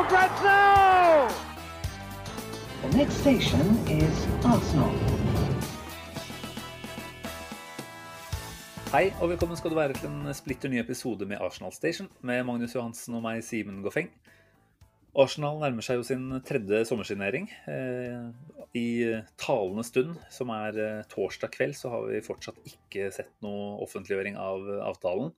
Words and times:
for 0.00 0.08
grabs 0.08 0.42
now! 0.42 1.28
The 2.82 2.96
next 2.96 3.20
station 3.20 3.66
is 3.88 4.16
Arsenal. 4.44 4.94
Hei, 8.90 9.10
og 9.20 9.28
velkommen 9.30 9.58
skal 9.58 9.70
du 9.70 9.76
være 9.76 9.98
til 9.98 10.08
en 10.08 10.32
splitter 10.34 10.72
ny 10.72 10.80
episode 10.80 11.28
med 11.28 11.42
Arsenal 11.44 11.74
Station 11.76 12.08
med 12.26 12.42
Magnus 12.48 12.74
Johansen 12.74 13.18
og 13.18 13.24
meg, 13.26 13.42
Simen 13.44 13.82
Goffeng. 13.84 14.08
Arsenal 15.20 15.60
nærmer 15.60 15.84
seg 15.84 16.00
jo 16.00 16.06
sin 16.06 16.24
tredje 16.48 16.80
sommersignering. 16.88 17.50
Eh, 17.68 18.30
I 18.80 18.88
talende 19.42 19.84
stund, 19.84 20.16
som 20.32 20.54
er 20.54 20.80
eh, 20.80 21.04
torsdag 21.12 21.52
kveld, 21.58 21.76
så 21.76 21.92
har 21.92 22.08
vi 22.08 22.24
fortsatt 22.24 22.72
ikke 22.72 23.12
sett 23.14 23.34
noe 23.44 23.76
offentliggjøring 23.84 24.40
av 24.40 24.64
avtalen. 24.94 25.34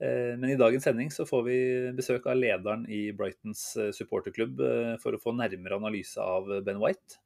Eh, 0.00 0.36
Men 0.38 0.50
i 0.50 0.56
dagens 0.56 0.84
sending 0.84 1.10
så 1.12 1.26
får 1.28 1.42
vi 1.44 1.56
besøk 1.96 2.28
av 2.30 2.38
lederen 2.38 2.86
i 2.88 3.10
Brightons 3.16 3.64
eh, 3.76 3.90
supporterklubb 3.92 4.62
eh, 4.64 4.94
for 5.02 5.12
å 5.16 5.20
få 5.20 5.34
nærmere 5.36 5.76
analyse 5.76 6.20
av 6.24 6.48
Ben 6.64 6.80
White. 6.80 7.20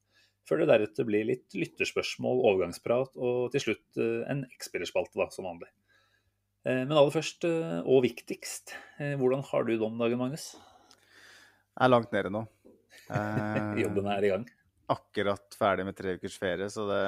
Før 0.44 0.60
det 0.60 0.68
deretter 0.72 1.06
blir 1.08 1.24
litt 1.28 1.54
lytterspørsmål, 1.56 2.42
overgangsprat 2.50 3.14
og 3.16 3.46
til 3.54 3.62
slutt 3.62 4.00
en 4.28 4.42
X-spillerspalte, 4.58 5.24
som 5.32 5.46
vanlig. 5.48 5.70
Men 6.68 6.92
aller 6.92 7.14
først, 7.14 7.46
og 7.48 8.02
viktigst, 8.04 8.74
hvordan 9.16 9.40
har 9.48 9.64
du 9.64 9.72
det 9.72 9.86
om 9.86 9.96
dagen, 9.96 10.20
Magnus? 10.20 10.50
Jeg 11.72 11.86
er 11.86 11.92
langt 11.94 12.12
nede 12.12 12.34
nå. 12.34 12.42
Jobben 13.80 14.10
er 14.12 14.28
i 14.28 14.34
gang. 14.34 14.44
Akkurat 14.92 15.56
ferdig 15.56 15.88
med 15.88 15.96
tre 15.96 16.18
ukers 16.20 16.36
ferie, 16.36 16.68
så 16.68 16.84
det 16.92 17.00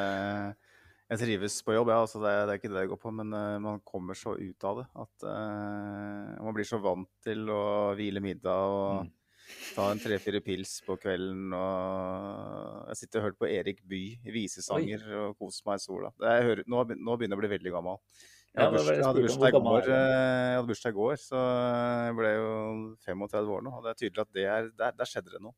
Jeg 1.07 1.21
trives 1.23 1.61
på 1.63 1.75
jobb, 1.77 1.91
ja. 1.93 2.01
Altså 2.03 2.19
det, 2.19 2.33
det 2.49 2.55
er 2.55 2.59
ikke 2.59 2.71
det 2.73 2.81
jeg 2.83 2.91
går 2.91 2.99
på, 3.05 3.13
men 3.15 3.31
uh, 3.31 3.59
man 3.63 3.79
kommer 3.87 4.19
så 4.19 4.33
ut 4.35 4.65
av 4.67 4.81
det 4.81 4.87
at 5.05 5.27
uh, 5.29 6.33
Man 6.43 6.57
blir 6.57 6.67
så 6.67 6.81
vant 6.83 7.11
til 7.23 7.45
å 7.53 7.63
hvile 7.99 8.23
middag 8.25 8.73
og 8.75 9.07
Mm. 9.07 9.13
ta 9.77 9.85
en 9.93 10.01
tre-fire 10.03 10.41
pils 10.43 10.81
på 10.83 10.97
kvelden 10.99 11.53
og 11.55 12.89
Jeg 12.91 12.97
sitter 12.99 13.21
og 13.21 13.25
hører 13.29 13.37
på 13.39 13.47
Erik 13.47 13.85
Bye, 13.87 14.19
visesanger, 14.35 15.05
og 15.21 15.37
koser 15.39 15.63
meg 15.69 15.79
i 15.79 15.85
sola. 15.85 16.11
Det 16.19 16.27
er, 16.27 16.41
jeg 16.41 16.49
hører, 16.49 16.63
nå, 16.67 16.81
nå 16.97 17.15
begynner 17.15 17.37
jeg 17.37 17.39
å 17.39 17.43
bli 17.45 17.53
veldig 17.55 17.75
gammel. 17.77 18.01
Jeg 18.57 18.65
hadde 18.65 18.75
bursdag, 18.81 18.97
jeg 18.97 19.07
hadde 19.07 19.23
bursdag 19.23 19.47
i 19.47 19.61
går, 19.69 19.89
eh, 19.93 20.49
jeg 20.49 20.57
hadde 20.57 20.71
bursdag 20.73 20.95
i 20.95 20.99
går, 20.99 21.17
så 21.23 21.43
jeg 22.09 22.17
ble 22.19 22.31
jo 22.33 22.51
35 23.07 23.55
år 23.59 23.65
nå. 23.69 23.75
Og 23.77 23.85
det 23.87 23.93
er 23.93 24.01
tydelig 24.01 24.25
at 24.25 24.35
det 24.41 24.47
er, 24.57 24.71
der, 24.83 24.97
der 24.99 25.11
skjedde 25.13 25.35
det 25.37 25.43
noe. 25.45 25.55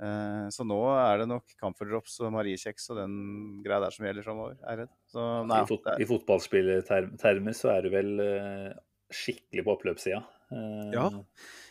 Eh, 0.00 0.46
Så 0.54 0.64
nå 0.64 0.78
er 0.96 1.18
det 1.20 1.28
nok 1.28 1.44
camphordrops 1.60 2.18
og 2.24 2.32
mariekjeks 2.32 2.90
og 2.94 3.00
den 3.02 3.16
greia 3.64 3.80
der 3.84 3.90
som 3.94 4.06
gjelder 4.06 4.24
framover, 4.24 4.56
er 4.64 4.70
jeg 4.70 4.78
redd. 4.84 4.92
Så 5.12 5.26
nei, 5.46 5.62
I, 5.62 5.68
fot 5.68 5.88
I 6.00 6.06
fotballspillertermer 6.08 7.56
så 7.56 7.72
er 7.76 7.82
du 7.84 7.90
vel 7.92 8.12
eh, 8.24 8.70
skikkelig 9.12 9.64
på 9.66 9.74
oppløpssida. 9.76 10.22
Eh, 10.50 10.92
Ja, 10.96 11.08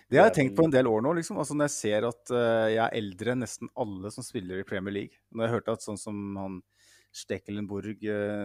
det 0.09 0.17
har 0.17 0.25
jeg 0.29 0.31
er 0.31 0.35
tenkt 0.39 0.55
på 0.57 0.63
en 0.65 0.73
del 0.73 0.87
år 0.89 1.01
nå, 1.05 1.13
liksom. 1.17 1.37
Altså 1.41 1.53
når 1.57 1.67
jeg 1.69 1.75
ser 1.77 2.05
at 2.07 2.31
jeg 2.73 2.81
er 2.85 2.95
eldre 2.97 3.33
enn 3.35 3.43
nesten 3.45 3.69
alle 3.77 4.09
som 4.13 4.25
spiller 4.25 4.61
i 4.61 4.65
Premier 4.65 4.93
League. 4.95 5.19
Når 5.33 5.45
jeg 5.45 5.53
hørte 5.57 5.75
at 5.77 5.85
sånn 5.85 5.99
som 6.01 6.21
han 6.39 6.61
Stekkelenburg, 7.13 8.03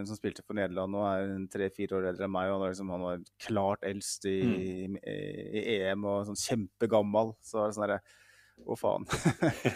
som 0.08 0.16
spilte 0.16 0.40
for 0.44 0.56
Nederland 0.56 0.94
nå, 0.94 1.02
er 1.04 1.32
en 1.34 1.46
tre-fire 1.52 1.98
år 1.98 2.06
eldre 2.10 2.24
enn 2.24 2.32
meg, 2.32 2.48
og 2.48 2.62
han 2.62 2.70
liksom, 2.72 2.92
han 2.94 3.02
var 3.04 3.24
klart 3.44 3.84
eldst 3.84 4.24
i, 4.24 4.38
Mm. 4.44 4.96
i, 5.04 5.60
i 5.60 5.74
EM 5.84 6.04
og 6.08 6.24
sånn 6.30 6.40
kjempegammal, 6.40 7.34
så 7.44 7.58
var 7.60 7.68
det 7.68 7.76
sånn 7.76 7.84
derre 7.86 8.00
Å, 8.64 8.76
faen. 8.78 9.04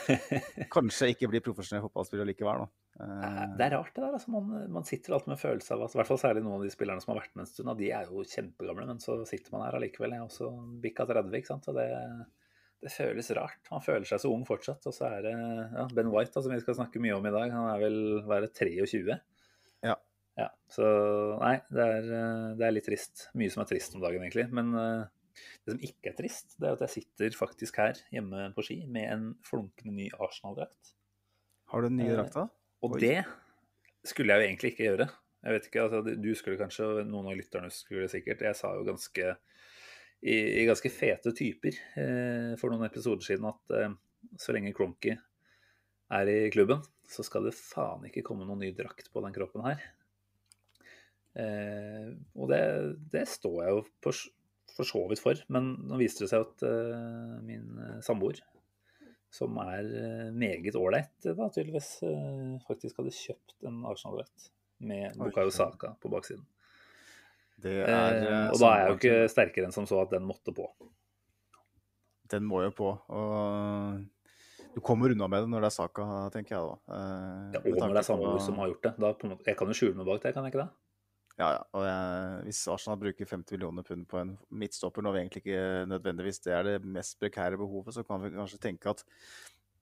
Kanskje 0.75 1.11
ikke 1.13 1.29
bli 1.33 1.41
profesjonell 1.45 1.83
fotballspiller 1.85 2.29
likevel, 2.31 2.63
da. 2.65 2.69
Eh, 3.05 3.43
Det 3.59 3.67
er 3.67 3.75
rart 3.75 3.93
det 3.95 4.03
der. 4.05 4.15
Altså, 4.17 4.33
man, 4.33 4.53
man 4.73 4.87
sitter 4.89 5.17
alltid 5.17 5.33
med 5.35 5.41
følelse 5.43 5.75
av 5.75 5.85
at 5.85 5.95
i 5.95 6.01
hvert 6.01 6.11
fall 6.11 6.21
særlig 6.23 6.45
noen 6.45 6.61
av 6.61 6.65
de 6.67 6.73
spillerne 6.73 7.05
som 7.05 7.13
har 7.13 7.21
vært 7.21 7.35
med 7.37 7.45
en 7.45 7.51
stund, 7.51 7.73
de 7.79 7.91
er 7.95 8.09
jo 8.09 8.25
kjempegamle, 8.25 8.87
men 8.89 9.03
så 9.03 9.19
sitter 9.29 9.55
man 9.55 9.67
her 9.67 9.77
allikevel. 9.79 10.15
Jeg 10.15 10.23
er 10.23 10.31
også 10.31 10.51
bikka 10.85 11.09
30, 11.11 11.37
ikke 11.41 11.51
sant. 11.51 11.69
Og 11.69 11.77
det, 11.79 11.89
det 12.87 12.95
føles 12.95 13.31
rart. 13.37 13.61
Man 13.75 13.85
føler 13.85 14.09
seg 14.09 14.23
så 14.23 14.33
ung 14.33 14.47
fortsatt. 14.49 14.89
Og 14.89 14.95
så 14.97 15.11
er 15.11 15.27
det 15.27 15.35
ja, 15.35 15.87
Ben 15.99 16.13
White, 16.15 16.33
da, 16.37 16.45
som 16.47 16.55
vi 16.55 16.63
skal 16.63 16.79
snakke 16.79 17.03
mye 17.03 17.19
om 17.19 17.29
i 17.29 17.35
dag, 17.35 17.53
han 17.55 17.69
er 17.75 17.83
vel 17.83 18.01
være 18.31 18.51
23. 18.55 19.19
Ja. 19.85 19.99
ja. 20.41 20.49
Så 20.73 20.89
nei, 21.43 21.57
det 21.75 21.93
er, 21.99 22.11
eh, 22.23 22.49
det 22.59 22.71
er 22.71 22.77
litt 22.79 22.89
trist. 22.89 23.29
Mye 23.39 23.53
som 23.53 23.67
er 23.67 23.73
trist 23.75 23.99
om 23.99 24.07
dagen, 24.07 24.25
egentlig. 24.25 24.49
Men 24.55 24.73
eh, 24.79 25.07
det 25.65 25.75
som 25.75 25.83
ikke 25.89 26.13
er 26.13 26.17
trist, 26.19 26.57
det 26.59 26.69
er 26.69 26.77
at 26.77 26.85
jeg 26.87 26.95
sitter 26.97 27.37
faktisk 27.39 27.81
her 27.83 28.01
hjemme 28.15 28.49
på 28.57 28.65
ski 28.67 28.79
med 28.87 29.11
en 29.13 29.27
flunkende 29.47 29.95
ny 29.95 30.09
Arsenal-drakt. 30.17 30.95
Har 31.73 31.85
du 31.85 31.91
den 31.91 32.01
nye 32.01 32.13
eh, 32.13 32.19
drakta? 32.19 32.47
Og 32.85 32.97
Oi. 32.97 33.01
det 33.03 33.19
skulle 34.07 34.35
jeg 34.35 34.41
jo 34.43 34.49
egentlig 34.49 34.73
ikke 34.73 34.89
gjøre. 34.89 35.09
Jeg 35.45 35.55
vet 35.55 35.69
ikke, 35.69 35.85
altså 35.85 36.17
Du 36.19 36.31
skulle 36.35 36.59
kanskje, 36.61 36.89
noen 37.07 37.31
av 37.31 37.39
lytterne 37.39 37.71
skulle 37.73 38.09
sikkert. 38.11 38.43
Jeg 38.43 38.59
sa 38.59 38.73
jo 38.75 38.87
ganske 38.87 39.35
i, 40.19 40.35
i 40.35 40.67
ganske 40.67 40.91
fete 40.91 41.33
typer 41.37 41.77
eh, 42.01 42.55
for 42.59 42.73
noen 42.73 42.89
episoder 42.89 43.23
siden 43.23 43.47
at 43.51 43.77
eh, 43.77 43.93
så 44.41 44.55
lenge 44.55 44.75
Cronky 44.75 45.15
er 46.09 46.31
i 46.33 46.39
klubben, 46.51 46.81
så 47.09 47.23
skal 47.27 47.47
det 47.47 47.55
faen 47.57 48.07
ikke 48.09 48.25
komme 48.27 48.47
noen 48.49 48.63
ny 48.65 48.73
drakt 48.75 49.11
på 49.13 49.23
den 49.23 49.35
kroppen 49.37 49.65
her. 49.67 49.83
Eh, 51.39 52.09
og 52.35 52.51
det, 52.51 52.63
det 53.13 53.27
står 53.31 53.59
jeg 53.63 53.77
jo 53.77 53.83
på, 54.03 54.15
for 54.79 54.89
så 54.89 55.03
vidt 55.11 55.23
for, 55.23 55.41
men 55.53 55.73
nå 55.91 55.99
viste 56.01 56.25
det 56.25 56.31
seg 56.31 56.47
at 56.47 56.63
uh, 56.67 57.39
min 57.45 57.81
eh, 57.83 57.99
samboer 58.07 58.39
som 59.35 59.59
er 59.61 59.85
eh, 59.85 60.29
meget 60.33 60.77
ålreit, 60.79 61.11
tydeligvis, 61.21 61.99
uh, 62.07 62.55
faktisk 62.65 63.03
hadde 63.03 63.13
kjøpt 63.13 63.67
en 63.69 63.83
Arsenal-drakt 63.91 64.49
med 64.89 65.19
Bukayo. 65.19 65.51
Saka 65.53 65.93
på 66.01 66.09
baksiden. 66.13 66.47
Det 67.59 67.75
Eh, 67.83 67.91
eh, 67.91 68.51
og 68.53 68.61
da 68.61 68.69
er 68.71 68.79
jeg 68.79 68.91
jo 68.91 68.97
ikke 69.01 69.31
sterkere 69.33 69.67
enn 69.67 69.75
som 69.75 69.87
så 69.91 69.99
at 70.05 70.13
den 70.15 70.27
måtte 70.27 70.55
på. 70.55 70.69
Den 72.31 72.45
må 72.47 72.63
jo 72.63 72.71
på. 72.77 72.93
Og 73.11 74.75
du 74.77 74.81
kommer 74.85 75.11
unna 75.11 75.27
med 75.27 75.43
det 75.43 75.51
når 75.51 75.65
det 75.65 75.71
er 75.73 75.75
saka, 75.75 76.07
tenker 76.35 76.55
jeg 76.55 76.69
da. 76.69 76.77
Eh, 76.95 77.57
Ja, 77.57 77.63
og 77.65 77.81
når 77.83 77.97
det 77.97 78.03
er 78.05 78.09
samboer 78.13 78.39
som 78.45 78.61
har 78.63 78.71
gjort 78.71 78.87
det. 78.87 78.95
Da 79.03 79.15
jeg 79.51 79.59
kan 79.59 79.73
jo 79.73 79.79
skjule 79.81 79.99
meg 79.99 80.07
bak 80.07 80.23
det, 80.23 80.35
kan 80.37 80.47
jeg 80.47 80.55
ikke 80.55 80.67
det? 80.67 80.71
Ja, 81.39 81.53
ja. 81.55 81.61
Og 81.79 81.85
jeg, 81.87 82.39
hvis 82.49 82.65
Arsenal 82.73 82.99
bruker 82.99 83.29
50 83.31 83.55
millioner 83.55 83.85
pund 83.87 84.09
på 84.11 84.19
en 84.19 84.33
midtstopper, 84.51 85.05
når 85.07 85.15
vi 85.15 85.21
egentlig 85.23 85.43
ikke 85.45 85.61
nødvendigvis 85.93 86.43
det 86.43 86.57
er 86.57 86.67
det 86.67 86.79
mest 86.83 87.15
prekære 87.23 87.61
behovet, 87.61 87.95
så 87.95 88.03
kan 88.07 88.25
vi 88.25 88.33
kanskje 88.35 88.59
tenke 88.65 88.91
at 88.91 89.05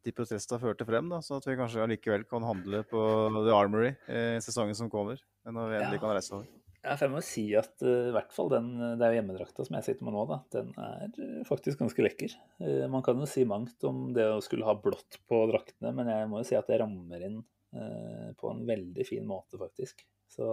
de 0.06 0.12
protestene 0.14 0.60
førte 0.62 0.86
frem, 0.86 1.08
da, 1.10 1.22
så 1.24 1.40
at 1.40 1.48
vi 1.48 1.56
kanskje 1.58 1.82
allikevel 1.82 2.26
kan 2.30 2.44
handle 2.46 2.84
på 2.86 3.00
The 3.40 3.56
Armory 3.56 3.88
i 4.06 4.20
sesongen 4.44 4.76
som 4.78 4.92
kommer, 4.92 5.18
når 5.48 5.72
vi 5.72 5.78
endelig 5.80 5.98
Ja. 5.98 6.02
kan 6.04 6.14
reise 6.14 6.36
over. 6.36 6.52
Ja, 6.86 6.92
for 6.94 7.08
jeg 7.08 7.14
må 7.16 7.20
si 7.26 7.42
at 7.58 7.82
eh, 7.82 8.10
i 8.12 8.14
hvert 8.14 8.30
fall 8.30 8.52
den 8.52 8.68
det 9.00 9.02
er 9.02 9.16
hjemmedrakta 9.16 9.64
som 9.66 9.74
jeg 9.74 9.86
sitter 9.88 10.06
med 10.06 10.14
nå, 10.14 10.22
da, 10.30 10.36
den 10.54 10.68
er 10.78 11.08
eh, 11.24 11.40
faktisk 11.48 11.80
ganske 11.80 12.04
lekker. 12.04 12.36
Eh, 12.62 12.84
man 12.92 13.02
kan 13.02 13.18
jo 13.18 13.26
si 13.26 13.42
mangt 13.48 13.82
om 13.88 14.12
det 14.14 14.28
å 14.36 14.36
skulle 14.44 14.68
ha 14.68 14.76
blått 14.78 15.18
på 15.26 15.40
draktene, 15.50 15.90
men 15.96 16.12
jeg 16.12 16.28
må 16.30 16.44
jo 16.44 16.46
si 16.46 16.54
at 16.54 16.68
det 16.70 16.78
rammer 16.84 17.24
inn 17.26 17.40
eh, 17.74 18.28
på 18.38 18.52
en 18.52 18.62
veldig 18.68 19.08
fin 19.08 19.26
måte, 19.26 19.58
faktisk. 19.58 20.06
Så 20.32 20.48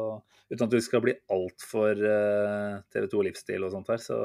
uten 0.52 0.66
at 0.68 0.72
det 0.74 0.84
skal 0.86 1.04
bli 1.04 1.16
altfor 1.34 2.00
uh, 2.00 2.80
TV 2.94 3.10
2 3.12 3.26
livsstil 3.30 3.66
og 3.66 3.74
sånt 3.74 3.92
her, 3.92 4.02
så, 4.02 4.18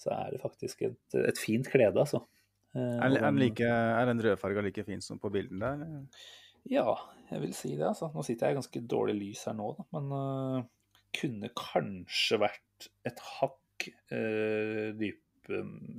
så 0.00 0.12
er 0.16 0.34
det 0.34 0.42
faktisk 0.42 0.84
et, 0.88 1.00
et 1.20 1.40
fint 1.40 1.68
klede, 1.70 2.00
altså. 2.00 2.24
Uh, 2.74 2.98
Er, 3.02 3.16
er, 3.18 3.32
like, 3.34 3.66
er 3.66 4.06
den 4.10 4.22
rødfarga 4.22 4.62
like 4.64 4.84
fin 4.86 5.02
som 5.04 5.18
på 5.22 5.32
bildene 5.34 5.60
der? 5.64 5.86
eller? 5.86 6.28
Ja, 6.70 6.92
jeg 7.30 7.42
vil 7.44 7.54
si 7.56 7.72
det. 7.76 7.86
altså. 7.88 8.10
Nå 8.14 8.24
sitter 8.26 8.48
jeg 8.48 8.56
i 8.56 8.60
ganske 8.60 8.82
dårlig 8.90 9.16
lys 9.18 9.46
her 9.48 9.56
nå, 9.56 9.72
da, 9.78 9.86
men 9.96 10.12
uh, 10.12 10.68
kunne 11.16 11.50
kanskje 11.56 12.38
vært 12.42 12.90
et 13.08 13.20
hakk 13.38 13.88
uh, 14.12 14.90
dyp, 14.98 15.50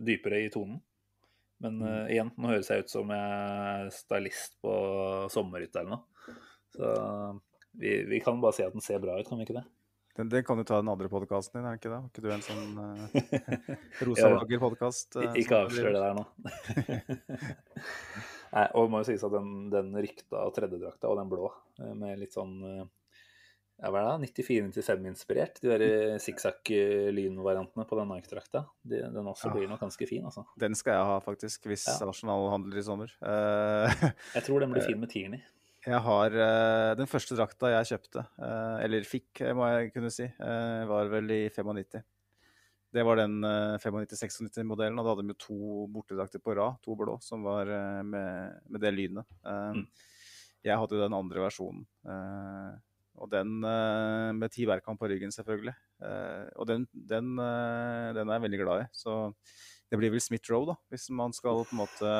dypere 0.07 0.45
i 0.45 0.51
tonen. 0.53 0.79
Men 1.61 1.81
uh, 1.85 2.05
igjen, 2.09 2.31
nå 2.41 2.53
høres 2.53 2.71
jeg 2.73 2.85
ut 2.85 2.93
som 2.93 3.11
jeg 3.13 3.33
er 3.61 3.91
stylist 3.93 4.57
på 4.63 4.73
sommerhytta 5.33 5.83
eller 5.83 5.97
noe. 5.97 6.37
Så 6.71 6.91
vi, 7.73 8.03
vi 8.09 8.19
kan 8.23 8.41
bare 8.41 8.53
si 8.57 8.63
at 8.65 8.73
den 8.73 8.81
ser 8.81 8.99
bra 9.03 9.19
ut, 9.19 9.27
kan 9.29 9.37
vi 9.39 9.45
ikke 9.47 9.59
det? 9.59 9.65
Den, 10.17 10.27
den 10.27 10.43
kan 10.43 10.57
du 10.59 10.63
ta 10.67 10.75
i 10.75 10.83
den 10.83 10.89
andre 10.91 11.07
podkasten 11.07 11.55
din, 11.61 11.65
er 11.69 11.77
det 11.77 11.79
ikke 11.79 11.91
det? 11.93 11.99
Har 12.01 12.09
ikke 12.11 12.23
du 12.25 12.31
en 12.35 12.41
sånn 12.43 12.73
uh, 12.75 13.03
Ja, 13.15 13.67
rosa 14.09 14.25
ja. 14.27 14.31
lager-podkast? 14.35 15.15
Uh, 15.15 15.29
Ikke 15.39 15.61
avslør 15.63 15.93
det 15.95 16.01
der 16.03 16.17
nå. 16.17 16.25
Nei, 18.51 18.65
og 18.75 18.83
det 18.83 18.91
må 18.91 18.99
jo 18.99 19.07
sies 19.07 19.23
at 19.23 19.31
den, 19.31 19.51
den 19.71 19.93
rykta 19.95 20.41
tredjedrakta 20.55 21.07
og 21.07 21.15
den 21.21 21.29
blå, 21.31 21.47
eh, 21.79 21.93
med 21.95 22.19
litt 22.19 22.35
sånn 22.35 22.57
eh, 22.67 22.81
ja, 23.81 23.87
hva 23.89 24.01
er 24.01 24.19
det, 24.19 24.27
94-95-inspirert. 24.35 25.61
De 25.63 25.71
der 25.71 26.19
sikksakk-lynvariantene 26.21 27.85
på 27.89 27.97
den 27.97 28.11
Nike-drakta. 28.11 28.65
De, 28.83 28.99
den 29.15 29.29
også 29.31 29.47
Ja. 29.47 29.53
blir 29.55 29.71
nok 29.71 29.79
ganske 29.81 30.05
fin, 30.11 30.27
altså. 30.27 30.43
Den 30.59 30.75
skal 30.77 30.99
jeg 30.99 31.07
ha, 31.07 31.15
faktisk, 31.23 31.63
hvis 31.71 31.87
Ja. 31.87 31.95
Arsenal 32.11 32.49
handler 32.51 32.77
i 32.77 32.83
sommer. 32.85 33.15
Eh, 33.23 33.95
Jeg 34.35 34.43
tror 34.45 34.59
den 34.61 34.75
blir 34.75 34.83
fin 34.91 34.99
med 35.01 35.09
Tierney. 35.09 35.41
Jeg 35.81 36.01
har 36.05 36.35
uh, 36.37 36.93
Den 36.97 37.09
første 37.09 37.35
drakta 37.37 37.71
jeg 37.73 37.93
kjøpte, 37.95 38.25
uh, 38.37 38.77
eller 38.85 39.07
fikk, 39.07 39.41
eh, 39.41 39.53
må 39.57 39.65
jeg 39.71 39.93
kunne 39.95 40.11
si, 40.13 40.27
uh, 40.37 40.83
var 40.89 41.09
vel 41.09 41.33
i 41.33 41.41
95. 41.49 42.03
Det 42.91 43.05
var 43.07 43.21
den 43.21 43.37
eh, 43.47 43.77
95-96-modellen, 43.79 44.97
og 44.99 45.05
da 45.05 45.11
hadde 45.13 45.23
de 45.23 45.31
jo 45.31 45.39
to 45.39 45.83
bortedrakter 45.95 46.41
på 46.43 46.57
rad, 46.57 46.75
to 46.83 46.91
blå, 46.99 47.13
som 47.23 47.45
var 47.45 47.69
med, 48.03 48.57
med 48.67 48.83
det 48.83 48.91
lynet. 48.91 49.29
Mm. 49.47 49.85
Jeg 50.67 50.75
hadde 50.75 50.97
jo 50.97 50.99
den 50.99 51.15
andre 51.15 51.39
versjonen, 51.39 51.85
og 53.15 53.31
den 53.31 53.63
med 53.63 54.51
ti 54.51 54.67
verkan 54.67 54.99
på 54.99 55.07
ryggen, 55.07 55.31
selvfølgelig. 55.31 55.71
Og 56.59 56.67
den, 56.67 56.83
den, 56.91 57.31
den 57.39 58.25
er 58.27 58.35
jeg 58.35 58.45
veldig 58.49 58.59
glad 58.65 58.83
i. 58.83 58.89
Så 58.91 59.15
det 59.91 59.97
blir 59.99 60.13
vel 60.13 60.21
Smith 60.23 60.47
Roe, 60.47 60.69
da, 60.69 60.73
hvis 60.87 61.09
man 61.11 61.33
skal 61.35 61.65
på 61.67 61.75
en 61.75 61.81
måte 61.81 62.11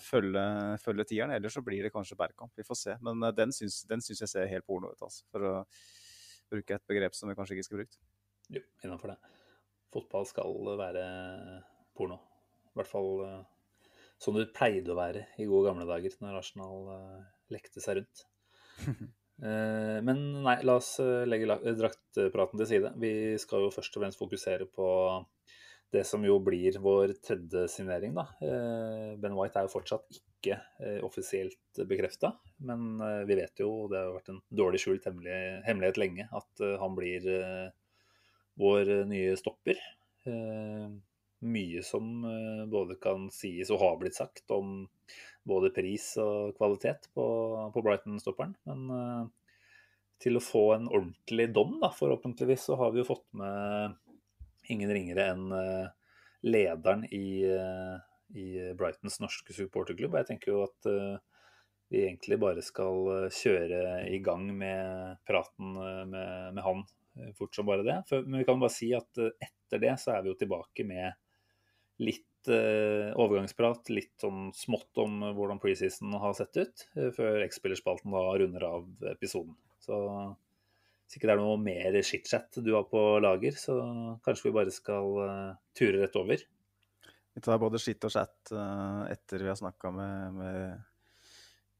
følge, 0.00 0.44
følge 0.80 1.04
tieren. 1.10 1.34
Eller 1.36 1.52
så 1.52 1.60
blir 1.64 1.84
det 1.84 1.92
kanskje 1.92 2.16
Bergkamp, 2.16 2.54
vi 2.56 2.64
får 2.64 2.78
se. 2.80 2.94
Men 3.04 3.20
eh, 3.20 3.34
den 3.36 3.52
syns, 3.52 3.82
den 3.90 4.00
syns 4.04 4.22
jeg 4.24 4.32
ser 4.32 4.48
helt 4.48 4.64
porno 4.64 4.94
ut, 4.94 5.02
altså. 5.04 5.26
For 5.28 5.44
å 5.44 5.52
bruke 6.48 6.78
et 6.78 6.86
begrep 6.88 7.18
som 7.18 7.28
vi 7.28 7.36
kanskje 7.36 7.58
ikke 7.58 7.66
skulle 7.66 7.84
brukt. 7.84 8.00
Jo, 8.48 8.64
innenfor 8.80 9.12
det. 9.12 9.18
Fotball 9.92 10.24
skal 10.30 10.56
være 10.80 11.04
porno. 11.98 12.16
I 12.72 12.80
hvert 12.80 12.92
fall 12.94 13.12
sånn 14.16 14.40
det 14.40 14.48
pleide 14.56 14.94
å 14.94 14.96
være 14.96 15.26
i 15.36 15.50
gode 15.50 15.68
gamle 15.68 15.84
dager, 15.88 16.16
når 16.24 16.40
Arsenal 16.40 16.90
eh, 16.96 17.22
lekte 17.52 17.84
seg 17.84 18.00
rundt. 18.00 18.26
Men 19.36 20.20
nei, 20.46 20.54
la 20.64 20.78
oss 20.80 20.94
legge 21.28 21.58
draktpraten 21.76 22.56
til 22.56 22.68
side. 22.70 22.96
Vi 22.96 23.10
skal 23.36 23.66
jo 23.66 23.72
først 23.74 23.98
og 23.98 24.00
fremst 24.00 24.22
fokusere 24.22 24.64
på 24.72 24.86
det 25.94 26.04
som 26.04 26.24
jo 26.26 26.38
blir 26.42 26.78
vår 26.82 27.14
tredje 27.24 27.66
signering, 27.70 28.14
da. 28.16 28.26
Eh, 28.42 29.14
Ben 29.20 29.36
White 29.36 29.60
er 29.60 29.66
jo 29.66 29.74
fortsatt 29.76 30.18
ikke 30.18 30.58
eh, 30.82 30.98
offisielt 31.06 31.82
bekrefta, 31.88 32.32
men 32.66 33.00
eh, 33.02 33.22
vi 33.28 33.38
vet 33.38 33.62
jo, 33.62 33.86
det 33.90 34.00
har 34.00 34.14
vært 34.16 34.32
en 34.34 34.42
dårlig 34.62 34.82
skjult 34.82 35.06
hemmelighet 35.06 36.00
lenge, 36.00 36.28
at 36.34 36.64
han 36.80 36.96
blir 36.98 37.26
vår 38.56 38.90
nye 39.10 39.36
stopper. 39.36 39.78
Mye 41.46 41.82
som 41.84 42.24
både 42.72 42.96
kan 42.98 43.28
sies 43.30 43.68
og 43.70 43.82
har 43.82 43.98
blitt 44.00 44.16
sagt 44.16 44.50
om 44.50 44.86
både 45.46 45.70
pris 45.76 46.08
og 46.18 46.56
kvalitet 46.56 47.10
på, 47.14 47.26
på 47.74 47.82
Brighton-stopperen. 47.84 48.56
Men 48.66 49.28
til 50.24 50.40
å 50.40 50.42
få 50.42 50.64
en 50.74 50.88
ordentlig 50.88 51.50
dom, 51.54 51.76
da, 51.82 51.92
forhåpentligvis, 51.94 52.64
så 52.70 52.80
har 52.80 52.94
vi 52.94 53.02
jo 53.02 53.10
fått 53.12 53.26
med 53.36 54.00
ingen 54.72 54.92
ringere 54.92 55.30
enn 55.32 55.54
eh, 55.54 55.88
lederen 56.46 57.04
i, 57.14 57.44
eh, 57.48 57.96
i 58.38 58.46
Brightons 58.78 59.20
norske 59.22 59.56
supporterklubb. 59.56 60.18
Jeg 60.20 60.30
tenker 60.30 60.52
jo 60.52 60.62
at 60.66 60.88
eh, 60.90 61.16
vi 61.92 62.02
egentlig 62.02 62.38
bare 62.42 62.64
skal 62.66 63.28
kjøre 63.30 63.80
i 64.10 64.18
gang 64.24 64.48
med 64.58 65.20
praten 65.28 65.76
med, 66.10 66.16
med 66.56 66.64
han 66.64 66.80
fort 67.38 67.54
som 67.54 67.68
bare 67.68 67.84
det. 67.86 68.00
For, 68.08 68.24
men 68.26 68.40
vi 68.42 68.46
kan 68.48 68.58
bare 68.58 68.74
si 68.74 68.88
at 68.96 69.20
etter 69.22 69.82
det 69.84 69.92
så 70.02 70.16
er 70.16 70.24
vi 70.24 70.32
jo 70.32 70.40
tilbake 70.40 70.82
med 70.88 71.14
litt 72.02 72.50
overgangsprat, 72.50 73.86
litt 73.94 74.18
sånn 74.22 74.50
smått 74.54 74.98
om 75.02 75.22
hvordan 75.34 75.62
preseason 75.62 76.18
har 76.18 76.34
sett 76.38 76.58
ut, 76.58 76.84
før 77.14 77.38
X-spillerspalten 77.46 78.14
da 78.14 78.24
runder 78.42 78.66
av 78.66 79.06
episoden. 79.14 79.54
Så 79.82 79.96
hvis 81.06 81.20
ikke 81.20 81.28
det 81.30 81.36
er 81.36 81.40
noe 81.40 81.58
mer 81.62 81.96
chit-chat 82.02 82.58
du 82.66 82.72
har 82.74 82.86
på 82.90 83.00
lager, 83.22 83.54
så 83.54 83.78
kanskje 84.26 84.48
vi 84.48 84.54
bare 84.56 84.74
skal 84.74 85.18
eh, 85.22 85.50
ture 85.78 86.02
rett 86.02 86.18
over. 86.18 86.40
Vi 87.36 87.42
tar 87.44 87.60
både 87.62 87.78
skitt 87.78 88.02
og 88.08 88.10
chat 88.10 88.50
eh, 88.50 89.02
etter 89.14 89.44
vi 89.44 89.52
har 89.52 89.58
snakka 89.60 89.92
med, 89.94 90.40
med, 90.40 90.88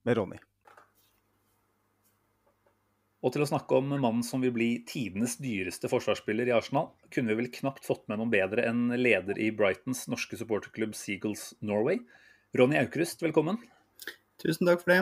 med 0.06 0.18
Ronny. 0.20 0.38
Og 3.26 3.32
til 3.34 3.42
å 3.42 3.48
snakke 3.50 3.80
om 3.80 3.90
mannen 3.96 4.22
som 4.22 4.44
vil 4.44 4.54
bli 4.54 4.68
tidenes 4.86 5.34
dyreste 5.42 5.90
forsvarsspiller 5.90 6.46
i 6.46 6.54
Arsenal, 6.54 6.92
kunne 7.10 7.32
vi 7.32 7.40
vel 7.40 7.50
knapt 7.50 7.88
fått 7.88 8.04
med 8.06 8.20
noen 8.20 8.30
bedre 8.30 8.68
enn 8.68 8.92
leder 8.94 9.40
i 9.42 9.50
Brightons 9.50 10.04
norske 10.12 10.38
supporterklubb 10.38 10.94
Seagulls 10.94 11.48
Norway. 11.58 11.98
Ronny 12.54 12.78
Aukrust, 12.78 13.26
velkommen. 13.26 13.58
Tusen 14.38 14.70
takk 14.70 14.84
for 14.84 14.94
det. 14.94 15.00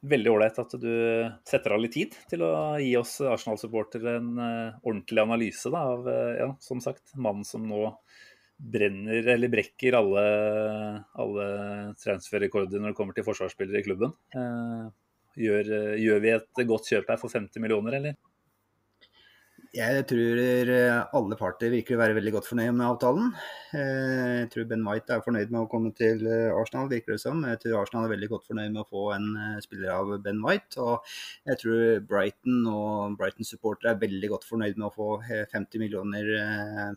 Veldig 0.00 0.30
ålreit 0.32 0.58
at 0.62 0.74
du 0.80 0.92
setter 1.44 1.74
av 1.74 1.82
litt 1.82 1.92
tid 1.92 2.14
til 2.30 2.44
å 2.46 2.52
gi 2.80 2.94
oss 2.96 3.18
Arsenal-supportere 3.20 4.14
en 4.16 4.30
eh, 4.40 4.78
ordentlig 4.80 5.20
analyse 5.20 5.72
da, 5.72 5.82
av, 5.92 6.08
eh, 6.08 6.38
ja, 6.40 6.48
som 6.64 6.80
sagt, 6.80 7.12
mannen 7.20 7.44
som 7.44 7.66
nå 7.68 7.82
brenner 8.60 9.28
eller 9.34 9.52
brekker 9.52 9.96
alle, 9.96 10.24
alle 11.20 11.46
transferrekorder 12.00 12.80
når 12.80 12.92
det 12.92 12.96
kommer 12.96 13.16
til 13.16 13.28
forsvarsspillere 13.28 13.82
i 13.82 13.86
klubben. 13.86 14.16
Eh, 14.36 14.88
Gjør, 15.40 15.68
gjør 16.02 16.18
vi 16.24 16.30
et 16.34 16.60
godt 16.66 16.88
kjøp 16.90 17.12
her 17.12 17.18
for 17.20 17.30
50 17.30 17.62
millioner, 17.62 17.94
eller? 18.00 18.16
Jeg 19.70 20.02
tror 20.10 20.38
eh, 20.42 20.96
alle 21.14 21.36
parter 21.38 21.70
virker 21.70 21.94
å 21.94 22.00
være 22.00 22.16
veldig 22.16 22.32
godt 22.34 22.48
fornøyd 22.50 22.72
med 22.74 22.88
avtalen. 22.88 23.28
Eh, 23.70 24.40
Jeg 24.40 24.48
tror 24.50 24.64
Ben 24.72 24.82
White 24.82 25.14
er 25.14 25.22
fornøyd 25.22 25.52
med 25.54 25.60
å 25.60 25.68
komme 25.70 25.92
til 25.94 26.24
eh, 26.26 26.50
Arsenal, 26.58 26.88
virker 26.90 27.14
det 27.14 27.20
som. 27.22 27.44
Jeg 27.46 27.60
tror 27.62 27.76
Arsenal 27.78 28.08
er 28.08 28.14
veldig 28.16 28.30
godt 28.32 28.48
fornøyd 28.48 28.74
med 28.74 28.82
å 28.82 28.88
få 28.90 29.04
en 29.14 29.28
spiller 29.62 29.92
av 29.94 30.10
Ben 30.24 30.42
White. 30.42 30.74
Og 30.82 31.06
jeg 31.52 31.60
tror 31.62 32.02
Brighton 32.10 32.66
og 32.66 33.14
Brighton-supportere 33.20 33.94
er 33.94 34.02
veldig 34.02 34.32
godt 34.34 34.48
fornøyd 34.48 34.74
med 34.80 34.88
å 34.88 34.92
få 34.96 35.08
eh, 35.28 35.44
50 35.54 35.84
millioner 35.84 36.32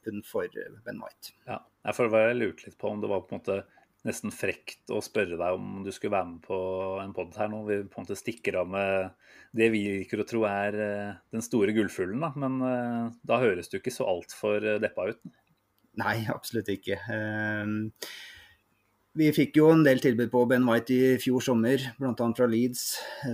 pund 0.02 0.26
for 0.26 0.58
Ben 0.88 1.04
White. 1.04 1.36
Ja, 1.46 1.62
jeg 1.86 2.00
får 2.00 2.10
være 2.18 2.36
lurt 2.40 2.66
litt 2.66 2.80
på 2.82 2.90
om 2.90 3.06
det 3.06 3.14
var 3.14 3.22
på 3.28 3.36
en 3.38 3.44
måte 3.44 3.62
nesten 4.08 4.34
frekt 4.36 4.92
å 4.92 5.00
spørre 5.04 5.38
deg 5.40 5.56
om 5.56 5.84
du 5.86 5.92
skulle 5.94 6.18
være 6.18 6.30
med 6.34 6.44
på 6.44 6.58
en 7.04 7.14
pod 7.16 7.36
her 7.40 7.50
nå. 7.52 7.62
Vi 7.68 7.80
på 7.88 8.02
en 8.02 8.08
måte 8.08 8.20
stikker 8.20 8.60
av 8.60 8.70
med 8.74 9.14
det 9.56 9.70
vi 9.74 9.84
liker 10.00 10.24
å 10.24 10.28
tro 10.28 10.44
er 10.50 10.78
eh, 10.82 11.16
den 11.34 11.46
store 11.46 11.76
gullfuglen. 11.76 12.24
Men 12.42 12.60
eh, 12.68 13.08
da 13.24 13.40
høres 13.44 13.72
du 13.72 13.80
ikke 13.80 13.94
så 13.94 14.08
altfor 14.10 14.66
eh, 14.66 14.80
deppa 14.84 15.08
ut. 15.14 15.22
Nei, 16.02 16.24
absolutt 16.34 16.72
ikke. 16.74 16.98
Vi 19.14 19.28
fikk 19.30 19.60
jo 19.60 19.68
en 19.70 19.84
del 19.86 20.00
tilbud 20.02 20.32
på 20.34 20.42
Ben 20.50 20.66
White 20.66 20.96
i 20.96 21.12
fjor 21.22 21.44
sommer, 21.46 21.84
bl.a. 22.00 22.16
fra 22.18 22.48
Leeds, 22.50 22.88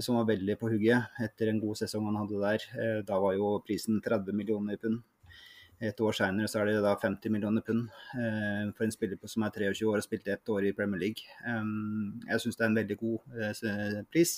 som 0.03 0.17
var 0.19 0.27
veldig 0.27 0.57
på 0.59 0.67
hugget 0.73 1.21
etter 1.23 1.53
en 1.53 1.61
god 1.63 1.79
sesong 1.79 2.09
han 2.09 2.19
hadde 2.19 2.41
der. 2.41 2.65
Da 3.07 3.21
var 3.23 3.37
jo 3.37 3.53
prisen 3.63 4.01
30 4.03 4.35
millioner 4.35 4.75
pund. 4.81 4.99
Et 5.81 6.01
år 6.03 6.11
seinere 6.17 6.49
så 6.51 6.59
er 6.59 6.65
det 6.73 6.81
da 6.83 6.95
50 6.99 7.31
millioner 7.31 7.63
pund 7.63 7.85
eh, 8.19 8.65
for 8.75 8.83
en 8.83 8.91
spiller 8.91 9.19
som 9.31 9.45
er 9.47 9.53
23 9.55 9.87
år 9.87 10.01
og 10.01 10.03
spilte 10.03 10.33
ett 10.33 10.51
år 10.51 10.67
i 10.67 10.73
Premier 10.75 10.99
League. 10.99 11.23
Um, 11.47 12.19
Jeg 12.27 12.43
syns 12.43 12.59
det 12.59 12.65
er 12.65 12.71
en 12.73 12.79
veldig 12.81 12.97
god 12.99 13.39
eh, 13.47 14.01
pris. 14.11 14.33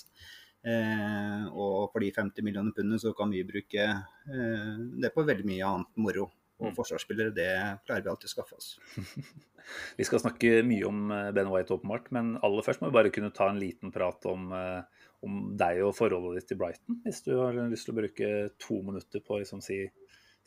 Eh, 0.62 1.48
og 1.50 1.90
for 1.90 2.04
de 2.04 2.12
50 2.14 2.46
millioner 2.46 2.76
pundene 2.78 3.02
så 3.02 3.16
kan 3.18 3.32
vi 3.34 3.42
bruke 3.48 3.88
eh, 3.88 4.76
det 5.02 5.10
på 5.16 5.26
veldig 5.26 5.48
mye 5.50 5.72
annet 5.74 5.98
moro. 5.98 6.30
Og 6.62 6.68
Mm. 6.70 6.76
forsvarsspillere, 6.78 7.34
det 7.34 7.48
klarer 7.88 8.04
vi 8.06 8.10
alltid 8.12 8.30
å 8.30 8.34
skaffe 8.36 8.54
oss. 8.54 8.76
Vi 9.98 10.06
skal 10.06 10.20
snakke 10.22 10.60
mye 10.62 10.86
om 10.86 11.10
eh, 11.10 11.32
Ben 11.34 11.50
White, 11.50 11.74
åpenbart, 11.74 12.12
men 12.14 12.36
aller 12.46 12.62
først 12.66 12.84
må 12.84 12.92
vi 12.92 12.98
bare 13.00 13.12
kunne 13.14 13.32
ta 13.34 13.48
en 13.50 13.58
liten 13.58 13.90
prat 13.94 14.26
om, 14.30 14.52
eh, 14.54 15.08
om 15.26 15.40
deg 15.58 15.82
og 15.86 15.96
forholdet 15.98 16.38
ditt 16.38 16.48
til 16.52 16.60
Brighton. 16.62 17.00
Hvis 17.06 17.24
du 17.26 17.32
har 17.40 17.58
lyst 17.72 17.88
til 17.88 17.96
å 17.96 17.98
bruke 17.98 18.30
to 18.62 18.78
minutter 18.86 19.24
på 19.26 19.38
å 19.38 19.40
liksom 19.42 19.62
si, 19.66 19.80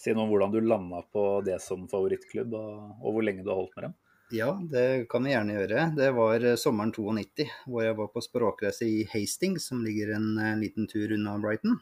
si 0.01 0.15
noe 0.15 0.27
om 0.27 0.33
hvordan 0.33 0.55
du 0.55 0.61
landa 0.65 1.03
på 1.13 1.27
det 1.47 1.61
som 1.63 1.87
favorittklubb, 1.91 2.57
og, 2.59 2.99
og 3.01 3.17
hvor 3.17 3.27
lenge 3.27 3.45
du 3.45 3.53
har 3.53 3.61
holdt 3.61 3.77
med 3.79 3.89
dem. 3.89 3.97
Ja, 4.35 4.51
det 4.71 5.07
kan 5.13 5.27
vi 5.27 5.35
gjerne 5.35 5.57
gjøre. 5.59 5.89
Det 5.95 6.11
var 6.17 6.45
eh, 6.49 6.59
sommeren 6.59 6.95
92, 6.97 7.45
hvor 7.69 7.85
jeg 7.85 7.97
var 7.99 8.09
på 8.11 8.23
språkreise 8.25 8.89
i 8.89 9.03
Hastings, 9.13 9.69
som 9.71 9.85
ligger 9.85 10.15
en, 10.17 10.31
eh, 10.41 10.57
liten 10.59 10.89
tur 10.91 11.13
unna 11.15 11.37
Brighton. 11.43 11.77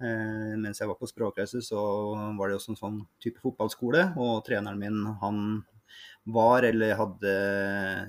Eh, 0.00 0.56
mens 0.60 0.80
jeg 0.80 0.90
var 0.90 0.98
på 1.00 1.08
språkreise, 1.08 1.62
så 1.64 1.80
var 2.36 2.50
det 2.50 2.58
også 2.58 2.74
en 2.74 2.80
sånn 2.80 2.98
type 3.22 3.40
fotballskole, 3.42 4.10
og 4.20 4.42
treneren 4.46 4.80
min, 4.80 5.04
han 5.22 5.44
var 6.30 6.64
eller 6.68 6.98
hadde 6.98 7.32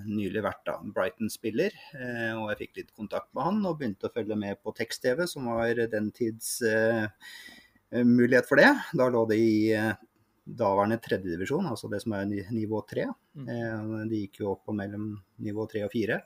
nylig 0.08 0.44
vært 0.46 0.66
da, 0.68 0.78
Brighton-spiller, 0.96 1.76
eh, 1.98 2.34
og 2.36 2.52
jeg 2.52 2.60
fikk 2.64 2.82
litt 2.82 2.94
kontakt 2.98 3.32
med 3.36 3.48
han 3.48 3.64
og 3.68 3.80
begynte 3.80 4.10
å 4.10 4.14
følge 4.14 4.38
med 4.40 4.62
på 4.64 4.74
tekst-TV, 4.78 5.24
som 5.30 5.48
var 5.52 5.80
den 5.92 6.12
tids 6.16 6.58
eh, 6.68 7.08
mulighet 7.92 8.48
for 8.48 8.62
det. 8.62 8.72
Da 8.98 9.10
lå 9.12 9.26
det 9.30 9.38
i 9.42 9.54
eh, 9.76 9.94
daværende 10.46 10.98
tredjedivisjon, 11.04 11.68
altså 11.70 11.90
det 11.92 12.02
som 12.04 12.16
er 12.18 12.26
nivå 12.52 12.82
tre. 12.90 13.08
Eh, 13.38 13.88
De 14.10 14.22
gikk 14.26 14.42
jo 14.42 14.54
opp 14.56 14.66
på 14.68 14.76
mellom 14.78 15.14
nivå 15.44 15.68
tre 15.72 15.84
og 15.88 15.92
fire 15.94 16.22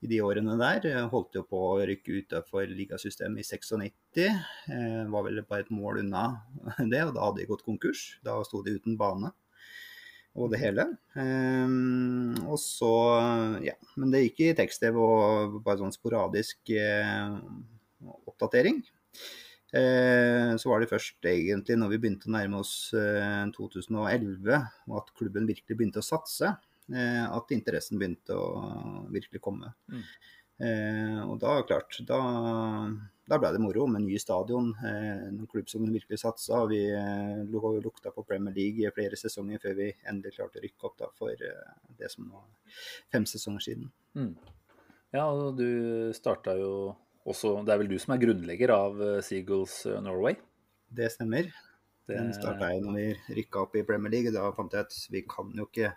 i 0.00 0.08
de 0.08 0.20
årene 0.24 0.54
der. 0.60 0.86
Eh, 0.92 1.08
Holdt 1.12 1.36
jo 1.36 1.42
på 1.48 1.58
å 1.74 1.80
rykke 1.88 2.20
utafor 2.22 2.68
ligasystemet 2.70 3.42
i 3.42 3.48
96. 3.48 4.28
Eh, 4.70 5.04
Var 5.12 5.26
vel 5.26 5.42
bare 5.48 5.66
et 5.66 5.74
mål 5.74 6.02
unna 6.04 6.24
det, 6.92 7.02
og 7.04 7.14
da 7.16 7.26
hadde 7.28 7.42
de 7.42 7.50
gått 7.50 7.66
konkurs. 7.66 8.06
Da 8.24 8.38
sto 8.46 8.62
de 8.64 8.76
uten 8.78 8.96
bane 9.00 9.32
og 10.38 10.52
det 10.52 10.60
hele. 10.62 10.84
Ehm, 11.18 12.36
og 12.46 12.54
så, 12.62 12.90
ja. 13.66 13.72
Men 13.98 14.12
det 14.12 14.20
gikk 14.28 14.44
i 14.44 14.52
tekst-TV 14.60 14.94
og 15.02 15.56
bare 15.66 15.80
sånn 15.80 15.90
sporadisk 15.96 16.70
eh, 16.70 17.32
oppdatering. 18.30 18.78
Eh, 19.76 20.56
så 20.58 20.72
var 20.72 20.82
det 20.82 20.90
først 20.90 21.26
egentlig 21.30 21.76
når 21.78 21.92
vi 21.92 22.00
begynte 22.02 22.26
å 22.26 22.34
nærme 22.34 22.58
oss 22.64 22.74
eh, 22.98 23.44
2011, 23.54 24.58
og 24.90 24.98
at 24.98 25.14
klubben 25.18 25.46
virkelig 25.50 25.76
begynte 25.78 26.02
å 26.02 26.06
satse, 26.06 26.50
eh, 26.90 27.24
at 27.26 27.54
interessen 27.54 28.00
begynte 28.00 28.34
å 28.34 29.06
virkelig 29.14 29.42
komme. 29.44 29.72
Mm. 29.92 30.04
Eh, 30.60 31.20
og 31.24 31.38
da, 31.40 31.54
klart, 31.64 31.96
da, 32.04 32.18
da 33.30 33.38
ble 33.40 33.52
det 33.54 33.62
moro 33.62 33.86
med 33.88 34.04
ny 34.04 34.18
stadion. 34.20 34.72
Eh, 34.84 35.28
en 35.30 35.44
klubb 35.48 35.70
som 35.72 35.86
virkelig 35.86 36.20
satsa. 36.20 36.64
Vi 36.68 36.82
eh, 36.92 37.44
lukta 37.48 38.12
på 38.12 38.26
Premier 38.28 38.54
League 38.56 38.84
i 38.84 38.92
flere 38.92 39.16
sesonger 39.16 39.62
før 39.62 39.78
vi 39.78 39.92
endelig 40.10 40.34
klarte 40.36 40.60
å 40.60 40.64
rykke 40.66 40.88
opp 40.90 40.98
da, 41.00 41.12
for 41.16 41.32
eh, 41.32 41.76
det 41.96 42.10
som 42.12 42.28
var 42.34 42.82
fem 43.12 43.28
sesonger 43.28 43.70
siden. 43.70 43.92
Mm. 44.18 44.34
Ja, 45.14 45.30
og 45.30 45.56
du 45.58 46.12
starta 46.14 46.58
jo 46.58 46.72
også 47.28 47.56
Det 47.66 47.74
er 47.74 47.80
vel 47.82 47.90
du 47.90 47.98
som 48.00 48.14
er 48.14 48.22
grunnlegger 48.22 48.72
av 48.74 49.02
eh, 49.04 49.18
Seagulls 49.24 49.82
eh, 49.90 49.98
Norway? 50.04 50.38
Det 50.88 51.10
stemmer. 51.12 51.50
Det, 52.08 52.16
Den 52.16 52.32
starta 52.34 52.72
jeg 52.72 52.84
når 52.84 52.96
vi 52.96 53.36
rykka 53.40 53.64
opp 53.66 53.76
i 53.78 53.84
Premier 53.86 54.14
League. 54.14 54.32
Da 54.34 54.48
fant 54.56 54.72
jeg 54.74 54.88
at 54.88 54.96
vi 55.12 55.22
kan 55.28 55.52
jo 55.56 55.68
ikke 55.68 55.92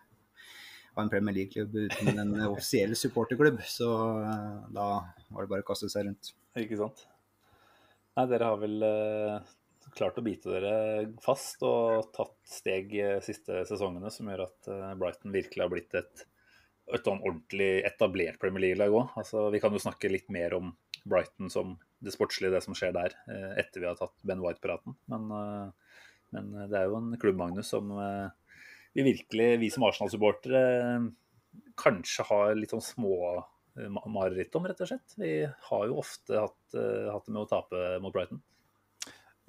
ha 0.94 1.01
en 1.01 1.10
Premier 1.10 1.38
League-klubb 1.39 1.74
uten 1.88 2.22
en 2.22 2.36
offisiell 2.51 2.94
supporterklubb. 3.00 3.63
Så 3.65 3.89
eh, 4.22 4.70
da 4.75 4.88
var 5.30 5.46
det 5.46 5.51
bare 5.56 5.65
å 5.65 5.70
kaste 5.72 5.89
seg 5.92 6.10
rundt. 6.10 6.34
Ikke 6.60 6.77
sant? 6.82 7.08
Nei, 8.13 8.27
dere 8.30 8.51
har 8.51 8.60
vel 8.62 8.84
eh, 8.86 9.53
klart 9.98 10.20
å 10.20 10.25
bite 10.25 10.51
dere 10.53 10.75
fast 11.24 11.63
og 11.65 12.12
tatt 12.15 12.36
steg 12.50 12.94
eh, 13.00 13.18
siste 13.25 13.63
sesongene 13.70 14.12
som 14.13 14.30
gjør 14.30 14.46
at 14.46 14.70
eh, 14.70 14.94
Brighton 15.00 15.34
virkelig 15.34 15.65
har 15.65 15.72
blitt 15.72 15.98
et, 15.98 16.25
et 16.94 17.10
sånn 17.10 17.24
ordentlig 17.24 17.72
etablert 17.88 18.42
Premier 18.42 18.68
League-lag 18.68 18.94
òg. 18.94 19.18
Altså, 19.20 19.48
vi 19.53 19.62
kan 19.63 19.74
jo 19.74 19.82
snakke 19.82 20.12
litt 20.13 20.30
mer 20.34 20.58
om 20.60 20.74
Brighton 21.10 21.51
som 21.53 21.77
det 22.03 22.13
sportslige, 22.15 22.51
det 22.53 22.63
som 22.65 22.75
skjer 22.77 22.93
der, 22.95 23.15
eh, 23.31 23.51
etter 23.63 23.83
vi 23.83 23.89
har 23.89 23.98
tatt 24.00 24.15
Ben 24.27 24.43
White-praten. 24.43 24.95
Men, 25.12 25.31
eh, 25.31 25.98
men 26.36 26.53
det 26.69 26.79
er 26.79 26.89
jo 26.89 27.00
en 27.00 27.17
klubb, 27.22 27.38
Magnus, 27.39 27.72
som 27.72 27.91
eh, 27.98 28.29
vi 28.93 29.07
virkelig, 29.10 29.50
vi 29.60 29.69
som 29.74 29.86
Arsenal-supportere, 29.88 30.63
eh, 30.81 31.12
kanskje 31.79 32.25
har 32.29 32.55
litt 32.57 32.74
sånn 32.74 32.86
små 32.86 33.17
eh, 33.77 33.89
mareritt 33.89 34.55
om, 34.57 34.67
rett 34.69 34.81
og 34.83 34.91
slett. 34.91 35.15
Vi 35.17 35.36
har 35.69 35.86
jo 35.89 36.01
ofte 36.01 36.41
hatt, 36.45 36.75
eh, 36.77 37.12
hatt 37.12 37.25
det 37.25 37.36
med 37.36 37.45
å 37.45 37.50
tape 37.50 37.86
mot 38.03 38.13
Brighton. 38.13 38.43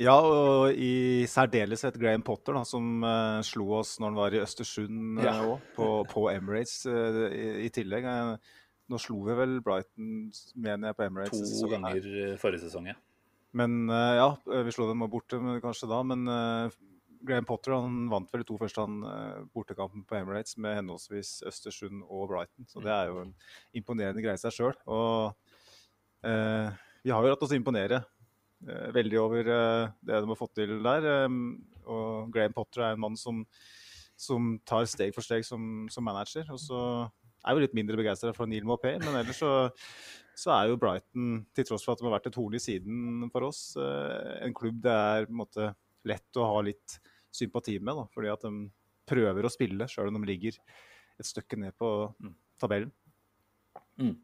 Ja, 0.00 0.16
og 0.26 0.74
i 0.74 1.22
særdeleshet 1.30 1.94
Graham 2.02 2.24
Potter, 2.26 2.56
da, 2.56 2.64
som 2.66 3.04
uh, 3.06 3.38
slo 3.46 3.68
oss 3.78 3.92
når 4.00 4.08
han 4.08 4.16
var 4.18 4.34
i 4.34 4.40
Østersund 4.42 5.20
Ja. 5.22 5.36
på, 5.76 5.86
på 6.10 6.24
Emirates 6.32 6.80
uh, 6.90 7.28
i, 7.30 7.68
i 7.68 7.70
tillegg. 7.70 8.08
Eh, 8.84 8.90
nå 8.92 9.00
slo 9.00 9.22
vi 9.24 9.34
vel 9.38 9.60
Brighton, 9.64 10.30
mener 10.54 10.90
jeg, 10.90 10.96
på 10.96 11.04
Emirates. 11.08 11.60
To 11.60 11.68
her. 11.68 11.76
ganger 11.78 12.08
eh, 12.12 12.38
forrige 12.40 12.66
sesong, 12.66 12.88
ja. 12.92 12.96
Men 13.56 13.88
eh, 13.88 14.16
ja, 14.18 14.28
vi 14.66 14.74
slo 14.74 14.88
dem 14.90 15.04
borte 15.10 15.38
kanskje 15.62 15.88
da. 15.88 16.02
Men 16.04 16.26
eh, 16.28 16.76
Graham 17.24 17.46
Potter 17.48 17.72
han 17.72 18.08
vant 18.12 18.28
vel 18.32 18.42
de 18.42 18.48
to 18.50 18.58
første 18.60 18.84
han, 18.84 18.98
bortekampen 19.54 20.04
på 20.04 20.18
Emirates 20.18 20.58
med 20.60 20.76
henholdsvis 20.76 21.38
Østersund 21.48 22.02
og 22.04 22.28
Brighton. 22.28 22.68
Så 22.68 22.82
det 22.84 22.92
er 22.92 23.08
jo 23.08 23.22
en 23.22 23.32
imponerende 23.72 24.20
greie 24.24 24.36
i 24.36 24.42
seg 24.42 24.52
sjøl. 24.52 24.76
Og 24.84 25.32
eh, 26.28 26.68
vi 27.04 27.14
har 27.14 27.24
jo 27.24 27.32
latt 27.32 27.46
oss 27.46 27.56
imponere 27.56 28.02
eh, 28.02 28.90
veldig 28.92 29.22
over 29.22 29.48
eh, 29.56 29.86
det 30.04 30.20
de 30.20 30.32
har 30.34 30.40
fått 30.42 30.58
til 30.60 30.76
der. 30.84 31.08
eh, 31.14 31.40
og 31.84 32.30
Graham 32.32 32.52
Potter 32.56 32.84
er 32.84 32.94
en 32.94 33.00
mann 33.00 33.16
som, 33.16 33.42
som 34.16 34.54
tar 34.68 34.84
steg 34.88 35.16
for 35.16 35.24
steg 35.24 35.44
som, 35.48 35.86
som 35.92 36.04
manager. 36.04 36.48
Og 36.52 36.60
så 36.60 36.80
er 37.44 37.56
jo 37.56 37.62
litt 37.64 37.76
mindre 37.76 37.98
begeistra 38.00 38.32
for 38.36 38.50
Neil 38.50 38.66
Maupay, 38.68 38.98
men 39.02 39.20
ellers 39.20 39.40
så 39.42 39.54
så 40.34 40.50
er 40.50 40.68
jo 40.70 40.78
Brighton, 40.82 41.44
til 41.54 41.66
tross 41.68 41.84
for 41.86 41.94
at 41.94 42.00
de 42.00 42.08
har 42.08 42.16
vært 42.16 42.26
et 42.26 42.38
horn 42.38 42.56
i 42.58 42.62
siden 42.62 43.28
for 43.30 43.46
oss, 43.46 43.76
eh, 43.78 44.40
en 44.42 44.54
klubb 44.56 44.80
det 44.82 44.90
er 44.90 45.28
måte 45.30 45.68
lett 46.10 46.40
å 46.40 46.48
ha 46.50 46.60
litt 46.66 46.96
sympati 47.34 47.76
med. 47.78 47.94
Da, 48.00 48.06
fordi 48.10 48.32
at 48.32 48.42
de 48.42 48.52
prøver 49.06 49.46
å 49.46 49.52
spille, 49.52 49.86
sjøl 49.90 50.10
om 50.10 50.18
de 50.18 50.30
ligger 50.32 50.58
et 50.58 51.28
stykke 51.28 51.58
ned 51.60 51.76
på 51.78 51.90
Mm. 52.20 52.34
tabellen. 52.58 52.90
Mm. 53.98 54.16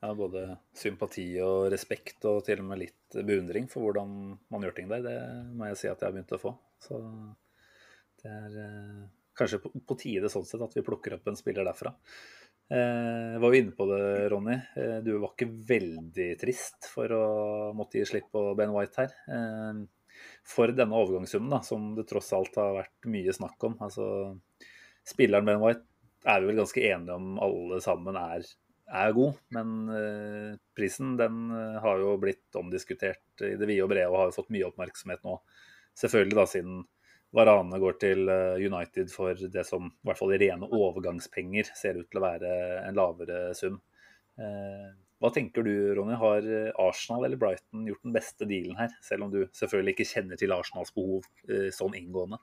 Ja, 0.00 0.14
både 0.14 0.58
sympati 0.76 1.26
og 1.40 1.70
respekt, 1.72 2.24
og 2.24 2.42
til 2.44 2.60
og 2.60 2.68
med 2.68 2.78
litt 2.78 3.16
beundring 3.24 3.68
for 3.70 3.84
hvordan 3.84 4.38
man 4.50 4.62
gjør 4.62 4.74
ting 4.76 4.88
der. 4.88 5.02
Det 5.04 5.18
må 5.54 5.68
jeg 5.68 5.76
si 5.80 5.88
at 5.88 6.00
jeg 6.00 6.08
har 6.08 6.12
begynt 6.16 6.32
å 6.36 6.40
få. 6.40 6.54
Så 6.80 7.00
det 8.22 8.32
er 8.32 8.58
eh, 8.64 9.04
kanskje 9.36 9.60
på, 9.62 9.72
på 9.86 9.96
tide 10.00 10.28
sånn 10.32 10.44
sett 10.48 10.64
at 10.64 10.76
vi 10.76 10.84
plukker 10.84 11.16
opp 11.16 11.28
en 11.28 11.36
spiller 11.36 11.64
derfra. 11.64 11.94
Eh, 12.70 13.40
var 13.40 13.52
jo 13.52 13.60
inne 13.60 13.74
på 13.76 13.86
det, 13.86 14.28
Ronny. 14.32 14.54
Eh, 14.76 14.96
du 15.04 15.12
var 15.18 15.34
ikke 15.34 15.50
veldig 15.68 16.28
trist 16.40 16.88
for 16.88 17.12
å 17.12 17.24
måtte 17.76 18.00
gi 18.00 18.06
slipp 18.08 18.30
på 18.32 18.46
Ben 18.58 18.72
White 18.72 19.02
her. 19.02 19.16
Eh, 19.28 19.82
for 20.48 20.72
denne 20.72 20.96
overgangssummen, 20.96 21.52
da, 21.52 21.60
som 21.66 21.92
det 21.96 22.06
tross 22.08 22.32
alt 22.36 22.56
har 22.60 22.78
vært 22.78 23.10
mye 23.12 23.34
snakk 23.36 23.68
om. 23.68 23.76
Altså, 23.84 24.06
spilleren 25.04 25.48
Ben 25.48 25.60
White 25.60 25.84
er 26.24 26.40
vi 26.40 26.50
vel 26.50 26.62
ganske 26.62 26.86
enige 26.88 27.18
om 27.18 27.34
alle 27.44 27.82
sammen 27.84 28.16
er, 28.16 28.46
er 28.88 29.12
god, 29.16 29.36
men 29.52 30.56
prisen 30.76 31.18
den 31.20 31.50
har 31.84 32.00
jo 32.00 32.14
blitt 32.20 32.56
omdiskutert 32.56 33.44
i 33.44 33.54
det 33.60 33.68
vide 33.68 33.84
og 33.84 33.90
brede 33.92 34.08
og 34.08 34.16
har 34.20 34.30
jo 34.30 34.36
fått 34.38 34.52
mye 34.54 34.68
oppmerksomhet 34.70 35.20
nå. 35.26 35.36
Selvfølgelig 36.00 36.38
da 36.38 36.46
siden 36.48 36.78
Varane 37.34 37.80
går 37.82 37.96
til 38.02 38.28
eh, 38.30 38.60
United 38.62 39.10
for 39.12 39.38
det 39.56 39.64
som 39.66 39.88
i 39.90 40.08
hvert 40.08 40.20
fall 40.20 40.34
i 40.36 40.40
rene 40.42 40.68
overgangspenger 40.70 41.72
ser 41.74 41.98
ut 41.98 42.06
til 42.10 42.20
å 42.20 42.26
være 42.28 42.52
en 42.84 42.98
lavere 42.98 43.40
sum. 43.58 43.80
Eh, 44.38 44.92
hva 45.22 45.30
tenker 45.32 45.64
du, 45.66 45.72
Ronny? 45.96 46.18
Har 46.20 46.44
eh, 46.44 46.70
Arsenal 46.84 47.26
eller 47.26 47.40
Brighton 47.40 47.86
gjort 47.88 48.04
den 48.04 48.14
beste 48.14 48.46
dealen 48.50 48.78
her? 48.78 48.94
Selv 49.02 49.26
om 49.26 49.32
du 49.32 49.40
selvfølgelig 49.56 49.96
ikke 49.96 50.10
kjenner 50.10 50.40
til 50.40 50.54
Arsenals 50.54 50.94
behov 50.94 51.26
eh, 51.48 51.70
sånn 51.74 51.96
inngående. 51.98 52.40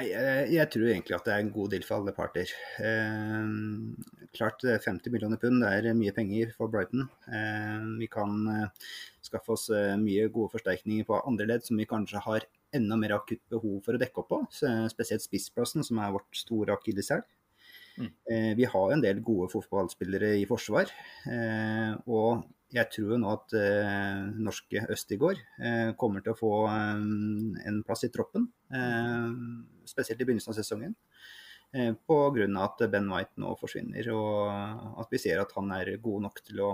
Jeg, 0.00 0.46
jeg 0.54 0.68
tror 0.72 0.86
egentlig 0.88 1.16
at 1.18 1.26
det 1.28 1.32
er 1.34 1.42
en 1.42 1.50
god 1.52 1.74
deal 1.74 1.82
for 1.84 1.98
alle 1.98 2.14
parter. 2.16 2.54
Eh, 2.80 3.50
klart 4.32 4.64
eh, 4.64 4.80
50 4.80 5.12
millioner 5.12 5.40
pund 5.42 5.60
det 5.60 5.74
er 5.74 5.98
mye 5.98 6.14
penger 6.16 6.54
for 6.56 6.72
Brighton. 6.72 7.04
Eh, 7.28 7.84
vi 8.00 8.08
kan 8.10 8.48
skaffe 9.22 9.52
oss 9.52 9.68
mye 10.00 10.30
gode 10.32 10.54
forsterkninger 10.56 11.04
på 11.08 11.20
andre 11.20 11.50
ledd 11.50 11.68
som 11.68 11.76
vi 11.78 11.88
kanskje 11.90 12.24
har 12.24 12.48
enda 12.74 12.96
mer 12.98 13.16
akutt 13.18 13.42
behov 13.52 13.80
for 13.84 13.96
å 13.96 14.00
dekke 14.00 14.22
opp 14.22 14.30
på. 14.32 14.40
Spesielt 14.92 15.24
spissplassen, 15.24 15.84
som 15.86 16.00
er 16.00 16.14
vårt 16.14 16.36
store 16.36 16.76
akilleshæl. 16.76 17.24
Mm. 17.98 18.08
Eh, 18.30 18.56
vi 18.56 18.64
har 18.64 18.92
en 18.92 19.02
del 19.04 19.20
gode 19.24 19.50
fotballspillere 19.52 20.34
i 20.40 20.46
forsvar. 20.48 20.90
Eh, 21.28 21.92
og 22.08 22.46
jeg 22.72 22.88
tror 22.94 23.18
nå 23.20 23.32
at 23.34 23.54
eh, 23.58 24.22
norske 24.40 24.86
Østigård 24.94 25.42
kommer 26.00 26.24
til 26.24 26.32
å 26.32 26.38
få 26.38 26.54
en 26.72 27.82
plass 27.84 28.06
i 28.08 28.12
troppen. 28.12 28.48
Spesielt 29.88 30.22
i 30.22 30.24
begynnelsen 30.24 30.54
av 30.54 30.60
sesongen. 30.60 30.96
Pga. 31.72 32.46
at 32.60 32.82
Ben 32.92 33.06
White 33.08 33.40
nå 33.40 33.54
forsvinner, 33.56 34.08
og 34.12 34.98
at 35.00 35.12
vi 35.12 35.20
ser 35.20 35.40
at 35.40 35.54
han 35.56 35.70
er 35.72 35.94
god 36.04 36.26
nok 36.26 36.42
til 36.44 36.60
å 36.60 36.72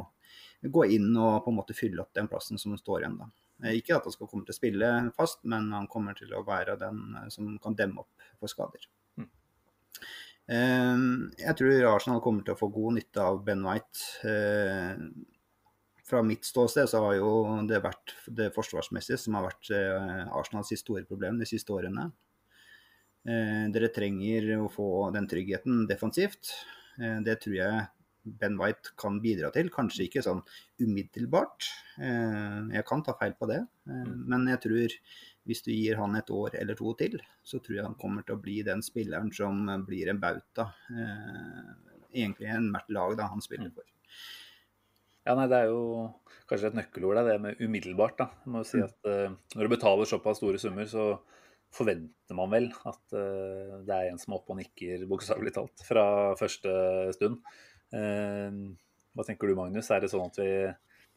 gå 0.62 0.86
inn 0.90 1.12
og 1.14 1.44
på 1.44 1.52
en 1.52 1.58
måte 1.60 1.76
fylle 1.78 2.02
opp 2.02 2.10
den 2.18 2.26
plassen 2.30 2.58
som 2.58 2.74
står 2.78 3.04
igjen. 3.04 3.18
da. 3.20 3.28
Eh, 3.64 3.78
Ikke 3.78 3.96
at 3.96 4.06
han 4.06 4.14
skal 4.14 4.28
komme 4.30 4.46
til 4.46 4.54
å 4.54 4.58
spille 4.58 4.92
fast, 5.16 5.42
men 5.48 5.70
han 5.74 5.88
kommer 5.90 6.16
til 6.18 6.32
å 6.36 6.44
være 6.46 6.78
den 6.80 7.00
eh, 7.18 7.30
som 7.34 7.50
kan 7.62 7.76
demme 7.78 8.04
opp 8.04 8.28
for 8.38 8.50
skader. 8.50 8.86
Mm. 9.18 9.30
Eh, 10.54 11.02
Jeg 11.44 11.58
tror 11.58 11.88
Arsenal 11.94 12.22
kommer 12.24 12.46
til 12.46 12.54
å 12.54 12.60
få 12.60 12.70
god 12.74 13.00
nytte 13.00 13.24
av 13.24 13.42
Ben 13.46 13.66
White. 13.66 14.06
Fra 16.08 16.22
mitt 16.24 16.46
ståsted 16.48 16.88
så 16.88 17.02
har 17.04 17.18
jo 17.18 17.32
det 17.68 17.82
vært 17.84 18.14
det 18.32 18.48
forsvarsmessige 18.54 19.18
som 19.20 19.36
har 19.36 19.50
vært 19.50 19.68
Arsenals 20.32 20.72
store 20.80 21.04
problem 21.04 21.36
de 21.36 21.44
siste 21.44 21.74
årene. 21.74 22.06
Dere 23.28 23.90
trenger 23.92 24.54
å 24.56 24.70
få 24.72 24.86
den 25.12 25.28
tryggheten 25.28 25.82
defensivt. 25.90 26.54
Det 26.96 27.34
tror 27.42 27.58
jeg 27.58 27.82
Ben 28.40 28.58
White 28.60 28.92
kan 29.00 29.20
bidra 29.24 29.50
til. 29.54 29.70
Kanskje 29.74 30.06
ikke 30.08 30.22
sånn 30.26 30.42
umiddelbart. 30.82 31.68
Eh, 31.98 32.60
Jeg 32.76 32.84
kan 32.88 33.02
ta 33.02 33.14
feil 33.18 33.34
på 33.38 33.48
det. 33.50 33.60
Eh, 33.88 34.14
Men 34.28 34.46
jeg 34.48 34.60
tror 34.66 34.96
hvis 35.48 35.62
du 35.64 35.70
gir 35.72 35.96
han 35.96 36.14
et 36.16 36.28
år 36.30 36.54
eller 36.60 36.76
to 36.76 36.92
til, 36.94 37.16
så 37.42 37.58
tror 37.62 37.76
jeg 37.78 37.84
han 37.86 37.94
kommer 37.96 38.22
til 38.26 38.36
å 38.36 38.42
bli 38.42 38.62
den 38.62 38.82
spilleren 38.84 39.32
som 39.32 39.64
blir 39.86 40.10
en 40.10 40.20
bauta. 40.20 40.72
Eh, 40.92 41.74
Egentlig 42.14 42.48
en 42.48 42.70
mert 42.72 42.88
lag 42.90 43.16
da 43.16 43.26
han 43.28 43.40
spiller 43.44 43.70
for. 43.70 43.84
Ja, 45.26 45.34
nei, 45.36 45.46
Det 45.46 45.56
er 45.58 45.66
jo 45.68 46.14
kanskje 46.48 46.70
et 46.70 46.78
nøkkelord, 46.78 47.18
det, 47.20 47.24
det 47.34 47.40
med 47.40 47.58
umiddelbart. 47.60 48.16
da. 48.16 48.26
Jeg 48.44 48.52
må 48.52 48.62
jo 48.62 48.68
si 48.70 48.80
at 48.80 48.96
uh, 49.04 49.34
Når 49.54 49.66
du 49.68 49.74
betaler 49.74 50.08
såpass 50.08 50.38
store 50.40 50.58
summer, 50.58 50.86
så 50.88 51.18
forventer 51.70 52.32
man 52.38 52.48
vel 52.48 52.70
at 52.88 53.12
uh, 53.12 53.84
det 53.84 53.92
er 53.92 54.08
en 54.08 54.16
som 54.18 54.32
er 54.32 54.38
oppe 54.38 54.54
og 54.54 54.60
nikker, 54.62 55.04
bokstavelig 55.10 55.52
talt, 55.52 55.84
fra 55.84 56.06
første 56.40 56.72
stund. 57.18 57.42
Eh, 57.94 58.58
hva 59.14 59.26
tenker 59.26 59.50
du, 59.50 59.56
Magnus? 59.58 59.90
Er 59.90 60.04
det 60.04 60.12
sånn 60.12 60.28
at 60.28 60.38
vi 60.40 60.50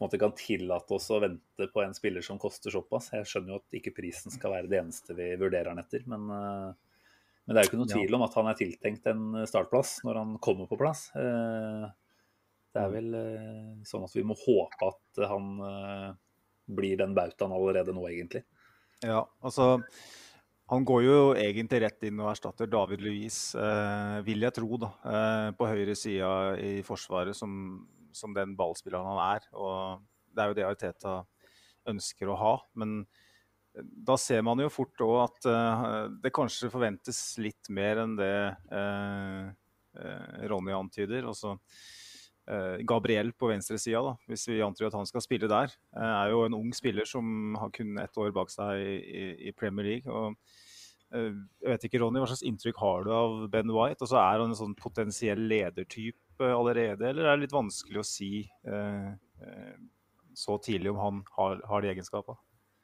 måte 0.02 0.18
kan 0.18 0.34
tillate 0.36 0.96
oss 0.96 1.08
å 1.14 1.20
vente 1.22 1.68
på 1.72 1.82
en 1.84 1.94
spiller 1.94 2.24
som 2.24 2.40
koster 2.42 2.74
såpass? 2.74 3.12
Jeg 3.14 3.28
skjønner 3.28 3.54
jo 3.54 3.60
at 3.60 3.78
ikke 3.78 3.94
prisen 3.96 4.34
skal 4.34 4.56
være 4.56 4.70
det 4.70 4.80
eneste 4.80 5.16
vi 5.18 5.28
vurderer 5.40 5.72
han 5.72 5.82
etter, 5.82 6.04
men, 6.10 6.28
eh, 6.30 6.96
men 7.44 7.54
det 7.54 7.60
er 7.60 7.66
jo 7.66 7.72
ikke 7.72 7.82
noe 7.82 7.92
tvil 7.92 8.18
om 8.18 8.26
at 8.26 8.38
han 8.38 8.50
er 8.50 8.58
tiltenkt 8.58 9.10
en 9.10 9.42
startplass 9.50 10.00
når 10.06 10.20
han 10.22 10.34
kommer 10.42 10.70
på 10.70 10.78
plass. 10.80 11.08
Eh, 11.18 11.86
det 12.72 12.80
er 12.80 12.92
vel 12.92 13.14
eh, 13.18 13.70
sånn 13.88 14.06
at 14.06 14.14
vi 14.16 14.24
må 14.24 14.36
håpe 14.38 14.88
at 14.88 15.22
han 15.28 15.48
eh, 15.68 16.10
blir 16.72 16.96
den 17.00 17.14
bautaen 17.16 17.52
allerede 17.52 17.94
nå, 17.94 18.06
egentlig. 18.08 18.44
Ja, 19.02 19.24
altså 19.42 19.74
han 20.70 20.84
går 20.88 21.02
jo 21.04 21.16
egentlig 21.36 21.82
rett 21.82 22.06
inn 22.06 22.20
og 22.22 22.30
erstatter 22.30 22.70
David 22.70 23.02
Louise, 23.04 23.58
eh, 23.58 24.20
vil 24.26 24.44
jeg 24.46 24.54
tro, 24.56 24.78
da, 24.80 24.92
eh, 25.10 25.48
på 25.58 25.68
høyre 25.68 25.96
sida 25.98 26.30
i 26.62 26.80
Forsvaret, 26.86 27.36
som, 27.36 27.82
som, 28.14 28.32
den 28.36 28.54
ballspilleren 28.56 29.10
han 29.10 29.20
er. 29.26 29.48
Og 29.52 30.04
det 30.32 30.42
er 30.42 30.48
jo 30.48 30.56
det 30.56 30.66
Ariteta 30.68 31.16
ønsker 31.92 32.30
å 32.30 32.38
ha. 32.38 32.54
Men 32.78 33.02
da 33.74 34.16
ser 34.20 34.44
man 34.44 34.60
jo 34.60 34.70
fort 34.72 35.02
òg 35.04 35.16
at 35.24 35.50
eh, 35.50 35.84
det 36.24 36.34
kanskje 36.36 36.70
forventes 36.72 37.20
litt 37.42 37.72
mer 37.72 38.04
enn 38.04 38.16
det 38.18 38.36
uh, 38.72 39.48
uh, 39.96 40.46
Ronny 40.52 40.74
antyder. 40.76 41.26
Også, 41.28 41.56
Gabriel 42.88 43.30
på 43.38 43.48
venstresida, 43.52 44.16
hvis 44.26 44.48
vi 44.50 44.60
antyder 44.64 44.88
at 44.90 44.98
han 44.98 45.06
skal 45.06 45.22
spille 45.22 45.50
der, 45.50 45.70
er 45.94 46.32
jo 46.32 46.42
en 46.46 46.56
ung 46.58 46.72
spiller 46.74 47.06
som 47.06 47.54
har 47.60 47.70
kun 47.74 47.94
ett 48.02 48.18
år 48.18 48.32
bak 48.34 48.50
seg 48.50 48.82
i, 48.82 49.52
Premier 49.54 49.86
League. 49.86 50.10
og 50.10 50.34
jeg 51.12 51.68
vet 51.68 51.86
ikke, 51.86 52.00
Ronny, 52.00 52.18
Hva 52.22 52.30
slags 52.30 52.44
inntrykk 52.48 52.78
har 52.80 53.02
du 53.04 53.10
av 53.12 53.34
Ben 53.52 53.70
White? 53.70 54.00
Og 54.00 54.08
så 54.08 54.16
Er 54.16 54.40
han 54.40 54.50
en 54.50 54.56
sånn 54.58 54.74
potensiell 54.74 55.42
ledertype 55.44 56.48
allerede, 56.48 57.04
eller 57.10 57.28
er 57.28 57.36
det 57.36 57.44
litt 57.44 57.54
vanskelig 57.54 58.00
å 58.00 58.06
si 58.08 58.30
så 60.34 60.56
tidlig 60.64 60.90
om 60.90 61.02
han 61.02 61.20
har, 61.36 61.60
har 61.68 61.84
de 61.84 61.92
egenskapene? 61.92 62.40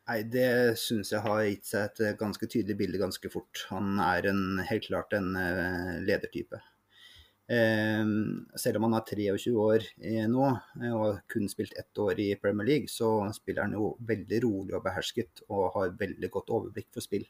Nei, 0.08 0.22
Det 0.22 0.76
syns 0.80 1.12
jeg 1.12 1.20
har 1.24 1.42
gitt 1.44 1.68
seg 1.68 1.88
et 1.88 2.18
ganske 2.20 2.46
tydelig 2.48 2.78
bilde 2.78 3.00
ganske 3.00 3.32
fort. 3.32 3.66
Han 3.72 3.98
er 4.00 4.30
en, 4.30 4.42
helt 4.70 4.86
klart 4.88 5.12
en 5.16 5.34
ledertype. 6.04 6.60
Uh, 7.48 8.04
selv 8.60 8.76
om 8.76 8.84
han 8.84 8.98
er 8.98 9.06
23 9.08 9.52
år 9.56 9.84
uh, 10.04 10.24
nå 10.28 10.42
og 10.44 10.98
har 11.00 11.20
kun 11.32 11.46
spilt 11.48 11.72
ett 11.80 12.00
år 12.04 12.18
i 12.20 12.26
Premier 12.36 12.68
League, 12.68 12.92
så 12.92 13.22
spiller 13.32 13.64
han 13.64 13.76
jo 13.78 13.94
veldig 14.04 14.40
rolig 14.44 14.74
og 14.76 14.84
behersket 14.84 15.44
og 15.48 15.70
har 15.78 15.94
veldig 15.96 16.28
godt 16.34 16.52
overblikk 16.52 16.90
for 16.92 17.04
spill. 17.04 17.24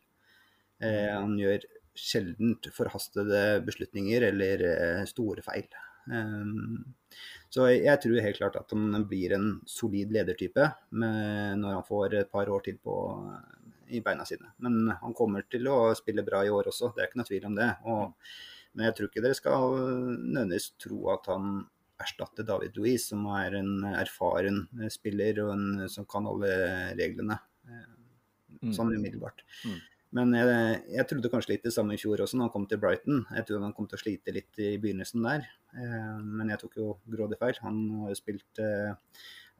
han 0.78 1.32
gjør 1.38 1.64
sjelden 1.98 2.52
forhastede 2.70 3.60
beslutninger 3.66 4.28
eller 4.28 4.60
store 5.10 5.42
feil. 5.42 5.66
Så 7.50 7.66
jeg 7.72 7.98
tror 8.02 8.22
helt 8.22 8.38
klart 8.38 8.58
at 8.60 8.75
han 8.75 9.06
blir 9.10 9.34
en 9.34 9.48
solid 9.66 10.14
ledertype 10.14 10.68
når 10.94 11.72
han 11.72 11.88
får 11.88 12.14
et 12.20 12.30
par 12.30 12.50
år 12.54 12.62
til 12.68 12.78
på, 12.78 12.94
i 13.90 14.02
beina 14.06 14.26
sine. 14.28 14.52
Men 14.62 14.92
han 15.02 15.16
kommer 15.18 15.46
til 15.50 15.66
å 15.66 15.90
spille 15.98 16.22
bra 16.26 16.44
i 16.46 16.54
år 16.54 16.70
også, 16.70 16.92
det 16.94 17.02
er 17.02 17.10
ikke 17.10 17.22
noe 17.22 17.30
tvil 17.32 17.50
om 17.50 17.58
det. 17.58 17.72
Og, 17.90 18.30
men 18.78 18.87
jeg 18.87 18.94
tror 18.94 19.11
ikke 19.11 19.25
dere 19.25 19.35
skal 19.35 19.73
nødvendigvis 19.75 20.70
tro 20.78 21.00
at 21.11 21.26
han 21.32 21.64
erstatter 21.99 22.47
David 22.47 22.78
Louis, 22.78 23.02
som 23.11 23.25
er 23.35 23.58
en 23.58 23.82
erfaren 23.90 24.62
spiller 24.94 25.40
og 25.42 25.50
en, 25.56 25.87
som 25.90 26.06
kan 26.06 26.28
alle 26.30 26.52
reglene. 26.94 27.40
Mm. 27.66 28.70
Sånn 28.75 28.94
umiddelbart. 28.94 29.42
Mm. 29.66 29.80
Men 30.16 30.32
jeg, 30.32 30.52
jeg, 30.94 31.06
trodde 31.11 31.30
kanskje 31.32 31.52
litt 31.52 31.66
det 31.66 31.75
samme 31.75 31.97
i 31.97 32.00
fjor 32.00 32.23
også, 32.25 32.38
når 32.38 32.49
han 32.49 32.52
kom 32.54 32.68
til 32.70 32.80
Brighton. 32.80 33.25
Jeg 33.37 33.49
trodde 33.49 33.66
han 33.66 33.75
kom 33.76 33.88
til 33.90 33.99
å 33.99 34.00
slite 34.00 34.35
litt 34.38 34.62
i 34.62 34.70
begynnelsen 34.80 35.26
der. 35.26 35.49
Eh, 35.75 36.14
men 36.23 36.54
jeg 36.54 36.62
tok 36.62 36.78
jo 36.80 36.92
grådig 37.12 37.40
feil. 37.42 37.58
Han 37.66 37.82
har 37.99 38.14
jo 38.14 38.20
spilt 38.20 38.62
eh, 38.64 38.94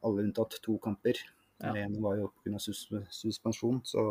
alle 0.07 0.25
unntatt 0.25 0.57
to 0.65 0.79
kamper. 0.81 1.19
Ja. 1.59 1.75
Det 1.75 1.83
ene 1.83 2.01
var 2.01 2.17
jo 2.17 2.31
pga. 2.39 2.61
Sus 2.63 2.87
suspensjon. 3.13 3.83
Så 3.85 4.01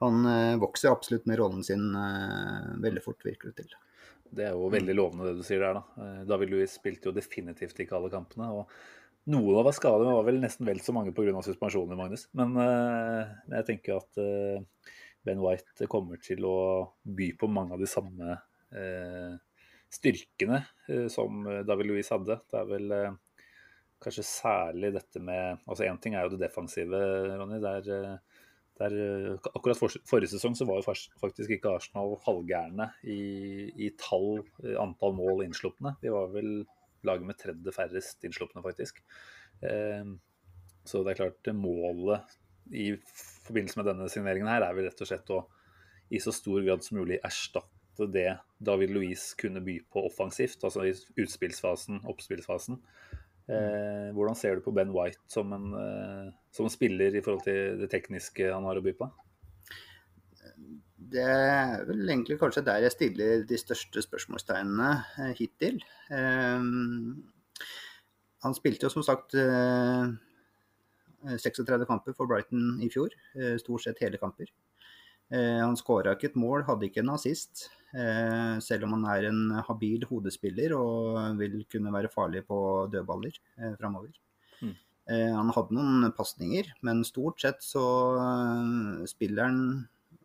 han 0.00 0.26
eh, 0.26 0.56
vokser 0.56 0.90
absolutt 0.90 1.26
med 1.26 1.38
rollen 1.38 1.64
sin 1.64 1.94
eh, 1.94 2.68
veldig 2.80 3.02
fort, 3.04 3.24
virker 3.24 3.50
det 3.50 3.62
til. 3.64 3.74
Det 4.30 4.46
er 4.46 4.54
jo 4.56 4.70
veldig 4.72 4.94
lovende 4.96 5.26
det 5.28 5.40
du 5.40 5.44
sier 5.44 5.60
der, 5.60 5.76
da. 5.76 6.00
Eh, 6.00 6.22
David 6.30 6.54
Louis 6.54 6.72
spilte 6.72 7.10
jo 7.10 7.16
definitivt 7.16 7.82
ikke 7.84 7.98
alle 7.98 8.12
kampene. 8.12 8.48
og 8.48 9.30
noen 9.30 9.60
av 9.60 9.68
skadene 9.76 10.14
var 10.16 10.24
vel 10.24 10.40
nesten 10.40 10.64
vel 10.64 10.80
så 10.80 10.94
mange 10.96 11.12
pga. 11.12 11.42
suspensjoner, 11.44 11.98
Magnus. 11.98 12.24
Men 12.32 12.56
jeg 12.56 13.66
tenker 13.68 13.98
at 14.00 14.20
Ben 15.28 15.42
White 15.44 15.86
kommer 15.92 16.16
til 16.24 16.46
å 16.48 16.56
by 17.04 17.28
på 17.38 17.50
mange 17.52 17.76
av 17.76 17.84
de 17.84 17.86
samme 17.86 18.38
styrkene 19.92 20.62
som 21.12 21.44
David 21.68 21.90
Louis 21.90 22.10
hadde. 22.10 22.40
Det 22.48 22.58
er 22.58 22.72
vel 22.72 22.96
kanskje 24.02 24.24
særlig 24.24 24.94
dette 24.96 25.22
med 25.22 25.60
Altså 25.68 25.84
én 25.84 26.00
ting 26.00 26.16
er 26.16 26.24
jo 26.24 26.32
det 26.34 26.40
defensive, 26.46 27.04
Ronny. 27.36 27.60
Der, 27.62 28.18
der, 28.80 28.94
akkurat 29.52 29.76
for, 29.76 29.92
forrige 30.08 30.32
sesong 30.32 30.54
så 30.56 30.66
var 30.68 30.80
jo 30.80 30.94
faktisk 31.20 31.52
ikke 31.52 31.74
Arsenal 31.76 32.14
halvgærne 32.24 32.86
i, 33.04 33.20
i 33.76 33.90
tall, 34.00 34.40
antall 34.80 35.16
mål 35.18 35.44
innslupne. 35.44 35.94
De 36.00 36.12
var 36.14 36.30
vel 36.32 36.62
laget 37.06 37.28
med 37.28 37.38
tredje 37.40 37.74
færrest 37.76 38.24
innslupne, 38.24 38.62
faktisk. 38.64 39.02
Eh, 39.60 40.14
så 40.88 41.02
det 41.04 41.12
er 41.12 41.20
klart, 41.20 41.52
målet 41.56 42.38
i 42.72 42.94
forbindelse 43.46 43.80
med 43.80 43.90
denne 43.90 44.08
signeringen 44.12 44.48
her 44.48 44.64
er 44.64 44.76
vel 44.76 44.88
rett 44.88 45.02
og 45.02 45.10
slett 45.10 45.34
å 45.34 45.42
i 46.10 46.18
så 46.22 46.32
stor 46.34 46.62
grad 46.66 46.82
som 46.82 46.98
mulig 46.98 47.20
erstatte 47.22 48.08
det 48.10 48.30
David 48.58 48.94
Louise 48.94 49.36
kunne 49.38 49.62
by 49.62 49.76
på 49.92 50.02
offensivt, 50.08 50.62
altså 50.64 50.86
i 50.88 50.94
utspillsfasen, 51.20 52.00
oppspillsfasen. 52.08 52.80
Eh, 53.50 54.10
hvordan 54.14 54.36
ser 54.38 54.58
du 54.58 54.62
på 54.62 54.74
Ben 54.76 54.92
White 54.94 55.24
som 55.30 55.50
en, 55.56 55.72
eh, 55.74 56.30
som 56.54 56.68
en 56.68 56.72
spiller 56.72 57.16
i 57.16 57.22
forhold 57.24 57.42
til 57.48 57.80
det 57.80 57.90
tekniske 57.90 58.46
han 58.46 58.68
har 58.68 58.78
å 58.78 58.84
by 58.84 58.94
på? 58.98 59.08
Det 61.10 61.24
er 61.26 61.80
vel 61.88 62.04
egentlig 62.04 62.38
kanskje 62.38 62.62
der 62.66 62.84
jeg 62.84 62.94
stiller 62.94 63.44
de 63.48 63.58
største 63.58 64.02
spørsmålstegnene 64.04 64.90
eh, 65.24 65.32
hittil. 65.38 65.80
Eh, 66.12 66.66
han 68.44 68.56
spilte 68.56 68.86
jo 68.86 68.92
som 68.94 69.04
sagt 69.04 69.34
uh, 69.36 70.06
eh, 71.26 71.36
36 71.36 71.84
kamper 71.88 72.14
for 72.16 72.30
Brighton 72.30 72.78
i 72.80 72.88
fjor. 72.92 73.12
Stort 73.60 73.84
sett 73.84 74.00
hele 74.00 74.20
kamper. 74.22 74.48
Uh, 75.30 75.60
han 75.62 75.78
skåra 75.78 76.16
ikke 76.16 76.32
et 76.32 76.40
mål, 76.40 76.64
hadde 76.68 76.88
ikke 76.88 77.04
en 77.04 77.14
assist. 77.16 77.68
selv 78.62 78.84
om 78.86 78.92
han 78.94 79.04
er 79.10 79.24
en 79.26 79.38
habil 79.66 80.04
hodespiller 80.06 80.70
og 80.76 81.16
vil 81.40 81.56
kunne 81.66 81.90
være 81.90 82.06
farlig 82.12 82.44
på 82.46 82.86
dødballer 82.92 83.34
uh, 83.58 83.72
framover. 83.80 84.12
Mm. 84.60 84.76
han 85.10 85.50
hadde 85.56 85.74
noen 85.74 86.12
pasninger, 86.14 86.68
men 86.86 87.00
stort 87.02 87.40
sett 87.42 87.64
så 87.66 87.82
spiller 89.10 89.48
han 89.48 89.58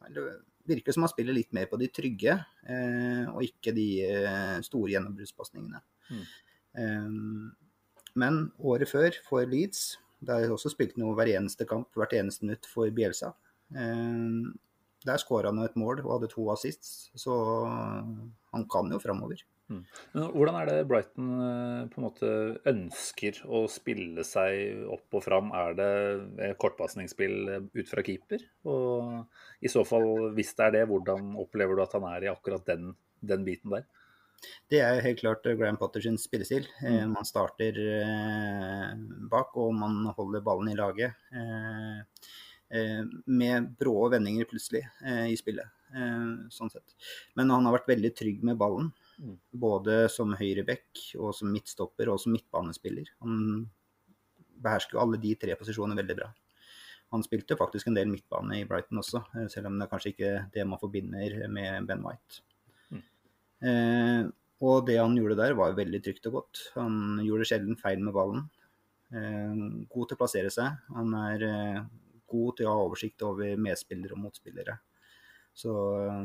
eller, 0.06 0.36
virker 0.66 0.96
som 0.96 1.06
han 1.06 1.12
spiller 1.12 1.36
litt 1.36 1.54
mer 1.56 1.70
på 1.70 1.80
de 1.82 1.90
trygge, 1.94 2.38
eh, 2.70 3.24
og 3.32 3.44
ikke 3.46 3.74
de 3.76 3.88
eh, 4.08 4.58
store 4.66 4.96
gjennombruddspasningene. 4.96 5.82
Mm. 6.10 6.26
Eh, 6.82 8.10
men 8.22 8.40
året 8.58 8.90
før, 8.90 9.18
for 9.28 9.46
Leeds, 9.50 9.96
der 10.26 10.50
også 10.54 10.72
spilte 10.74 11.02
han 11.02 11.16
hver 11.18 11.34
eneste 11.36 11.68
kamp, 11.70 11.92
hvert 11.98 12.16
eneste 12.18 12.48
minutt 12.48 12.70
for 12.70 12.90
Bielsa. 12.96 13.34
Eh, 15.06 15.12
der 15.12 15.22
skåra 15.22 15.52
han 15.52 15.64
et 15.64 15.76
mål 15.80 16.04
og 16.04 16.16
hadde 16.18 16.32
to 16.32 16.48
assists, 16.54 17.12
så 17.16 17.34
han 18.54 18.66
kan 18.72 18.92
jo 18.92 19.02
framover. 19.02 19.44
Mm. 19.66 19.80
hvordan 20.14 20.56
er 20.60 20.68
det 20.70 20.86
Brighton 20.86 21.30
eh, 21.42 21.88
på 21.90 21.98
en 21.98 22.04
måte 22.06 22.28
ønsker 22.70 23.40
å 23.50 23.64
spille 23.66 24.22
seg 24.22 24.84
opp 24.94 25.18
og 25.18 25.24
fram? 25.26 25.50
Er 25.58 25.74
det 25.80 26.52
kortpasningsspill 26.62 27.72
ut 27.74 27.90
fra 27.90 28.04
keeper? 28.06 28.46
Og 28.70 29.66
i 29.66 29.72
så 29.72 29.82
fall, 29.88 30.32
hvis 30.38 30.54
det 30.54 30.68
er 30.68 30.76
det, 30.78 30.88
hvordan 30.92 31.34
opplever 31.42 31.74
du 31.74 31.82
at 31.82 31.98
han 31.98 32.06
er 32.12 32.28
i 32.28 32.34
akkurat 32.34 32.66
den, 32.70 32.94
den 33.26 33.48
biten 33.48 33.74
der? 33.74 33.90
Det 34.70 34.82
er 34.82 35.02
helt 35.02 35.22
klart 35.22 35.46
Graham 35.46 35.78
Potters 35.82 36.08
spillestil. 36.22 36.68
Eh, 36.84 37.02
mm. 37.02 37.14
Man 37.16 37.28
starter 37.28 37.78
eh, 37.82 38.92
bak, 39.32 39.56
og 39.58 39.74
man 39.78 40.12
holder 40.18 40.46
ballen 40.46 40.72
i 40.74 40.78
laget. 40.78 41.18
Med 42.70 43.68
brå 43.78 44.08
vendinger 44.10 44.48
plutselig 44.50 44.82
i 45.30 45.36
spillet. 45.38 45.70
Sånn 46.52 46.72
sett. 46.74 46.96
Men 47.38 47.54
han 47.54 47.68
har 47.68 47.76
vært 47.78 47.92
veldig 47.94 48.12
trygg 48.18 48.42
med 48.48 48.58
ballen. 48.60 48.90
Mm. 49.22 49.36
Både 49.54 49.98
som 50.12 50.34
høyreback 50.36 51.04
og 51.22 51.36
som 51.38 51.54
midtstopper 51.54 52.10
og 52.12 52.18
som 52.20 52.34
midtbanespiller. 52.36 53.14
Han 53.24 53.68
behersker 54.66 55.00
alle 55.00 55.20
de 55.22 55.36
tre 55.40 55.56
posisjonene 55.60 56.00
veldig 56.02 56.18
bra. 56.18 56.32
Han 57.14 57.24
spilte 57.24 57.58
faktisk 57.60 57.90
en 57.90 57.98
del 57.98 58.10
midtbane 58.12 58.60
i 58.60 58.66
Brighton 58.68 59.00
også, 59.00 59.22
eh, 59.36 59.48
selv 59.52 59.70
om 59.70 59.78
det 59.78 59.86
er 59.86 59.92
kanskje 59.94 60.12
ikke 60.14 60.32
det 60.56 60.66
man 60.68 60.82
forbinder 60.82 61.38
med 61.54 61.88
Ben 61.88 62.04
White. 62.04 62.42
Mm. 62.92 63.04
Eh, 63.70 64.32
og 64.66 64.88
det 64.88 64.98
han 64.98 65.16
gjorde 65.16 65.38
der, 65.40 65.54
var 65.54 65.78
veldig 65.78 66.02
trygt 66.04 66.28
og 66.32 66.40
godt. 66.40 66.64
Han 66.76 67.22
gjorde 67.24 67.48
sjelden 67.48 67.78
feil 67.80 68.02
med 68.02 68.16
ballen. 68.16 68.50
Eh, 69.14 69.86
god 69.92 70.10
til 70.10 70.18
å 70.18 70.20
plassere 70.20 70.52
seg. 70.52 70.80
Han 70.96 71.14
er 71.20 71.46
eh, 71.46 71.84
god 72.32 72.58
til 72.58 72.70
å 72.70 72.76
ha 72.76 72.84
oversikt 72.88 73.24
over 73.28 73.56
medspillere 73.62 74.16
og 74.18 74.24
motspillere. 74.26 74.78
Så 75.56 75.72
eh, 76.04 76.24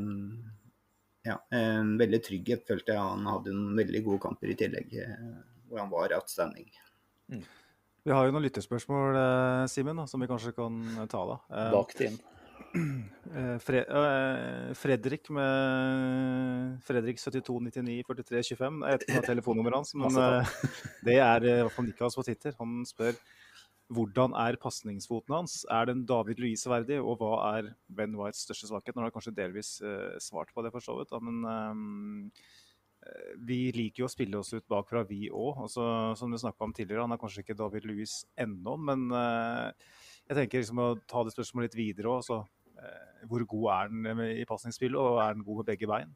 ja, 1.30 1.36
en 1.54 1.94
veldig 2.00 2.20
trygghet 2.26 2.66
følte 2.66 2.96
jeg. 2.96 3.02
Han 3.12 3.28
hadde 3.30 3.54
en 3.54 3.70
veldig 3.78 4.02
gode 4.08 4.22
kamper 4.26 4.50
i 4.50 4.58
tillegg, 4.58 4.96
eh, 5.04 5.28
hvor 5.68 5.84
han 5.84 5.92
var 5.92 6.16
outstanding. 6.18 6.66
Mm. 7.30 7.44
Vi 8.00 8.14
har 8.16 8.26
jo 8.26 8.34
noen 8.34 8.46
lytterspørsmål, 8.48 9.20
eh, 9.20 9.68
Simen, 9.70 10.02
som 10.10 10.22
vi 10.22 10.28
kanskje 10.30 10.56
kan 10.56 10.82
ta. 11.06 11.22
da. 11.34 11.38
Bak 11.76 11.94
det 11.98 12.10
inn. 12.10 12.20
Fre 13.64 13.80
Fredrik 14.78 15.30
med 15.34 16.76
Fredrik 16.86 17.18
7299 17.18 18.04
43 18.06 18.42
25 18.52 18.84
er 18.86 18.94
et 18.94 19.06
av 19.16 19.24
telefonnummeret 19.26 19.80
hans. 19.80 19.94
Men 19.98 20.18
det 21.06 21.16
er 21.18 21.46
i 21.46 21.54
hvert 21.64 21.74
fall 21.74 21.88
Nikas 21.88 22.18
på 22.18 22.26
Twitter. 22.26 22.54
Han 22.60 22.82
spør 22.86 23.18
hvordan 23.90 24.34
er 24.38 24.58
pasningsfoten 24.62 25.34
hans? 25.34 25.60
Er 25.70 25.88
den 25.90 26.04
David 26.08 26.40
Louise 26.42 26.70
verdig? 26.70 27.00
Og 27.02 27.18
hva 27.20 27.34
er 27.56 27.72
Ben 27.90 28.14
Whites 28.18 28.44
største 28.46 28.70
svakhet? 28.70 28.94
Nå 28.94 29.02
har 29.02 29.10
jeg 29.10 29.16
kanskje 29.18 29.36
delvis 29.36 29.76
uh, 29.82 30.14
svart 30.22 30.52
på 30.54 30.64
det, 30.64 30.72
for 30.74 30.84
så 30.84 30.96
vidt. 30.98 31.14
Men 31.26 31.42
um, 31.44 32.30
vi 33.48 33.58
liker 33.74 34.04
jo 34.04 34.08
å 34.08 34.12
spille 34.12 34.38
oss 34.38 34.52
ut 34.54 34.66
bakfra, 34.70 35.02
vi 35.08 35.28
òg. 35.28 35.64
Altså, 35.66 35.84
som 36.20 36.30
du 36.30 36.38
snakka 36.40 36.68
om 36.68 36.74
tidligere, 36.76 37.04
han 37.06 37.16
er 37.16 37.20
kanskje 37.20 37.44
ikke 37.44 37.58
David 37.58 37.88
Louise 37.90 38.22
ennå, 38.40 38.78
men 38.78 39.08
uh, 39.10 39.68
jeg 40.30 40.38
tenker 40.38 40.62
liksom 40.62 40.82
å 40.84 40.90
ta 41.10 41.26
det 41.26 41.34
spørsmålet 41.34 41.72
litt 41.72 41.80
videre 41.82 42.14
òg. 42.14 42.30
Uh, 42.80 43.06
hvor 43.28 43.44
god 43.44 43.70
er 43.74 43.90
den 43.92 44.26
i 44.38 44.48
pasningsspillet, 44.48 44.96
og 44.96 45.18
er 45.20 45.34
den 45.34 45.44
god 45.44 45.60
med 45.60 45.72
begge 45.74 45.90
bein? 45.90 46.14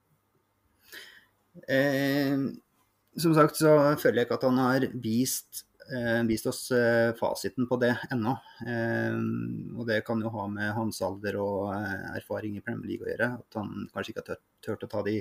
Eh, 1.71 2.39
som 3.21 3.35
sagt 3.37 3.61
så 3.61 3.77
føler 4.01 4.23
jeg 4.23 4.29
ikke 4.29 4.39
at 4.41 4.47
han 4.49 4.59
har 4.59 4.87
vist 5.03 5.65
vist 6.29 6.47
oss 6.47 6.70
eh, 6.70 7.14
fasiten 7.18 7.68
på 7.68 7.77
det 7.83 7.92
ennå. 8.12 8.33
Eh, 8.66 9.16
og 9.77 9.87
det 9.88 10.01
kan 10.07 10.23
jo 10.23 10.33
ha 10.35 10.47
med 10.51 10.73
hans 10.77 11.03
alder 11.05 11.38
og 11.42 11.75
erfaring 12.14 12.57
i 12.57 12.64
Premier 12.64 12.88
League 12.88 13.07
å 13.07 13.11
gjøre. 13.11 13.31
At 13.42 13.61
han 13.61 13.88
kanskje 13.92 14.14
ikke 14.14 14.25
har 14.25 14.40
turt 14.64 14.87
å 14.87 14.92
ta 14.94 15.05
de 15.07 15.20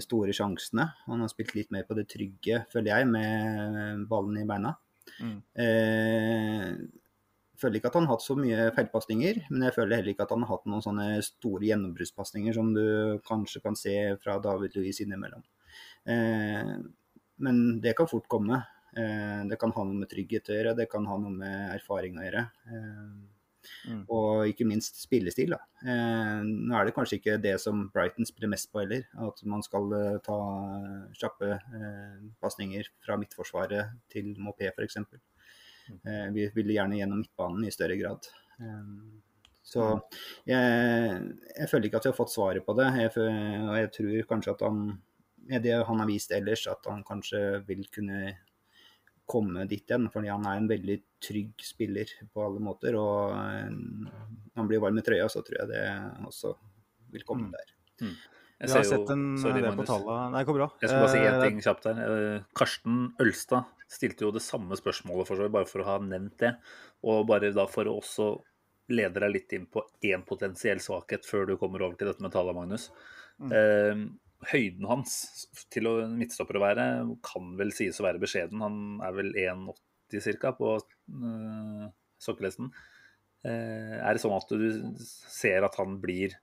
store 0.00 0.32
sjansene. 0.32 0.86
Han 1.04 1.20
har 1.20 1.28
spilt 1.28 1.50
litt 1.52 1.72
mer 1.74 1.82
på 1.84 1.92
det 1.98 2.06
trygge, 2.08 2.62
føler 2.72 2.94
jeg, 2.94 3.08
med 3.12 4.06
ballen 4.08 4.38
i 4.40 4.44
beina. 4.48 4.70
Mm. 5.20 5.34
Jeg 5.52 7.58
føler 7.60 7.76
ikke 7.76 7.90
at 7.90 7.98
han 7.98 8.08
har 8.08 8.16
hatt 8.16 8.24
så 8.24 8.38
mye 8.40 8.70
feilpasninger, 8.72 9.42
men 9.50 9.66
jeg 9.66 9.74
føler 9.76 9.98
heller 9.98 10.14
ikke 10.14 10.24
at 10.24 10.32
han 10.32 10.46
har 10.46 10.54
hatt 10.54 10.64
noen 10.72 10.84
sånne 10.86 11.10
store 11.26 11.68
gjennombruddspasninger 11.68 12.56
som 12.56 12.72
du 12.72 12.86
kanskje 13.28 13.60
kan 13.66 13.76
se 13.76 13.94
fra 14.22 14.38
David 14.40 14.78
Louis 14.78 15.02
innimellom. 15.04 15.44
Men 16.08 17.60
det 17.84 17.92
kan 18.00 18.08
fort 18.08 18.32
komme. 18.32 18.62
Eh, 18.96 19.40
det 19.50 19.58
kan 19.60 19.72
ha 19.76 19.84
noe 19.84 20.02
med 20.02 20.08
trygghet 20.08 20.48
å 20.48 20.56
gjøre, 20.56 20.76
det 20.78 20.88
kan 20.88 21.06
ha 21.08 21.16
noe 21.20 21.32
med 21.34 21.72
erfaring 21.74 22.16
å 22.16 22.24
gjøre. 22.24 22.44
Eh, 22.72 23.66
mm. 23.92 24.02
Og 24.16 24.52
ikke 24.52 24.68
minst 24.68 25.02
spillestil. 25.02 25.52
Da. 25.52 25.60
Eh, 25.84 26.40
nå 26.46 26.78
er 26.78 26.88
det 26.88 26.94
kanskje 26.96 27.18
ikke 27.20 27.36
det 27.42 27.56
som 27.60 27.86
Brighton 27.92 28.28
spiller 28.28 28.54
mest 28.54 28.70
på 28.72 28.80
heller. 28.80 29.04
At 29.26 29.42
man 29.44 29.64
skal 29.66 29.92
ta 30.24 30.38
kjappe 31.20 31.58
pasninger 32.40 32.88
fra 33.04 33.18
midtforsvaret 33.20 33.92
til 34.12 34.32
Mopé 34.40 34.72
f.eks. 34.72 35.02
Eh, 35.04 36.26
Vi 36.32 36.48
vil 36.56 36.74
gjerne 36.78 37.02
gjennom 37.02 37.20
midtbanen 37.20 37.68
i 37.68 37.74
større 37.74 38.00
grad. 38.00 38.32
Så 39.66 39.82
mm. 39.82 40.18
jeg, 40.48 41.22
jeg, 41.50 41.68
føler 41.68 41.88
ikke 41.90 42.00
at 42.00 42.08
vi 42.08 42.14
har 42.14 42.20
fått 42.22 42.32
svaret 42.32 42.64
på 42.64 42.72
det. 42.78 42.88
Jeg, 43.02 43.12
og 43.66 43.76
jeg 43.76 43.94
tror 43.98 44.28
kanskje 44.32 44.56
at 44.56 44.68
han, 44.70 44.82
med 45.52 45.64
det 45.66 45.80
han 45.84 46.00
har 46.00 46.08
vist 46.08 46.32
ellers, 46.32 46.64
at 46.70 46.86
han 46.88 47.04
kanskje 47.04 47.42
vil 47.68 47.84
kunne 47.92 48.38
komme 49.28 49.66
dit 49.68 49.84
igjen. 49.84 50.08
Fordi 50.12 50.30
han 50.32 50.46
er 50.48 50.60
en 50.60 50.70
veldig 50.70 50.96
trygg 51.22 51.66
spiller 51.66 52.10
på 52.32 52.46
alle 52.46 52.62
måter. 52.62 52.96
Og 53.00 53.34
eh, 53.36 53.68
når 53.70 54.62
han 54.62 54.70
blir 54.70 54.82
varm 54.84 54.98
i 55.00 55.04
trøya, 55.06 55.28
så 55.32 55.44
tror 55.46 55.62
jeg 55.62 55.72
det 55.74 55.84
også 56.28 56.54
vil 57.14 57.26
komme 57.28 57.50
mm. 57.50 57.54
der. 57.54 57.76
Mm. 58.06 58.16
Jeg, 58.56 58.70
ser 58.72 58.78
har 58.78 58.88
sett 58.88 59.10
en 59.12 59.24
sorry, 59.40 59.60
det 59.60 59.72
på 59.76 59.84
tallet. 59.88 60.20
Nei, 60.32 60.40
det 60.40 60.48
går 60.48 60.58
bra. 60.58 60.68
Jeg 60.80 60.90
skal 60.90 61.02
bare 61.04 61.12
si 61.12 61.22
én 61.22 61.34
eh, 61.34 61.42
ting 61.44 61.62
kjapt 61.64 61.88
her. 61.90 62.02
Eh, 62.06 62.44
Karsten 62.56 63.00
Ølstad 63.22 63.72
stilte 63.92 64.26
jo 64.26 64.34
det 64.34 64.42
samme 64.42 64.78
spørsmålet 64.78 65.28
for 65.28 65.38
seg, 65.38 65.52
bare 65.54 65.68
for 65.68 65.84
å 65.84 65.88
ha 65.90 65.96
nevnt 66.02 66.38
det. 66.42 66.54
Og 67.06 67.26
bare 67.28 67.52
da 67.54 67.66
for 67.70 67.88
å 67.90 67.98
også 68.00 68.30
lede 68.94 69.18
deg 69.18 69.32
litt 69.34 69.52
inn 69.56 69.66
på 69.68 69.82
én 70.06 70.22
potensiell 70.26 70.80
svakhet 70.80 71.26
før 71.26 71.50
du 71.50 71.56
kommer 71.60 71.82
over 71.82 71.98
til 71.98 72.08
dette 72.08 72.22
med 72.22 72.32
tallet, 72.34 72.56
Magnus. 72.56 72.88
Mm 73.42 74.16
høyden 74.50 74.86
hans 74.88 75.46
til 75.72 75.88
å 75.88 75.94
midtstopper 76.12 76.58
å 76.58 76.64
være 76.64 76.86
kan 77.24 77.54
vel 77.58 77.72
sies 77.74 78.00
å 78.00 78.06
være 78.06 78.20
beskjeden. 78.22 78.62
Han 78.64 78.78
er 79.04 79.16
vel 79.16 79.32
1,80 79.46 80.38
ca. 80.42 80.52
på 80.56 80.76
uh, 80.76 81.86
sokkelesten. 82.22 82.70
Uh, 83.46 83.96
er 84.02 84.16
det 84.16 84.22
sånn 84.22 84.36
at 84.36 84.52
du 84.52 84.68
ser 84.98 85.66
at 85.66 85.78
han 85.80 85.98
blir 86.02 86.36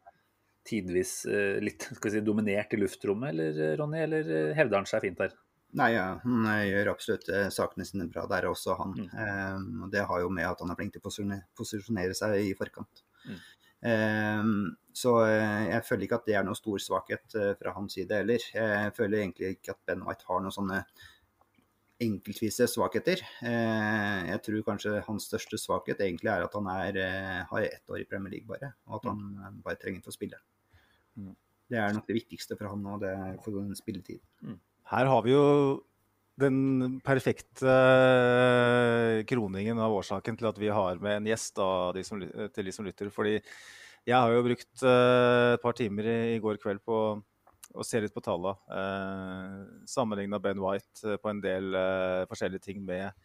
tidvis 0.68 1.24
uh, 1.28 1.60
litt 1.64 1.90
si, 2.00 2.22
dominert 2.26 2.74
i 2.74 2.82
luftrommet, 2.82 3.34
eller 3.34 3.80
Ronny, 3.80 4.04
eller 4.06 4.54
hevder 4.58 4.82
han 4.82 4.90
seg 4.90 5.08
fint 5.08 5.24
der? 5.24 5.36
Nei, 5.74 5.96
ja, 5.96 6.06
han 6.22 6.46
gjør 6.68 6.92
absolutt 6.92 7.32
sakene 7.54 7.86
sine 7.88 8.06
bra 8.06 8.28
der 8.30 8.46
også, 8.46 8.76
han. 8.78 8.92
Mm. 8.94 9.80
og 9.82 9.88
det 9.90 10.04
har 10.06 10.20
jo 10.22 10.28
med 10.30 10.46
at 10.46 10.60
han 10.62 10.70
er 10.70 10.78
flink 10.78 10.94
til 10.94 11.02
å 11.02 11.40
posisjonere 11.58 12.14
seg 12.14 12.36
i 12.44 12.52
forkant. 12.60 13.02
Mm. 13.26 13.40
Ehm, 13.84 14.76
så 14.96 15.18
eh, 15.26 15.64
jeg 15.72 15.86
føler 15.88 16.06
ikke 16.06 16.20
at 16.22 16.30
det 16.30 16.38
er 16.40 16.46
noe 16.48 16.58
stor 16.58 16.80
svakhet 16.82 17.36
eh, 17.40 17.52
fra 17.60 17.74
hans 17.76 17.98
side 17.98 18.22
heller. 18.22 18.46
Jeg 18.56 18.94
føler 18.96 19.24
egentlig 19.24 19.58
ikke 19.58 19.76
at 19.76 19.82
Ben 19.90 20.06
White 20.06 20.28
har 20.30 20.44
noen 20.44 20.56
sånne 20.56 20.80
enkeltvise 22.04 22.68
svakheter. 22.72 23.24
Eh, 23.44 24.20
jeg 24.30 24.42
tror 24.46 24.66
kanskje 24.70 24.98
hans 25.08 25.28
største 25.30 25.60
svakhet 25.60 26.04
egentlig 26.06 26.32
er 26.32 26.46
at 26.46 26.58
han 26.58 26.70
er, 26.72 27.00
har 27.50 27.68
ett 27.68 27.92
år 27.92 28.04
i 28.04 28.08
Premier 28.10 28.38
League 28.38 28.50
bare, 28.50 28.74
og 28.88 29.02
at 29.02 29.10
han 29.12 29.64
bare 29.66 29.80
trenger 29.82 30.04
for 30.06 30.14
å 30.14 30.18
spille. 30.18 30.40
Mm. 31.20 31.34
Det 31.74 31.80
er 31.80 31.96
nok 31.96 32.08
det 32.08 32.20
viktigste 32.20 32.58
for 32.60 32.70
han 32.70 32.84
nå, 32.86 33.00
det 33.02 33.12
er 33.12 33.42
for 33.44 33.58
den 33.58 33.76
spilletid. 33.78 34.22
Mm. 34.46 34.60
Her 34.94 35.10
har 35.10 35.26
vi 35.26 35.34
jo 35.34 35.44
den 36.40 36.98
perfekte 37.06 37.74
kroningen 39.30 39.78
av 39.82 39.94
årsaken 40.00 40.38
til 40.40 40.50
at 40.50 40.58
vi 40.62 40.72
har 40.74 40.98
med 41.04 41.20
en 41.20 41.30
gjest 41.30 41.56
da, 41.60 41.68
de 41.94 42.04
som, 42.08 42.22
til 42.24 42.68
de 42.70 42.74
som 42.74 42.88
lytter. 42.88 43.12
Fordi 43.14 43.38
jeg 44.04 44.18
har 44.18 44.34
jo 44.34 44.44
brukt 44.44 44.82
uh, 44.84 45.54
et 45.54 45.62
par 45.64 45.78
timer 45.78 46.10
i, 46.12 46.40
går 46.44 46.60
kveld 46.60 46.82
på 46.84 46.98
å 47.74 47.86
se 47.88 48.02
litt 48.04 48.14
på 48.14 48.22
tallene. 48.22 48.54
Eh, 48.70 49.86
Sammenligna 49.90 50.38
Ben 50.44 50.60
White 50.62 51.08
uh, 51.08 51.16
på 51.18 51.32
en 51.32 51.40
del 51.42 51.74
eh, 51.74 52.26
forskjellige 52.30 52.62
ting 52.68 52.84
med 52.86 53.16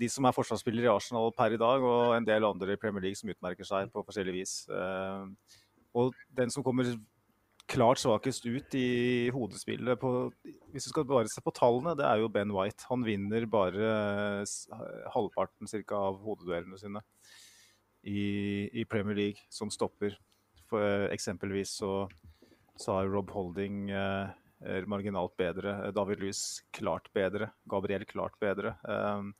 de 0.00 0.08
som 0.08 0.24
er 0.24 0.32
forsvarsspillere 0.32 0.88
i 0.88 0.92
Arsenal 0.92 1.28
per 1.36 1.52
i 1.52 1.58
dag, 1.60 1.84
og 1.84 2.14
en 2.14 2.24
del 2.24 2.46
andre 2.48 2.78
i 2.78 2.80
Premier 2.80 3.04
League 3.04 3.18
som 3.18 3.28
utmerker 3.28 3.68
seg 3.68 3.90
på 3.92 4.02
forskjellig 4.06 4.38
vis. 4.38 4.54
og 5.94 6.16
den 6.34 6.50
som 6.50 6.64
kommer 6.66 6.88
klart 7.70 8.00
svakest 8.00 8.44
ut 8.46 8.74
i 8.76 9.30
hodespillet. 9.34 9.98
På, 10.00 10.28
hvis 10.72 10.86
du 10.86 10.92
skal 10.92 11.06
bare 11.08 11.30
se 11.32 11.42
på 11.44 11.54
tallene, 11.54 11.96
det 11.98 12.06
er 12.06 12.20
jo 12.20 12.30
Ben 12.32 12.52
White. 12.54 12.86
Han 12.90 13.04
vinner 13.06 13.46
bare 13.50 14.44
halvparten 15.14 15.70
cirka, 15.70 15.98
av 16.10 16.20
hodeduellene 16.24 16.78
sine 16.80 17.02
i, 18.04 18.68
i, 18.68 18.84
Premier 18.84 19.16
League 19.16 19.48
som 19.52 19.72
stopper. 19.72 20.16
For, 20.68 21.08
eksempelvis 21.14 21.76
så, 21.80 22.06
så 22.76 22.98
har 22.98 23.12
Rob 23.12 23.32
Holding 23.32 23.88
eh, 23.90 24.84
marginalt 24.90 25.36
bedre. 25.40 25.92
David 25.96 26.24
Lewis 26.24 26.62
klart 26.76 27.08
bedre. 27.16 27.52
Gabriel 27.70 28.04
klart 28.08 28.36
bedre. 28.42 28.76
Um, 28.84 29.32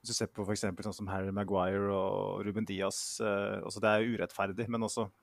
hvis 0.00 0.14
du 0.14 0.16
ser 0.16 0.30
på 0.32 0.46
f.eks. 0.46 0.64
sånn 0.86 0.96
som 1.02 1.10
Harry 1.12 1.32
Maguire 1.34 1.90
og 1.92 2.46
Ruben 2.46 2.64
Diaz 2.64 3.18
eh, 3.20 3.58
altså 3.60 3.82
Det 3.82 3.90
er 3.90 4.14
urettferdig, 4.14 4.64
men 4.72 4.86
også 4.86 5.10
Eh, 5.10 5.19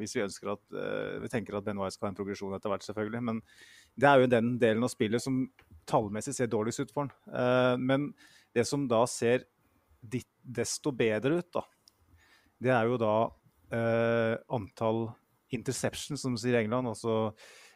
hvis 0.00 0.16
vi 0.16 0.24
ønsker 0.24 0.52
at 0.54 0.74
eh, 0.74 1.20
vi 1.22 1.30
tenker 1.30 1.56
at 1.56 1.66
Ben 1.66 1.78
White 1.78 1.96
skal 1.96 2.08
ha 2.08 2.12
en 2.12 2.18
progresjon 2.18 2.54
etter 2.56 2.72
hvert, 2.72 2.86
selvfølgelig. 2.86 3.22
Men 3.28 3.40
det 3.94 4.08
er 4.08 4.22
jo 4.22 4.32
den 4.32 4.52
delen 4.62 4.86
av 4.86 4.92
spillet 4.92 5.22
som 5.22 5.44
tallmessig 5.88 6.34
ser 6.36 6.50
dårligst 6.50 6.84
ut 6.84 6.94
for 6.94 7.06
han. 7.06 7.12
Eh, 7.30 7.74
men 7.82 8.10
det 8.56 8.66
som 8.68 8.88
da 8.90 9.04
ser 9.06 9.46
desto 10.42 10.90
bedre 10.96 11.38
ut, 11.38 11.50
da, 11.54 11.62
det 12.62 12.72
er 12.74 12.90
jo 12.90 12.98
da 13.00 13.14
antall 14.52 15.06
interceptions, 15.56 16.20
som 16.20 16.34
sier 16.36 16.58
England, 16.58 16.90
altså 16.90 17.32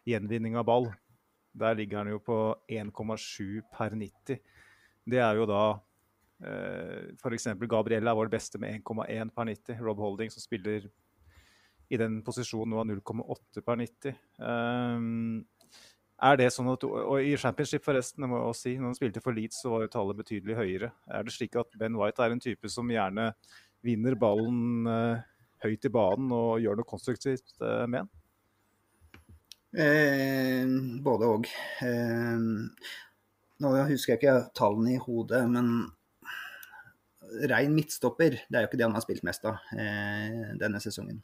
gjenvinning 0.09 0.59
av 0.59 0.67
ball. 0.69 0.91
Der 1.57 1.77
ligger 1.79 2.03
han 2.03 2.11
jo 2.13 2.21
på 2.21 2.39
1,7 2.69 3.63
per 3.73 3.97
90. 3.97 4.41
Det 5.07 5.21
er 5.23 5.39
jo 5.39 5.47
da 5.49 5.63
eh, 6.45 7.15
f.eks. 7.17 7.49
Gabriella 7.65 8.13
er 8.13 8.19
vår 8.19 8.31
beste 8.33 8.61
med 8.61 8.83
1,1 8.83 9.33
per 9.33 9.49
90. 9.49 9.81
Rob 9.81 10.03
Holding, 10.03 10.33
som 10.33 10.45
spiller 10.45 10.91
i 11.93 12.01
den 12.01 12.21
posisjonen 12.27 12.75
nå 12.75 12.81
av 12.83 12.89
0,8 12.89 13.63
per 13.67 13.79
90. 13.83 14.17
Um, 14.41 15.45
er 16.27 16.39
det 16.41 16.49
sånn 16.55 16.71
at, 16.73 16.85
og 16.87 17.17
I 17.21 17.37
Championship, 17.41 17.85
forresten, 17.85 18.25
jeg 18.25 18.33
må 18.33 18.41
også 18.41 18.69
si, 18.69 18.75
når 18.79 18.91
han 18.91 18.99
spilte 18.99 19.23
for 19.25 19.37
Leeds, 19.37 19.61
så 19.63 19.75
var 19.75 19.85
jo 19.85 19.93
tallet 19.93 20.21
betydelig 20.23 20.57
høyere. 20.57 20.93
Er 21.13 21.27
det 21.27 21.35
slik 21.35 21.59
at 21.61 21.77
Ben 21.79 21.99
White 21.99 22.25
er 22.25 22.33
en 22.33 22.43
type 22.43 22.71
som 22.73 22.91
gjerne 22.91 23.31
vinner 23.85 24.17
ballen 24.19 24.89
uh, 24.89 25.25
høyt 25.65 25.85
i 25.87 25.93
banen 25.93 26.33
og 26.35 26.63
gjør 26.65 26.81
noe 26.81 26.89
konstruktivt 26.89 27.59
uh, 27.61 27.85
med 27.85 28.05
den? 28.05 28.15
Eh, 29.77 30.65
både 31.05 31.29
òg. 31.29 31.49
Eh, 31.85 32.47
nå 33.61 33.73
husker 33.91 34.15
jeg 34.15 34.23
ikke 34.23 34.37
tallene 34.57 34.95
i 34.95 35.01
hodet, 35.03 35.43
men 35.53 35.91
rein 37.51 37.75
midtstopper, 37.77 38.39
det 38.49 38.57
er 38.57 38.65
jo 38.65 38.71
ikke 38.71 38.81
det 38.81 38.87
han 38.87 38.97
har 38.97 39.05
spilt 39.05 39.25
mest 39.27 39.45
av 39.49 39.59
eh, 39.77 40.55
denne 40.61 40.81
sesongen. 40.81 41.21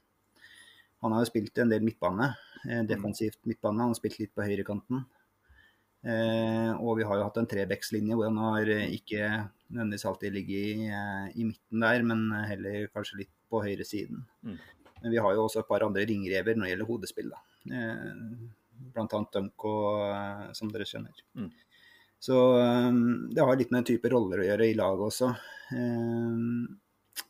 Han 1.02 1.14
har 1.14 1.24
jo 1.24 1.30
spilt 1.32 1.58
en 1.58 1.72
del 1.72 1.82
midtbane, 1.82 2.30
eh, 2.62 2.78
mm. 2.80 2.86
defensivt 2.90 3.40
midtbane. 3.48 3.82
Han 3.82 3.90
har 3.90 3.98
spilt 3.98 4.20
litt 4.22 4.34
på 4.34 4.46
høyrekanten. 4.46 5.02
Eh, 6.02 6.70
og 6.82 6.96
vi 6.98 7.06
har 7.06 7.18
jo 7.18 7.26
hatt 7.28 7.36
en 7.38 7.46
trebekslinje 7.46 8.16
hvor 8.18 8.26
han 8.26 8.38
har 8.42 8.70
eh, 8.74 8.94
ikke 8.96 9.26
nødvendigvis 9.70 10.06
alltid 10.10 10.34
ligget 10.34 10.64
i, 10.74 10.88
i, 11.38 11.44
midten 11.46 11.84
der, 11.84 12.06
men 12.06 12.24
heller 12.48 12.88
kanskje 12.94 13.20
litt 13.22 13.32
på 13.50 13.62
høyresiden. 13.62 14.24
Mm. 14.46 14.56
Men 15.02 15.14
vi 15.14 15.20
har 15.22 15.34
jo 15.34 15.46
også 15.46 15.62
et 15.62 15.70
par 15.70 15.86
andre 15.86 16.06
ringrever 16.06 16.58
når 16.58 16.66
det 16.66 16.72
gjelder 16.74 16.90
hodespill. 16.90 17.34
da. 17.34 17.42
Eh, 17.78 18.86
blant 18.92 19.14
annet 19.14 19.34
Dunko, 19.34 19.74
som 20.58 20.70
dere 20.70 20.86
skjønner. 20.86 21.18
Mm. 21.38 21.50
Så 22.22 22.36
det 23.34 23.42
har 23.42 23.58
litt 23.58 23.70
med 23.74 23.86
type 23.86 24.10
roller 24.10 24.42
å 24.42 24.46
gjøre 24.46 24.66
i 24.70 24.74
laget 24.78 25.04
også. 25.06 25.28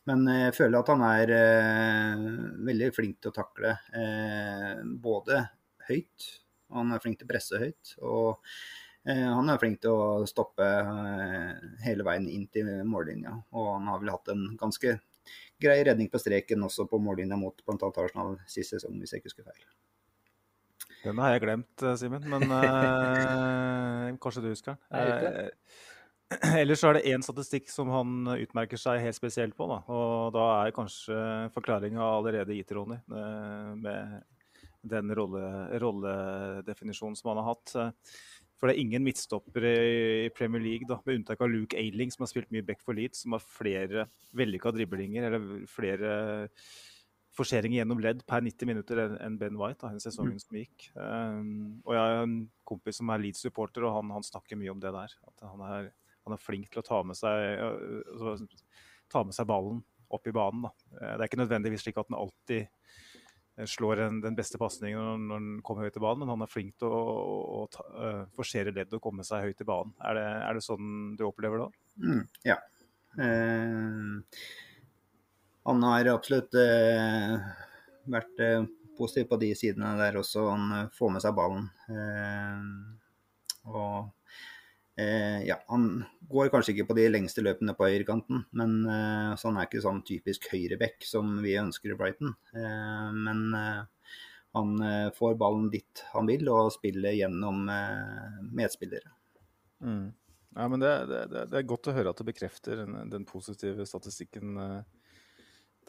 Men 0.07 0.23
jeg 0.27 0.55
føler 0.55 0.79
at 0.79 0.91
han 0.93 1.03
er 1.07 1.33
veldig 2.67 2.89
flink 2.95 3.19
til 3.23 3.31
å 3.31 3.35
takle 3.35 3.73
både 5.03 5.41
høyt, 5.89 6.27
han 6.73 6.91
er 6.95 7.03
flink 7.03 7.19
til 7.19 7.27
å 7.27 7.31
presse 7.33 7.59
høyt. 7.59 7.93
og 8.01 8.53
han 9.03 9.51
er 9.51 9.59
flink 9.59 9.81
til 9.83 9.91
å 9.91 10.27
stoppe 10.27 10.63
hele 11.83 12.05
veien 12.07 12.29
inn 12.31 12.45
til 12.47 12.69
mållinja. 12.87 13.33
Og 13.51 13.67
han 13.73 13.89
har 13.91 13.99
vel 13.99 14.13
hatt 14.13 14.31
en 14.31 14.45
ganske 14.59 14.93
grei 15.63 15.83
redning 15.83 16.09
på 16.11 16.19
streken 16.21 16.63
også 16.67 16.85
på 16.89 16.99
mållinja 17.01 17.37
mot 17.39 17.63
bl.a. 17.65 17.89
Arsenal 17.89 18.37
sist 18.49 18.75
sesong, 18.75 18.97
hvis 18.99 19.15
jeg 19.15 19.23
ikke 19.23 19.31
husker 19.31 19.49
feil. 19.49 19.65
Den 21.03 21.19
har 21.19 21.33
jeg 21.33 21.43
glemt, 21.43 21.83
eh, 21.83 21.97
Simen, 21.99 22.23
men 22.31 22.45
uh, 22.47 24.13
kanskje 24.23 24.45
du 24.45 24.51
husker 24.53 24.77
den. 24.77 25.59
Ellers 26.61 26.83
så 26.83 26.91
er 26.91 26.99
det 26.99 27.07
én 27.13 27.23
statistikk 27.25 27.71
som 27.71 27.91
han 27.93 28.29
utmerker 28.35 28.79
seg 28.79 29.01
helt 29.03 29.17
spesielt 29.17 29.57
på. 29.57 29.67
Da. 29.71 29.79
Og 29.93 30.35
da 30.35 30.45
er 30.61 30.75
kanskje 30.75 31.17
forklaringa 31.55 32.03
allerede 32.03 32.57
gitt, 32.57 32.71
Ronny, 32.75 32.99
uh, 33.13 33.73
med 33.79 34.21
den 34.83 35.13
rolle, 35.15 35.43
rolledefinisjonen 35.79 37.15
som 37.15 37.31
han 37.31 37.43
har 37.43 37.53
hatt. 37.53 37.75
For 38.59 38.69
det 38.69 38.77
er 38.77 38.85
ingen 38.85 39.03
midtstoppere 39.03 39.71
i 40.25 40.31
Premier 40.35 40.61
League, 40.63 40.87
da, 40.87 40.95
med 41.03 41.19
unntak 41.19 41.41
av 41.43 41.51
Luke 41.51 41.75
Ailing, 41.79 42.11
som 42.13 42.23
har 42.23 42.31
spilt 42.31 42.51
mye 42.55 42.63
back 42.63 42.83
for 42.83 42.95
Leeds, 42.95 43.25
som 43.25 43.35
har 43.35 43.43
flere 43.43 44.05
vellykka 44.39 44.71
driblinger 44.75 45.27
eller 45.27 45.65
flere 45.67 46.13
forseringer 47.33 47.81
gjennom 47.81 48.01
ledd 48.01 48.21
per 48.29 48.43
90 48.45 48.69
minutter 48.69 49.01
enn 49.03 49.37
Ben 49.41 49.57
White 49.59 49.81
da, 49.81 49.91
den 49.91 50.03
sesongen 50.03 50.37
mm. 50.37 50.43
som 50.43 50.59
gikk. 50.59 50.87
Um, 50.95 51.81
og 51.83 51.95
jeg 51.95 52.03
har 52.03 52.21
en 52.21 52.37
kompis 52.67 52.99
som 53.01 53.11
er 53.11 53.23
Leeds-supporter, 53.23 53.87
og 53.87 53.97
han, 53.97 54.13
han, 54.13 54.25
snakker 54.25 54.59
mye 54.59 54.73
om 54.73 54.81
det 54.83 54.93
der. 54.93 55.15
At 55.31 55.45
han 55.49 55.63
er, 55.67 55.89
han 56.23 56.35
er 56.35 56.41
flink 56.41 56.69
til 56.71 56.83
å 56.83 56.87
ta 56.87 57.01
med 57.05 57.19
seg, 57.19 57.63
altså, 58.13 58.37
ta 59.11 59.23
med 59.27 59.35
seg 59.35 59.49
ballen 59.49 59.81
opp 60.13 60.27
i 60.29 60.35
banen. 60.35 60.67
Da. 60.67 60.71
Det 61.01 61.13
er 61.17 61.27
ikke 61.27 61.41
nødvendigvis 61.41 61.83
slik 61.85 61.97
at 61.99 62.09
han 62.11 62.19
alltid 62.19 62.67
Eh, 63.57 63.65
slår 63.65 63.99
en, 63.99 64.21
den 64.21 64.35
beste 64.35 64.57
pasningen 64.57 64.99
når, 64.99 65.17
når, 65.27 65.41
han 65.41 65.63
kommer 65.65 65.85
høyt 65.85 65.97
i 65.97 66.03
banen, 66.03 66.23
men 66.23 66.33
han 66.33 66.45
er 66.45 66.49
flink 66.49 66.77
til 66.81 66.89
å, 66.89 67.01
å, 67.01 67.57
å 67.61 67.87
uh, 67.93 68.21
forsere 68.33 68.73
leddet 68.73 68.97
og 68.97 69.03
komme 69.03 69.25
seg 69.27 69.45
høyt 69.45 69.61
i 69.61 69.67
banen. 69.67 69.93
Er 70.01 70.17
det, 70.17 70.27
er 70.47 70.57
det 70.57 70.63
sånn 70.65 70.87
du 71.19 71.25
opplever 71.27 71.61
det? 71.61 71.67
Mm, 72.01 72.23
ja. 72.49 72.57
Eh, 73.21 74.47
han 75.69 75.85
har 75.85 76.09
absolutt 76.11 76.57
eh, 76.59 77.35
vært 78.09 78.41
eh, 78.41 78.65
positiv 78.97 79.29
på 79.29 79.39
de 79.43 79.53
sidene 79.57 79.93
der 80.01 80.17
også. 80.19 80.47
Han 80.49 80.73
eh, 80.79 80.89
får 80.97 81.13
med 81.13 81.23
seg 81.23 81.37
ballen. 81.37 81.69
og 83.69 84.09
Eh, 84.95 85.41
ja, 85.47 85.57
han 85.67 86.03
går 86.29 86.51
kanskje 86.53 86.75
ikke 86.75 86.91
på 86.91 86.97
de 86.99 87.07
lengste 87.09 87.41
løpene 87.41 87.73
på 87.77 87.87
høyrekanten, 87.89 88.43
men 88.53 88.75
eh, 88.85 89.31
så 89.39 89.49
han 89.49 89.57
er 89.57 89.65
ikke 89.65 89.81
sånn 89.81 90.03
typisk 90.05 90.45
høyreback 90.51 91.07
som 91.07 91.39
vi 91.41 91.55
ønsker 91.57 91.93
i 91.93 91.97
Brighton. 91.97 92.35
Eh, 92.53 93.07
men 93.17 93.47
eh, 93.57 94.11
han 94.53 94.75
eh, 94.85 95.07
får 95.17 95.39
ballen 95.41 95.71
dit 95.73 96.03
han 96.13 96.29
vil, 96.29 96.45
og 96.53 96.75
spiller 96.75 97.17
gjennom 97.17 97.65
eh, 97.73 98.43
medspillere. 98.53 99.15
Mm. 99.81 100.11
Ja, 100.53 100.67
men 100.69 100.83
det, 100.83 100.93
det, 101.09 101.23
det, 101.33 101.57
er 101.57 101.71
godt 101.71 101.89
å 101.89 101.95
høre 101.95 102.13
at 102.13 102.21
det 102.21 102.29
bekrefter 102.29 102.83
den, 102.83 102.99
den 103.09 103.25
positive 103.25 103.87
statistikken 103.89 104.53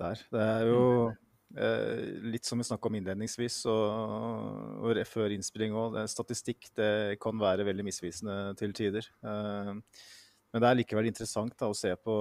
der. 0.01 0.23
Det 0.33 0.41
er 0.41 0.65
jo 0.71 0.81
mm. 0.81 1.24
Litt 1.55 2.49
som 2.49 2.59
vi 2.59 2.67
snakka 2.67 2.89
om 2.89 2.97
innledningsvis 2.99 3.61
og, 3.71 4.83
og 4.83 5.01
før 5.07 5.35
innspilling 5.35 5.77
òg. 5.79 6.01
Statistikk 6.11 6.71
det 6.75 7.19
kan 7.23 7.39
være 7.39 7.67
veldig 7.69 7.87
misvisende 7.87 8.37
til 8.59 8.75
tider. 8.75 9.07
Eh, 9.23 9.71
men 9.75 10.63
det 10.63 10.71
er 10.71 10.81
likevel 10.81 11.11
interessant 11.11 11.55
da, 11.59 11.71
å 11.71 11.77
se 11.79 11.95
på, 11.99 12.17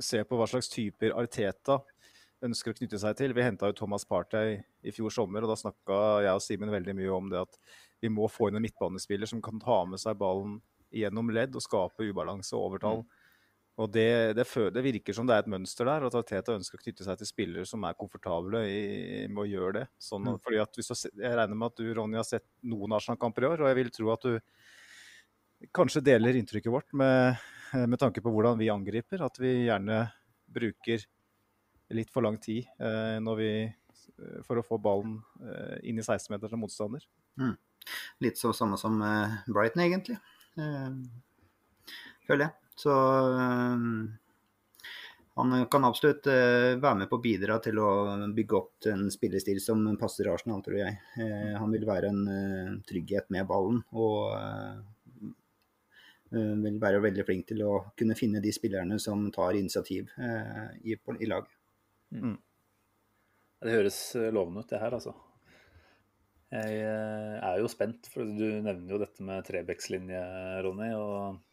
se 0.00 0.22
på, 0.24 0.38
hva 0.38 0.48
slags 0.48 0.72
typer 0.72 1.14
Arteta 1.16 1.78
ønsker 2.42 2.72
å 2.72 2.76
knytte 2.76 3.00
seg 3.00 3.16
til. 3.20 3.36
Vi 3.36 3.44
henta 3.44 3.70
jo 3.70 3.76
Thomas 3.78 4.04
Partey 4.08 4.58
i 4.82 4.92
fjor 4.94 5.12
sommer, 5.14 5.44
og 5.44 5.52
da 5.52 5.58
snakka 5.60 5.98
jeg 6.24 6.34
og 6.36 6.44
Simen 6.44 6.72
veldig 6.72 6.96
mye 6.98 7.14
om 7.14 7.30
det 7.32 7.42
at 7.44 7.60
vi 8.02 8.10
må 8.10 8.26
få 8.28 8.50
inn 8.50 8.58
en 8.58 8.64
midtbanespiller 8.64 9.30
som 9.30 9.42
kan 9.44 9.60
ta 9.62 9.82
med 9.86 10.00
seg 10.02 10.18
ballen 10.20 10.58
gjennom 10.92 11.30
ledd 11.32 11.54
og 11.56 11.64
skape 11.64 12.08
ubalanse 12.08 12.56
og 12.56 12.72
overtall. 12.72 13.04
Mm. 13.04 13.21
Og 13.80 13.88
det, 13.88 14.34
det, 14.36 14.44
det, 14.74 14.82
virker 14.84 15.16
som 15.16 15.28
det 15.28 15.36
er 15.36 15.44
et 15.46 15.50
mønster 15.50 15.88
der, 15.88 16.04
at 16.04 16.16
Teta 16.28 16.56
ønsker 16.58 16.76
å 16.76 16.82
knytte 16.82 17.06
seg 17.06 17.16
til 17.18 17.28
spillere 17.28 17.64
som 17.68 17.84
er 17.88 17.96
komfortable 17.96 18.60
i, 18.68 18.82
med 19.32 19.46
å 19.46 19.48
gjøre 19.48 19.72
det. 19.78 19.84
Sånn, 19.96 20.28
mm. 20.28 20.42
fordi 20.44 20.60
at 20.60 20.76
hvis 20.76 20.92
du, 20.92 21.08
Jeg 21.22 21.38
regner 21.38 21.56
med 21.56 21.72
at 21.72 21.80
du 21.80 21.88
Ronny, 21.96 22.18
har 22.20 22.28
sett 22.28 22.44
noen 22.68 22.92
Arsenal-kamper 22.98 23.46
i 23.46 23.50
år, 23.54 23.64
og 23.64 23.72
jeg 23.72 23.78
vil 23.80 23.92
tro 23.96 24.12
at 24.12 24.28
du 24.28 25.70
kanskje 25.72 26.04
deler 26.04 26.36
inntrykket 26.36 26.74
vårt 26.74 26.92
med, 26.98 27.40
med, 27.86 27.98
tanke 28.02 28.20
på 28.20 28.32
hvordan 28.34 28.60
vi 28.60 28.68
angriper. 28.72 29.24
At 29.24 29.40
vi 29.40 29.54
gjerne 29.64 30.04
bruker 30.52 31.08
litt 31.96 32.12
for 32.12 32.24
lang 32.24 32.36
tid 32.40 32.68
eh, 32.80 33.32
vi, 33.40 33.52
for 34.44 34.60
å 34.60 34.66
få 34.66 34.78
ballen 34.84 35.18
eh, 35.40 35.78
inn 35.88 36.00
i 36.00 36.04
16-meteren 36.04 36.52
som 36.52 36.60
motstander. 36.60 37.08
Mm. 37.40 37.56
Litt 38.24 38.40
så 38.40 38.52
samme 38.56 38.76
som 38.80 39.00
eh, 39.00 39.40
Brighton, 39.48 39.84
egentlig. 39.86 40.18
Eh, 40.60 40.90
føler 42.28 42.50
jeg. 42.50 42.61
Så 42.74 42.92
um, 42.92 44.18
han 45.34 45.66
kan 45.66 45.84
absolutt 45.84 46.26
uh, 46.26 46.78
være 46.80 46.94
med 47.02 47.10
på 47.10 47.18
å 47.18 47.24
bidra 47.24 47.58
til 47.64 47.78
å 47.80 47.90
bygge 48.36 48.58
opp 48.58 48.88
en 48.92 49.06
spillestil 49.12 49.60
som 49.64 49.84
passer 50.00 50.28
Arsenal, 50.32 50.62
tror 50.64 50.78
jeg. 50.80 50.98
Uh, 51.16 51.54
han 51.56 51.72
vil 51.72 51.86
være 51.88 52.12
en 52.12 52.22
uh, 52.28 52.72
trygghet 52.88 53.30
med 53.34 53.48
ballen 53.50 53.82
og 53.92 54.34
vil 56.32 56.78
være 56.80 57.02
veldig 57.04 57.24
flink 57.28 57.42
til 57.50 57.58
å 57.68 57.72
kunne 57.92 58.14
finne 58.16 58.40
de 58.40 58.48
spillerne 58.56 58.96
som 58.96 59.26
tar 59.34 59.52
initiativ 59.52 60.08
i, 60.80 60.94
i 60.96 61.26
laget. 61.28 61.50
Mm. 62.08 62.38
Det 63.60 63.74
høres 63.74 63.98
lovende 64.32 64.62
ut, 64.64 64.70
det 64.70 64.80
her, 64.80 64.96
altså. 64.96 65.12
Jeg 66.56 66.78
er 66.88 67.60
jo 67.60 67.68
spent, 67.68 68.08
for 68.08 68.24
du 68.24 68.46
nevner 68.64 68.94
jo 68.94 69.02
dette 69.02 69.28
med 69.28 69.44
Trebekslinje, 69.44 70.22
Ronny. 70.64 70.88
og 70.96 71.51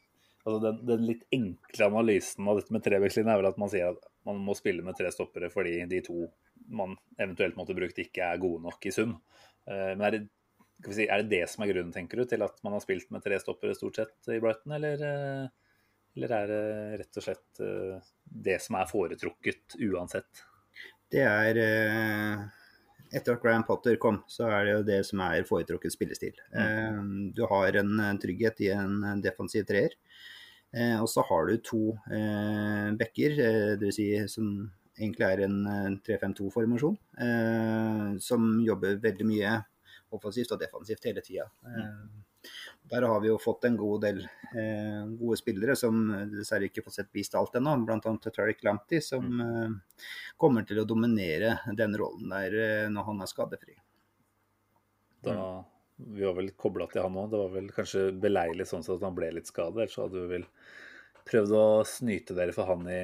Altså 0.49 0.59
den, 0.65 0.79
den, 0.89 1.05
litt 1.05 1.25
enkle 1.35 1.87
analysen 1.91 2.47
av 2.49 2.57
dette 2.59 2.73
med 2.73 2.83
trebekslinje 2.85 3.33
er 3.33 3.41
vel 3.41 3.49
at 3.51 3.59
man 3.61 3.71
sier 3.71 3.91
at 3.93 4.07
man 4.27 4.39
må 4.43 4.55
spille 4.57 4.83
med 4.85 4.97
tre 4.97 5.11
stoppere 5.13 5.51
fordi 5.53 5.77
de 5.89 6.01
to 6.05 6.25
man 6.69 6.95
eventuelt 7.17 7.57
måtte 7.57 7.75
brukt, 7.77 7.97
ikke 8.01 8.25
er 8.25 8.41
gode 8.41 8.61
nok 8.65 8.85
i 8.85 8.93
sum. 8.93 9.15
Eh, 9.69 9.93
men 9.95 10.05
er 10.05 10.15
det, 10.17 10.21
si, 10.89 11.07
er 11.07 11.23
det, 11.23 11.29
det 11.31 11.41
som 11.51 11.65
er 11.65 11.73
grunnen, 11.73 11.93
tenker 11.95 12.21
du, 12.21 12.27
til 12.29 12.45
at 12.45 12.61
man 12.65 12.75
har 12.75 12.83
spilt 12.83 13.09
med 13.13 13.25
tre 13.25 13.39
stoppere 13.41 13.77
stort 13.77 14.01
sett 14.01 14.31
i 14.31 14.39
Brighton, 14.41 14.75
eller, 14.77 15.03
eh, 15.07 15.73
eller 16.17 16.37
er 16.37 16.53
det 16.53 16.61
rett 17.03 17.19
og 17.21 17.25
slett 17.25 17.63
eh, 17.65 18.13
det 18.49 18.59
som 18.63 18.79
er 18.79 18.89
foretrukket 18.91 19.79
uansett? 19.89 20.45
Det 21.09 21.25
er 21.25 21.57
etter 23.09 23.33
at 23.33 23.41
Graham 23.41 23.63
Potter 23.65 23.95
kom, 23.97 24.19
så 24.29 24.45
er 24.53 24.67
det 24.67 24.73
jo 24.75 24.81
det 24.85 24.99
som 25.07 25.23
er 25.25 25.47
foretrukket 25.47 25.95
spillestil. 25.95 26.35
Mm. 26.53 27.31
Du 27.33 27.41
har 27.49 27.79
en 27.81 28.19
trygghet 28.21 28.61
i 28.61 28.69
en 28.75 29.23
defensiv 29.23 29.65
treer. 29.65 29.95
Eh, 30.73 31.01
og 31.01 31.09
så 31.09 31.23
har 31.25 31.47
du 31.49 31.57
to 31.65 31.81
eh, 32.13 32.89
bekker, 32.99 33.39
eh, 33.41 33.73
dvs. 33.81 33.95
Si, 33.95 34.07
som 34.29 34.51
egentlig 34.99 35.25
er 35.25 35.43
en 35.45 35.99
3-5-2-formasjon, 36.03 36.97
som 38.19 38.47
jobber 38.59 38.97
veldig 38.99 39.27
mye 39.29 39.53
offensivt 40.11 40.51
og 40.51 40.59
defensivt 40.59 41.07
hele 41.07 41.23
tida. 41.23 41.45
Der 42.91 43.05
har 43.07 43.21
vi 43.23 43.29
jo 43.29 43.37
fått 43.39 43.63
en 43.69 43.77
god 43.79 44.03
del 44.03 44.19
eh, 44.25 45.07
gode 45.21 45.37
spillere 45.39 45.75
som 45.79 46.01
dessverre 46.33 46.67
ikke 46.67 46.83
får 46.83 46.97
sett 46.97 47.09
vist 47.15 47.35
alt 47.39 47.55
ennå. 47.59 47.77
Bl.a. 47.85 48.13
Tariq 48.25 48.63
Lamptey, 48.65 48.99
som 49.05 49.27
eh, 49.45 50.03
kommer 50.41 50.67
til 50.67 50.81
å 50.81 50.87
dominere 50.89 51.59
den 51.79 51.95
rollen 51.99 52.33
der 52.33 52.59
eh, 52.59 52.87
når 52.91 53.07
han 53.11 53.23
er 53.23 53.31
skadefri. 53.31 53.77
Da 55.23 55.35
vi 56.07 56.23
var 56.25 56.37
vel 56.37 56.51
kobla 56.57 56.87
til 56.91 57.03
han 57.03 57.17
òg. 57.19 57.31
Det 57.31 57.41
var 57.41 57.51
vel 57.53 57.71
kanskje 57.75 58.03
beleilig 58.23 58.67
sånn 58.69 58.85
at 58.85 59.03
han 59.03 59.17
ble 59.17 59.31
litt 59.35 59.49
skadet. 59.49 59.83
Ellers 59.83 59.99
hadde 59.99 60.23
vi 60.23 60.37
vel 60.37 60.45
prøvd 61.29 61.53
å 61.53 61.65
snyte 61.85 62.35
dere 62.37 62.55
for 62.55 62.69
han 62.71 62.87
i, 62.89 63.01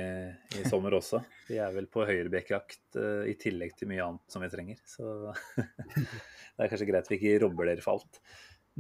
i 0.58 0.64
sommer 0.70 0.96
også. 0.98 1.22
Vi 1.50 1.60
er 1.62 1.74
vel 1.76 1.90
på 1.92 2.06
høyrebekkjakt 2.08 2.98
uh, 2.98 3.24
i 3.30 3.36
tillegg 3.42 3.76
til 3.78 3.92
mye 3.92 4.06
annet 4.06 4.34
som 4.34 4.46
vi 4.46 4.52
trenger. 4.54 4.80
Så 4.88 5.12
det 5.60 6.66
er 6.66 6.72
kanskje 6.72 6.90
greit 6.90 7.12
vi 7.12 7.20
ikke 7.20 7.42
robber 7.46 7.70
dere 7.70 7.86
for 7.86 8.00
alt. 8.00 8.22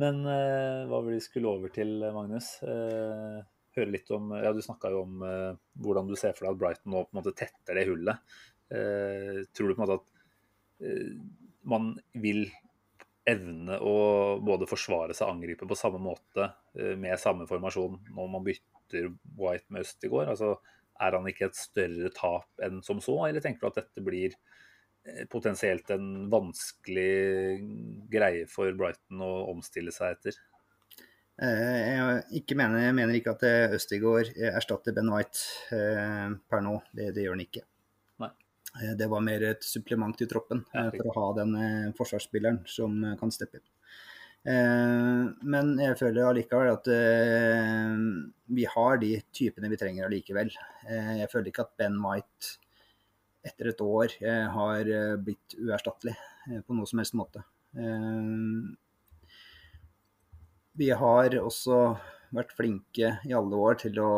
Men 0.01 0.23
uh, 0.27 0.87
hva 0.89 1.03
vil 1.05 1.19
vi 1.19 1.23
skulle 1.27 1.51
over 1.51 1.73
til, 1.75 1.99
Magnus? 2.15 2.55
Uh, 2.65 3.43
høre 3.75 3.91
litt 3.91 4.09
om 4.15 4.31
Ja, 4.39 4.55
du 4.55 4.63
snakka 4.63 4.89
jo 4.93 5.03
om 5.03 5.23
hvordan 5.83 6.07
du 6.07 6.15
ser 6.15 6.31
for 6.31 6.47
deg 6.47 6.55
at 6.55 6.59
Brighton 6.61 6.93
nå 6.93 7.01
på 7.03 7.11
en 7.11 7.19
måte 7.19 7.35
tetter 7.35 7.75
det 7.75 7.89
hullet. 7.89 8.37
tror 8.71 9.67
du 9.67 9.73
på 9.73 9.81
en 9.81 9.83
måte 9.83 9.97
at 9.99 11.25
man 11.67 11.89
vil 12.23 12.45
evne 13.25 13.79
å 13.81 13.95
både 14.45 14.67
forsvare 14.69 15.15
seg 15.15 15.27
og 15.27 15.35
angripe 15.35 15.67
på 15.67 15.77
samme 15.77 16.01
måte 16.01 16.49
eh, 16.77 16.93
med 16.99 17.17
samme 17.21 17.47
formasjon 17.49 17.97
når 18.13 18.31
man 18.31 18.45
bytter 18.45 19.09
White 19.39 19.73
med 19.73 19.85
Østigård? 19.85 20.29
Altså, 20.33 20.55
er 21.01 21.17
han 21.17 21.27
ikke 21.27 21.49
et 21.49 21.59
større 21.59 22.11
tap 22.15 22.65
enn 22.65 22.81
som 22.85 23.01
så, 23.03 23.17
eller 23.27 23.43
tenker 23.43 23.65
du 23.65 23.71
at 23.71 23.81
dette 23.81 24.05
blir 24.05 24.35
eh, 24.35 25.25
potensielt 25.31 25.89
en 25.95 26.27
vanskelig 26.31 27.59
greie 28.13 28.45
for 28.51 28.71
Brighton 28.77 29.25
å 29.25 29.33
omstille 29.55 29.93
seg 29.95 30.19
etter? 30.19 30.41
Eh, 31.41 31.91
Jeg, 32.31 32.55
mener, 32.55 32.85
jeg 32.85 32.95
mener 32.95 33.17
ikke 33.17 33.35
at 33.35 33.47
Østigård 33.75 34.35
erstatter 34.53 34.95
Ben 34.95 35.11
White 35.11 36.37
per 36.47 36.63
nå. 36.63 36.77
Det, 36.93 37.09
det 37.17 37.25
gjør 37.25 37.39
han 37.39 37.47
ikke. 37.49 37.65
Eh, 38.81 38.93
Det 38.97 39.07
var 39.07 39.21
mer 39.23 39.43
et 39.51 39.63
supplement 39.63 40.15
til 40.17 40.27
troppen 40.31 40.65
eh, 40.73 40.91
for 40.97 41.09
å 41.11 41.15
ha 41.19 41.29
den 41.39 41.55
eh, 41.59 41.93
forsvarsspilleren 41.97 42.61
som 42.67 42.97
kan 43.19 43.31
steppe 43.31 43.59
inn. 43.61 43.67
Eh, 44.45 45.23
Men 45.55 45.73
jeg 45.81 45.97
føler 46.01 46.27
allikevel 46.29 46.73
at 46.73 46.89
vi 48.47 48.67
har 48.75 48.97
de 49.01 49.11
typene 49.33 49.71
vi 49.71 49.79
trenger 49.81 50.05
allikevel. 50.09 50.51
Eh, 50.89 51.11
Jeg 51.23 51.31
føler 51.31 51.51
ikke 51.51 51.65
at 51.67 51.75
Ben 51.77 51.97
White 52.03 52.57
etter 53.45 53.69
et 53.69 53.81
år 53.85 54.09
har 54.49 54.87
blitt 55.21 55.53
uerstattelig 55.61 56.15
på 56.65 56.73
noe 56.73 56.87
som 56.89 56.97
helst 56.97 57.13
måte. 57.13 57.43
Vi 60.73 60.87
har 60.89 61.35
også 61.37 61.77
vært 62.33 62.55
flinke 62.57 63.11
i 63.21 63.35
alle 63.37 63.59
år 63.67 63.77
til 63.83 63.99
å 64.01 64.09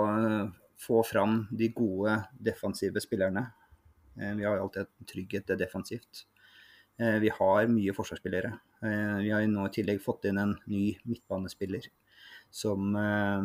få 0.79 1.01
fram 1.05 1.41
de 1.51 1.67
gode 1.75 2.15
defensive 2.39 3.03
spillerne. 3.03 3.43
Eh, 4.21 4.33
Vi 4.35 4.43
har 4.43 4.57
alltid 4.57 4.81
en 4.85 5.05
trygghet 5.05 5.47
defensivt. 5.59 6.25
Eh, 6.99 7.19
Vi 7.19 7.29
har 7.29 7.67
mye 7.67 7.93
forsvarsspillere. 7.93 8.59
Eh, 8.81 9.17
Vi 9.23 9.29
har 9.31 9.47
nå 9.47 9.65
i 9.67 9.73
tillegg 9.77 10.01
fått 10.01 10.25
inn 10.25 10.37
en 10.37 10.57
ny 10.65 10.97
midtbanespiller 11.05 11.87
som 12.51 12.95
eh, 12.95 13.43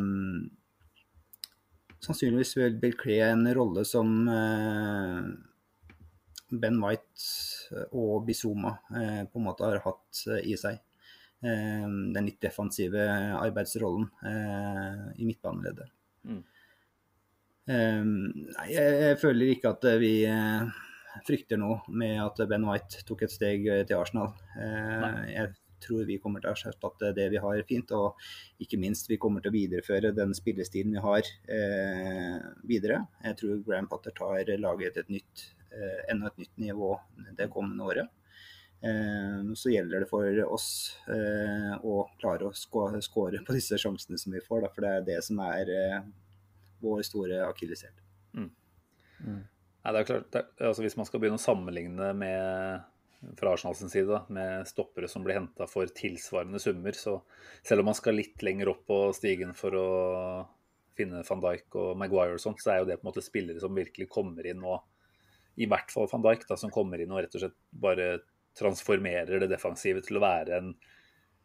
sannsynligvis 2.02 2.56
vil 2.56 2.78
bekle 2.82 3.18
en 3.30 3.46
rolle 3.54 3.85
som 3.88 4.28
eh, 4.28 5.20
Ben 6.52 6.80
White 6.82 7.85
og 7.96 8.26
Bizuma 8.28 8.76
eh, 8.94 9.22
på 9.26 9.40
en 9.40 9.46
måte 9.46 9.64
har 9.66 9.82
hatt 9.87 10.24
i 10.42 10.56
seg. 10.56 10.80
Den 11.42 12.22
litt 12.22 12.38
defensive 12.38 13.02
arbeidsrollen 13.35 14.04
i 15.18 15.24
midtbaneleddet. 15.26 15.88
Mm. 16.22 16.44
Eh, 17.70 18.03
Nei, 18.05 18.68
jeg, 18.72 19.18
føler 19.22 19.53
ikke 19.55 19.70
at 19.77 19.85
vi 20.03 20.14
eh, 20.27 20.70
frykter 21.27 21.61
noe 21.61 21.81
med 21.94 22.18
at 22.25 22.40
Ben 22.51 22.64
White 22.66 23.05
tok 23.07 23.27
et 23.27 23.35
steg 23.35 23.66
eh, 23.70 23.85
til 23.87 24.01
Arsenal. 24.01 24.33
Eh, 24.57 25.03
Nei. 25.05 25.27
Jeg 25.37 25.53
tror 25.83 26.05
vi 26.07 26.16
kommer 26.22 26.38
til 26.42 26.53
å 26.53 26.55
erstatte 26.55 27.09
det 27.16 27.25
vi 27.33 27.40
har 27.42 27.62
fint, 27.66 27.90
og 27.98 28.14
ikke 28.62 28.79
minst 28.79 29.09
vi 29.11 29.16
kommer 29.18 29.42
til 29.42 29.51
å 29.51 29.57
videreføre 29.57 30.12
den 30.14 30.31
spillestilen 30.38 30.94
vi 30.94 31.03
har 31.03 31.27
eh, 31.51 32.37
videre. 32.70 33.01
Jeg 33.27 33.38
tror 33.40 33.62
Graham 33.66 33.88
Potter 33.90 34.14
tar 34.14 34.46
laget 34.62 34.94
til 34.94 35.03
et 35.07 35.14
nytt, 35.18 35.46
eh, 35.75 36.03
enda 36.14 36.31
et 36.31 36.38
nytt 36.44 36.59
nivå 36.62 36.92
det 37.38 37.51
kommende 37.51 37.88
året. 37.90 38.11
Eh, 38.83 39.42
så 39.59 39.70
gjelder 39.75 40.03
det 40.05 40.11
for 40.11 40.38
oss 40.55 40.68
eh, 41.11 41.75
å 41.83 42.05
klare 42.18 42.46
å 42.48 42.55
skå- 42.55 43.03
skåre 43.03 43.42
på 43.46 43.55
disse 43.59 43.79
sjansene 43.79 44.18
som 44.18 44.35
vi 44.35 44.42
får, 44.42 44.62
da, 44.64 44.70
for 44.75 44.87
det 44.87 44.94
er 45.01 45.05
det 45.11 45.18
som 45.27 45.42
er 45.46 45.70
eh, 45.70 45.98
vår 46.83 47.03
store 47.07 47.42
akilleshæl. 47.49 47.95
Nei, 49.83 49.90
det 49.92 50.01
er 50.01 50.07
klart, 50.07 50.29
det, 50.35 50.40
er- 50.42 50.68
altså 50.68 50.83
Hvis 50.85 50.97
man 50.99 51.07
skal 51.09 51.21
begynne 51.23 51.38
å 51.40 51.42
sammenligne 51.42 52.12
med 52.18 52.88
fra 53.38 53.53
Arsenal 53.55 53.77
sin 53.79 53.90
side 53.90 54.09
da, 54.11 54.21
med 54.35 54.66
stoppere 54.66 55.07
som 55.11 55.23
blir 55.23 55.37
henta 55.38 55.68
for 55.71 55.87
tilsvarende 55.95 56.59
summer, 56.62 56.95
så 56.99 57.21
selv 57.62 57.85
om 57.85 57.90
man 57.92 57.95
skal 57.99 58.16
litt 58.18 58.42
lenger 58.42 58.73
opp 58.73 58.81
på 58.88 58.97
stigen 59.14 59.53
for 59.55 59.77
å 59.79 59.85
finne 60.99 61.23
van 61.29 61.42
Dijk 61.45 61.77
og 61.79 61.92
Maguire 62.01 62.35
og 62.35 62.42
sånt, 62.42 62.59
så 62.62 62.73
er 62.75 62.81
jo 62.83 62.88
det 62.90 62.97
på 62.99 63.07
en 63.07 63.11
måte 63.12 63.23
spillere 63.25 63.62
som 63.62 63.79
virkelig 63.79 64.09
kommer 64.11 64.47
inn 64.51 64.64
og 64.66 64.83
I 65.55 65.68
hvert 65.71 65.90
fall 65.95 66.09
van 66.11 66.25
Dijk, 66.27 66.49
da, 66.49 66.57
som 66.59 66.73
kommer 66.75 66.99
inn 67.01 67.12
og 67.14 67.23
rett 67.23 67.35
og 67.38 67.45
slett 67.45 67.57
bare 67.71 68.09
transformerer 68.59 69.40
det 69.40 69.49
defensive 69.55 70.03
til 70.05 70.18
å 70.18 70.25
være 70.25 70.59
en 70.59 70.75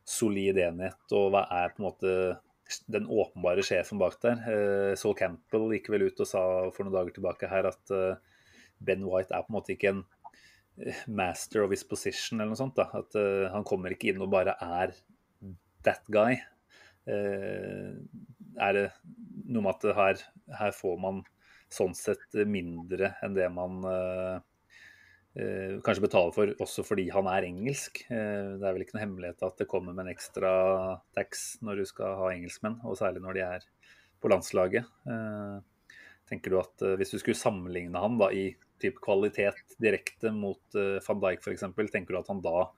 solid 0.08 0.58
enhet 0.64 1.14
og 1.16 1.36
er 1.44 1.74
på 1.76 1.82
en 1.84 1.88
måte 1.88 2.12
den 2.92 3.08
åpenbare 3.08 3.64
sjefen 3.66 4.00
bak 4.02 4.18
der. 4.24 4.42
Eh, 4.52 4.94
Saul 5.00 5.16
Campbell 5.18 5.72
gikk 5.76 5.90
vel 5.94 6.08
ut 6.08 6.22
og 6.24 6.30
sa 6.30 6.42
for 6.76 6.86
noen 6.86 6.96
dager 6.96 7.16
tilbake 7.16 7.50
her 7.52 7.70
at 7.70 7.94
eh, 7.96 8.20
Ben 8.84 9.06
White 9.08 9.34
er 9.34 9.46
på 9.46 9.54
en 9.54 9.58
måte 9.58 9.74
ikke 9.76 9.94
en 9.94 10.04
eh, 10.84 11.04
master 11.08 11.64
of 11.66 11.74
his 11.74 11.86
position 11.88 12.40
eller 12.42 12.54
noe 12.54 12.60
sånt. 12.60 12.78
da, 12.80 12.90
At 12.98 13.18
han 13.54 13.68
kommer 13.68 13.96
ikke 13.96 14.12
inn 14.12 14.24
og 14.24 14.32
bare 14.34 14.58
er 14.62 14.96
that 15.88 16.04
guy. 16.12 16.40
Er 17.08 18.74
det 18.76 18.88
noe 19.48 19.64
med 19.64 19.72
at 19.78 19.86
her, 19.96 20.24
her 20.60 20.74
får 20.76 20.98
man 21.00 21.22
sånn 21.72 21.94
sett 21.96 22.36
mindre 22.48 23.14
enn 23.24 23.36
det 23.38 23.48
man 23.54 23.80
kanskje 25.36 26.06
betaler 26.08 26.34
for, 26.34 26.52
også 26.64 26.84
fordi 26.88 27.08
han 27.14 27.28
er 27.30 27.46
engelsk. 27.46 28.04
Eh, 28.10 28.54
det 28.58 28.66
er 28.66 28.74
vel 28.74 28.86
ikke 28.86 28.98
noe 28.98 29.04
hemmelighet 29.04 29.44
at 29.46 29.60
det 29.62 29.70
kommer 29.70 29.94
med 29.94 30.08
en 30.08 30.14
ekstra 30.14 30.52
tax 31.18 31.58
når 31.66 31.82
du 31.82 31.90
skal 31.90 32.16
ha 32.22 32.30
engelskmenn, 32.34 32.80
og 32.88 32.98
særlig 32.98 33.22
når 33.22 33.38
de 33.38 33.44
er 33.46 33.68
på 34.22 34.32
landslaget. 34.32 34.88
Eh, 35.10 35.58
tenker 36.30 36.54
du 36.54 36.60
at 36.62 36.86
eh, 36.86 36.96
Hvis 37.00 37.14
du 37.14 37.20
skulle 37.22 37.38
sammenligne 37.40 38.02
han 38.02 38.18
da 38.20 38.32
i 38.34 38.50
typ 38.82 39.00
kvalitet 39.04 39.78
direkte 39.82 40.32
mot 40.34 40.78
eh, 40.78 40.98
van 41.06 41.22
Dijk 41.24 41.46
f.eks., 41.46 41.66
tenker 41.94 42.14
du 42.14 42.20
at 42.22 42.32
han 42.34 42.44
da 42.46 42.70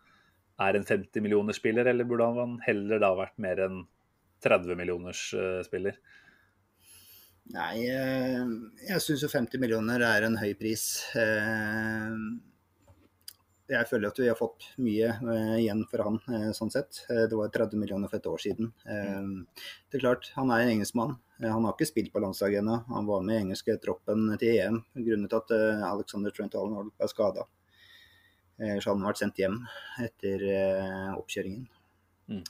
er 0.60 0.76
en 0.76 0.88
50 0.88 1.24
millioners 1.24 1.60
spiller, 1.62 1.88
eller 1.88 2.08
burde 2.08 2.28
han 2.36 2.58
heller 2.66 3.00
da 3.00 3.14
vært 3.16 3.38
mer 3.40 3.64
en 3.64 3.84
30 4.44 4.76
millioners 4.80 5.30
eh, 5.36 5.62
spiller? 5.68 6.00
Nei, 7.50 7.82
eh, 7.90 8.46
jeg 8.92 9.02
syns 9.02 9.24
jo 9.26 9.32
50 9.32 9.58
millioner 9.62 10.04
er 10.06 10.28
en 10.28 10.38
høy 10.38 10.54
pris. 10.60 10.86
Eh, 11.18 12.14
Jeg 13.70 13.86
føler 13.86 14.10
at 14.10 14.18
vi 14.18 14.26
har 14.26 14.38
fått 14.38 14.64
mye 14.82 15.10
eh, 15.14 15.56
igjen 15.60 15.84
for 15.92 16.02
han, 16.02 16.16
sånn 16.58 16.72
sett. 16.74 17.04
Det 17.06 17.38
var 17.38 17.52
30 17.54 17.78
millioner 17.78 18.10
for 18.10 18.18
et 18.18 18.26
år 18.26 18.42
siden. 18.42 18.72
Det 18.82 20.00
er 20.00 20.02
klart, 20.02 20.32
han 20.34 20.50
er 20.50 20.64
en 20.64 20.72
engelskmann. 20.72 21.14
Han 21.44 21.68
har 21.68 21.76
ikke 21.76 21.86
spilt 21.86 22.10
på 22.10 22.22
landslaget 22.24 22.64
ennå. 22.64 22.80
Han 22.90 23.06
var 23.06 23.22
med 23.22 23.38
i 23.38 23.44
engelske 23.44 23.76
troppen 23.84 24.26
til 24.42 24.58
EM 24.58 24.80
grunnet 24.96 25.36
at 25.38 25.54
Alexander 25.86 26.34
Trent 26.34 26.58
Allen 26.58 26.90
ble 26.90 27.10
skada. 27.12 27.46
Så 28.58 28.90
hadde 28.90 28.96
han 28.96 29.06
vært 29.06 29.22
sendt 29.22 29.38
hjem 29.38 29.60
etter 30.02 30.48
oppkjøringen. 31.14 31.70
Mm. 32.34 32.42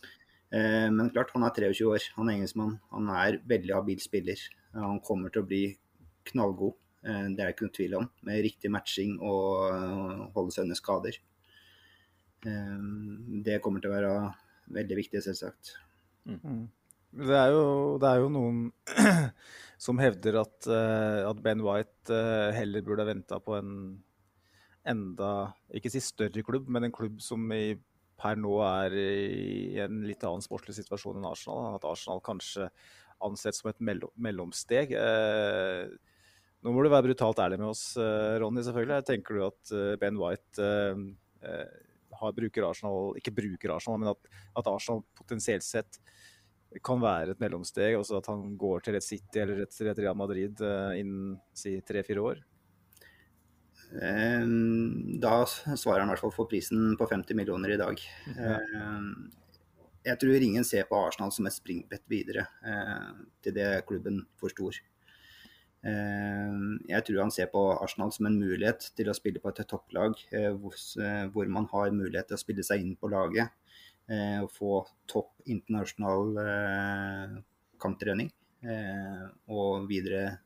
Men 0.95 1.11
klart, 1.11 1.35
han 1.35 1.43
er 1.43 1.51
23 1.51 1.91
år, 1.91 2.07
han 2.15 2.31
er 2.31 2.39
engelskmann. 2.39 2.79
Han 2.95 3.11
er 3.11 3.41
veldig 3.51 3.75
habil 3.75 3.99
spiller. 3.99 4.39
Han 4.77 4.99
kommer 5.05 5.33
til 5.33 5.43
å 5.43 5.49
bli 5.49 5.63
knallgod, 6.29 6.75
eh, 7.03 7.25
det 7.33 7.41
er 7.41 7.49
det 7.49 7.55
ikke 7.55 7.67
noe 7.67 7.77
tvil 7.77 7.95
om. 7.99 8.09
Med 8.27 8.43
riktig 8.45 8.71
matching 8.73 9.17
og 9.19 10.29
holde 10.35 10.53
seg 10.53 10.67
under 10.67 10.79
skader. 10.79 11.19
Eh, 12.45 12.77
Det 13.43 13.61
kommer 13.61 13.81
til 13.81 13.91
å 13.91 13.95
være 13.95 14.13
veldig 14.69 14.99
viktig, 15.01 15.23
selvsagt. 15.25 15.73
Det 17.09 17.35
er 17.35 17.49
jo, 17.55 17.97
det 17.97 18.09
er 18.09 18.19
jo 18.21 18.29
noen 18.29 18.71
som 19.85 19.97
hevder 19.97 20.41
at, 20.43 20.67
eh, 20.69 21.25
at 21.25 21.41
Ben 21.41 21.63
White 21.65 22.13
heller 22.53 22.85
burde 22.85 23.01
ha 23.01 23.09
venta 23.09 23.39
på 23.41 23.57
en 23.57 24.03
enda 24.89 25.53
Ikke 25.75 25.89
si 25.91 25.99
større 26.01 26.43
klubb, 26.45 26.69
men 26.69 26.87
en 26.87 26.93
klubb 26.93 27.19
som 27.21 27.43
i, 27.53 27.75
per 28.19 28.37
nå 28.39 28.55
er 28.65 28.95
i 28.97 29.79
en 29.83 30.03
litt 30.07 30.23
annen 30.25 30.43
sportslig 30.43 30.77
situasjon 30.79 31.19
enn 31.19 31.27
Arsenal. 31.29 31.75
At 31.77 31.85
Arsenal 31.87 32.21
kanskje 32.25 32.69
ansett 33.25 33.57
som 33.57 33.71
et 33.71 33.81
mellom, 33.83 34.11
mellomsteg. 34.19 34.93
Eh, 34.95 35.89
nå 36.59 36.73
må 36.75 36.83
du 36.83 36.91
være 36.91 37.09
brutalt 37.09 37.39
ærlig 37.43 37.59
med 37.61 37.71
oss, 37.71 37.83
eh, 37.97 38.37
Ronny. 38.41 38.63
selvfølgelig. 38.65 39.05
Tenker 39.07 39.37
du 39.37 39.45
at 39.47 39.75
eh, 39.75 39.95
Ben 40.01 40.19
White 40.19 40.71
har, 42.19 42.33
bruker 42.35 42.65
Arsenal, 42.67 43.13
ikke 43.15 43.35
bruker 43.35 43.71
Arsenal, 43.71 44.01
men 44.01 44.11
at, 44.11 44.41
at 44.59 44.67
Arsenal 44.67 45.05
potensielt 45.15 45.63
sett 45.63 46.01
kan 46.85 46.99
være 47.01 47.33
et 47.33 47.41
mellomsteg, 47.41 47.95
altså 47.97 48.19
at 48.19 48.27
han 48.29 48.57
går 48.59 48.83
til 48.85 48.97
et 48.99 49.05
City 49.05 49.39
eller 49.41 49.63
et, 49.63 49.73
et 49.81 50.01
Real 50.03 50.17
Madrid 50.19 50.59
innen 50.99 51.39
si 51.57 51.79
tre-fire 51.81 52.21
år? 52.21 52.43
Da 53.89 55.33
svarer 55.49 56.03
han 56.03 56.09
i 56.09 56.13
hvert 56.13 56.21
fall 56.21 56.35
for 56.35 56.49
prisen 56.49 56.93
på 56.97 57.07
50 57.09 57.37
millioner 57.37 57.73
i 57.73 57.79
dag. 57.79 58.01
Eh, 58.35 59.07
Jeg 60.05 60.19
tror 60.21 60.41
ingen 60.45 60.63
ser 60.67 60.85
på 60.89 60.95
Arsenal 61.05 61.31
som 61.35 61.47
et 61.49 61.55
springbrett 61.55 62.05
videre 62.11 62.45
eh, 62.63 63.09
til 63.43 63.55
det 63.57 63.67
klubben 63.89 64.21
for 64.39 64.51
stor. 64.53 64.77
Eh, 65.83 66.55
Jeg 66.91 67.03
tror 67.07 67.21
han 67.25 67.31
ser 67.35 67.49
på 67.51 67.63
Arsenal 67.83 68.11
som 68.15 68.29
en 68.29 68.39
mulighet 68.39 68.89
til 68.95 69.11
å 69.11 69.15
spille 69.17 69.41
på 69.43 69.51
et 69.51 69.61
topplag, 69.67 70.15
eh, 70.31 70.51
hvor 70.55 70.75
eh, 71.03 71.25
hvor 71.33 71.51
man 71.51 71.67
har 71.73 71.91
mulighet 71.95 72.31
til 72.31 72.39
å 72.39 72.43
spille 72.43 72.63
seg 72.63 72.81
inn 72.85 72.95
på 72.95 73.11
laget. 73.11 73.51
eh, 74.09 74.39
Og 74.41 74.49
få 74.51 74.73
topp 75.07 75.35
internasjonal 75.45 76.37
eh, 76.47 77.39
kamptrening. 77.79 78.31
Og 79.47 79.85
videre 79.87 80.39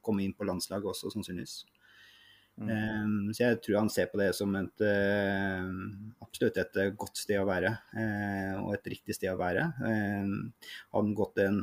komme 0.00 0.22
inn 0.24 0.32
på 0.32 0.46
landslaget 0.48 0.88
også, 0.94 1.10
sannsynligvis. 1.12 1.64
Um, 2.60 3.30
så 3.32 3.46
jeg 3.46 3.58
tror 3.64 3.78
han 3.78 3.90
ser 3.92 4.10
på 4.12 4.18
det 4.20 4.30
som 4.36 4.52
et 4.58 4.82
eh, 4.84 5.68
absolutt 6.20 6.58
et 6.60 6.78
eh, 6.82 6.90
godt 6.92 7.20
sted 7.22 7.40
å 7.40 7.46
være, 7.48 7.70
eh, 7.96 8.56
og 8.60 8.74
et 8.76 8.90
riktig 8.92 9.16
sted 9.16 9.32
å 9.32 9.38
være. 9.40 9.64
Hadde 9.80 10.98
han 10.98 11.14
gått 11.16 11.40
en 11.40 11.60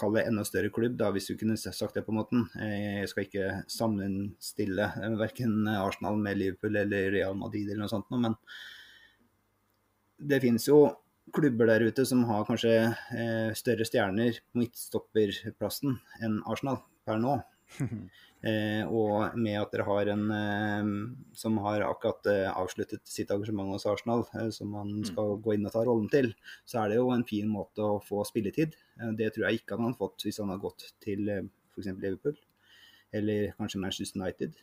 kall 0.00 0.16
det 0.16 0.26
enda 0.28 0.44
større 0.48 0.72
klubb, 0.72 0.96
da, 1.00 1.10
hvis 1.12 1.28
du 1.28 1.38
kunne 1.40 1.56
sagt 1.60 1.96
det 1.96 2.04
på 2.06 2.12
en 2.12 2.18
måte. 2.20 2.42
Jeg 2.56 3.08
skal 3.10 3.26
ikke 3.26 3.48
sammenstille 3.68 4.86
verken 5.20 5.68
Arsenal 5.74 6.16
med 6.20 6.40
Liverpool 6.40 6.78
eller 6.80 7.10
Real 7.12 7.36
Madrid 7.36 7.68
eller 7.68 7.82
noe 7.82 7.92
sånt, 7.92 8.08
men 8.16 8.36
det 10.16 10.40
finnes 10.40 10.64
jo 10.68 10.86
klubber 11.36 11.68
der 11.68 11.84
ute 11.84 12.06
som 12.08 12.24
har 12.30 12.48
kanskje 12.48 12.72
større 13.60 13.84
stjerner 13.88 14.40
på 14.40 14.62
midtstopperplassen 14.62 16.00
enn 16.24 16.40
Arsenal 16.48 16.80
per 17.04 17.20
nå. 17.20 17.36
Eh, 18.40 18.86
og 18.88 19.34
med 19.36 19.58
at 19.60 19.74
dere 19.74 19.84
har 19.84 20.08
en 20.14 20.22
eh, 20.32 20.86
som 21.36 21.58
har 21.60 21.82
akkurat 21.84 22.28
eh, 22.32 22.46
avsluttet 22.48 23.02
sitt 23.04 23.28
engasjement 23.34 23.74
hos 23.74 23.84
Arsenal, 23.90 24.24
eh, 24.32 24.48
som 24.56 24.72
han 24.78 24.94
skal 25.04 25.34
gå 25.44 25.58
inn 25.58 25.68
og 25.68 25.74
ta 25.74 25.82
rollen 25.84 26.08
til, 26.12 26.30
så 26.64 26.80
er 26.80 26.88
det 26.92 27.00
jo 27.02 27.10
en 27.12 27.26
fin 27.28 27.50
måte 27.52 27.84
å 27.84 27.98
få 28.00 28.22
spilletid. 28.24 28.78
Eh, 28.96 29.10
det 29.18 29.34
tror 29.34 29.50
jeg 29.50 29.60
ikke 29.60 29.76
han 29.76 29.90
hadde 29.90 30.00
fått 30.00 30.24
hvis 30.24 30.40
han 30.40 30.54
hadde 30.54 30.64
gått 30.64 30.86
til 31.04 31.28
eh, 31.28 31.42
f.eks. 31.74 31.90
Liverpool, 32.00 32.38
eller 33.20 33.50
kanskje 33.60 33.82
Manchester 33.82 34.22
United. 34.22 34.56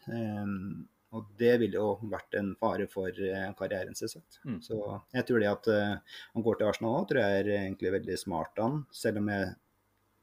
Og 1.15 1.29
det 1.39 1.53
ville 1.61 1.77
jo 1.77 2.09
vært 2.09 2.33
en 2.35 2.49
fare 2.59 2.89
for 2.89 3.13
karrieren, 3.59 3.95
selvsagt. 3.95 4.41
Mm. 4.43 4.57
Så 4.65 4.81
jeg 5.13 5.27
tror 5.29 5.39
det 5.39 5.53
at 5.53 5.69
han 5.69 6.43
går 6.43 6.57
til 6.57 6.67
Arsenal 6.67 6.97
òg, 6.97 7.05
tror 7.11 7.21
jeg 7.21 7.45
er 7.45 7.53
egentlig 7.61 7.93
veldig 7.93 8.17
smart 8.19 8.57
av 8.57 8.67
han, 8.67 8.81
selv 8.91 9.21
om 9.21 9.31
jeg 9.31 9.53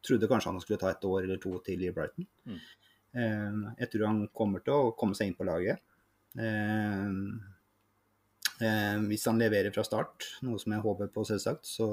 trodde 0.04 0.28
kanskje 0.30 0.52
han 0.52 0.62
skulle 0.62 0.80
ta 0.82 0.92
et 0.92 1.08
år 1.08 1.24
eller 1.24 1.40
to 1.42 1.56
til 1.64 1.82
i 1.84 1.92
Brighton. 1.94 2.28
Mm. 2.48 2.60
Eh, 3.14 3.58
jeg 3.82 3.90
tror 3.92 4.06
han 4.10 4.22
kommer 4.34 4.64
til 4.64 4.76
å 4.76 4.94
komme 4.98 5.16
seg 5.18 5.30
inn 5.30 5.38
på 5.38 5.46
laget. 5.48 5.82
Eh, 6.38 7.10
eh, 8.66 8.96
hvis 9.08 9.26
han 9.30 9.40
leverer 9.42 9.74
fra 9.74 9.86
start, 9.86 10.28
noe 10.46 10.60
som 10.62 10.76
jeg 10.76 10.84
håper 10.84 11.12
på, 11.14 11.26
selvsagt, 11.28 11.66
så, 11.68 11.88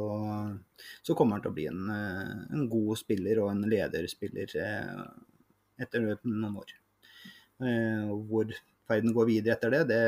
så 1.02 1.18
kommer 1.18 1.38
han 1.38 1.46
til 1.46 1.54
å 1.54 1.58
bli 1.58 1.68
en, 1.72 1.90
en 1.92 2.70
god 2.72 2.94
spiller 3.00 3.44
og 3.44 3.54
en 3.54 3.66
lederspiller 3.70 4.58
etter 5.82 6.14
noen 6.24 6.62
år. 6.62 6.78
Eh, 7.62 8.10
hvor 8.30 8.50
ferden 8.90 9.14
går 9.14 9.28
videre 9.30 9.56
etter 9.56 9.74
det, 9.76 9.82
det, 9.92 10.02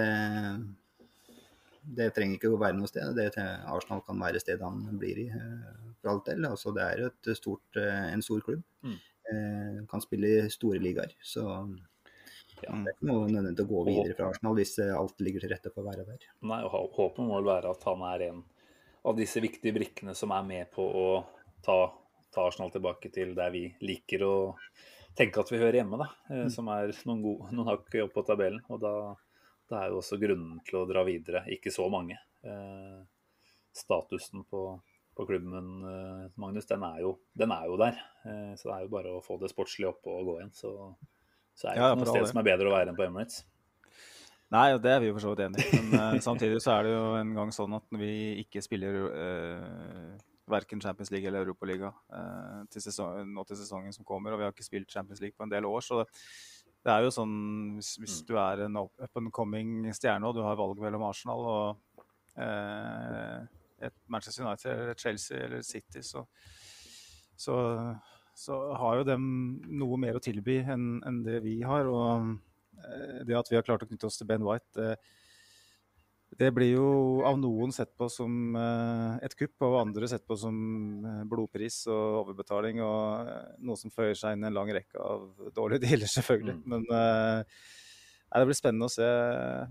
det 1.83 2.13
trenger 2.15 2.37
ikke 2.37 2.51
å 2.53 2.59
være 2.59 2.77
noe 2.77 2.87
sted. 2.87 3.15
Det, 3.17 3.31
Arsenal 3.67 4.01
kan 4.07 4.19
være 4.21 4.39
stedet 4.39 4.61
han 4.63 4.97
blir 4.99 5.17
i, 5.19 5.27
eh, 5.27 5.71
for 6.01 6.13
alt 6.13 6.25
del. 6.29 6.45
Altså, 6.47 6.73
det 6.75 6.83
er 6.83 7.05
et 7.07 7.31
stort, 7.37 7.75
eh, 7.79 8.13
en 8.13 8.21
stor 8.23 8.39
klubb. 8.45 8.63
Mm. 8.83 8.99
Eh, 9.33 9.81
kan 9.91 10.01
spille 10.03 10.29
i 10.45 10.49
store 10.49 10.79
ligaer. 10.79 11.13
Så 11.23 11.43
Ja. 12.63 12.71
det 12.71 12.87
er 12.87 12.95
ikke 12.95 13.07
noe 13.09 13.27
nødvendig 13.27 13.65
å 13.65 13.67
gå 13.67 13.85
videre 13.85 14.15
fra 14.15 14.29
Arsenal 14.29 14.55
hvis 14.55 14.77
alt 14.79 15.17
ligger 15.19 15.41
til 15.41 15.49
rette 15.49 15.73
for 15.73 15.83
å 15.83 15.89
være 15.91 16.05
der. 16.07 16.17
Nei, 16.41 16.61
og 16.63 16.71
Håpet 16.95 17.19
må 17.27 17.35
vel 17.41 17.49
være 17.51 17.69
at 17.71 17.83
han 17.83 18.01
er 18.07 18.29
en 18.29 18.43
av 19.05 19.17
disse 19.17 19.41
viktige 19.41 19.73
brikkene 19.75 20.15
som 20.15 20.31
er 20.31 20.43
med 20.43 20.71
på 20.71 20.85
å 20.87 21.25
ta, 21.61 21.91
ta 22.31 22.47
Arsenal 22.47 22.71
tilbake 22.71 23.11
til 23.11 23.33
der 23.35 23.51
vi 23.51 23.75
liker 23.81 24.23
å 24.23 24.55
tenke 25.17 25.39
at 25.43 25.49
vi 25.51 25.57
hører 25.59 25.81
hjemme, 25.83 25.97
da. 25.99 26.07
eh, 26.31 26.47
Som 26.47 26.69
er 26.69 26.87
noen, 27.05 27.21
gode, 27.21 27.51
noen 27.51 27.67
hakk 27.67 27.93
opp 28.05 28.13
på 28.13 28.25
tabellen. 28.25 28.61
Og 28.69 28.79
da, 28.79 29.15
da 29.73 29.83
er 29.83 29.93
jo 29.93 29.99
også 30.01 30.19
grunnen 30.21 30.59
til 30.67 30.79
å 30.81 30.87
dra 30.89 31.03
videre 31.07 31.43
ikke 31.53 31.73
så 31.73 31.87
mange. 31.91 32.19
Eh, 32.45 32.99
statusen 33.73 34.43
på, 34.49 34.65
på 35.17 35.25
klubben, 35.29 35.71
eh, 35.89 36.27
Magnus, 36.41 36.67
den 36.69 36.85
er, 36.85 36.99
jo, 37.05 37.15
den 37.33 37.55
er 37.55 37.65
jo 37.71 37.79
der. 37.81 37.97
Eh, 38.27 38.51
så 38.59 38.69
det 38.69 38.75
er 38.75 38.85
jo 38.85 38.93
bare 38.93 39.15
å 39.17 39.23
få 39.25 39.39
det 39.41 39.51
sportslige 39.53 39.93
opp 39.93 40.11
og 40.11 40.29
gå 40.29 40.37
igjen. 40.39 40.53
Så, 40.57 40.75
så 41.57 41.71
er 41.71 41.73
det 41.73 41.81
Ja, 41.81 41.89
ikke 41.89 42.05
noe 42.05 42.13
sted 42.13 42.29
som 42.31 42.43
er 42.43 42.51
bedre 42.53 42.69
å 42.69 42.75
være 42.75 42.93
enn 42.93 42.99
på 42.99 43.07
Emirates. 43.07 43.41
Nei, 44.53 44.67
det 44.77 44.91
er 44.91 44.99
vi 45.01 45.09
jo 45.09 45.15
for 45.15 45.25
så 45.25 45.31
vidt 45.33 45.47
enig 45.47 45.63
i. 45.65 45.81
Men 45.81 45.97
eh, 45.97 46.19
samtidig 46.27 46.61
så 46.61 46.75
er 46.75 46.85
det 46.85 46.93
jo 46.93 47.07
en 47.17 47.33
gang 47.37 47.53
sånn 47.55 47.73
at 47.79 47.97
vi 47.97 48.13
ikke 48.43 48.61
spiller 48.61 48.99
eh, 49.09 50.13
verken 50.53 50.81
Champions 50.83 51.09
League 51.13 51.29
eller 51.29 51.45
Europaliga 51.47 51.89
eh, 52.13 52.59
til 52.69 52.85
nå 53.31 53.45
til 53.49 53.57
sesongen 53.57 53.95
som 53.95 54.05
kommer, 54.05 54.33
og 54.33 54.41
vi 54.41 54.45
har 54.45 54.53
ikke 54.53 54.67
spilt 54.67 54.91
Champions 54.91 55.23
League 55.23 55.37
på 55.37 55.47
en 55.47 55.53
del 55.53 55.65
år. 55.65 55.81
Så 55.81 56.03
det, 56.03 56.07
det 56.83 56.91
er 56.91 57.05
jo 57.05 57.11
sånn 57.15 57.35
hvis, 57.77 57.93
hvis 58.01 58.19
du 58.27 58.35
er 58.39 58.65
en 58.65 58.81
up 58.83 59.19
and 59.19 59.31
coming 59.35 59.87
stjerne 59.95 60.27
og 60.27 60.35
du 60.35 60.41
har 60.43 60.59
valg 60.59 60.81
mellom 60.83 61.05
Arsenal 61.07 61.45
og 61.47 62.01
eh, 62.35 63.37
et 63.83 63.95
Manchester 64.11 64.45
United 64.45 64.71
eller 64.73 64.99
Chelsea 64.99 65.39
eller 65.45 65.63
City, 65.63 66.03
så, 66.03 66.25
så, 67.35 67.55
så 68.35 68.59
har 68.79 68.99
jo 68.99 69.07
dem 69.07 69.25
noe 69.79 69.99
mer 69.99 70.19
å 70.19 70.23
tilby 70.23 70.61
enn 70.63 71.01
enn 71.07 71.23
det 71.25 71.41
vi 71.43 71.57
har. 71.67 71.87
og 71.87 72.35
eh, 72.79 73.23
det 73.27 73.39
at 73.39 73.51
vi 73.51 73.59
har 73.59 73.67
klart 73.67 73.83
å 73.83 73.89
knytte 73.89 74.07
oss 74.07 74.19
til 74.19 74.29
Ben 74.29 74.45
White, 74.45 74.71
det, 74.75 74.95
det 76.39 76.49
blir 76.55 76.73
jo 76.75 76.87
av 77.27 77.37
noen 77.39 77.73
sett 77.75 77.91
på 77.99 78.07
som 78.11 78.55
eh, 78.57 79.25
et 79.25 79.35
kupp, 79.37 79.53
og 79.61 79.67
av 79.67 79.77
andre 79.83 80.09
sett 80.11 80.25
på 80.27 80.37
som 80.39 80.55
eh, 81.05 81.21
blodpris 81.29 81.83
og 81.91 82.19
overbetaling, 82.23 82.81
og 82.83 83.29
eh, 83.29 83.53
noe 83.65 83.79
som 83.79 83.93
føyer 83.93 84.17
seg 84.17 84.35
inn 84.35 84.45
i 84.45 84.49
en 84.49 84.57
lang 84.57 84.71
rekke 84.75 84.99
av 84.99 85.51
dårlige 85.55 85.83
dealer, 85.87 86.11
selvfølgelig. 86.11 86.57
Mm. 86.61 86.75
Men 86.75 86.85
nei, 86.89 88.41
det 88.41 88.47
blir 88.49 88.59
spennende 88.59 88.89
å 88.89 88.93
se 88.93 89.09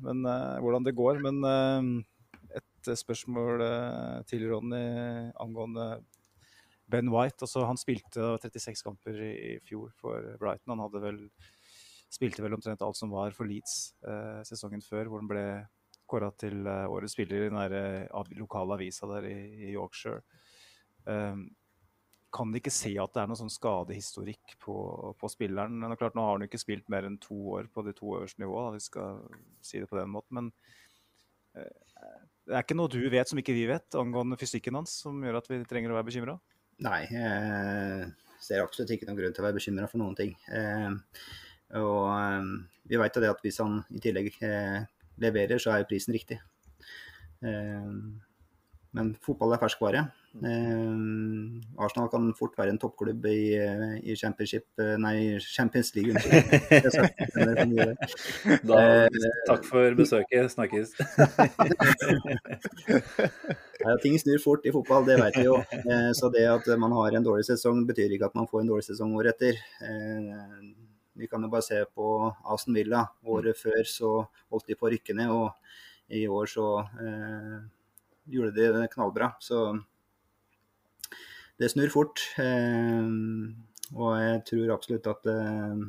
men, 0.07 0.25
hvordan 0.63 0.87
det 0.87 0.97
går. 0.99 1.23
Men 1.25 2.03
et 2.53 2.93
spørsmål 2.99 3.65
til 4.31 4.45
Ronny 4.51 4.85
angående 5.43 5.89
Ben 6.93 7.11
White. 7.11 7.43
Altså, 7.47 7.65
han 7.67 7.81
spilte 7.81 8.37
36 8.45 8.85
kamper 8.87 9.19
i, 9.19 9.33
i 9.55 9.59
fjor 9.67 9.91
for 9.99 10.35
Brighton. 10.39 10.75
Han 10.77 10.85
hadde 10.85 11.03
vel 11.03 11.21
spilte 12.13 12.45
vel 12.45 12.57
omtrent 12.57 12.83
alt 12.85 12.99
som 12.99 13.13
var 13.13 13.33
for 13.37 13.49
Leeds 13.49 13.95
eh, 14.05 14.43
sesongen 14.49 14.83
før, 14.85 15.09
hvor 15.09 15.23
han 15.23 15.31
ble 15.31 15.47
kåra 16.13 16.29
til 16.37 16.69
eh, 16.69 16.85
årets 16.93 17.17
spiller 17.17 17.41
i 17.41 17.49
den 17.49 17.59
der, 17.59 18.07
eh, 18.07 18.37
lokale 18.39 18.77
avisa 18.77 19.09
der 19.15 19.27
i, 19.33 19.37
i 19.71 19.75
Yorkshire. 19.75 20.23
Um, 21.03 21.49
kan 22.33 22.53
de 22.53 22.63
ikke 22.63 22.73
se 22.73 22.95
at 23.01 23.13
det 23.13 23.23
er 23.23 23.29
noe 23.29 23.37
sånn 23.37 23.53
skadehistorikk 23.53 24.55
på, 24.63 24.75
på 25.21 25.31
spilleren? 25.31 25.83
Det 25.83 25.91
er 25.91 26.01
klart, 26.01 26.17
Nå 26.17 26.25
har 26.25 26.39
han 26.39 26.47
ikke 26.47 26.61
spilt 26.61 26.89
mer 26.93 27.05
enn 27.05 27.19
to 27.21 27.37
år 27.59 27.69
på 27.73 27.85
de 27.85 27.93
to 27.97 28.15
øverste 28.17 28.41
nivåene, 28.41 28.79
vi 28.79 28.87
skal 28.87 29.21
si 29.65 29.83
det 29.83 29.89
på 29.91 29.99
den 29.99 30.13
måten. 30.15 30.39
Men 30.39 30.49
eh, 31.61 32.23
det 32.49 32.57
er 32.57 32.65
ikke 32.65 32.79
noe 32.79 32.93
du 32.93 33.03
vet 33.13 33.29
som 33.29 33.41
ikke 33.43 33.57
vi 33.57 33.67
vet 33.69 34.01
angående 34.01 34.41
fysikken 34.41 34.81
hans, 34.81 34.97
som 35.05 35.21
gjør 35.21 35.43
at 35.43 35.53
vi 35.53 35.61
trenger 35.69 35.93
å 35.93 35.99
være 35.99 36.09
bekymra? 36.09 36.39
Nei, 36.83 37.03
jeg 37.13 38.09
ser 38.43 38.65
absolutt 38.65 38.97
ikke 38.97 39.07
noen 39.07 39.21
grunn 39.21 39.37
til 39.37 39.45
å 39.45 39.47
være 39.51 39.59
bekymra 39.61 39.91
for 39.91 40.01
noen 40.01 40.17
ting. 40.19 40.33
Eh, 40.57 40.89
og 41.83 42.09
eh, 42.17 42.49
vi 42.89 43.03
vet 43.03 43.19
jo 43.19 43.27
det 43.27 43.35
at 43.35 43.45
hvis 43.45 43.61
han 43.61 43.83
i 43.93 44.01
tillegg 44.03 44.33
leverer, 45.21 45.59
så 45.61 45.71
er 45.75 45.89
prisen 45.89 46.15
riktig. 46.15 46.39
Eh, 47.43 47.93
men 48.93 49.15
fotball 49.25 49.55
er 49.55 49.61
ferskvare. 49.63 50.03
Eh, 50.33 50.93
Arsenal 51.81 52.09
kan 52.13 52.35
fort 52.37 52.57
være 52.57 52.71
en 52.75 52.81
toppklubb 52.81 53.25
i, 53.29 53.55
eh, 53.57 53.97
i 54.05 54.17
championship, 54.17 54.67
nei, 55.01 55.39
Champions 55.41 55.95
League. 55.97 56.13
Da, 58.69 59.09
takk 59.49 59.65
for 59.69 59.95
besøket. 59.99 60.53
Snakkes. 60.53 60.89
Ja, 63.83 63.97
ting 63.99 64.15
snur 64.21 64.39
fort 64.39 64.63
i 64.69 64.71
fotball, 64.71 65.03
det 65.09 65.17
vet 65.19 65.35
vi 65.41 65.49
jo. 65.49 65.57
Så 66.15 66.29
det 66.31 66.45
at 66.47 66.69
man 66.79 66.93
har 66.95 67.17
en 67.19 67.25
dårlig 67.27 67.43
sesong, 67.49 67.83
betyr 67.89 68.13
ikke 68.15 68.29
at 68.29 68.37
man 68.39 68.47
får 68.47 68.63
en 68.63 68.71
dårlig 68.71 68.87
sesong 68.87 69.11
året 69.19 69.35
etter. 69.35 69.59
Vi 71.23 71.29
kan 71.31 71.45
jo 71.45 71.53
bare 71.53 71.63
se 71.63 71.77
på 71.95 72.05
Aston 72.51 72.75
Villa. 72.75 73.05
Året 73.31 73.55
før 73.55 73.85
så 73.87 74.09
holdt 74.51 74.67
de 74.67 74.75
på 74.79 74.89
å 74.89 74.91
rykke 74.91 75.15
ned, 75.15 75.31
og 75.31 76.17
i 76.19 76.25
år 76.27 76.51
så 76.51 76.65
eh, 76.83 77.61
gjorde 78.35 78.57
de 78.57 78.67
det 78.75 78.89
knallbra. 78.91 79.29
Så 79.39 79.61
det 81.63 81.71
snur 81.71 81.93
fort. 81.95 82.25
Eh, 82.43 83.07
og 83.95 84.11
jeg 84.19 84.43
tror 84.51 84.75
absolutt 84.75 85.07
at 85.13 85.31
eh, 85.31 85.85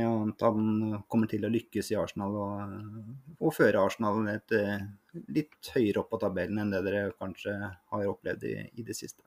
at 0.00 0.42
han 0.46 1.00
kommer 1.10 1.28
til 1.28 1.44
å 1.44 1.50
lykkes 1.50 1.90
i 1.90 1.98
Arsenal 1.98 2.36
og, 2.38 2.74
og 3.42 3.54
føre 3.56 3.82
Arsenal 3.82 4.22
et, 4.30 4.54
eh, 4.54 4.84
litt 5.34 5.72
høyere 5.74 6.04
opp 6.04 6.12
på 6.14 6.20
tabellen 6.22 6.62
enn 6.62 6.72
det 6.72 6.84
dere 6.86 7.10
kanskje 7.18 7.58
har 7.58 8.08
opplevd 8.08 8.46
i, 8.46 8.56
i 8.78 8.86
det 8.86 8.96
siste. 8.96 9.26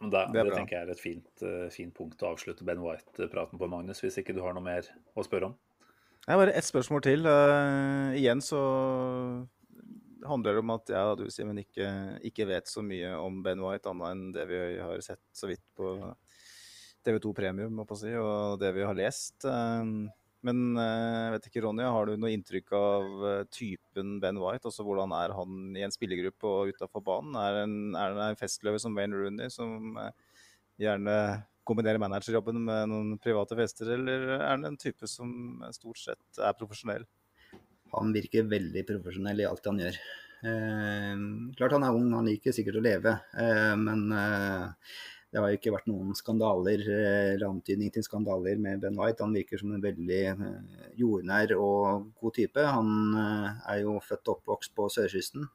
Men 0.00 0.12
det, 0.12 0.20
Det 0.32 0.44
det, 0.48 0.54
tenker 0.56 0.76
jeg 0.78 0.86
er 0.86 0.92
et 0.94 1.00
fint, 1.00 1.42
eh, 1.44 1.66
fint 1.72 1.92
punkt 1.96 2.22
å 2.24 2.32
avslutte 2.32 2.64
Ben 2.64 2.80
White-praten 2.80 3.60
på, 3.60 3.68
Magnus, 3.68 4.00
hvis 4.00 4.16
ikke 4.22 4.32
du 4.36 4.40
har 4.44 4.54
noe 4.56 4.64
mer 4.64 4.86
å 5.12 5.24
spørre 5.26 5.50
om. 5.50 5.56
Jeg 6.26 6.32
har 6.32 6.40
bare 6.40 6.54
ett 6.56 6.68
spørsmål 6.68 7.02
til. 7.04 7.26
Uh, 7.26 8.12
igjen 8.16 8.40
så 8.44 8.60
handler 10.28 10.56
det 10.56 10.62
om 10.62 10.72
at 10.74 10.92
jeg 10.92 11.12
og 11.12 11.20
du, 11.20 11.26
Simen, 11.32 11.60
ikke, 11.60 11.88
ikke 12.28 12.46
vet 12.48 12.68
så 12.68 12.84
mye 12.84 13.12
om 13.20 13.40
Ben 13.44 13.60
White, 13.64 13.88
annet 13.92 14.12
enn 14.12 14.24
det 14.36 14.46
vi 14.48 14.60
har 14.80 15.04
sett 15.04 15.22
så 15.36 15.48
vidt 15.50 15.64
på 15.76 15.94
TV2 17.06 17.32
Premium 17.36 17.76
må 17.76 17.86
jeg 17.88 18.00
si, 18.02 18.14
og 18.20 18.58
det 18.60 18.72
vi 18.76 18.84
har 18.84 18.96
lest. 18.96 19.44
Eh, 19.48 19.92
men 20.46 20.78
eh, 20.80 21.18
jeg 21.26 21.32
vet 21.34 21.46
ikke, 21.50 21.62
Ronny, 21.66 21.84
har 21.84 22.08
du 22.08 22.14
noe 22.16 22.32
inntrykk 22.32 22.72
av 22.76 23.26
eh, 23.28 23.42
typen 23.52 24.16
Ben 24.22 24.40
White? 24.40 24.70
Altså 24.70 24.86
Hvordan 24.86 25.12
er 25.16 25.34
han 25.36 25.76
i 25.76 25.84
en 25.84 25.94
spillergruppe 25.94 26.48
og 26.48 26.72
utafor 26.72 27.04
banen? 27.04 27.36
Er 27.36 27.58
det 27.58 27.62
en, 27.66 27.78
er 27.98 28.16
en 28.24 28.40
festløve 28.40 28.80
som 28.82 28.96
Wayne 28.96 29.20
Rooney, 29.20 29.52
som 29.52 29.98
eh, 30.00 30.10
gjerne 30.80 31.16
kombinerer 31.68 32.00
managerjobben 32.02 32.56
med 32.66 32.88
noen 32.90 33.14
private 33.22 33.58
fester, 33.58 33.92
eller 33.98 34.26
er 34.38 34.46
han 34.48 34.66
en 34.70 34.80
type 34.80 35.06
som 35.10 35.60
stort 35.76 36.00
sett 36.00 36.40
er 36.40 36.56
profesjonell? 36.58 37.04
Han 37.92 38.12
virker 38.14 38.48
veldig 38.48 38.86
profesjonell 38.88 39.42
i 39.42 39.48
alt 39.48 39.68
han 39.68 39.80
gjør. 39.82 40.00
Eh, 40.40 41.24
klart 41.58 41.76
han 41.76 41.84
er 41.84 41.96
ung, 41.96 42.10
han 42.16 42.28
liker 42.30 42.54
sikkert 42.56 42.80
å 42.80 42.84
leve, 42.84 43.16
eh, 43.36 43.74
men 43.76 44.06
eh, 44.16 44.94
det 45.30 45.38
har 45.38 45.52
jo 45.52 45.58
ikke 45.60 45.70
vært 45.70 45.86
noen 45.86 46.14
skandaler 46.18 46.80
eh, 46.90 47.32
eller 47.36 47.46
antydning 47.46 47.92
til 47.94 48.02
skandaler 48.02 48.58
med 48.58 48.80
Ben 48.82 48.96
White. 48.98 49.22
Han 49.22 49.34
virker 49.36 49.60
som 49.60 49.70
en 49.76 49.82
veldig 49.82 50.22
eh, 50.32 50.46
jordnær 50.98 51.52
og 51.54 52.08
god 52.18 52.34
type. 52.34 52.64
Han 52.66 52.88
eh, 53.14 53.60
er 53.70 53.82
jo 53.84 53.92
født 54.02 54.26
og 54.26 54.40
oppvokst 54.40 54.74
på 54.74 54.88
sørkysten. 54.90 55.46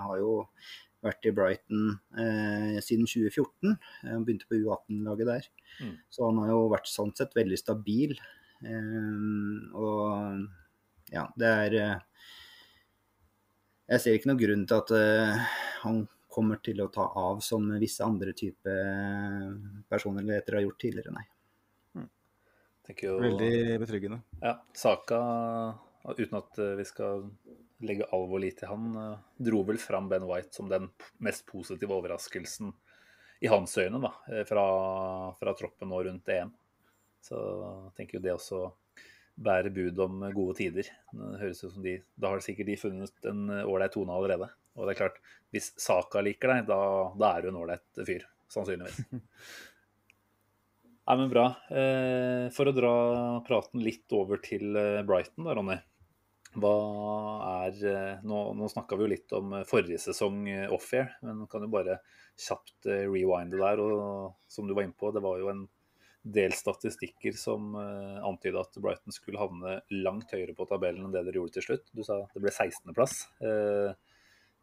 Har 0.00 0.14
jo 0.22 0.38
vært 1.04 1.28
i 1.28 1.32
Brighton 1.36 1.98
siden 2.84 3.06
2014. 3.08 3.76
Han 4.08 4.24
begynte 4.24 4.48
på 4.48 4.58
U18-laget 4.60 5.28
der. 5.28 5.48
Mm. 5.80 5.94
Så 6.12 6.24
han 6.26 6.40
har 6.40 6.52
jo 6.52 6.62
vært 6.72 6.88
sånn 6.92 7.12
sett 7.16 7.36
veldig 7.36 7.58
stabil. 7.60 8.16
Og 9.80 10.42
ja, 11.12 11.24
det 11.40 11.52
er 11.64 11.76
Jeg 13.90 14.00
ser 14.00 14.16
ikke 14.16 14.28
noen 14.32 14.42
grunn 14.44 14.66
til 14.68 14.80
at 14.84 14.92
han 15.84 16.02
kommer 16.30 16.60
til 16.64 16.80
å 16.82 16.90
ta 16.94 17.08
av 17.18 17.42
som 17.44 17.66
visse 17.82 18.06
andre 18.06 18.32
type 18.36 18.74
personligheter 19.90 20.58
har 20.58 20.66
gjort 20.66 20.82
tidligere, 20.86 21.14
nei. 21.16 21.26
Tenker 22.90 23.06
jo, 23.06 23.18
Veldig 23.22 23.78
betryggende. 23.78 24.20
Ja, 24.40 24.56
Saka, 24.74 25.18
uten 26.16 26.38
at 26.40 26.58
eh, 26.58 26.76
vi 26.80 26.86
skal 26.88 27.28
legge 27.86 28.08
all 28.10 28.26
vår 28.30 28.42
lit 28.42 28.58
til 28.58 28.70
han, 28.72 28.88
eh, 28.98 29.20
dro 29.46 29.60
vel 29.68 29.78
fram 29.78 30.08
Ben 30.10 30.26
White 30.26 30.56
som 30.56 30.68
den 30.68 30.88
mest 31.22 31.46
positive 31.46 31.94
overraskelsen 31.94 32.72
i 33.40 33.50
hans 33.52 33.76
øyne 33.78 34.00
da, 34.02 34.10
eh, 34.32 34.42
fra, 34.48 34.64
fra 35.38 35.54
troppen 35.54 35.92
nå 35.92 36.02
rundt 36.08 36.32
EM. 36.34 36.50
Så 37.22 37.38
jeg 37.38 37.94
tenker 38.00 38.18
jo 38.18 38.24
det 38.24 38.34
også 38.34 38.64
bærer 39.40 39.70
bud 39.72 40.02
om 40.02 40.24
gode 40.34 40.56
tider. 40.58 40.90
Det 41.12 41.40
høres 41.44 41.62
ut 41.62 41.76
som 41.76 41.84
de, 41.84 42.00
Da 42.18 42.32
har 42.32 42.42
sikkert 42.42 42.72
de 42.72 42.80
funnet 42.80 43.28
en 43.30 43.46
ålreit 43.60 43.94
tone 43.94 44.16
allerede. 44.16 44.50
Og 44.78 44.86
det 44.86 44.94
er 44.94 45.00
klart, 45.02 45.18
hvis 45.54 45.72
Saka 45.80 46.22
liker 46.24 46.54
deg, 46.54 46.68
da, 46.70 46.78
da 47.18 47.34
er 47.34 47.44
du 47.44 47.50
en 47.50 47.60
ålreit 47.62 48.04
fyr. 48.06 48.26
Sannsynligvis. 48.50 49.02
Nei, 51.10 51.16
men 51.18 51.30
bra. 51.32 51.46
Eh, 51.74 52.44
for 52.54 52.70
å 52.70 52.74
dra 52.74 52.94
praten 53.46 53.82
litt 53.82 54.12
over 54.14 54.38
til 54.44 54.76
eh, 54.78 55.00
Brighton, 55.06 55.42
da, 55.48 55.56
Ronny. 55.58 55.78
Hva 56.54 56.70
er 57.64 57.82
eh, 57.86 58.22
Nå, 58.26 58.38
nå 58.58 58.68
snakka 58.70 58.98
vi 58.98 59.06
jo 59.06 59.10
litt 59.10 59.34
om 59.34 59.56
forrige 59.66 59.98
sesong 60.02 60.44
off-air, 60.74 61.16
men 61.26 61.48
kan 61.50 61.66
du 61.66 61.70
bare 61.72 61.98
kjapt 62.38 62.86
rewinde 62.86 63.58
der. 63.58 63.82
Og 63.82 64.38
som 64.50 64.70
du 64.70 64.76
var 64.76 64.86
inne 64.86 64.94
på, 64.94 65.10
det 65.14 65.24
var 65.24 65.42
jo 65.42 65.50
en 65.50 65.66
del 66.20 66.52
statistikker 66.52 67.32
som 67.40 67.74
antyda 67.74 68.60
at 68.60 68.74
Brighton 68.76 69.14
skulle 69.14 69.40
havne 69.40 69.78
langt 70.04 70.34
høyere 70.34 70.52
på 70.54 70.66
tabellen 70.68 71.06
enn 71.06 71.14
det 71.14 71.22
dere 71.26 71.40
gjorde 71.40 71.56
til 71.56 71.66
slutt. 71.70 71.86
Du 71.96 72.04
sa 72.04 72.20
det 72.34 72.42
ble 72.44 72.52
16.-plass. 72.52 73.22
Eh, 73.40 73.90
eh, 73.90 74.09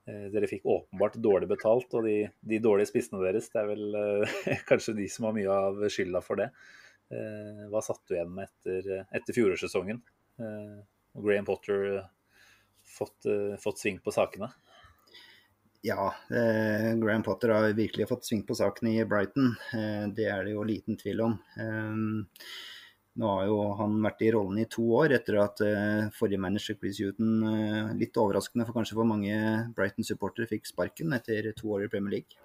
dere 0.07 0.47
fikk 0.47 0.65
åpenbart 0.65 1.17
dårlig 1.19 1.49
betalt, 1.51 1.91
og 1.97 2.05
de, 2.07 2.17
de 2.39 2.59
dårlige 2.63 2.91
spissene 2.91 3.19
deres, 3.23 3.49
det 3.53 3.61
er 3.61 3.71
vel 3.71 3.97
eh, 3.99 4.61
kanskje 4.69 4.95
de 4.97 5.07
som 5.11 5.27
har 5.27 5.35
mye 5.35 5.57
av 5.67 5.81
skylda 5.91 6.21
for 6.23 6.39
det. 6.39 6.51
Eh, 7.11 7.65
hva 7.71 7.81
satt 7.83 8.03
du 8.07 8.15
igjen 8.15 8.31
med 8.35 8.47
etter, 8.47 9.03
etter 9.15 9.35
fjorårssesongen? 9.35 9.99
Eh, 10.39 10.77
og 11.17 11.27
Graham 11.27 11.47
Potter 11.47 11.83
eh, 11.95 12.07
fått, 12.97 13.27
eh, 13.27 13.57
fått 13.61 13.83
sving 13.83 13.99
på 14.03 14.13
sakene? 14.15 14.51
Ja, 15.85 16.09
eh, 16.31 16.95
Graham 16.99 17.23
Potter 17.23 17.53
har 17.53 17.67
virkelig 17.77 18.07
fått 18.09 18.25
sving 18.25 18.43
på 18.47 18.55
sakene 18.57 18.95
i 18.97 19.05
Brighton. 19.05 19.53
Eh, 19.73 20.07
det 20.15 20.31
er 20.31 20.43
det 20.47 20.55
jo 20.55 20.65
liten 20.67 20.97
tvil 20.99 21.21
om. 21.27 21.37
Eh, 21.59 21.95
nå 23.17 23.29
har 23.33 23.47
jo 23.49 23.59
han 23.79 23.95
vært 24.03 24.21
i 24.25 24.31
rollen 24.35 24.59
i 24.61 24.67
to 24.69 24.83
år 24.99 25.15
etter 25.17 25.39
at 25.41 25.61
uh, 25.65 26.09
forrige 26.17 26.41
manager 26.41 26.77
Chris 26.77 26.99
Huton, 27.01 27.37
uh, 27.43 27.93
litt 27.97 28.17
overraskende 28.17 28.67
for 28.67 28.77
kanskje 28.77 28.97
for 28.99 29.09
mange 29.09 29.37
Brighton-supportere, 29.77 30.49
fikk 30.51 30.69
sparken 30.69 31.17
etter 31.17 31.49
to 31.57 31.73
år 31.73 31.87
i 31.87 31.91
Premier 31.93 32.19
League. 32.19 32.43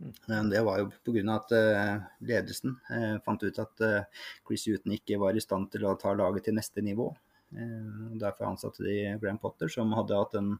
Eh, 0.00 0.44
Det 0.50 0.62
var 0.64 0.78
jo 0.78 0.90
pga. 1.04 1.22
at 1.34 1.52
uh, 1.52 2.06
ledelsen 2.22 2.76
eh, 2.90 3.18
fant 3.24 3.42
ut 3.42 3.58
at 3.58 3.80
eh, 3.82 4.04
Chris 4.46 4.66
Huton 4.68 4.94
ikke 4.94 5.18
var 5.18 5.34
i 5.34 5.42
stand 5.42 5.70
til 5.72 5.84
å 5.86 5.96
ta 5.98 6.14
laget 6.14 6.44
til 6.48 6.54
neste 6.54 6.82
nivå. 6.82 7.10
Eh, 7.56 8.12
og 8.12 8.18
Derfor 8.20 8.52
ansatte 8.52 8.84
de 8.86 9.18
Graham 9.20 9.38
Potter, 9.42 9.68
som 9.68 9.92
hadde 9.96 10.14
hatt 10.18 10.34
en 10.38 10.56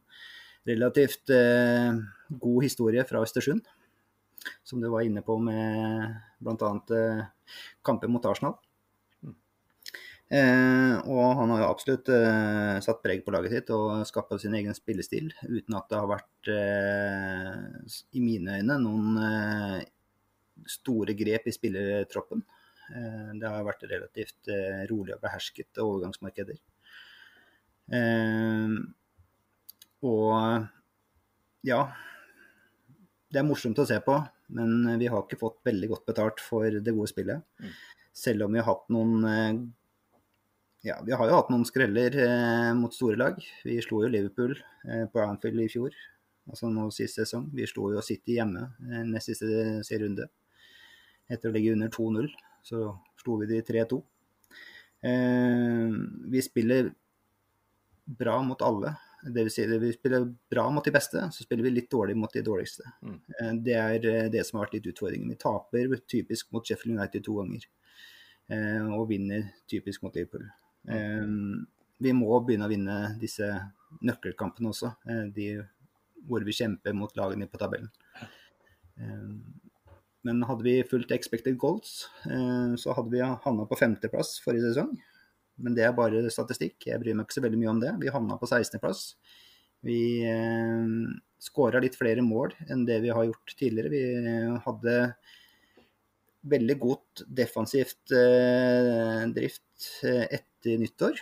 relativt 0.67 1.31
eh, 1.31 1.95
god 2.31 2.63
historie 2.67 3.05
fra 3.07 3.23
Østersund. 3.23 3.63
Som 4.65 4.81
du 4.81 4.89
var 4.91 5.03
inne 5.07 5.23
på 5.23 5.39
med 5.39 6.17
bl.a. 6.41 6.73
Eh, 6.99 7.23
kamper 7.85 8.11
mot 8.11 8.27
Arsenal. 8.27 8.59
Eh, 10.29 10.95
og 11.09 11.39
han 11.39 11.51
har 11.55 11.63
jo 11.63 11.69
absolutt 11.71 12.11
eh, 12.13 12.79
satt 12.85 12.99
preg 13.01 13.23
på 13.25 13.33
laget 13.33 13.55
sitt 13.55 13.71
og 13.73 14.03
skapa 14.05 14.37
sin 14.37 14.53
egen 14.59 14.77
spillestil, 14.77 15.31
uten 15.49 15.77
at 15.79 15.87
det 15.89 15.97
har 15.97 16.11
vært, 16.11 16.51
eh, 16.53 17.95
i 18.13 18.21
mine 18.21 18.59
øyne, 18.61 18.77
noen 18.83 19.23
eh, 19.25 19.87
store 20.69 21.15
grep 21.17 21.49
i 21.49 21.55
spillertroppen. 21.57 22.43
Eh, 22.93 23.31
det 23.41 23.49
har 23.49 23.65
vært 23.65 23.87
relativt 23.89 24.53
eh, 24.53 24.85
rolig 24.91 25.17
og 25.17 25.23
behersket 25.25 25.81
overgangsmarkeder. 25.85 26.61
Og 30.05 30.67
ja 31.65 31.79
Det 33.33 33.41
er 33.41 33.47
morsomt 33.49 33.81
å 33.81 33.87
se 33.89 33.97
på, 34.05 34.19
men 34.53 35.01
vi 35.01 35.09
har 35.09 35.25
ikke 35.25 35.41
fått 35.41 35.63
veldig 35.65 35.89
godt 35.95 36.05
betalt 36.11 36.43
for 36.45 36.69
det 36.69 36.93
gode 36.93 37.09
spillet. 37.09 37.41
Mm. 37.65 37.73
Selv 38.13 38.45
om 38.45 38.53
vi 38.53 38.61
har 38.61 38.69
hatt 38.69 38.93
noen 38.93 39.73
ja, 40.87 41.01
vi 41.07 41.13
har 41.13 41.29
jo 41.29 41.39
hatt 41.39 41.51
noen 41.53 41.67
skreller 41.67 42.15
eh, 42.23 42.73
mot 42.79 42.95
store 42.95 43.19
lag. 43.19 43.41
Vi 43.67 43.79
slo 43.83 44.05
jo 44.05 44.13
Liverpool 44.13 44.55
eh, 44.87 45.07
på 45.11 45.23
Anfield 45.25 45.65
i 45.65 45.71
fjor, 45.73 45.97
altså 46.51 46.71
nå 46.71 46.87
sist 46.95 47.19
sesong. 47.19 47.49
Vi 47.55 47.67
slo 47.67 47.91
jo 47.95 48.05
City 48.05 48.39
hjemme 48.39 48.69
eh, 48.87 49.03
nest 49.09 49.33
siste 49.33 49.81
serierunde. 49.87 50.29
Etter 51.29 51.51
å 51.51 51.57
ligge 51.57 51.75
under 51.75 51.91
2-0, 51.93 52.31
så 52.65 52.93
slo 53.21 53.41
vi 53.43 53.51
de 53.51 53.59
3-2. 53.67 53.99
Eh, 55.09 55.99
vi 56.31 56.45
spiller 56.47 56.93
bra 58.09 58.39
mot 58.43 58.63
alle. 58.63 58.95
Det 59.23 59.43
vil 59.43 59.51
si, 59.51 59.67
vi 59.67 59.91
spiller 59.93 60.35
bra 60.51 60.69
mot 60.71 60.85
de 60.85 60.95
beste, 60.95 61.25
så 61.33 61.45
spiller 61.45 61.67
vi 61.67 61.75
litt 61.75 61.91
dårlig 61.91 62.15
mot 62.17 62.33
de 62.33 62.43
dårligste. 62.47 62.87
Mm. 63.03 63.19
Eh, 63.19 63.53
det 63.67 63.75
er 63.75 64.07
eh, 64.07 64.31
det 64.31 64.45
som 64.47 64.59
har 64.59 64.69
vært 64.69 64.79
litt 64.79 64.89
utfordringen. 64.93 65.35
Vi 65.35 65.41
taper 65.43 65.99
typisk 66.07 66.55
mot 66.55 66.63
Sheffield 66.63 66.95
United 66.95 67.27
to 67.27 67.35
ganger, 67.41 67.67
eh, 68.55 68.87
og 68.95 69.09
vinner 69.11 69.51
typisk 69.71 70.07
mot 70.07 70.15
Liverpool. 70.15 70.47
Eh, 70.87 71.27
vi 71.99 72.15
må 72.15 72.39
begynne 72.45 72.69
å 72.69 72.73
vinne 72.73 72.99
disse 73.21 73.49
nøkkelkampene 74.05 74.71
også, 74.71 74.93
eh, 75.09 75.25
de 75.35 75.49
hvor 76.29 76.45
vi 76.45 76.55
kjemper 76.55 76.95
mot 76.95 77.15
lagene 77.17 77.49
på 77.49 77.61
tabellen. 77.61 77.91
Eh, 78.99 79.31
Men 80.27 80.43
hadde 80.43 80.65
vi 80.67 80.83
fulgt 80.83 81.13
expected 81.15 81.57
goals, 81.57 82.09
så 82.27 82.93
hadde 82.93 83.13
vi 83.13 83.21
havna 83.23 83.65
på 83.71 83.79
femteplass 83.79 84.41
forrige 84.43 84.75
sesong. 84.75 84.91
Men 85.63 85.77
det 85.77 85.85
er 85.87 85.95
bare 85.95 86.29
statistikk. 86.29 86.75
Jeg 86.85 86.99
bryr 87.01 87.15
meg 87.15 87.25
ikke 87.25 87.37
så 87.39 87.45
veldig 87.45 87.61
mye 87.63 87.71
om 87.71 87.81
det. 87.81 87.93
Vi 88.03 88.11
havna 88.11 88.37
på 88.37 88.49
16.-plass. 88.51 89.15
Vi 89.87 90.27
skåra 91.39 91.81
litt 91.81 91.97
flere 91.97 92.21
mål 92.27 92.53
enn 92.69 92.85
det 92.85 92.99
vi 93.07 93.15
har 93.15 93.29
gjort 93.31 93.55
tidligere. 93.57 93.95
Vi 93.95 94.03
hadde 94.67 94.97
veldig 96.51 96.79
godt 96.83 97.25
defensivt 97.27 98.13
drift 99.35 99.89
eh, 100.03 100.27
etter 100.59 100.79
nyttår. 100.79 101.21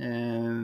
Eh, 0.00 0.62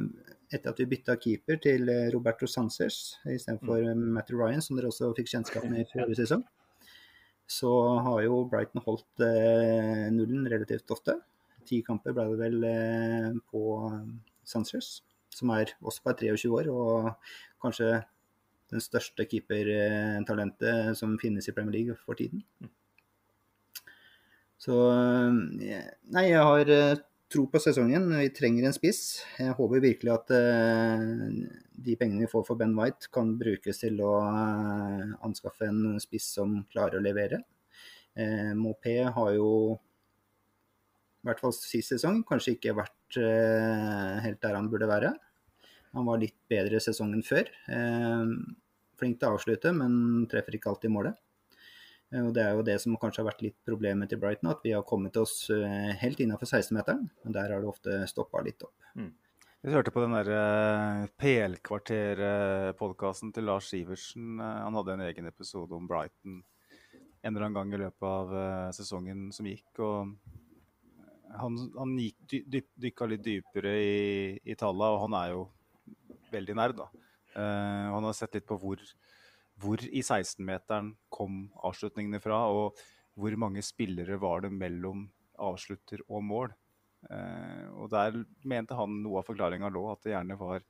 etter 0.50 0.72
at 0.72 0.80
vi 0.80 0.88
bytta 0.90 1.16
keeper 1.20 1.60
til 1.62 1.88
eh, 1.88 2.08
Roberto 2.14 2.48
Sanchez 2.50 3.18
istedenfor 3.28 3.84
Matt 3.92 4.16
Matty 4.16 4.34
Ryan, 4.34 4.62
som 4.64 4.78
dere 4.78 4.90
også 4.90 5.12
fikk 5.14 5.30
kjennskap 5.30 5.66
med 5.70 5.84
i 5.84 5.88
forrige 5.92 6.18
sesong, 6.24 6.42
så 7.50 7.70
har 8.06 8.24
jo 8.24 8.44
Brighton 8.50 8.82
holdt 8.86 9.24
eh, 9.26 10.08
nullen 10.14 10.48
relativt 10.50 10.90
ofte. 10.90 11.18
Ti 11.68 11.82
kamper 11.86 12.16
ble 12.16 12.26
det 12.32 12.40
vel 12.40 12.66
eh, 12.66 13.28
på 13.52 13.62
Sanchez, 14.46 15.02
som 15.30 15.52
er 15.54 15.76
også 15.78 16.08
bare 16.08 16.18
23 16.24 16.50
år, 16.56 16.72
og 16.72 17.12
kanskje 17.62 18.00
den 18.70 18.82
største 18.82 19.26
keepertalentet 19.26 20.98
som 20.98 21.18
finnes 21.18 21.46
i 21.50 21.54
Premier 21.54 21.76
League 21.78 21.98
for 22.06 22.18
tiden. 22.18 22.42
Så 24.60 24.74
Nei, 26.14 26.26
jeg 26.28 26.42
har 26.44 26.70
eh, 26.74 26.98
tro 27.30 27.46
på 27.50 27.60
sesongen. 27.62 28.08
Vi 28.18 28.30
trenger 28.34 28.66
en 28.66 28.74
spiss. 28.74 29.22
Jeg 29.38 29.54
håper 29.58 29.82
virkelig 29.84 30.12
at 30.12 30.32
eh, 30.34 31.04
de 31.86 31.96
pengene 31.98 32.24
vi 32.24 32.30
får 32.30 32.44
for 32.48 32.58
Ben 32.58 32.74
White, 32.76 33.10
kan 33.14 33.36
brukes 33.38 33.82
til 33.84 34.00
å 34.02 34.16
eh, 34.26 35.12
anskaffe 35.26 35.68
en 35.70 36.00
spiss 36.02 36.32
som 36.40 36.58
klarer 36.72 36.98
å 36.98 37.04
levere. 37.04 37.42
Eh, 38.18 38.50
Mopé 38.58 38.96
har 39.06 39.32
jo, 39.36 39.50
i 41.22 41.30
hvert 41.30 41.42
fall 41.42 41.54
sist 41.54 41.94
sesong, 41.94 42.24
kanskje 42.26 42.56
ikke 42.56 42.76
vært 42.78 42.96
helt 43.10 44.38
der 44.42 44.54
han 44.54 44.68
burde 44.70 44.86
være. 44.86 45.08
Han 45.96 46.06
var 46.06 46.20
litt 46.22 46.36
bedre 46.50 46.78
sesongen 46.82 47.24
før. 47.26 47.48
Flink 49.00 49.18
til 49.18 49.26
å 49.26 49.34
avslutte, 49.34 49.72
men 49.74 50.28
treffer 50.30 50.54
ikke 50.54 50.70
alltid 50.70 50.94
målet. 50.94 51.18
Eh, 52.12 52.24
Og 52.26 52.32
Det 52.34 52.42
er 52.42 52.52
jo 52.56 52.62
det 52.66 52.78
som 52.82 52.96
kanskje 53.00 53.20
har 53.22 53.28
vært 53.30 53.42
litt 53.46 53.58
problemet 53.66 54.08
til 54.10 54.18
Brighton, 54.22 54.50
at 54.50 54.62
vi 54.64 54.72
har 54.74 54.82
kommet 54.86 55.16
oss 55.16 55.50
eh, 55.54 55.92
helt 56.02 56.18
innafor 56.20 56.46
16-meteren. 56.50 57.04
Men 57.24 57.32
der 57.36 57.50
har 57.54 57.60
det 57.60 57.68
ofte 57.70 57.90
stoppa 58.10 58.38
litt 58.42 58.62
opp. 58.66 58.74
Vi 59.60 59.72
hørte 59.74 59.92
på 59.92 60.00
den 60.00 60.14
der 60.16 60.28
eh, 60.32 61.06
PL-kvarter-podkasten 61.20 63.28
til 63.36 63.44
Lars 63.44 63.68
Sivertsen. 63.70 64.40
Eh, 64.40 64.60
Han 64.64 64.74
hadde 64.78 64.92
en 64.96 65.06
egen 65.08 65.26
episode 65.30 65.72
om 65.76 65.86
Brighton 65.90 66.34
en 67.22 67.34
eller 67.36 67.46
annen 67.50 67.58
gang 67.58 67.70
i 67.76 67.82
løpet 67.82 68.06
av 68.08 68.26
sesongen 68.72 69.26
som 69.36 69.44
gikk. 69.44 69.76
og 69.84 70.14
Han, 71.36 71.52
han 71.76 71.90
gikk 72.00 72.16
dy, 72.32 72.38
dy, 72.48 72.60
dykka 72.86 73.04
litt 73.10 73.20
dypere 73.26 73.72
i, 73.76 74.40
i 74.40 74.56
tallene, 74.56 74.88
og 74.94 75.02
han 75.04 75.14
er 75.18 75.28
jo 75.34 75.42
veldig 76.32 76.54
nerd, 76.56 76.76
da. 76.80 76.86
Uh, 77.36 77.92
han 77.92 78.04
har 78.08 78.14
sett 78.16 78.32
litt 78.38 78.48
på 78.48 78.56
hvor, 78.58 78.80
hvor 79.60 79.82
i 79.84 80.02
16-meteren 80.02 80.94
kom 81.12 81.44
avslutningene 81.66 82.20
fra, 82.22 82.42
og 82.48 82.78
hvor 83.20 83.36
mange 83.40 83.62
spillere 83.64 84.18
var 84.20 84.46
det 84.46 84.52
mellom 84.54 85.04
avslutter 85.40 86.02
og 86.08 86.24
mål. 86.24 86.52
Eh, 87.10 87.66
og 87.76 87.90
Der 87.92 88.20
mente 88.44 88.76
han 88.76 89.00
noe 89.02 89.20
av 89.20 89.28
forklaringa 89.28 89.70
lå, 89.72 89.86
at 89.92 90.04
det 90.04 90.14
gjerne 90.14 90.38
var 90.40 90.64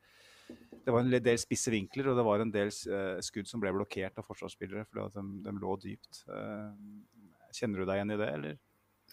det 0.50 0.90
var 0.90 1.04
en 1.04 1.12
del 1.22 1.38
spisse 1.38 1.70
vinkler, 1.70 2.08
og 2.10 2.16
det 2.18 2.24
var 2.26 2.42
en 2.42 2.50
del 2.50 2.70
eh, 2.70 3.20
skudd 3.22 3.46
som 3.46 3.62
ble 3.62 3.70
blokkert 3.76 4.18
av 4.18 4.26
forsvarsspillere 4.26 4.82
fordi 4.88 5.12
de, 5.14 5.24
de 5.44 5.52
lå 5.62 5.76
dypt. 5.82 6.24
Eh, 6.26 7.52
kjenner 7.54 7.82
du 7.82 7.86
deg 7.86 8.00
igjen 8.00 8.14
i 8.14 8.18
det, 8.18 8.30
eller? 8.38 8.58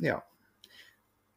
Ja, 0.02 0.18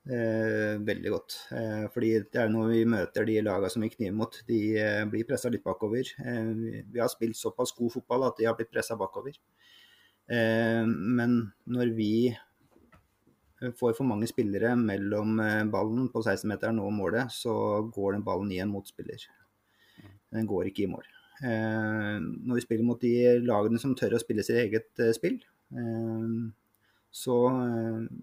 eh, 0.08 0.80
veldig 0.86 1.12
godt. 1.14 1.36
Eh, 1.56 1.86
fordi 1.94 2.12
det 2.32 2.42
er 2.42 2.52
når 2.52 2.70
vi 2.72 2.82
møter 2.88 3.26
de 3.28 3.38
lagene 3.44 3.70
som 3.72 3.84
vi 3.84 3.90
kniver 3.92 4.16
mot, 4.16 4.40
de 4.48 4.60
eh, 4.80 5.04
blir 5.10 5.26
pressa 5.28 5.52
litt 5.52 5.64
bakover. 5.66 6.12
vi, 6.60 6.84
vi 6.86 7.02
har 7.02 7.10
spilt 7.12 7.36
såpass 7.36 7.74
god 7.76 7.92
fotball 7.98 8.28
at 8.28 8.38
de 8.40 8.48
har 8.48 8.56
blitt 8.58 8.72
pressa 8.72 8.96
bakover. 8.96 9.36
men 10.30 11.32
når 11.66 11.88
vi 11.96 12.30
får 13.60 13.96
for 13.96 14.06
mange 14.06 14.28
spillere 14.30 14.76
mellom 14.78 15.40
ballen 15.72 16.06
på 16.08 16.22
16-meteren 16.22 16.78
og 16.78 16.92
målet, 16.94 17.32
så 17.34 17.82
går 17.92 18.14
den 18.14 18.24
ballen 18.24 18.52
i 18.52 18.60
en 18.62 18.70
motspiller. 18.70 19.26
Den 20.30 20.46
går 20.46 20.70
ikke 20.70 20.86
i 20.86 20.92
mål. 20.92 21.04
Eh, 21.40 22.16
når 22.20 22.58
vi 22.58 22.64
spiller 22.64 22.84
mot 22.84 23.00
de 23.00 23.40
lagene 23.40 23.80
som 23.80 23.94
tør 23.96 24.18
å 24.18 24.20
spille 24.20 24.44
sitt 24.44 24.58
eget 24.60 25.00
eh, 25.00 25.14
spill, 25.16 25.38
eh, 25.72 26.26
så 27.10 27.36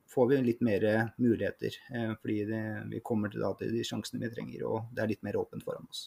får 0.08 0.28
vi 0.30 0.38
litt 0.46 0.62
mer 0.64 0.84
muligheter. 1.18 1.76
fordi 2.22 2.38
det, 2.48 2.62
vi 2.92 3.02
kommer 3.04 3.30
til, 3.30 3.44
da, 3.44 3.52
til 3.60 3.74
de 3.76 3.84
sjansene 3.84 4.24
vi 4.24 4.32
trenger, 4.32 4.64
og 4.68 4.94
det 4.96 5.04
er 5.04 5.12
litt 5.12 5.26
mer 5.28 5.40
åpent 5.42 5.66
foran 5.66 5.90
oss. 5.92 6.06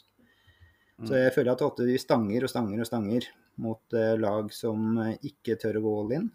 Så 1.00 1.16
jeg 1.16 1.32
føler 1.32 1.54
at 1.54 1.62
åtte 1.64 1.86
vi 1.88 1.96
stanger 2.00 2.44
og 2.44 2.52
stanger 2.52 2.82
og 2.82 2.88
stanger 2.88 3.26
mot 3.60 3.94
lag 4.20 4.50
som 4.52 4.98
ikke 5.24 5.56
tør 5.60 5.78
å 5.80 5.84
gå 5.84 5.92
all 6.00 6.14
in. 6.18 6.26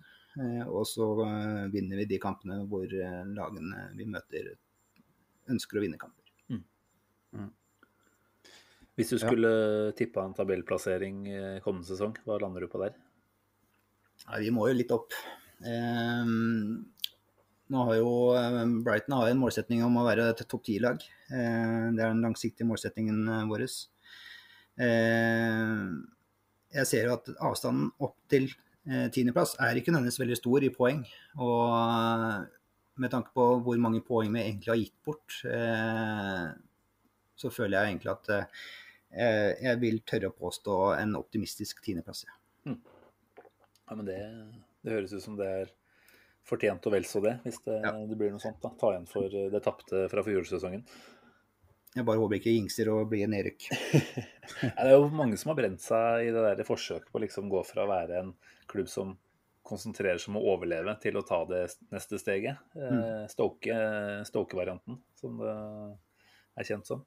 Og 0.66 0.84
så 0.90 1.10
vinner 1.74 2.02
vi 2.02 2.08
de 2.10 2.22
kampene 2.22 2.64
hvor 2.70 2.90
lagene 2.90 3.86
vi 3.98 4.08
møter 4.10 4.56
ønsker 5.54 5.78
å 5.78 5.86
vinne 5.86 6.02
kamper. 6.02 6.34
Mm. 6.50 6.64
Mm. 7.38 7.52
Hvis 8.98 9.14
du 9.14 9.20
skulle 9.22 9.54
ja. 9.54 9.96
tippa 9.98 10.26
en 10.26 10.34
tabellplassering 10.38 11.26
kommende 11.66 11.90
sesong, 11.90 12.18
hva 12.26 12.40
lander 12.42 12.66
du 12.66 12.72
på 12.72 12.82
der? 12.82 12.98
Ja, 14.26 14.40
vi 14.42 14.54
må 14.56 14.70
jo 14.72 14.78
litt 14.78 14.94
opp. 14.96 15.14
Eh, 15.64 16.32
nå 17.74 17.86
har 17.88 17.96
jo 18.00 18.12
eh, 18.38 18.60
Brighton 18.86 19.18
har 19.18 19.32
en 19.32 19.42
målsetning 19.42 19.84
om 19.86 20.00
å 20.02 20.06
være 20.08 20.30
et 20.34 20.44
topp 20.50 20.66
ti-lag. 20.68 21.02
Eh, 21.30 21.88
det 21.96 22.04
er 22.04 22.12
den 22.12 22.26
langsiktige 22.26 22.68
målsettingen 22.70 23.24
eh, 23.28 23.48
vår. 23.50 23.66
Eh, 24.86 25.82
jeg 26.76 26.92
ser 26.92 27.08
jo 27.08 27.16
at 27.16 27.32
avstanden 27.38 27.92
opp 28.04 28.18
til 28.32 28.50
eh, 28.52 29.08
tiendeplass 29.14 29.56
er 29.64 29.80
ikke 29.80 29.94
nødvendigvis 29.96 30.22
veldig 30.24 30.40
stor 30.42 30.68
i 30.68 30.74
poeng. 30.76 31.04
Og 31.40 33.00
med 33.02 33.12
tanke 33.12 33.32
på 33.36 33.52
hvor 33.64 33.80
mange 33.84 34.04
poeng 34.08 34.34
vi 34.34 34.44
egentlig 34.46 34.72
har 34.72 34.80
gitt 34.80 34.98
bort, 35.04 35.34
så 37.36 37.50
føler 37.52 37.76
jeg 37.76 37.90
egentlig 37.90 38.14
at 38.14 38.30
Eh, 39.16 39.52
jeg 39.64 39.80
vil 39.80 40.02
tørre 40.04 40.28
å 40.28 40.36
påstå 40.36 40.78
en 40.98 41.16
optimistisk 41.16 41.80
tiendeplass. 41.86 42.26
Ja. 42.28 42.36
Mm. 42.66 42.80
ja, 43.86 43.96
men 43.96 44.08
det, 44.10 44.18
det, 44.86 44.94
høres 44.94 45.16
ut 45.16 45.26
som 45.26 45.36
det 45.40 45.50
er 45.64 45.74
fortjent 46.46 46.86
og 46.86 46.94
vel 46.94 47.08
så 47.10 47.22
det, 47.26 47.40
hvis 47.44 47.60
det, 47.66 47.82
ja. 47.82 47.92
det 48.06 48.18
blir 48.20 48.32
noe 48.34 48.44
sånt. 48.44 48.62
da. 48.62 48.72
Ta 48.78 48.94
igjen 48.94 49.10
for 49.10 49.34
det 49.52 49.62
tapte 49.66 50.06
fra 50.12 50.24
fjorårssesongen. 50.26 50.86
Jeg 51.96 52.04
bare 52.04 52.20
håper 52.20 52.38
ikke 52.38 52.52
gingser 52.52 52.90
og 52.92 53.06
blir 53.12 53.24
en 53.24 53.32
nedrykk. 53.32 53.70
det 54.62 54.74
er 54.84 54.98
jo 54.98 55.08
mange 55.16 55.38
som 55.40 55.54
har 55.54 55.60
brent 55.62 55.82
seg 55.84 56.28
i 56.28 56.34
det 56.36 56.44
der 56.44 56.68
forsøket 56.68 57.08
på 57.08 57.22
å 57.22 57.24
liksom 57.24 57.48
gå 57.52 57.62
fra 57.66 57.86
å 57.86 57.92
være 57.92 58.20
en 58.20 58.34
klubb 58.72 58.90
som 58.92 59.14
konsentrerer 59.66 60.20
seg 60.22 60.34
om 60.34 60.42
å 60.42 60.48
overleve, 60.54 60.94
til 61.02 61.18
å 61.18 61.24
ta 61.26 61.40
det 61.50 61.64
neste 61.94 62.20
steget. 62.22 62.60
Mm. 62.76 63.00
Eh, 63.26 64.26
Stoke-varianten, 64.28 65.00
som 65.18 65.40
det 65.42 65.56
er 66.60 66.68
kjent 66.68 66.92
som. 66.92 67.06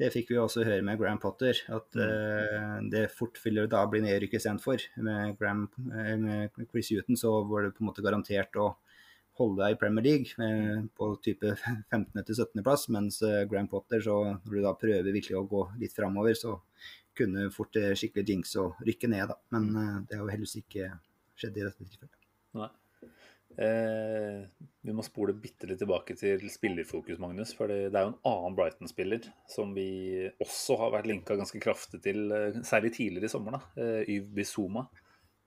Det 0.00 0.08
fikk 0.14 0.32
vi 0.32 0.38
også 0.40 0.64
høre 0.64 0.84
med 0.84 0.98
Gram 1.00 1.18
Potter, 1.20 1.58
at 1.72 1.98
uh, 2.00 2.78
det 2.92 3.04
fort 3.12 3.36
ville 3.44 3.66
da 3.70 3.82
bli 3.90 4.00
nedrykk 4.04 4.38
istedenfor. 4.38 4.86
Med, 5.04 5.34
Graham, 5.40 5.66
uh, 5.90 6.14
med 6.22 6.64
Chris 6.70 6.92
Huton 6.94 7.18
så 7.20 7.34
var 7.48 7.66
det 7.66 7.74
på 7.76 7.84
en 7.84 7.90
måte 7.90 8.04
garantert 8.04 8.56
å 8.56 8.72
holde 9.40 9.62
deg 9.62 9.74
i 9.74 9.78
Premier 9.80 10.06
League 10.06 10.40
med, 10.40 10.88
på 10.96 11.10
type 11.24 11.54
15.-17.-plass, 11.92 12.88
mens 12.96 13.20
uh, 13.26 13.42
Gram 13.50 13.68
Potter, 13.68 14.02
så 14.04 14.18
når 14.32 14.52
du 14.56 14.60
da 14.64 14.74
prøver 14.80 15.12
virkelig 15.12 15.38
å 15.38 15.46
gå 15.50 15.64
litt 15.82 15.96
framover, 15.96 16.36
så 16.38 16.58
kunne 17.16 17.50
fort 17.52 17.76
skikkelig 17.76 18.24
jinx 18.32 18.56
og 18.62 18.80
rykke 18.88 19.10
ned, 19.12 19.28
da. 19.28 19.36
Men 19.52 20.06
det 20.08 20.16
har 20.16 20.24
jo 20.24 20.32
heldigvis 20.32 20.62
ikke 20.62 20.94
skjedd 21.36 21.58
i 21.60 21.66
dette 21.66 21.84
tilfellet. 21.84 22.16
Nei. 22.56 22.72
Eh, 23.58 24.40
vi 24.82 24.94
må 24.96 25.02
spole 25.04 25.34
bitte 25.36 25.66
litt 25.68 25.80
tilbake 25.82 26.16
til 26.18 26.40
spillerfokus, 26.50 27.20
Magnus. 27.22 27.52
For 27.56 27.68
det, 27.68 27.92
er 27.92 28.06
jo 28.06 28.12
en 28.14 28.30
annen 28.30 28.56
Brighton-spiller 28.58 29.22
som 29.50 29.74
vi 29.76 29.88
også 30.42 30.72
har 30.80 30.94
vært 30.96 31.10
linka 31.10 31.36
ganske 31.38 31.60
kraftig 31.62 31.98
til, 32.04 32.20
eh, 32.32 32.60
særlig 32.66 32.90
tidligere 32.96 33.28
i 33.28 33.34
sommer. 33.34 33.52
da, 33.58 33.62
eh, 33.82 34.02
Yv 34.16 34.26
Bizuma. 34.34 34.82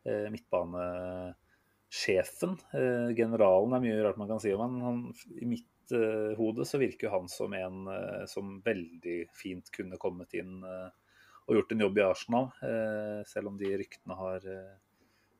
Eh, 0.05 0.29
midtbanesjefen. 0.29 2.51
Generalen 3.17 3.73
er 3.73 3.81
mye 3.81 4.03
rart 4.05 4.19
man 4.21 4.29
kan 4.29 4.37
si 4.41 4.51
om 4.53 4.61
han. 4.61 4.75
han 4.85 4.99
I 5.41 5.45
mitt 5.49 5.93
eh, 5.97 6.37
hode 6.37 6.65
så 6.69 6.77
virker 6.81 7.09
han 7.09 7.25
som 7.31 7.53
en 7.57 7.87
eh, 7.89 8.25
som 8.29 8.61
veldig 8.65 9.17
fint 9.33 9.71
kunne 9.73 9.97
kommet 10.01 10.33
inn 10.37 10.61
og 11.45 11.53
gjort 11.53 11.71
en 11.73 11.83
jobb 11.85 11.97
i 11.99 12.01
Arsenal, 12.01 12.47
selv 13.29 13.51
om 13.51 13.57
de 13.59 13.67
ryktene 13.77 14.15
har 14.17 14.41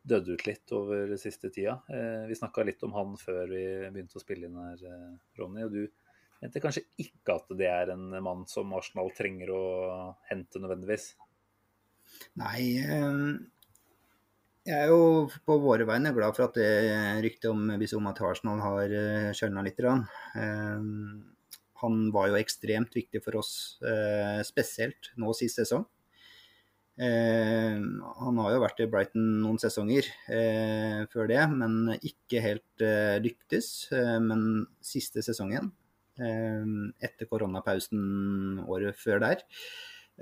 dødd 0.05 0.31
ut 0.35 0.45
litt 0.47 0.73
over 0.75 1.13
siste 1.19 1.49
tida. 1.53 1.79
Eh, 1.89 2.25
vi 2.29 2.37
snakka 2.37 2.65
litt 2.65 2.83
om 2.85 2.93
han 2.95 3.15
før 3.19 3.49
vi 3.49 3.63
begynte 3.93 4.19
å 4.19 4.23
spille 4.23 4.49
inn 4.49 4.59
her, 4.59 4.81
eh, 4.85 5.13
Ronny. 5.39 5.65
Og 5.65 5.73
du 5.73 5.87
mente 6.41 6.61
kanskje 6.61 6.85
ikke 7.01 7.39
at 7.39 7.51
det 7.57 7.69
er 7.71 7.93
en 7.95 8.07
mann 8.23 8.45
som 8.49 8.73
Arsenal 8.77 9.09
trenger 9.17 9.51
å 9.55 9.63
hente 10.29 10.61
nødvendigvis? 10.61 11.13
Nei, 12.37 12.77
eh, 12.85 13.23
jeg 14.65 14.77
er 14.77 14.93
jo 14.93 15.25
på 15.45 15.57
våre 15.61 15.85
vegne 15.89 16.13
glad 16.13 16.37
for 16.37 16.47
at 16.47 16.57
det 16.57 16.69
ryktet 17.25 17.49
om 17.51 17.67
Bizoma 17.81 18.15
til 18.17 18.29
Arsenal 18.29 18.61
har 18.63 18.95
kjølna 19.37 19.61
litt. 19.65 19.81
Han 21.83 21.97
var 22.15 22.31
jo 22.31 22.39
ekstremt 22.39 22.95
viktig 22.97 23.21
for 23.21 23.37
oss, 23.37 23.77
spesielt 24.47 25.11
nå 25.21 25.35
sist 25.37 25.61
sesong. 25.61 25.85
Eh, 26.95 27.75
han 28.19 28.37
har 28.39 28.53
jo 28.53 28.61
vært 28.63 28.77
i 28.79 28.87
Brighton 28.87 29.23
noen 29.41 29.57
sesonger 29.59 30.07
eh, 30.31 31.01
før 31.11 31.27
det, 31.27 31.41
men 31.51 31.95
ikke 31.97 32.43
helt 32.43 32.83
eh, 32.85 33.17
lyktes. 33.23 33.71
Eh, 33.95 34.15
men 34.23 34.63
siste 34.83 35.23
sesongen, 35.25 35.73
eh, 36.19 36.63
etter 37.03 37.29
koronapausen 37.31 38.61
året 38.63 38.95
før 38.99 39.25
der, 39.25 39.43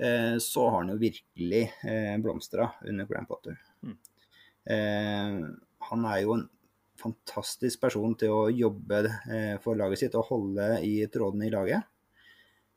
eh, 0.00 0.34
så 0.42 0.66
har 0.66 0.80
han 0.80 0.94
jo 0.94 1.02
virkelig 1.04 1.68
eh, 1.86 2.16
blomstra 2.22 2.72
under 2.82 3.10
Grand 3.10 3.30
Potter. 3.30 3.60
Mm. 3.84 4.00
han 5.84 6.04
er 6.08 6.20
jo 6.22 6.38
en 6.38 6.46
fantastisk 6.96 7.82
person 7.82 8.14
til 8.16 8.30
å 8.32 8.46
jobbe 8.48 9.02
for 9.60 9.76
laget 9.76 10.00
sitt 10.00 10.14
og 10.16 10.30
holde 10.30 10.78
i 10.88 10.94
trådene 11.12 11.50
i 11.50 11.52
laget. 11.52 11.84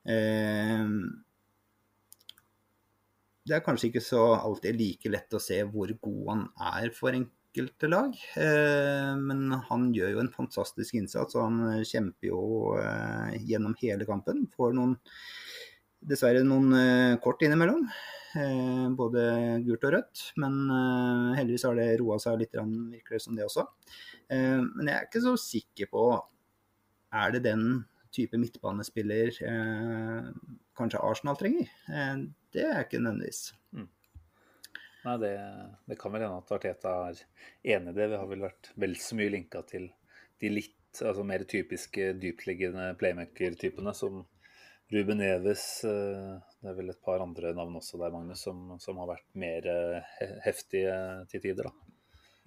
Eh, 0.04 0.84
det 3.48 3.56
er 3.56 3.64
kanskje 3.64 3.92
ikke 3.92 4.04
så 4.04 4.22
alltid 4.36 4.78
like 4.78 5.12
lett 5.12 5.36
å 5.36 5.42
se 5.42 5.62
hvor 5.72 5.92
god 6.04 6.24
han 6.32 6.44
er 6.74 6.92
for 6.96 7.16
enkelte 7.16 7.90
lag. 7.90 8.14
Eh, 8.36 9.14
men 9.22 9.56
han 9.70 9.90
gjør 9.96 10.16
jo 10.16 10.22
en 10.24 10.34
fantastisk 10.34 10.98
innsats, 11.00 11.38
og 11.38 11.48
han 11.48 11.88
kjemper 11.88 12.32
jo 12.32 12.42
eh, 12.82 13.38
gjennom 13.48 13.76
hele 13.82 14.08
kampen. 14.10 14.46
Får 14.56 14.76
noen, 14.78 14.98
dessverre 16.08 16.44
noen 16.46 16.78
eh, 16.78 17.18
kort 17.24 17.44
innimellom. 17.46 17.88
Både 18.94 19.22
gult 19.66 19.86
og 19.88 19.94
rødt. 19.96 20.24
Men 20.38 20.58
heldigvis 21.34 21.64
har 21.66 21.78
det 21.80 21.86
roa 21.98 22.20
seg 22.22 22.36
litt, 22.44 22.54
virker 22.54 23.16
det 23.16 23.22
som 23.24 23.34
det 23.34 23.48
også. 23.48 23.64
Men 24.30 24.84
jeg 24.84 24.94
er 24.94 25.08
ikke 25.08 25.22
så 25.24 25.32
sikker 25.42 25.90
på 25.90 26.04
Er 27.16 27.32
det 27.34 27.42
den 27.48 27.64
type 28.14 28.38
midtbanespiller 28.38 29.32
kanskje 30.78 31.02
Arsenal 31.02 31.40
trenger? 31.40 31.72
Det 32.54 32.64
er 32.64 32.84
ikke 32.84 33.02
nødvendigvis. 33.02 33.54
Mm. 33.76 33.90
Nei, 35.08 35.18
det, 35.22 35.34
det, 35.88 35.98
kan 36.00 36.14
vel 36.14 36.26
hende 36.26 36.40
at 36.42 36.52
Arteta 36.56 36.94
er 37.10 37.22
enig 37.76 37.94
i 37.94 37.98
det. 37.98 38.10
Vi 38.12 38.20
har 38.20 38.30
vel 38.30 38.44
vært 38.48 38.72
vel 38.80 38.96
så 39.00 39.18
mye 39.20 39.34
linka 39.34 39.62
til 39.68 39.90
de 40.42 40.52
litt 40.52 41.02
altså 41.06 41.24
mer 41.28 41.44
typiske 41.50 42.14
dyptliggende 42.22 42.90
playmaker-typene 43.00 43.94
som 43.96 44.24
Ruben 44.94 45.22
Neves. 45.22 45.66
Eh, 45.88 46.34
det 46.62 46.72
er 46.72 46.80
vel 46.80 46.92
et 46.94 47.04
par 47.04 47.24
andre 47.24 47.54
navn 47.56 47.78
også 47.80 48.00
der, 48.02 48.14
Magnus, 48.16 48.44
som, 48.48 48.78
som 48.84 49.00
har 49.04 49.12
vært 49.12 49.28
mer 49.40 49.70
eh, 49.72 50.18
heftige 50.46 50.98
til 51.32 51.44
tider. 51.44 51.70
da. 51.70 51.94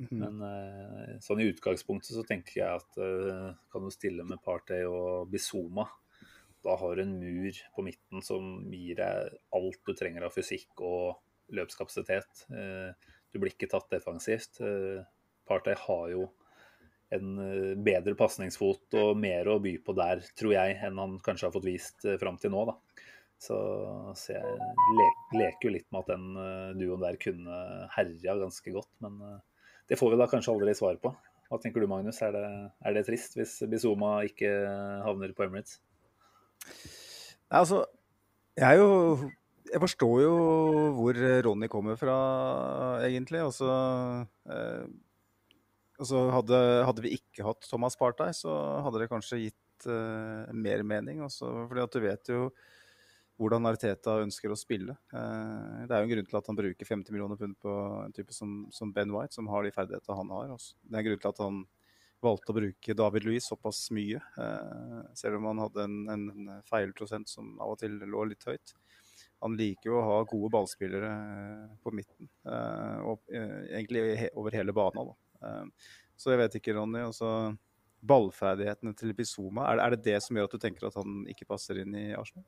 -hmm. 0.00 0.20
Men 0.20 0.42
eh, 0.42 1.16
sånn 1.20 1.40
i 1.40 1.48
utgangspunktet 1.52 2.16
så 2.16 2.24
tenker 2.24 2.60
jeg 2.60 2.80
at 2.80 3.00
kan 3.72 3.84
du 3.84 3.90
stille 3.90 4.24
med 4.24 4.42
Partey 4.44 4.84
og 4.84 5.28
Bizuma 5.30 5.88
da 6.64 6.76
har 6.76 6.96
du 6.96 7.02
en 7.02 7.16
mur 7.20 7.60
på 7.74 7.84
midten 7.86 8.24
som 8.24 8.50
gir 8.72 8.98
deg 8.98 9.38
alt 9.56 9.80
du 9.86 9.94
trenger 9.96 10.26
av 10.26 10.34
fysikk 10.34 10.82
og 10.84 11.20
løpskapasitet. 11.56 12.44
Eh, 12.52 13.14
du 13.30 13.40
blir 13.40 13.54
ikke 13.54 13.70
tatt 13.70 13.90
defensivt. 13.92 14.60
Uh, 14.62 15.02
Partey 15.48 15.76
har 15.78 16.08
jo 16.12 16.24
en 17.14 17.28
uh, 17.38 17.78
bedre 17.78 18.16
pasningsfot 18.18 18.96
og 18.98 19.18
mer 19.18 19.48
å 19.50 19.60
by 19.62 19.76
på 19.86 19.94
der, 19.98 20.24
tror 20.38 20.54
jeg, 20.56 20.76
enn 20.86 20.98
han 20.98 21.16
kanskje 21.22 21.48
har 21.48 21.54
fått 21.54 21.68
vist 21.68 22.06
fram 22.22 22.38
til 22.42 22.54
nå. 22.54 22.66
da. 22.72 22.76
Så, 23.40 23.56
så 24.18 24.34
jeg 24.34 24.56
leker, 24.98 25.38
leker 25.38 25.68
jo 25.68 25.74
litt 25.78 25.86
med 25.88 26.02
at 26.02 26.10
den 26.10 26.74
duoen 26.76 27.00
der 27.00 27.16
kunne 27.22 27.60
herja 27.94 28.34
ganske 28.36 28.74
godt. 28.74 28.90
Men 29.00 29.16
det 29.88 29.96
får 29.96 30.12
vi 30.12 30.18
da 30.20 30.26
kanskje 30.28 30.52
aldri 30.52 30.74
svar 30.76 30.98
på. 31.00 31.14
Hva 31.48 31.58
tenker 31.62 31.80
du, 31.80 31.88
Magnus? 31.88 32.20
Er 32.26 32.34
det, 32.36 32.44
er 32.84 32.98
det 32.98 33.06
trist 33.08 33.38
hvis 33.38 33.56
Bizuma 33.70 34.18
ikke 34.28 34.50
havner 35.06 35.32
på 35.32 35.46
Emirates? 35.46 35.78
Nei, 36.66 37.60
altså, 37.60 37.84
jeg 38.58 38.66
er 38.66 38.80
jo 38.80 39.30
Jeg 39.70 39.82
forstår 39.84 40.16
jo 40.24 40.34
hvor 40.96 41.18
Ronny 41.46 41.68
kommer 41.70 41.98
fra, 41.98 42.16
egentlig. 43.06 43.38
Altså, 43.38 43.70
eh, 44.50 44.86
altså 46.00 46.24
hadde, 46.34 46.58
hadde, 46.88 47.04
vi 47.04 47.14
ikke 47.20 47.46
hatt 47.46 47.68
Thomas 47.68 47.94
Partey, 47.96 48.34
så 48.34 48.50
hadde 48.82 49.04
det 49.04 49.10
kanskje 49.12 49.44
gitt 49.44 49.86
eh, 49.86 50.50
mer 50.50 50.82
mening. 50.82 51.22
Også, 51.22 51.52
fordi 51.70 51.84
at 51.84 51.94
du 51.94 52.02
vet 52.02 52.32
jo 52.34 52.48
hvordan 53.40 53.70
Arteta 53.70 54.18
ønsker 54.24 54.52
å 54.52 54.58
spille. 54.58 54.98
Eh, 55.14 55.84
det 55.86 55.94
er 55.94 56.02
jo 56.02 56.08
en 56.08 56.12
grunn 56.16 56.28
til 56.28 56.40
at 56.40 56.50
han 56.50 56.58
bruker 56.58 56.90
50 56.90 57.14
millioner 57.14 57.38
pund 57.40 57.54
på 57.62 57.76
en 58.02 58.16
type 58.16 58.34
som, 58.36 58.64
som 58.74 58.90
Ben 58.96 59.14
White, 59.14 59.38
som 59.38 59.48
har 59.54 59.64
de 59.64 59.72
ferdighetene 59.76 60.18
han 60.18 60.34
har. 60.34 60.50
Også. 60.58 60.74
Det 60.82 60.98
er 60.98 61.04
en 61.04 61.08
grunn 61.08 61.22
til 61.22 61.30
at 61.30 61.44
han 61.46 61.62
valgte 62.24 62.52
å 62.52 62.56
bruke 62.56 62.96
David 62.96 63.26
Louis 63.26 63.46
såpass 63.46 63.86
mye, 63.96 64.20
eh, 64.40 65.00
selv 65.16 65.40
om 65.40 65.48
han 65.50 65.62
hadde 65.64 65.86
en, 65.86 65.96
en 66.12 66.52
feilprosent 66.68 67.30
som 67.30 67.54
av 67.60 67.74
og 67.74 67.80
til 67.80 67.96
lå 68.04 68.26
litt 68.30 68.46
høyt. 68.48 68.74
Han 69.40 69.56
liker 69.56 69.88
jo 69.88 69.96
å 69.98 70.04
ha 70.04 70.18
gode 70.28 70.52
ballspillere 70.52 71.10
eh, 71.10 71.66
på 71.80 71.94
midten, 71.96 72.28
og 73.08 73.24
egentlig 73.32 74.30
over 74.36 74.56
hele 74.58 74.74
banen. 74.76 75.14
Så 76.20 76.34
jeg 76.34 76.40
vet 76.42 76.56
ikke, 76.58 76.74
Ronny. 76.76 77.00
altså 77.06 77.54
Ballferdighetene 78.00 78.92
til 78.96 79.12
Bizuma, 79.16 79.66
er 79.72 79.92
det, 79.92 80.02
det 80.06 80.20
som 80.24 80.36
gjør 80.36 80.48
at 80.48 80.54
du 80.56 80.60
tenker 80.60 80.88
at 80.88 80.96
han 80.96 81.24
ikke 81.28 81.48
passer 81.48 81.80
inn 81.82 81.96
i 81.96 82.10
Arsenal? 82.16 82.46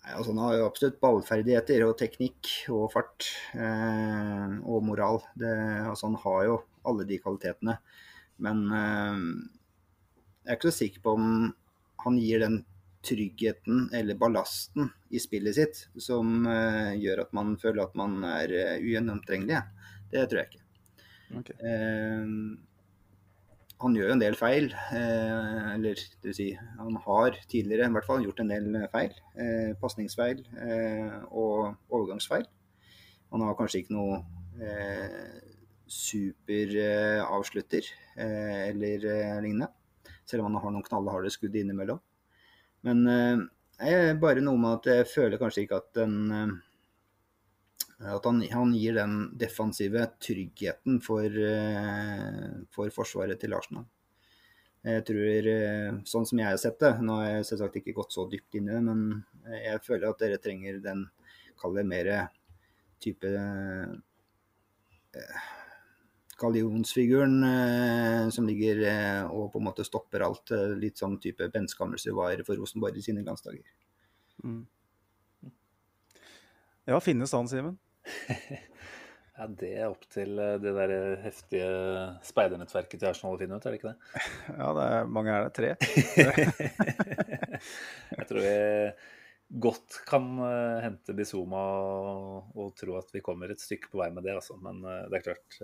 Nei, 0.00 0.14
altså, 0.16 0.32
han 0.32 0.40
har 0.40 0.54
jo 0.56 0.66
absolutt 0.66 1.00
ballferdigheter 1.02 1.84
og 1.84 1.96
teknikk 2.00 2.50
og 2.72 2.86
fart 2.94 3.26
eh, 3.52 4.54
og 4.64 4.86
moral. 4.88 5.20
Det, 5.38 5.50
altså, 5.84 6.08
han 6.08 6.16
har 6.22 6.46
jo 6.48 6.54
alle 6.88 7.04
de 7.08 7.18
kvalitetene. 7.20 7.76
Men 8.44 8.64
eh, 8.74 9.24
jeg 10.44 10.52
er 10.52 10.58
ikke 10.58 10.70
så 10.70 10.78
sikker 10.84 11.04
på 11.04 11.16
om 11.18 11.26
han 12.04 12.18
gir 12.20 12.44
den 12.44 12.62
tryggheten 13.04 13.86
eller 13.96 14.18
ballasten 14.20 14.90
i 15.08 15.20
spillet 15.22 15.56
sitt 15.56 15.78
som 16.00 16.44
eh, 16.48 16.96
gjør 17.00 17.24
at 17.24 17.36
man 17.36 17.54
føler 17.60 17.86
at 17.86 17.94
man 17.96 18.18
er 18.28 18.52
uh, 18.52 18.74
ugjennomtrengelig. 18.80 19.62
Det 20.12 20.26
tror 20.28 20.42
jeg 20.42 20.50
ikke. 20.50 20.66
Okay. 21.40 21.56
Eh, 21.62 22.26
han 23.80 23.94
gjør 23.96 24.10
jo 24.10 24.14
en 24.16 24.22
del 24.22 24.36
feil. 24.36 24.66
Eh, 24.92 25.68
eller 25.74 26.00
det 26.00 26.28
vil 26.28 26.36
si, 26.36 26.48
han 26.78 26.98
har 27.06 27.38
tidligere 27.48 27.88
i 27.88 27.94
hvert 27.94 28.08
fall 28.08 28.24
gjort 28.26 28.42
en 28.42 28.52
del 28.52 28.74
feil. 28.92 29.14
Eh, 29.40 29.70
Pasningsfeil 29.80 30.42
eh, 30.66 31.14
og 31.30 31.70
overgangsfeil. 31.88 32.44
Han 33.30 33.46
har 33.46 33.56
kanskje 33.56 33.84
ikke 33.84 33.96
noe 33.96 34.18
eh, 34.60 35.38
superavslutter 35.90 37.84
eh, 38.16 38.68
eller 38.70 39.04
eh, 39.10 39.42
lignende. 39.42 39.68
Selv 40.24 40.44
om 40.44 40.50
han 40.50 40.62
har 40.62 40.74
noen 40.74 40.86
knallharde 40.86 41.30
skudd 41.34 41.56
innimellom. 41.58 42.00
Men 42.86 42.98
eh, 43.10 44.12
bare 44.22 44.44
noe 44.44 44.58
med 44.60 44.78
at 44.78 44.90
jeg 44.92 45.08
føler 45.10 45.40
kanskje 45.40 45.66
ikke 45.66 45.80
at 45.82 45.90
den 45.98 46.14
at 48.00 48.24
han, 48.24 48.40
han, 48.48 48.72
gir 48.72 48.94
den 48.96 49.16
defensive 49.36 50.06
tryggheten 50.24 51.00
for, 51.04 51.24
eh, 51.28 52.52
for, 52.72 52.88
forsvaret 52.94 53.40
til 53.40 53.52
Larsen. 53.52 53.82
Jeg 54.86 55.04
tror, 55.04 55.48
eh, 55.52 55.98
sånn 56.08 56.24
som 56.28 56.40
jeg 56.40 56.48
har 56.48 56.56
sett 56.60 56.78
det, 56.80 56.94
nå 57.04 57.18
har 57.20 57.28
jeg 57.28 57.48
selvsagt 57.50 57.76
ikke 57.82 57.98
gått 57.98 58.16
så 58.16 58.24
dypt 58.30 58.56
inn 58.56 58.70
i 58.70 58.72
det, 58.72 58.80
men 58.86 59.24
jeg 59.52 59.82
føler 59.84 60.08
at 60.08 60.22
dere 60.22 60.40
trenger 60.40 60.80
den, 60.80 61.04
kall 61.60 61.76
det 61.76 61.84
mer 61.84 62.08
type 63.04 63.28
eh, 63.36 63.90
gallionsfiguren 66.40 67.44
eh, 67.44 68.24
som 68.32 68.48
ligger 68.48 68.82
eh, 68.88 69.22
og 69.28 69.52
på 69.52 69.60
en 69.60 69.68
måte 69.68 69.86
stopper 69.86 70.24
alt. 70.26 70.52
litt 70.80 71.00
sånn 71.00 71.18
type 71.20 71.50
benskammelse 71.52 72.14
var 72.16 72.40
for 72.46 72.60
Rosenborg 72.60 72.96
i 72.98 73.04
sine 73.04 73.24
glansdager. 73.26 73.66
Mm. 74.44 74.64
Ja, 76.90 77.00
finnes 77.00 77.32
han, 77.32 77.48
Simen? 77.48 77.78
ja, 79.36 79.46
det 79.46 79.70
er 79.76 79.90
opp 79.90 80.06
til 80.12 80.38
eh, 80.40 80.56
det 80.62 80.72
der 80.74 80.94
heftige 81.22 81.68
speidernettverket 82.26 82.98
til 82.98 83.10
Arsenal 83.12 83.36
å 83.36 83.40
finne 83.40 83.60
ut, 83.60 83.66
er 83.66 83.76
det 83.76 83.80
ikke 83.80 83.92
det? 83.92 84.24
Ja, 84.60 84.72
det 84.76 84.86
er, 84.88 85.10
mange 85.18 85.36
er 85.36 85.46
det? 85.46 85.52
Tre? 85.54 85.70
jeg 88.18 88.28
tror 88.30 88.42
vi 88.46 88.58
godt 89.60 90.00
kan 90.06 90.26
uh, 90.38 90.80
hente 90.82 91.14
Bizuma 91.18 91.60
og, 91.60 92.52
og, 92.54 92.68
tro 92.78 92.94
at 93.00 93.08
vi 93.10 93.22
kommer 93.24 93.50
et 93.50 93.62
stykke 93.62 93.90
på 93.90 93.98
vei 93.98 94.06
med 94.14 94.22
det, 94.22 94.36
altså. 94.38 94.54
Men 94.62 94.78
uh, 94.86 95.08
det 95.10 95.18
er 95.18 95.24
klart 95.26 95.56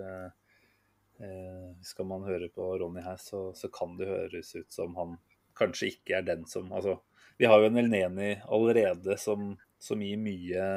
uh, 1.21 1.71
Skal 1.85 2.07
man 2.09 2.25
høre 2.27 2.49
på 2.53 2.69
Ronny 2.81 3.03
her, 3.05 3.19
så, 3.21 3.49
så, 3.57 3.69
kan 3.73 3.97
det 3.99 4.09
høres 4.09 4.53
ut 4.55 4.71
som 4.73 4.95
han 4.99 5.17
kanskje 5.57 5.91
ikke 5.95 6.19
er 6.19 6.27
den 6.27 6.45
som 6.49 6.69
Altså, 6.75 6.99
vi 7.37 7.49
har 7.49 7.61
jo 7.61 7.69
en 7.69 7.77
Elneni 7.77 8.35
allerede 8.45 9.17
som, 9.21 9.51
som 9.81 10.01
gir 10.01 10.17
mye 10.21 10.67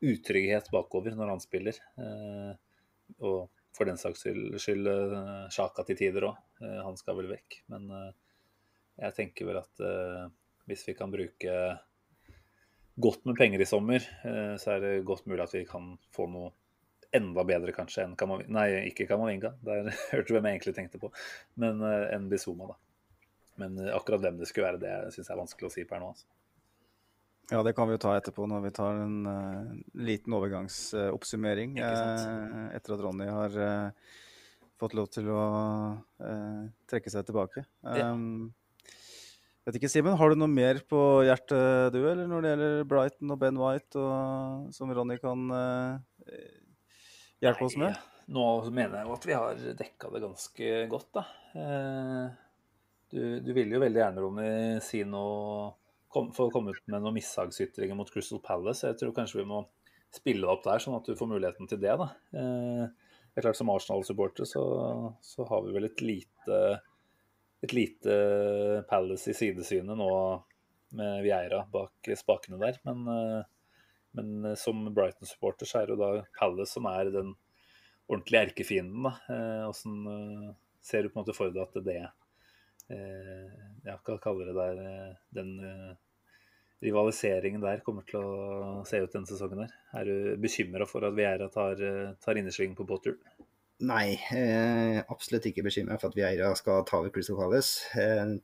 utrygghet 0.00 0.70
bakover 0.72 1.16
når 1.16 1.34
han 1.34 1.42
spiller. 1.42 1.76
Eh, 2.00 2.52
og 3.20 3.50
for 3.76 3.88
den 3.88 4.00
saks 4.00 4.24
skyld 4.24 4.88
Sjaka 5.52 5.82
eh, 5.82 5.90
til 5.90 6.00
tider 6.00 6.30
òg. 6.30 6.40
Eh, 6.62 6.80
han 6.86 6.98
skal 7.00 7.18
vel 7.20 7.30
vekk. 7.34 7.60
Men 7.72 7.90
jeg 9.00 9.16
tenker 9.16 9.48
vel 9.48 9.60
at 9.62 9.84
hvis 10.68 10.86
vi 10.88 10.96
kan 10.98 11.12
bruke 11.12 11.54
godt 13.00 13.24
med 13.24 13.38
penger 13.38 13.62
i 13.62 13.68
sommer, 13.68 14.04
så 14.60 14.74
er 14.74 14.82
det 14.82 15.06
godt 15.08 15.24
mulig 15.30 15.40
at 15.46 15.54
vi 15.56 15.62
kan 15.64 15.94
få 16.12 16.26
noe 16.28 16.50
enda 17.16 17.44
bedre 17.46 17.74
kanskje 17.76 18.04
enn 18.06 18.16
Kamavinga. 18.18 18.54
Nei, 18.54 18.68
ikke 18.90 19.08
Kamavinga, 19.10 19.54
der 19.66 19.90
hørte 20.12 20.28
du 20.28 20.36
hvem 20.36 20.50
jeg 20.50 20.60
egentlig 20.60 20.76
tenkte 20.76 21.02
på. 21.02 21.12
Men 21.60 21.82
enn 21.84 22.28
Bizuma, 22.30 22.72
da. 22.72 22.78
Men 23.60 23.80
akkurat 23.92 24.22
hvem 24.24 24.38
det 24.40 24.48
skulle 24.48 24.70
være, 24.70 24.80
det 24.80 25.14
syns 25.14 25.26
jeg 25.26 25.34
er 25.34 25.42
vanskelig 25.42 25.68
å 25.68 25.74
si 25.74 25.84
per 25.88 26.00
nå. 26.00 26.12
altså. 26.14 26.28
Ja, 27.50 27.64
det 27.66 27.72
kan 27.74 27.88
vi 27.90 27.96
jo 27.96 28.02
ta 28.04 28.14
etterpå 28.14 28.46
når 28.46 28.62
vi 28.68 28.70
tar 28.76 29.00
en 29.02 29.26
uh, 29.26 29.70
liten 29.98 30.34
overgangsoppsummering 30.36 31.80
uh, 31.82 32.68
etter 32.76 32.94
at 32.94 33.02
Ronny 33.02 33.26
har 33.26 33.56
uh, 33.58 34.12
fått 34.78 34.94
lov 34.94 35.10
til 35.12 35.26
å 35.34 35.42
trekke 36.88 37.10
seg 37.12 37.26
tilbake. 37.28 37.66
Um, 37.82 38.52
vet 39.66 39.76
ikke, 39.76 39.90
Simen, 39.92 40.14
Har 40.16 40.30
du 40.30 40.38
noe 40.40 40.48
mer 40.48 40.80
på 40.88 41.00
hjertet 41.26 41.90
du, 41.92 41.98
eller 42.00 42.30
når 42.30 42.46
det 42.46 42.52
gjelder 42.54 42.86
Brighton 42.88 43.34
og 43.34 43.42
Ben 43.42 43.58
White, 43.60 43.98
og, 44.00 44.70
som 44.72 44.94
Ronny 44.96 45.18
kan 45.20 45.50
hjelpe 47.42 47.66
oss 47.66 47.76
med? 47.80 47.98
Nå 48.30 48.46
mener 48.70 49.00
jeg 49.00 49.08
jo 49.08 49.16
at 49.16 49.26
vi 49.26 49.36
har 49.36 49.66
dekka 49.80 50.12
det 50.14 50.22
ganske 50.22 50.70
godt, 50.92 51.10
da. 51.18 51.24
Du, 53.10 53.22
du 53.42 53.50
vil 53.56 53.72
jo 53.74 53.80
veldig 53.82 53.98
gjerne, 53.98 54.22
Ronny, 54.22 54.50
si 54.86 55.02
noe 55.02 55.72
kom, 56.12 56.30
å 56.30 56.50
komme 56.52 56.74
ut 56.74 56.86
med 56.90 57.02
noen 57.02 57.16
mishagsytringer 57.16 57.98
mot 57.98 58.10
Crystal 58.10 58.42
Palace. 58.44 58.86
Jeg 58.86 59.00
tror 59.00 59.14
kanskje 59.16 59.40
vi 59.40 59.48
må 59.50 59.64
spille 60.14 60.44
det 60.44 60.52
opp 60.52 60.66
der, 60.66 60.82
sånn 60.82 60.98
at 60.98 61.06
du 61.06 61.16
får 61.18 61.30
muligheten 61.30 61.70
til 61.70 61.80
det. 61.82 61.96
da. 62.00 62.10
Eh, 62.34 62.84
det 63.30 63.38
er 63.38 63.46
klart 63.46 63.58
Som 63.60 63.70
Arsenal-supporter 63.70 64.48
så, 64.48 64.62
så, 65.22 65.46
har 65.46 65.62
vi 65.66 65.74
vel 65.76 65.86
et 65.86 66.02
lite, 66.02 66.60
et 67.62 67.74
lite 67.76 68.14
Palace 68.90 69.30
i 69.30 69.36
sidesynet 69.38 69.98
nå 69.98 70.10
med 70.98 71.22
Vieira 71.22 71.62
bak 71.70 72.10
spakene 72.18 72.58
der. 72.62 72.80
Men, 72.88 73.06
eh, 73.14 73.50
men 74.16 74.56
som 74.58 74.82
Brighton-supporter 74.94 75.68
så 75.68 75.80
er 75.80 75.88
det 75.88 75.96
jo 75.96 76.02
da 76.02 76.24
Palace 76.38 76.66
som 76.74 76.88
er 76.90 77.12
den 77.14 77.34
ordentlige 78.10 78.48
erkefienden. 78.48 79.06
da. 79.06 79.68
Åssen 79.68 80.00
eh, 80.10 80.48
ser 80.82 81.04
du 81.04 81.12
på 81.12 81.18
en 81.18 81.22
måte 81.24 81.36
for 81.36 81.52
deg 81.54 81.62
at 81.62 81.78
det 81.86 82.00
Eh, 82.90 83.50
ja, 83.86 83.92
hva 84.02 84.16
kaller 84.18 84.48
det 84.50 84.54
der 84.56 84.78
eh, 84.82 85.10
Den 85.30 85.50
eh, 85.62 85.92
rivaliseringen 86.82 87.62
der 87.62 87.84
kommer 87.86 88.02
til 88.08 88.18
å 88.18 88.80
se 88.88 88.98
ut 88.98 89.12
denne 89.14 89.30
sesongen 89.30 89.62
her? 89.62 89.76
Er 90.00 90.08
du 90.08 90.40
bekymra 90.42 90.88
for 90.90 91.06
at 91.06 91.14
Vieira 91.14 91.46
tar, 91.52 91.78
tar 92.24 92.40
innersving 92.40 92.74
på 92.74 92.88
Potter? 92.88 93.18
Nei, 93.86 94.18
eh, 94.36 94.98
absolutt 95.08 95.46
ikke 95.48 95.64
bekymra 95.64 96.00
for 96.00 96.10
at 96.10 96.18
Vieira 96.18 96.50
skal 96.58 96.82
ta 96.88 96.98
over 96.98 97.12
Crystal 97.14 97.38
Palace. 97.38 97.86
Eh, 97.94 98.34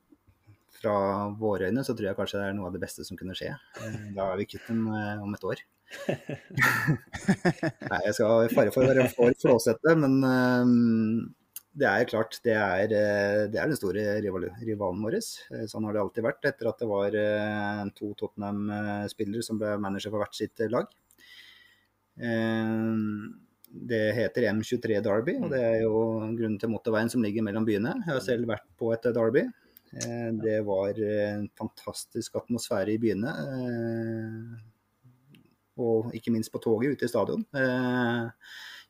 fra 0.80 0.96
våre 1.40 1.70
øyne 1.70 1.84
så 1.86 1.94
tror 1.96 2.10
jeg 2.10 2.18
kanskje 2.18 2.42
det 2.42 2.50
er 2.50 2.58
noe 2.58 2.68
av 2.68 2.76
det 2.76 2.82
beste 2.82 3.06
som 3.06 3.18
kunne 3.18 3.36
skje. 3.38 3.54
Da 4.16 4.28
er 4.28 4.38
vi 4.40 4.48
kvitt 4.50 4.68
dem 4.68 4.86
om 4.90 5.34
et 5.36 5.48
år. 5.48 5.64
Nei, 7.90 8.00
jeg 8.08 8.14
skal 8.16 8.54
fare 8.54 8.72
for 8.74 8.82
å 8.82 8.90
være 8.90 9.08
for 9.14 9.36
flåsete, 9.42 9.96
men 10.02 10.20
det 11.76 11.88
er 11.88 12.08
klart, 12.08 12.38
det 12.44 12.54
er, 12.56 12.92
eh, 12.96 13.42
det 13.52 13.60
er 13.60 13.68
den 13.68 13.76
store 13.76 14.04
rivalen 14.22 15.02
vår. 15.04 15.18
Eh, 15.18 15.66
sånn 15.68 15.84
har 15.84 15.96
det 15.96 16.02
alltid 16.02 16.24
vært 16.24 16.48
etter 16.48 16.70
at 16.70 16.80
det 16.80 16.88
var 16.88 17.16
eh, 17.20 17.82
to 17.98 18.12
Tottenham-spillere 18.16 19.44
som 19.44 19.60
ble 19.60 19.74
manager 19.82 20.14
for 20.14 20.24
hvert 20.24 20.38
sitt 20.38 20.64
lag. 20.72 20.88
det 23.76 24.04
heter 24.16 24.46
M23 24.54 25.02
Derby, 25.04 25.34
og 25.36 25.50
det 25.52 25.60
er 25.60 25.82
jo 25.82 25.98
grunnen 26.38 26.56
til 26.58 26.70
motorveien 26.72 27.10
som 27.12 27.20
ligger 27.20 27.44
mellom 27.44 27.66
byene. 27.66 27.92
Jeg 28.06 28.14
har 28.14 28.24
selv 28.24 28.48
vært 28.48 28.64
på 28.80 28.88
et 28.94 29.04
Derby. 29.12 29.44
Eh, 29.96 30.30
Det 30.42 30.58
var 30.66 30.98
en 31.00 31.48
fantastisk 31.58 32.36
atmosfære 32.40 32.94
i 32.94 32.98
byene. 33.02 33.32
eh, 33.46 34.62
Og 35.78 36.12
ikke 36.16 36.32
minst 36.32 36.52
på 36.52 36.60
toget 36.64 36.94
ute 36.96 37.04
i 37.04 37.08
stadion 37.12 37.42
eh, 37.54 38.30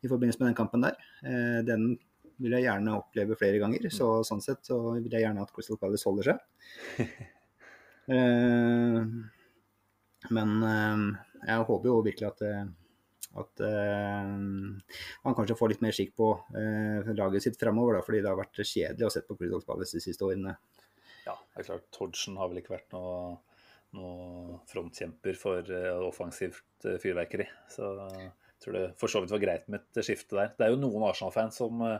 i 0.05 0.09
forbindelse 0.11 0.39
med 0.41 0.49
den 0.53 0.59
kampen 0.59 0.85
der. 0.87 0.95
Eh, 1.25 1.63
Den 1.67 1.99
vil 2.39 2.53
jeg 2.53 2.67
gjerne 2.69 2.99
oppleve 3.01 3.37
flere 3.39 3.59
ganger. 3.63 3.89
Så 3.91 4.23
sånn 4.29 4.43
sett 4.45 4.63
så 4.69 4.79
vil 5.01 5.11
jeg 5.11 5.25
gjerne 5.25 5.43
at 5.43 5.53
Crystal 5.57 5.79
Palace 5.81 6.05
holder 6.09 6.33
seg. 6.33 6.39
Eh, 8.07 9.03
Men 10.31 10.51
eh, 10.63 11.01
jeg 11.49 11.65
håper 11.69 11.89
jo 11.91 11.97
virkelig 12.07 12.29
at, 12.29 12.43
eh, 12.47 12.69
at 13.43 13.63
eh, 13.67 14.29
man 15.25 15.35
kanskje 15.35 15.57
får 15.59 15.73
litt 15.73 15.83
mer 15.83 15.91
skikk 15.97 16.13
på 16.19 16.29
eh, 16.55 17.11
laget 17.19 17.43
sitt 17.49 17.59
fremover, 17.59 17.99
da, 17.99 18.05
fordi 18.07 18.21
det 18.23 18.31
har 18.31 18.39
vært 18.39 18.63
kjedelig 18.63 19.09
å 19.09 19.11
se 19.11 19.25
på 19.27 19.35
Crystal 19.41 19.65
Palace 19.67 19.99
de 19.99 20.05
siste 20.07 20.23
årene. 20.27 20.55
Ja, 21.27 21.35
det 21.55 21.65
er 21.65 21.69
klart. 21.73 21.87
Tordsen 21.95 22.39
har 22.39 22.51
vel 22.51 22.61
ikke 22.61 22.77
vært 22.77 22.93
noe, 22.95 23.39
noe 23.99 24.59
frontkjemper 24.71 25.39
for 25.39 25.73
eh, 25.75 25.93
offensivt 26.07 26.87
eh, 26.87 27.01
fyrverkeri. 27.03 27.49
Så 27.73 27.89
jeg 27.99 28.29
tror 28.63 28.79
det 28.79 28.85
for 29.01 29.13
så 29.13 29.23
vidt 29.23 29.35
var 29.35 29.43
greit 29.43 29.67
med 29.73 29.83
et 29.83 30.07
skifte 30.07 30.39
der. 30.39 30.53
Det 30.55 30.67
er 30.67 30.75
jo 30.75 30.83
noen 30.85 31.09
Arsenal-fans 31.09 31.59
som 31.59 31.83
eh, 31.87 31.99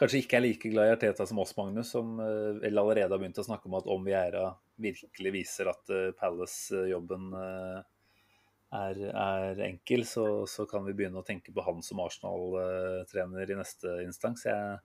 kanskje 0.00 0.22
ikke 0.22 0.38
er 0.38 0.44
like 0.46 0.72
glad 0.72 0.88
i 0.88 0.94
Arteta 0.94 1.26
som 1.28 1.42
oss, 1.42 1.52
Magnus, 1.58 1.92
som 1.92 2.16
vel 2.62 2.80
allerede 2.80 3.10
har 3.10 3.18
begynt 3.20 3.40
å 3.42 3.44
snakke 3.48 3.66
om 3.66 3.76
at 3.80 3.88
om 3.90 4.04
Viera 4.06 4.52
virkelig 4.78 5.32
viser 5.34 5.72
at 5.72 5.90
Palace-jobben 6.20 7.32
er, 7.34 9.00
er 9.10 9.62
enkel, 9.66 10.04
så, 10.06 10.46
så 10.46 10.68
kan 10.70 10.86
vi 10.86 10.94
begynne 10.94 11.18
å 11.18 11.26
tenke 11.26 11.50
på 11.50 11.64
han 11.66 11.82
som 11.82 11.98
Arsenal-trener 12.04 13.50
i 13.50 13.58
neste 13.58 13.96
instans. 14.04 14.46
Jeg 14.46 14.78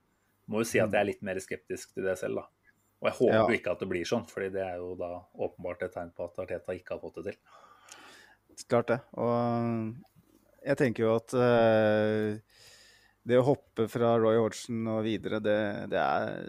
må 0.50 0.64
jo 0.64 0.66
si 0.66 0.82
at 0.82 0.90
jeg 0.90 0.98
er 0.98 1.10
litt 1.12 1.22
mer 1.30 1.38
skeptisk 1.46 1.94
til 1.94 2.10
det 2.10 2.18
selv, 2.18 2.42
da. 2.42 2.63
Og 3.04 3.10
jeg 3.10 3.18
håper 3.18 3.36
Ja. 3.36 3.46
ikke 3.58 3.72
at 3.76 3.82
det 3.84 3.88
blir 3.90 4.08
sånn, 4.08 4.24
fordi 4.24 4.48
det 4.54 4.62
er 4.64 4.78
jo 4.80 4.94
da 4.96 5.12
åpenbart 5.36 5.82
et 5.84 5.92
tegn 5.92 6.10
på 6.16 6.24
at 6.24 6.38
Arteta 6.40 6.72
ikke 6.72 6.96
har 6.96 7.02
fått 7.02 7.20
det 7.20 7.34
til. 7.34 8.64
Klart 8.70 8.88
det. 8.88 9.00
Og 9.20 9.94
jeg 10.64 10.76
tenker 10.80 11.04
jo 11.04 11.16
at 11.18 11.34
uh, 11.36 12.38
det 13.28 13.40
å 13.40 13.44
hoppe 13.44 13.88
fra 13.92 14.14
Roy 14.20 14.38
Hodgson 14.40 14.86
og 14.88 15.02
videre, 15.04 15.40
det, 15.44 15.58
det 15.92 16.00
er 16.00 16.48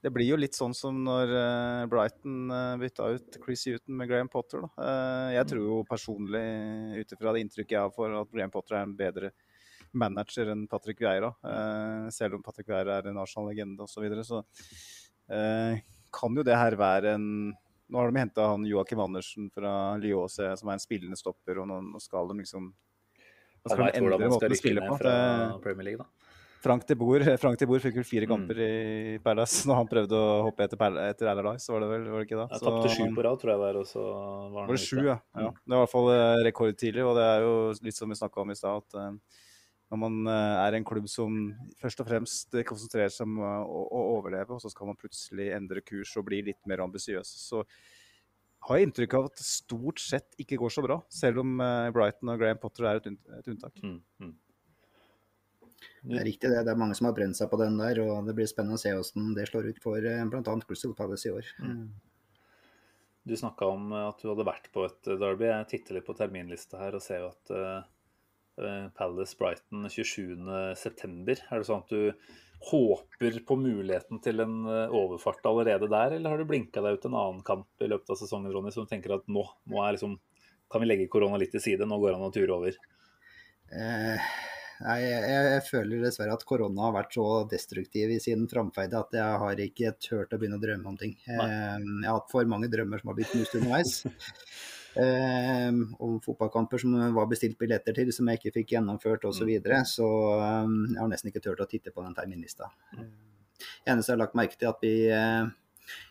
Det 0.00 0.10
blir 0.10 0.30
jo 0.30 0.38
litt 0.40 0.56
sånn 0.56 0.72
som 0.72 0.96
når 1.04 1.28
eh, 1.36 1.86
Brighton 1.92 2.48
bytta 2.80 3.10
ut 3.12 3.36
Chris 3.44 3.66
Huton 3.68 3.98
med 3.98 4.08
Graham 4.08 4.30
Potter. 4.32 4.62
Da. 4.64 4.70
Eh, 4.80 5.34
jeg 5.34 5.48
tror 5.50 5.60
jo 5.66 5.82
personlig, 5.84 6.40
ut 6.96 7.12
ifra 7.12 7.34
det 7.36 7.42
inntrykket 7.44 7.74
jeg 7.76 7.82
har 7.84 7.92
for 7.92 8.14
at 8.22 8.30
Graham 8.32 8.50
Potter 8.54 8.78
er 8.78 8.86
en 8.86 8.94
bedre 8.96 9.30
manager 9.92 10.48
enn 10.54 10.64
Patrick 10.72 11.02
Vieira. 11.04 11.34
Eh, 11.44 12.08
selv 12.16 12.38
om 12.38 12.42
Patrick 12.46 12.70
Vieira 12.70 12.96
er 12.96 13.10
en 13.10 13.20
Arsenal-legende 13.20 13.84
osv. 13.84 13.92
Så, 13.92 14.04
videre, 14.06 14.24
så 14.24 14.40
eh, 14.40 14.80
kan 16.10 16.34
jo 16.36 16.42
det 16.46 16.56
her 16.58 16.74
være 16.78 17.14
en 17.16 17.26
Nå 17.90 17.98
har 17.98 18.10
de 18.12 18.20
henta 18.22 18.44
han 18.52 18.62
Joakim 18.70 19.00
Andersen 19.02 19.48
fra 19.50 19.70
Lyon, 19.98 20.28
som 20.30 20.68
er 20.70 20.76
en 20.76 20.82
spillende 20.82 21.16
stopper, 21.18 21.58
og 21.58 21.66
nå, 21.66 21.98
skal 21.98 22.28
de 22.30 22.36
liksom 22.38 22.68
nå 22.70 23.66
Han 23.66 23.72
skal 23.72 23.80
de 23.80 23.86
veit 23.88 23.98
hvordan 24.04 24.20
man 24.22 24.36
skal 24.38 24.52
rykke 24.52 24.60
spille 24.60 24.80
ned 24.84 24.90
på. 24.92 24.98
fra 25.00 25.14
Premier 25.64 25.88
League, 25.88 25.98
da. 26.04 26.06
Frank 26.62 26.84
de 26.86 26.94
Boer, 27.00 27.24
Frank 27.42 27.58
de 27.58 27.66
Boer 27.66 27.80
fikk 27.82 27.98
vel 27.98 28.06
fire 28.06 28.28
Mm. 28.28 28.30
kamper 28.30 28.58
i 28.62 29.18
Perlas 29.24 29.56
når 29.66 29.74
han 29.80 29.88
prøvde 29.90 30.14
å 30.22 30.42
hoppe 30.46 30.68
etter, 30.68 30.78
Pal- 30.78 31.00
etter 31.02 31.26
Allardyce, 31.32 31.66
så 31.66 31.74
var 31.74 31.82
det 31.82 31.88
vel 31.96 32.06
var 32.12 32.22
det 32.22 32.28
ikke 32.28 32.38
da? 32.44 32.46
Jeg 32.54 32.62
tapte 32.68 32.94
sju 32.94 33.04
på 33.18 33.24
rad, 33.26 33.40
tror 33.42 33.52
jeg 33.56 33.62
der, 33.66 33.78
og 33.82 33.86
så 33.90 34.02
var 34.06 34.60
han 34.60 34.70
Var 34.70 34.78
det 34.78 34.86
sju, 34.86 34.98
ja. 35.10 35.16
ja. 35.34 35.50
Det 35.50 35.74
var 35.74 35.78
i 35.80 35.82
hvert 35.82 35.94
fall 35.96 36.10
eh, 36.14 36.42
rekordtidlig, 36.46 37.06
og 37.10 37.18
det 37.18 37.26
er 37.26 37.46
jo 37.48 37.54
litt 37.88 37.98
som 37.98 38.12
vi 38.14 38.20
snakka 38.22 38.44
om 38.46 38.54
i 38.54 38.58
stad, 38.60 38.84
at 38.86 39.00
eh, 39.02 39.40
når 39.90 39.98
man 39.98 40.18
eh, 40.30 40.56
er 40.64 40.76
en 40.76 40.86
klubb 40.86 41.08
som 41.10 41.38
først 41.80 42.02
og 42.02 42.06
fremst 42.06 42.54
konsentrerer 42.68 43.10
seg 43.10 43.26
om 43.26 43.40
eh, 43.42 43.62
å, 43.66 43.80
å 43.90 44.02
overleve, 44.18 44.54
og 44.54 44.62
så 44.62 44.70
skal 44.70 44.90
man 44.90 44.98
plutselig 44.98 45.48
endre 45.56 45.82
kurs 45.82 46.12
og 46.20 46.28
bli 46.28 46.44
litt 46.46 46.60
mer 46.70 46.84
ambisiøs, 46.84 47.32
så 47.48 47.64
har 48.68 48.78
jeg 48.78 48.90
inntrykk 48.90 49.16
av 49.16 49.26
at 49.30 49.40
det 49.40 49.46
stort 49.48 50.02
sett 50.02 50.38
ikke 50.42 50.60
går 50.60 50.74
så 50.76 50.84
bra, 50.86 51.00
selv 51.10 51.42
om 51.42 51.58
eh, 51.64 51.88
Brighton 51.96 52.30
og 52.30 52.38
Graham 52.38 52.62
Potter 52.62 52.86
er 52.86 53.02
et, 53.02 53.10
unntak. 53.50 53.82
Mm, 53.82 53.98
mm. 54.22 54.32
Det 56.10 56.20
er 56.20 56.28
riktig 56.28 56.52
det. 56.52 56.62
Det 56.68 56.70
er 56.70 56.78
mange 56.78 56.94
som 56.96 57.08
har 57.08 57.16
brent 57.16 57.36
seg 57.36 57.50
på 57.50 57.58
den 57.58 57.80
der, 57.80 57.98
og 58.04 58.28
det 58.28 58.36
blir 58.36 58.48
spennende 58.48 58.78
å 58.78 58.80
se 58.80 58.92
hvordan 58.94 59.34
det 59.36 59.48
slår 59.50 59.72
ut 59.72 59.80
for 59.82 60.04
bl.a. 60.30 60.58
Crystal 60.68 60.94
Palace 60.96 61.28
i 61.28 61.32
år. 61.34 61.48
Du 63.26 63.32
snakka 63.36 63.68
om 63.68 63.90
at 63.96 64.20
du 64.20 64.28
hadde 64.30 64.46
vært 64.48 64.68
på 64.72 64.84
et 64.86 65.08
derby. 65.20 65.48
Jeg 65.48 65.68
titter 65.72 65.98
litt 65.98 66.06
på 66.06 66.16
terminlista 66.16 66.80
her 66.80 66.96
og 66.96 67.04
ser 67.04 67.24
jo 67.24 67.32
at 67.32 67.52
Palace 68.96 69.36
Brighton 69.38 69.88
27.9. 69.88 71.36
Er 71.50 71.60
det 71.60 71.68
sånn 71.68 71.84
at 71.84 71.92
du 71.92 72.36
håper 72.60 73.40
på 73.46 73.56
muligheten 73.56 74.20
til 74.20 74.42
en 74.44 74.56
eh, 74.68 74.92
overfart 74.92 75.46
allerede 75.48 75.88
der, 75.88 76.16
eller 76.16 76.34
har 76.34 76.40
du 76.40 76.48
blinka 76.48 76.82
deg 76.84 76.98
ut 76.98 77.06
en 77.08 77.16
annen 77.16 77.42
kamp 77.44 77.68
i 77.80 77.88
løpet 77.88 78.12
av 78.12 78.20
sesongen, 78.20 78.52
Ronny, 78.52 78.72
som 78.74 78.88
tenker 78.88 79.16
at 79.16 79.24
nå, 79.32 79.46
nå 79.72 79.84
liksom, 79.96 80.18
kan 80.70 80.82
vi 80.82 80.90
legge 80.90 81.08
korona 81.12 81.40
litt 81.40 81.54
til 81.56 81.64
side, 81.64 81.88
nå 81.88 81.98
går 82.02 82.18
han 82.18 82.26
og 82.26 82.34
turer 82.36 82.52
over? 82.58 82.76
Eh, 83.72 84.28
nei, 84.84 84.98
jeg, 85.06 85.46
jeg 85.54 85.64
føler 85.70 86.04
dessverre 86.04 86.36
at 86.36 86.44
korona 86.44 86.84
har 86.88 86.98
vært 86.98 87.16
så 87.16 87.26
destruktiv 87.48 88.12
i 88.12 88.20
sin 88.20 88.44
framferd 88.50 88.98
at 88.98 89.16
jeg 89.16 89.40
har 89.44 89.64
ikke 89.64 89.94
turt 90.02 90.36
å 90.36 90.40
begynne 90.42 90.60
å 90.60 90.64
drømme 90.66 90.92
om 90.92 91.00
ting. 91.00 91.16
Eh, 91.32 91.40
jeg 91.40 92.04
har 92.04 92.18
hatt 92.18 92.28
for 92.34 92.50
mange 92.50 92.68
drømmer 92.72 93.00
som 93.00 93.14
har 93.14 93.18
blitt 93.22 93.32
knust 93.32 93.56
underveis. 93.56 93.96
Eh, 94.98 95.70
om 96.02 96.18
fotballkamper 96.24 96.82
som 96.82 96.96
var 97.14 97.28
bestilt 97.30 97.58
billetter 97.60 97.94
til, 97.96 98.10
som 98.14 98.28
jeg 98.30 98.40
ikke 98.40 98.54
fikk 98.58 98.76
gjennomført 98.76 99.26
osv. 99.28 99.42
Så, 99.42 99.48
videre. 99.48 99.82
så 99.86 100.10
eh, 100.36 100.76
jeg 100.94 101.00
har 101.00 101.10
nesten 101.12 101.32
ikke 101.32 101.44
turt 101.44 101.62
å 101.62 101.68
titte 101.70 101.94
på 101.94 102.04
den 102.06 102.16
terminlista. 102.16 102.72
Det 102.90 103.92
eneste 103.92 104.10
jeg 104.10 104.16
har 104.16 104.24
lagt 104.24 104.38
merke 104.38 104.58
til, 104.58 104.72
at 104.72 104.82
vi 104.82 104.94
eh, 105.14 105.50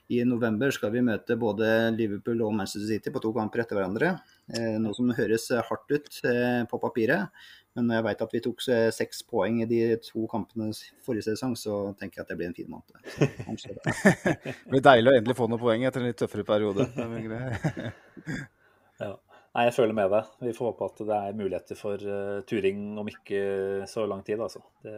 i 0.10 0.24
november 0.26 0.72
skal 0.74 0.92
vi 0.94 1.04
møte 1.06 1.38
både 1.38 1.68
Liverpool 1.94 2.42
og 2.42 2.56
Manchester 2.58 2.88
City 2.90 3.14
på 3.14 3.22
to 3.22 3.32
kamper 3.36 3.62
etter 3.64 3.78
hverandre. 3.78 4.16
Eh, 4.56 4.76
noe 4.82 4.96
som 4.98 5.12
høres 5.14 5.50
eh, 5.54 5.62
hardt 5.68 5.94
ut 5.94 6.22
eh, 6.26 6.64
på 6.70 6.80
papiret, 6.82 7.30
men 7.78 7.86
når 7.86 8.00
jeg 8.00 8.06
vet 8.08 8.24
at 8.26 8.34
vi 8.34 8.42
tok 8.48 8.64
seks 8.98 9.22
poeng 9.30 9.62
i 9.62 9.68
de 9.70 9.84
to 10.02 10.26
kampene 10.32 10.72
forrige 11.06 11.28
sesong, 11.30 11.54
så 11.60 11.78
tenker 12.00 12.20
jeg 12.20 12.26
at 12.26 12.32
det 12.34 12.40
blir 12.40 12.50
en 12.50 12.58
fin 12.58 12.72
måned. 12.74 12.90
Det. 13.06 13.28
Det 14.50 14.72
blir 14.74 14.88
deilig 14.90 15.14
å 15.14 15.18
endelig 15.20 15.38
få 15.38 15.48
noen 15.52 15.62
poeng 15.62 15.86
etter 15.86 16.02
en 16.02 16.10
litt 16.10 16.20
tøffere 16.20 16.48
periode. 16.48 16.90
Ja. 19.00 19.16
Nei, 19.50 19.64
jeg 19.66 19.74
føler 19.74 19.96
med 19.98 20.12
deg. 20.14 20.34
Vi 20.46 20.52
får 20.54 20.68
håpe 20.70 20.88
at 20.92 21.00
det 21.10 21.16
er 21.16 21.38
muligheter 21.40 21.78
for 21.80 22.04
uh, 22.06 22.42
turing 22.48 22.84
om 23.02 23.08
ikke 23.10 23.40
så 23.90 24.06
lang 24.06 24.22
tid, 24.28 24.42
altså. 24.46 24.62
Det 24.86 24.94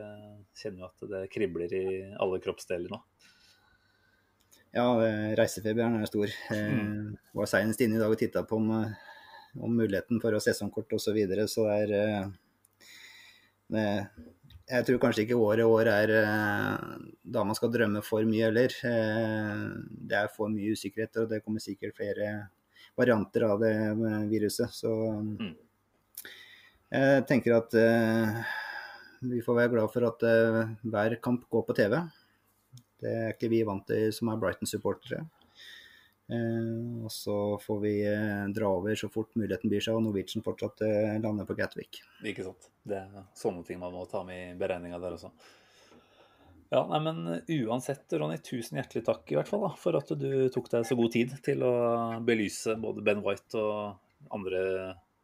kjenner 0.59 0.83
jo 0.83 0.89
at 0.89 1.13
det 1.13 1.21
kribler 1.31 1.71
i 1.77 1.85
alle 2.19 2.41
kroppsdeler 2.43 2.91
nå. 2.91 2.99
Ja, 4.71 4.85
eh, 5.03 5.31
reisefeberen 5.35 5.97
er 5.99 6.07
stor. 6.07 6.31
Eh, 6.55 6.83
var 7.35 7.47
seinest 7.49 7.81
inne 7.83 7.97
i 7.97 7.99
dag 7.99 8.11
og 8.11 8.19
titta 8.19 8.43
på 8.47 8.55
om, 8.55 8.69
eh, 8.77 8.93
om 9.59 9.73
muligheten 9.75 10.21
for 10.23 10.31
å 10.31 10.39
sesongkort 10.39 10.93
osv. 10.95 11.09
Så, 11.09 11.15
videre, 11.15 11.47
så 11.51 11.65
det 11.67 11.79
er 11.81 11.91
eh, 11.97 12.29
det, 13.75 13.87
Jeg 14.71 14.85
tror 14.87 15.01
kanskje 15.03 15.25
ikke 15.25 15.41
året 15.43 15.67
år 15.67 15.89
er 15.91 16.13
eh, 16.21 16.85
da 17.35 17.43
man 17.43 17.55
skal 17.55 17.71
drømme 17.73 17.99
for 18.07 18.23
mye 18.23 18.47
heller. 18.47 18.71
Eh, 18.87 19.67
det 20.07 20.21
er 20.21 20.31
for 20.31 20.47
mye 20.47 20.71
usikkerhet, 20.71 21.19
og 21.19 21.27
det 21.33 21.43
kommer 21.43 21.59
sikkert 21.59 21.97
flere 21.99 22.31
varianter 22.97 23.45
av 23.47 23.59
det 23.61 23.73
eh, 23.73 24.23
viruset. 24.31 24.71
Så 24.73 24.91
Mm. 24.91 25.55
jeg 26.91 27.27
tenker 27.27 27.55
at 27.55 27.73
eh, 27.73 28.41
vi 29.21 29.41
får 29.41 29.55
være 29.55 29.73
glad 29.75 29.91
for 29.93 30.07
at 30.07 30.23
eh, 30.23 30.73
hver 30.83 31.15
kamp 31.21 31.47
går 31.49 31.63
på 31.67 31.77
TV. 31.77 32.01
Det 33.01 33.11
er 33.11 33.31
ikke 33.33 33.49
vi 33.49 33.63
vant 33.65 33.85
til 33.87 34.11
som 34.13 34.29
er 34.29 34.41
Brighton-supportere. 34.41 35.25
Uh, 36.31 37.03
og 37.03 37.11
så 37.11 37.33
får 37.59 37.79
vi 37.83 37.89
uh, 38.07 38.45
dra 38.55 38.69
over 38.71 38.95
så 38.95 39.09
fort 39.11 39.33
muligheten 39.35 39.67
byr 39.71 39.83
seg, 39.83 39.97
og 39.97 40.05
Norwegian 40.05 40.45
fortsatt 40.45 40.79
uh, 40.85 41.17
lander 41.19 41.47
på 41.49 41.57
Gatwick. 41.57 41.99
Ikke 42.23 42.45
sant. 42.45 42.69
Det 42.87 43.01
er 43.01 43.25
sånne 43.35 43.65
ting 43.67 43.81
man 43.81 43.91
må 43.91 44.05
ta 44.07 44.21
med 44.23 44.53
i 44.53 44.59
beregninga 44.59 45.01
der 45.01 45.17
også. 45.17 45.33
Ja, 46.71 46.85
nei, 46.87 47.01
men 47.03 47.25
uansett, 47.67 48.05
Ronny, 48.15 48.37
tusen 48.47 48.77
hjertelig 48.79 49.03
takk 49.03 49.31
i 49.33 49.35
hvert 49.35 49.49
fall 49.51 49.65
da, 49.65 49.73
for 49.75 49.97
at 49.99 50.11
du 50.15 50.29
tok 50.55 50.69
deg 50.71 50.85
så 50.87 50.95
god 50.95 51.11
tid 51.11 51.33
til 51.43 51.65
å 51.67 51.73
belyse 52.23 52.77
både 52.79 53.03
Ben 53.03 53.19
White 53.25 53.59
og 53.59 54.31
andre 54.31 54.61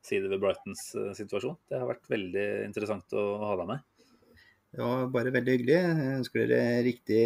sider 0.03 0.31
ved 0.33 0.41
Brightons 0.43 0.89
eh, 0.99 1.13
situasjon. 1.15 1.55
Det 1.71 1.79
har 1.79 1.87
vært 1.87 2.11
veldig 2.11 2.47
interessant 2.67 3.15
å 3.15 3.23
ha 3.45 3.55
deg 3.61 3.71
med. 3.71 3.85
Det 4.75 4.83
var 4.83 5.07
bare 5.09 5.31
veldig 5.31 5.53
hyggelig. 5.55 5.75
Jeg 5.77 6.15
ønsker 6.19 6.49
dere 6.51 6.81
riktig 6.85 7.21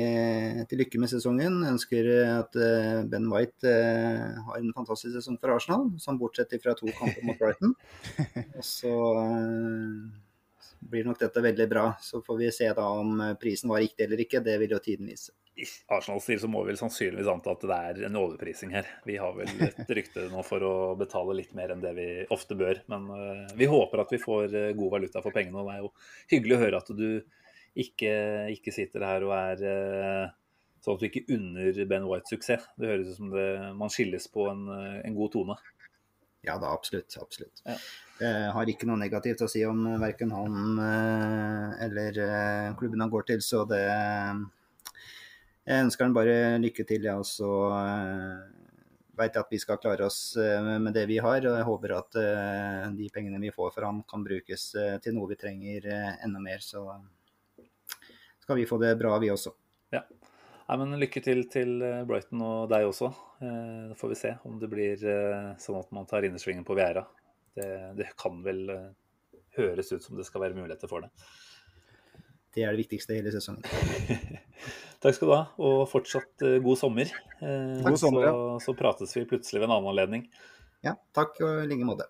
til 0.70 0.80
lykke 0.84 1.02
med 1.02 1.10
sesongen. 1.12 1.58
Jeg 1.66 1.76
ønsker 1.76 2.10
at 2.28 2.58
eh, 2.62 3.02
Ben 3.10 3.26
White 3.34 3.68
eh, 3.68 4.38
har 4.46 4.60
en 4.60 4.76
fantastisk 4.78 5.18
sesong 5.18 5.40
for 5.42 5.56
Arsenal, 5.56 5.90
som 6.00 6.20
bortsett 6.22 6.54
fra 6.62 6.78
to 6.78 6.94
kamper 6.94 7.26
mot 7.26 7.42
Brighton. 7.42 7.74
Og 8.60 8.62
så 8.70 8.94
eh, 9.26 10.21
blir 10.82 11.06
nok 11.06 11.20
dette 11.22 11.42
veldig 11.42 11.68
bra. 11.70 11.86
Så 12.02 12.22
får 12.26 12.38
vi 12.38 12.50
se 12.52 12.68
da 12.74 12.88
om 12.90 13.22
prisen 13.42 13.70
var 13.70 13.82
riktig 13.84 14.06
eller 14.08 14.24
ikke. 14.24 14.42
Det 14.44 14.58
vil 14.62 14.76
jo 14.76 14.80
tiden 14.84 15.10
vise. 15.12 15.34
i 15.56 15.66
Arsenal-stil 15.94 16.40
så 16.42 16.50
må 16.50 16.64
vi 16.64 16.72
vel 16.72 16.80
sannsynligvis 16.80 17.30
anta 17.30 17.54
at 17.54 17.66
det 17.68 17.78
er 17.78 18.06
en 18.08 18.20
overprising 18.22 18.74
her. 18.76 18.88
Vi 19.06 19.18
har 19.22 19.36
vel 19.38 19.52
et 19.68 19.94
rykte 20.00 20.28
nå 20.32 20.44
for 20.48 20.64
å 20.66 20.74
betale 21.00 21.38
litt 21.38 21.54
mer 21.58 21.74
enn 21.74 21.84
det 21.84 21.94
vi 21.98 22.08
ofte 22.34 22.58
bør. 22.60 22.82
Men 22.92 23.10
uh, 23.12 23.56
vi 23.58 23.70
håper 23.70 24.04
at 24.04 24.14
vi 24.14 24.22
får 24.22 24.56
uh, 24.56 24.72
god 24.78 24.96
valuta 24.98 25.24
for 25.24 25.36
pengene. 25.36 25.62
Og 25.62 25.70
det 25.70 25.78
er 25.78 25.86
jo 25.86 25.94
hyggelig 26.36 26.58
å 26.58 26.64
høre 26.66 26.82
at 26.82 26.94
du 26.96 27.10
ikke, 27.82 28.14
ikke 28.52 28.74
sitter 28.76 29.06
her 29.08 29.24
og 29.24 29.36
er 29.38 29.62
sånn 30.82 30.98
at 30.98 31.04
du 31.04 31.06
ikke 31.08 31.28
unner 31.32 31.78
Ben 31.88 32.08
White 32.10 32.34
suksess. 32.34 32.66
Det 32.76 32.90
høres 32.90 33.14
ut 33.14 33.20
som 33.20 33.30
det, 33.32 33.46
man 33.78 33.94
skilles 33.94 34.26
på 34.34 34.50
en, 34.52 34.66
en 35.06 35.16
god 35.16 35.32
tone. 35.38 35.56
Ja 36.46 36.58
da, 36.58 36.72
absolutt. 36.74 37.18
absolutt. 37.22 37.62
Ja. 37.66 37.76
Jeg 38.22 38.54
har 38.54 38.70
ikke 38.70 38.88
noe 38.90 39.02
negativt 39.02 39.42
å 39.42 39.50
si 39.50 39.62
om 39.66 39.84
verken 40.02 40.34
han 40.34 40.80
eller 41.82 42.18
klubben 42.78 43.02
han 43.02 43.14
går 43.14 43.28
til, 43.32 43.42
så 43.46 43.64
det 43.70 43.86
jeg 45.62 45.86
ønsker 45.86 46.08
han 46.08 46.14
bare 46.18 46.36
lykke 46.62 46.86
til, 46.90 47.06
ja, 47.06 47.16
og 47.22 47.28
så 47.30 47.50
uh, 47.70 48.42
vet 49.18 49.38
at 49.38 49.54
vi 49.54 49.60
skal 49.62 49.78
klare 49.82 50.08
oss 50.08 50.34
med 50.38 50.94
det 50.98 51.06
vi 51.10 51.20
har. 51.22 51.46
Og 51.46 51.58
jeg 51.60 51.68
håper 51.68 51.94
at 51.98 52.18
de 52.98 53.10
pengene 53.14 53.42
vi 53.42 53.54
får 53.54 53.74
for 53.76 53.86
ham 53.86 54.02
kan 54.10 54.26
brukes 54.26 54.72
til 55.04 55.18
noe 55.18 55.30
vi 55.30 55.38
trenger 55.40 55.86
enda 56.26 56.42
mer. 56.42 56.64
Så 56.66 56.86
skal 58.42 58.58
vi 58.58 58.66
få 58.70 58.82
det 58.82 58.96
bra, 59.00 59.14
vi 59.22 59.30
også. 59.34 59.54
Ja. 59.94 60.02
Nei, 60.72 60.78
men 60.80 60.96
lykke 61.02 61.20
til 61.20 61.42
til 61.52 61.82
Brighton 62.08 62.42
og 62.48 62.70
deg 62.72 62.86
også. 62.88 63.10
Da 63.42 63.96
får 64.00 64.12
vi 64.14 64.16
se 64.16 64.30
om 64.48 64.54
det 64.62 64.70
blir 64.72 65.02
sånn 65.60 65.80
at 65.82 65.90
man 65.92 66.08
tar 66.08 66.24
innersvingen 66.24 66.64
på 66.64 66.78
Viera. 66.80 67.04
Det, 67.52 67.68
det 67.98 68.08
kan 68.16 68.38
vel 68.46 68.70
høres 69.58 69.92
ut 69.92 70.06
som 70.06 70.16
det 70.16 70.24
skal 70.30 70.46
være 70.46 70.56
muligheter 70.56 70.88
for 70.88 71.04
det. 71.04 71.12
Det 72.56 72.64
er 72.64 72.72
det 72.72 72.86
viktigste 72.86 73.18
i 73.18 73.20
hele 73.20 73.36
sesongen. 73.36 73.68
Takk 75.04 75.18
skal 75.18 75.28
du 75.28 75.36
ha, 75.36 75.44
og 75.60 75.84
fortsatt 75.92 76.48
god 76.64 76.80
sommer. 76.80 77.12
God 77.42 78.00
sommer 78.00 78.30
så, 78.30 78.48
så, 78.70 78.78
prates 78.78 79.16
vi 79.18 79.28
plutselig 79.28 79.60
ved 79.60 79.68
en 79.68 79.76
annen 79.76 79.92
anledning. 79.92 80.26
Ja, 80.86 80.96
takk 81.16 81.36
og 81.44 81.66
i 81.66 81.70
like 81.70 81.88
måte. 81.88 82.08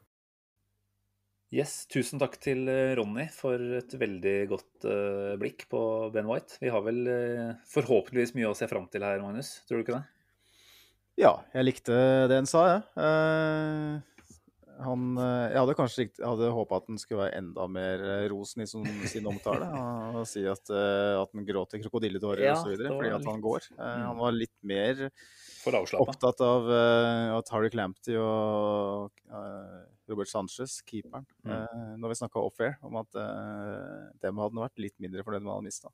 Yes, 1.51 1.81
Tusen 1.91 2.21
takk 2.21 2.37
til 2.39 2.63
eh, 2.71 2.93
Ronny 2.95 3.25
for 3.35 3.59
et 3.81 3.91
veldig 3.99 4.35
godt 4.47 4.85
uh, 4.87 5.33
blikk 5.39 5.65
på 5.71 5.81
Ben 6.13 6.29
White. 6.29 6.55
Vi 6.63 6.71
har 6.71 6.85
vel 6.85 7.01
forhåpentligvis 7.67 8.31
mye 8.37 8.53
å 8.53 8.55
se 8.55 8.69
fram 8.71 8.87
til 8.91 9.03
her, 9.03 9.19
Magnus. 9.19 9.57
Tror 9.67 9.81
du 9.81 9.83
ikke 9.83 9.97
det? 9.97 10.05
Ja, 11.19 11.33
jeg 11.51 11.67
likte 11.67 11.97
det 12.31 12.39
han 12.39 12.47
sa, 12.47 12.63
jeg. 12.71 12.87
Ja. 13.03 13.99
Han, 14.81 15.11
eh, 15.19 15.51
jeg 15.51 15.59
hadde 15.59 15.75
kanskje 15.77 16.05
hadde 16.23 16.49
håpa 16.55 16.79
at 16.79 16.87
han 16.89 16.99
skulle 17.01 17.25
være 17.25 17.37
enda 17.41 17.67
mer 17.69 18.03
rosen 18.31 18.63
i 18.63 18.67
sin, 18.69 18.87
sin 19.09 19.27
omtale. 19.29 19.67
Og 20.21 20.25
si 20.29 20.43
at, 20.49 20.71
at 20.71 21.35
han 21.35 21.45
gråter 21.47 21.81
krokodilletårer 21.83 22.47
ja, 22.47 22.55
osv. 22.57 22.79
fordi 22.87 23.13
at 23.13 23.27
han 23.27 23.43
går. 23.43 23.67
Mm. 23.77 24.05
Han 24.07 24.19
var 24.21 24.37
litt 24.37 24.55
mer 24.65 25.07
opptatt 26.01 26.41
av 26.41 26.69
uh, 26.71 27.37
at 27.37 27.51
Harry 27.53 27.69
Clampty 27.73 28.15
og 28.17 29.11
uh, 29.29 29.81
Robert 30.11 30.29
Sanchez, 30.31 30.79
keeperen, 30.87 31.25
mm. 31.45 31.55
eh, 31.55 31.87
når 32.01 32.13
vi 32.13 32.19
snakka 32.21 32.43
off-air, 32.43 32.77
om 32.87 32.99
at 33.01 33.17
eh, 33.19 34.11
dem 34.23 34.43
hadde 34.43 34.63
vært 34.65 34.83
litt 34.83 34.97
mindre 35.03 35.25
fornøyd 35.27 35.47
med 35.47 35.55
han 35.55 35.67
mista. 35.69 35.93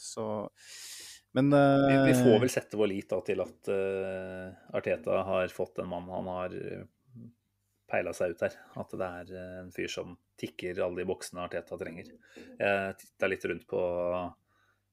så 0.00 0.26
men 1.32 1.48
vi, 1.48 1.92
vi, 2.10 2.16
får 2.18 2.42
vel 2.42 2.50
sette 2.52 2.76
vår 2.76 2.90
lit 2.90 3.06
da, 3.08 3.22
til 3.24 3.40
at 3.40 3.68
Arteta 4.76 5.22
har 5.24 5.54
fått 5.54 5.78
en 5.80 5.88
mann 5.88 6.10
han 6.12 6.26
har 6.28 6.56
peila 7.92 8.12
seg 8.16 8.32
ut 8.32 8.44
her. 8.46 8.58
At 8.80 8.94
det 8.96 9.08
er 9.08 9.32
eh, 9.36 9.56
en 9.62 9.72
fyr 9.74 9.90
som 9.92 10.14
tikker 10.40 10.80
alle 10.82 11.02
de 11.02 11.08
boksene 11.08 11.44
Arteta 11.44 11.78
trenger. 11.80 12.08
Jeg 12.58 12.96
titta 13.00 13.28
litt 13.28 13.44
rundt 13.50 13.66
på, 13.70 13.82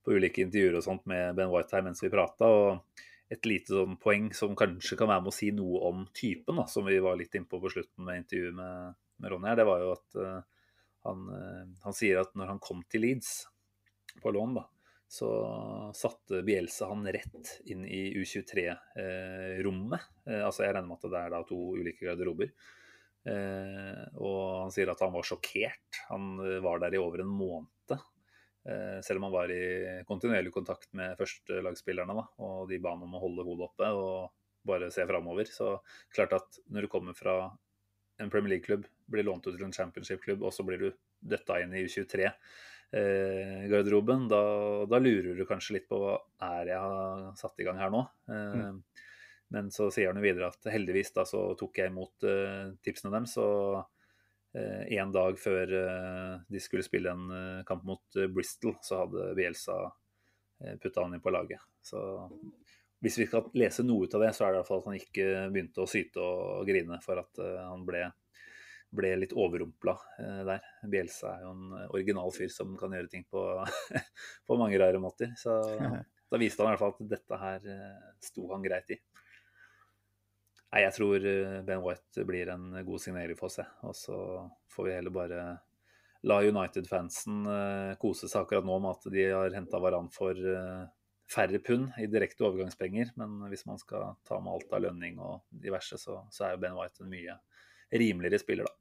på, 0.03 0.17
ulike 0.17 0.43
intervjuer 0.45 0.79
og 0.79 0.85
sånt 0.85 1.07
med 1.09 1.37
Ben 1.37 1.51
White 1.53 1.77
her 1.77 1.85
mens 1.85 2.03
vi 2.03 2.11
prata. 2.13 2.49
Og 2.49 3.05
et 3.29 3.45
lite 3.45 3.75
sånn 3.75 3.97
poeng 4.01 4.31
som 4.33 4.55
kanskje 4.57 4.97
kan 4.99 5.09
være 5.11 5.23
med 5.25 5.31
å 5.31 5.35
si 5.35 5.51
noe 5.55 5.83
om 5.89 6.05
typen, 6.15 6.57
da, 6.57 6.65
som 6.71 6.87
vi 6.87 6.97
var 7.03 7.19
litt 7.19 7.35
innpå 7.37 7.59
på 7.61 7.71
slutten 7.75 8.05
med 8.07 8.23
intervjuet 8.23 8.57
med, 8.57 8.97
med 9.21 9.33
Ronny 9.33 9.51
her, 9.51 9.59
det 9.59 9.67
var 9.69 9.83
jo 9.83 9.91
at 9.93 10.17
uh, 10.17 10.41
han, 11.05 11.19
uh, 11.29 11.63
han, 11.85 11.95
sier 11.95 12.23
at 12.23 12.33
når 12.39 12.47
han 12.55 12.61
kom 12.63 12.81
til 12.89 13.05
Leeds 13.05 13.31
på 14.23 14.33
lån, 14.33 14.57
da, 14.57 14.65
så 15.09 15.29
satte 15.97 16.41
Bielsa 16.45 16.89
han 16.89 17.05
rett 17.13 17.53
inn 17.69 17.85
i 17.85 18.01
U23-rommet. 18.17 20.09
Uh, 20.25 20.41
altså 20.47 20.65
Jeg 20.65 20.73
regner 20.73 20.89
med 20.89 20.97
at 20.97 21.13
det 21.13 21.21
er 21.21 21.33
da 21.35 21.45
to 21.49 21.59
ulike 21.77 22.09
garderober. 22.09 22.49
Eh, 23.27 24.03
og 24.23 24.63
han 24.63 24.71
sier 24.73 24.91
at 24.91 25.01
han 25.03 25.13
var 25.13 25.27
sjokkert. 25.27 26.01
Han 26.09 26.39
eh, 26.45 26.59
var 26.63 26.81
der 26.83 26.95
i 26.95 27.01
over 27.01 27.23
en 27.23 27.31
måned. 27.31 27.69
Eh, 28.69 29.01
selv 29.01 29.17
om 29.17 29.23
han 29.23 29.33
var 29.33 29.51
i 29.51 30.03
kontinuerlig 30.07 30.51
kontakt 30.53 30.91
med 30.93 31.17
førstelagsspillerne 31.17 32.15
Da, 32.17 32.25
og 32.45 32.69
de 32.69 32.77
ba 32.81 32.93
han 32.93 33.05
om 33.07 33.15
å 33.17 33.23
holde 33.23 33.45
hodet 33.47 33.69
oppe 33.69 33.91
og 33.97 34.67
bare 34.69 34.91
se 34.93 35.05
framover. 35.09 35.49
Så 35.49 35.77
klart 36.13 36.35
at 36.37 36.59
når 36.69 36.85
du 36.85 36.91
kommer 36.91 37.17
fra 37.17 37.41
en 38.19 38.29
Premier 38.29 38.57
League-klubb, 38.57 38.85
blir 39.09 39.25
lånt 39.25 39.47
ut 39.47 39.55
til 39.55 39.65
en 39.65 39.73
championship-klubb, 39.73 40.43
og 40.43 40.53
så 40.53 40.65
blir 40.67 40.81
du 40.81 40.89
døtta 41.19 41.61
inn 41.63 41.73
i 41.73 41.85
U23 41.87 42.33
garderoben, 43.69 44.23
da, 44.31 44.39
da, 44.89 44.97
lurer 44.97 45.37
du 45.37 45.43
kanskje 45.45 45.75
litt 45.75 45.85
på 45.85 45.99
hva 46.01 46.15
er 46.47 46.71
jeg 46.71 46.79
har 46.81 47.19
satt 47.37 47.61
i 47.61 47.67
gang 47.67 47.77
her 47.77 47.91
nå. 47.93 48.01
Mm. 48.25 48.79
Men 49.53 49.69
så 49.73 49.91
sier 49.93 50.09
han 50.09 50.17
jo 50.17 50.25
videre 50.25 50.49
at 50.49 50.65
heldigvis 50.73 51.13
da 51.13 51.25
så 51.29 51.43
tok 51.59 51.77
jeg 51.77 51.93
imot 51.93 52.25
tipsene 52.81 53.13
deres. 53.13 53.35
Og 53.37 53.77
uh, 54.57 54.83
en 54.99 55.13
dag 55.13 55.39
før 55.39 55.73
uh, 55.73 56.35
de 56.49 56.61
skulle 56.63 56.85
spille 56.85 57.13
en 57.13 57.63
kamp 57.67 57.85
mot 57.87 58.21
Bristol, 58.33 58.77
så 58.85 59.03
hadde 59.03 59.33
Bielsa 59.37 59.81
putta 60.83 61.05
han 61.05 61.13
inn 61.15 61.23
på 61.23 61.31
laget. 61.31 61.61
Så 61.79 61.99
hvis 62.99 63.15
vi 63.21 63.29
skal 63.29 63.45
lese 63.55 63.85
noe 63.85 64.03
ut 64.03 64.15
av 64.17 64.25
det, 64.25 64.33
så 64.35 64.43
er 64.43 64.51
det 64.51 64.57
i 64.57 64.59
hvert 64.59 64.67
fall 64.67 64.81
at 64.81 64.89
han 64.89 64.97
ikke 64.97 65.27
begynte 65.53 65.85
å 65.85 65.87
syte 65.87 66.19
og 66.19 66.67
grine 66.67 66.97
for 66.99 67.21
at 67.21 67.39
han 67.39 67.85
ble, 67.87 68.01
ble 68.91 69.13
litt 69.21 69.35
overrumpla 69.39 69.93
der. 70.49 70.67
Bielsa 70.83 71.31
er 71.31 71.45
jo 71.45 71.53
en 71.53 71.77
original 71.85 72.35
fyr 72.35 72.51
som 72.51 72.75
kan 72.81 72.91
gjøre 72.97 73.07
ting 73.13 73.23
på, 73.31 73.45
på 74.51 74.59
mange 74.59 74.83
rare 74.83 74.99
måter. 74.99 75.31
Så 75.39 75.55
da 76.29 76.41
viste 76.43 76.59
han 76.59 76.73
i 76.73 76.75
hvert 76.75 76.83
fall 76.83 76.97
at 76.97 77.15
dette 77.15 77.39
her 77.45 77.71
sto 78.27 78.49
han 78.51 78.67
greit 78.67 78.91
i. 78.91 78.99
Nei, 80.69 80.83
jeg 80.85 80.93
tror 80.99 81.25
eh, 81.25 81.57
Ben 81.65 81.81
White 81.81 82.25
blir 82.29 82.51
en 82.53 82.71
god 82.85 83.01
signering 83.01 83.37
for 83.39 83.49
oss, 83.49 83.57
og 83.87 83.95
så 83.97 84.19
får 84.69 84.85
vi 84.85 84.95
heller 84.99 85.13
bare 85.13 85.41
la 86.29 86.39
United-fansen 86.43 87.45
eh, 87.49 87.93
kose 88.01 88.27
seg 88.29 88.43
akkurat 88.43 88.67
nå 88.67 88.75
med 88.83 88.97
at 88.97 89.07
de 89.13 89.27
har 89.31 89.55
henta 89.55 89.79
Varan 89.81 90.09
for 90.13 90.35
eh, 90.35 90.83
færre 91.29 91.61
pund 91.63 91.93
i 92.01 92.09
direkte 92.11 92.45
overgangspenger. 92.47 93.13
Men 93.19 93.47
hvis 93.49 93.65
man 93.69 93.79
skal 93.81 94.17
ta 94.27 94.41
med 94.43 94.53
alt 94.53 94.75
av 94.75 94.83
lønning 94.85 95.17
og 95.23 95.45
diverse, 95.49 95.97
så, 96.01 96.21
så 96.33 96.45
er 96.45 96.53
jo 96.55 96.61
Ben 96.65 96.77
White 96.77 97.05
en 97.05 97.13
mye 97.13 97.39
rimeligere 97.89 98.41
spiller, 98.41 98.69
da. 98.69 98.75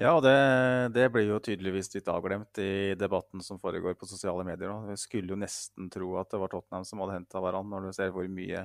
Ja, 0.00 0.14
det, 0.24 0.36
det, 0.94 1.10
blir 1.12 1.26
jo 1.28 1.40
tydeligvis 1.44 1.90
litt 1.92 2.06
avglemt 2.08 2.56
i 2.62 2.94
debatten 2.96 3.42
som 3.44 3.58
foregår 3.60 3.92
på 4.00 4.08
sosiale 4.08 4.44
medier. 4.46 4.72
Vi 4.88 4.96
skulle 4.96 5.34
jo 5.34 5.38
nesten 5.38 5.90
tro 5.92 6.14
at 6.20 6.30
det 6.32 6.40
var 6.40 6.48
Tottenham 6.52 6.86
som 6.88 7.02
hadde 7.04 7.18
henta 7.18 7.42
Varan, 7.44 7.68
når 7.68 7.90
du 7.90 7.96
ser 7.98 8.14
hvor 8.14 8.28
mye 8.32 8.64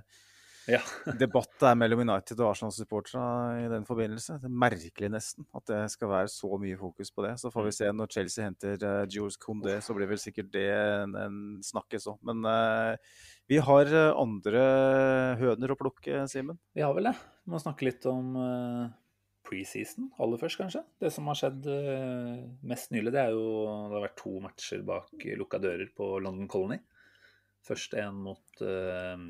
ja. 0.67 0.81
debatt 1.21 1.53
det 1.61 1.69
er 1.69 1.77
mellom 1.79 2.01
United 2.03 2.41
og 2.41 2.51
Arsenal-supporterne 2.51 3.63
i 3.63 3.69
den 3.71 3.85
forbindelse. 3.87 4.37
Det 4.41 4.49
er 4.49 4.59
merkelig 4.63 5.09
nesten 5.13 5.47
at 5.55 5.65
det 5.69 5.79
skal 5.93 6.11
være 6.11 6.31
så 6.31 6.59
mye 6.61 6.77
fokus 6.79 7.11
på 7.13 7.23
det. 7.25 7.33
Så 7.41 7.51
får 7.53 7.67
vi 7.69 7.73
se 7.77 7.89
når 7.95 8.11
Chelsea 8.13 8.47
henter 8.47 8.83
uh, 8.83 9.05
Jules 9.09 9.39
Condé, 9.41 9.77
så 9.83 9.95
blir 9.97 10.11
vel 10.11 10.21
sikkert 10.21 10.51
det 10.55 10.67
en, 10.75 11.15
en 11.23 11.39
snakkes 11.63 12.09
òg. 12.11 12.19
Men 12.27 12.43
uh, 12.43 13.23
vi 13.49 13.61
har 13.63 13.93
uh, 13.95 14.19
andre 14.19 14.63
høner 15.39 15.73
å 15.73 15.79
plukke, 15.79 16.25
Simen? 16.31 16.59
Vi 16.75 16.83
har 16.85 16.95
vel 16.97 17.11
det. 17.11 17.15
Vi 17.45 17.55
må 17.55 17.63
snakke 17.63 17.87
litt 17.87 18.07
om 18.11 18.35
uh, 18.35 18.91
preseason 19.47 20.11
aller 20.19 20.41
først, 20.41 20.59
kanskje. 20.59 20.83
Det 20.99 21.13
som 21.15 21.31
har 21.31 21.39
skjedd 21.39 21.71
mest 22.67 22.91
nylig, 22.91 23.15
det 23.15 23.23
er 23.23 23.33
jo 23.35 23.47
det 23.87 23.95
har 23.95 24.07
vært 24.09 24.19
to 24.19 24.35
matcher 24.43 24.83
bak 24.87 25.27
lukka 25.39 25.63
dører 25.63 25.87
på 25.95 26.17
London 26.19 26.51
Colony. 26.51 26.81
Først 27.65 27.95
en 27.99 28.19
mot 28.23 28.61
uh, 28.63 29.23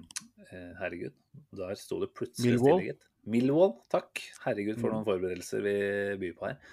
Herregud, 0.81 1.15
der 1.57 1.77
sto 1.79 1.99
det 2.03 2.11
plutselig 2.17 2.55
Millwall. 2.55 2.81
stille, 2.81 2.91
gitt. 2.93 3.05
Millwall, 3.27 3.73
takk. 3.91 4.21
Herregud, 4.45 4.77
for 4.77 4.87
mm. 4.87 4.93
noen 4.95 5.07
forberedelser 5.07 5.63
vi 5.65 5.77
byr 6.21 6.35
på 6.37 6.51
her. 6.51 6.59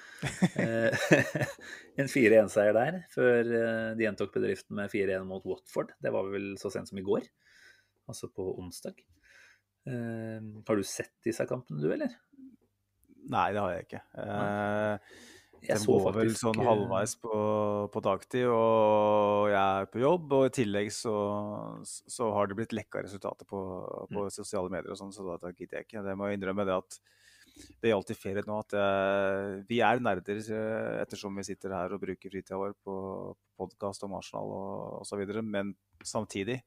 Eh, 0.64 1.08
en 2.00 2.08
4-1-seier 2.10 2.76
der, 2.76 3.00
før 3.12 3.48
de 3.98 4.04
gjentok 4.06 4.32
bedriften 4.36 4.78
med 4.78 4.92
4-1 4.92 5.26
mot 5.28 5.44
Watford. 5.48 5.90
Det 6.02 6.12
var 6.14 6.30
vel 6.30 6.54
så 6.60 6.70
sent 6.72 6.90
som 6.90 7.00
i 7.00 7.04
går, 7.06 7.26
altså 8.10 8.30
på 8.32 8.46
onsdag. 8.62 9.02
Har 9.84 10.78
du 10.78 10.86
sett 10.86 11.12
disse 11.26 11.44
kampene, 11.50 11.82
du, 11.82 11.90
eller? 11.92 12.14
Nei, 13.32 13.48
det 13.56 13.62
har 13.62 13.74
jeg 13.74 13.86
ikke. 13.86 14.02
Uh, 14.16 15.33
jeg 15.64 15.80
Den 15.80 15.86
går 15.88 16.14
vel 16.18 16.32
sånn 16.38 16.60
eh, 16.60 16.66
halvveis 16.68 17.14
på, 17.22 17.34
på, 17.92 18.02
dagtid, 18.04 18.46
og 18.52 19.50
jeg 19.52 19.60
er 19.62 19.88
på 19.90 20.02
jobb. 20.02 20.36
Og 20.38 20.46
i 20.48 20.54
tillegg 20.60 20.92
så, 20.94 21.14
så 21.84 22.30
har 22.36 22.50
det 22.50 22.58
blitt 22.58 22.76
lekka 22.76 23.04
resultater 23.06 23.48
på, 23.48 23.60
på 24.12 24.26
mm. 24.26 24.32
sosiale 24.34 24.72
medier 24.72 24.94
og 24.94 25.00
sånn, 25.00 25.14
så 25.14 25.26
da, 25.26 25.38
da 25.42 25.52
gidder 25.54 25.80
jeg 25.80 25.88
ikke. 25.88 26.04
Det 26.06 26.16
må 26.18 26.28
jeg 26.28 26.40
innrømme 26.40 26.68
det 26.68 26.76
at 26.76 27.00
det 27.54 27.92
gjaldt 27.92 28.10
i 28.10 28.16
ferie 28.18 28.42
nå 28.48 28.56
at 28.64 28.74
jeg, 28.74 29.58
vi 29.68 29.80
er 29.86 30.02
nerder 30.02 30.40
eh, 30.42 31.00
ettersom 31.04 31.36
vi 31.38 31.46
sitter 31.46 31.74
her 31.76 31.94
og 31.94 32.02
bruker 32.02 32.32
fritida 32.32 32.58
vår 32.58 32.74
på 32.82 32.96
podkast 33.60 34.06
om 34.06 34.16
Arsenal 34.18 34.54
og 34.56 35.02
osv. 35.04 35.22
Men 35.42 35.74
samtidig 36.04 36.60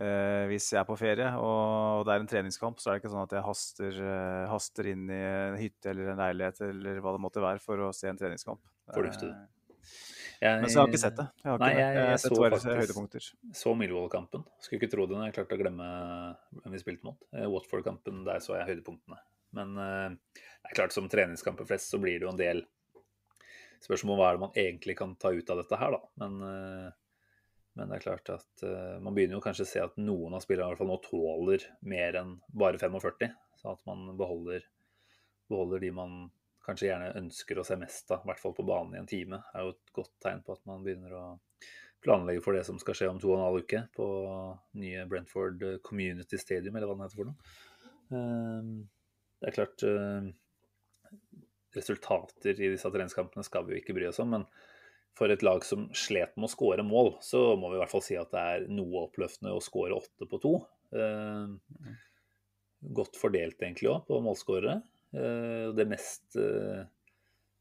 eh, 0.00 0.46
hvis 0.50 0.70
jeg 0.72 0.80
er 0.80 0.88
på 0.88 0.96
ferie 0.98 1.28
og 1.36 2.04
det 2.08 2.14
er 2.16 2.24
en 2.24 2.30
treningskamp, 2.32 2.80
så 2.80 2.90
er 2.90 2.96
det 2.98 3.02
ikke 3.04 3.12
sånn 3.12 3.26
at 3.28 3.34
jeg 3.36 3.44
haster, 3.46 4.00
uh, 4.00 4.48
haster 4.50 4.88
inn 4.90 5.06
i 5.12 5.20
en 5.20 5.56
hytte 5.60 5.92
eller 5.92 6.12
en 6.14 6.20
leilighet 6.24 6.60
eller 6.70 7.00
hva 7.04 7.12
det 7.16 7.20
måtte 7.28 7.44
være 7.44 7.60
for 7.60 7.76
å 7.86 7.92
se 7.94 8.08
en 8.08 8.18
treningskamp. 8.20 8.60
Fornuftig. 8.94 9.30
Uh, 9.30 9.46
Jeg, 10.40 10.60
Men 10.62 10.70
så 10.72 10.78
har 10.80 10.86
jeg 10.88 10.94
ikke 10.94 11.00
sett 11.02 11.16
det. 11.18 11.24
Jeg 11.44 11.50
har 11.52 11.58
Nei, 11.60 11.66
ikke 11.68 11.80
jeg- 11.84 11.96
jeg, 11.96 12.04
jeg 12.08 12.20
sett 12.20 12.32
så 12.32 12.44
faktisk- 12.48 12.78
høydepunkter. 12.80 13.24
så 13.52 13.72
Milvold-kampen. 13.76 14.44
Skulle 14.64 14.78
ikke 14.80 14.90
tro 14.94 15.04
det 15.06 15.16
når 15.18 15.26
jeg 15.26 15.34
klarte 15.36 15.52
å 15.58 15.60
glemme 15.60 15.88
hvem 16.62 16.72
vi 16.72 16.78
spilte 16.80 17.04
mot. 17.04 17.18
Eh, 17.34 17.44
Watford-kampen, 17.44 18.24
der 18.24 18.38
så 18.40 18.56
jeg 18.56 18.68
høydepunktene. 18.70 19.18
Men 19.52 19.76
eh, 19.76 20.08
det 20.32 20.70
er 20.70 20.74
klart 20.78 20.92
som 20.96 21.10
treningskamper 21.12 21.66
flest 21.68 21.90
så 21.92 22.00
blir 22.00 22.16
det 22.16 22.24
jo 22.24 22.30
en 22.32 22.40
del 22.40 22.62
spørsmål 23.84 24.14
om 24.16 24.18
hva 24.22 24.30
er 24.30 24.38
det 24.38 24.44
man 24.46 24.56
egentlig 24.64 24.96
kan 24.96 25.12
ta 25.20 25.28
ut 25.28 25.50
av 25.52 25.60
dette 25.60 25.76
her, 25.76 25.90
da. 25.90 26.00
Men, 26.24 26.40
eh, 26.48 26.90
men 27.80 27.88
det 27.88 27.98
er 27.98 28.04
klart 28.04 28.32
at 28.34 28.64
uh, 28.66 28.98
man 29.00 29.16
begynner 29.16 29.38
jo 29.38 29.44
kanskje 29.44 29.64
å 29.64 29.70
se 29.70 29.80
at 29.82 29.96
noen 30.00 30.36
av 30.36 30.44
spillerne 30.44 30.68
i 30.68 30.74
hvert 30.74 30.82
fall 30.82 30.92
nå 30.92 30.98
tåler 31.06 31.64
mer 31.88 32.20
enn 32.20 32.36
bare 32.52 32.80
45. 32.80 33.32
Så 33.60 33.72
at 33.72 33.82
man 33.88 34.12
beholder, 34.20 34.66
beholder 35.48 35.82
de 35.82 35.90
man 35.96 36.20
kanskje 36.64 36.90
gjerne 36.90 37.14
ønsker 37.18 37.58
å 37.58 37.64
se 37.66 37.76
mest 37.80 38.12
av, 38.12 38.22
i 38.22 38.30
hvert 38.30 38.42
fall 38.42 38.54
på 38.56 38.66
banen 38.68 38.94
i 38.94 39.00
en 39.00 39.08
time. 39.08 39.40
er 39.54 39.64
jo 39.64 39.74
et 39.74 39.94
godt 39.96 40.12
tegn 40.22 40.44
på 40.44 40.54
at 40.54 40.62
man 40.68 40.84
begynner 40.84 41.16
å 41.16 41.24
planlegge 42.04 42.44
for 42.44 42.56
det 42.56 42.64
som 42.68 42.78
skal 42.80 42.96
skje 42.96 43.08
om 43.12 43.18
to 43.20 43.32
og 43.32 43.38
en 43.38 43.44
halv 43.44 43.64
uke 43.64 43.82
på 43.96 44.06
nye 44.80 45.04
Brentford 45.08 45.64
Community 45.84 46.38
Stadium, 46.40 46.76
eller 46.76 46.88
hva 46.88 46.96
det 46.96 47.08
heter 47.08 47.20
for 47.20 47.32
noe. 47.32 47.50
Ehm, 48.16 48.72
Det 49.40 49.48
er 49.48 49.56
klart 49.56 49.82
eh, 49.88 50.30
Resultater 51.76 52.58
i 52.60 52.68
disse 52.72 52.90
treningskampene 52.90 53.44
skal 53.46 53.64
vi 53.64 53.76
jo 53.76 53.80
ikke 53.80 53.94
bry 53.94 54.08
oss 54.08 54.18
om, 54.22 54.32
men 54.34 54.46
for 55.18 55.32
et 55.32 55.42
lag 55.44 55.64
som 55.66 55.88
slet 55.96 56.36
med 56.36 56.48
å 56.48 56.52
skåre 56.52 56.84
mål, 56.86 57.14
så 57.24 57.56
må 57.58 57.70
vi 57.70 57.78
i 57.78 57.82
hvert 57.82 57.92
fall 57.92 58.04
si 58.04 58.16
at 58.18 58.30
det 58.32 58.44
er 58.54 58.68
noe 58.72 59.06
oppløftende 59.06 59.52
å 59.56 59.64
skåre 59.64 59.98
åtte 59.98 60.28
på 60.30 60.40
to. 60.42 60.54
Ehm, 60.96 61.58
Godt 62.80 63.18
fordelt 63.20 63.60
egentlig 63.60 63.90
òg 63.92 64.06
på 64.08 64.16
målskårere. 64.24 64.78
Eh, 65.12 65.66
Det 65.76 65.84
mest 65.84 66.38
eh, 66.40 66.86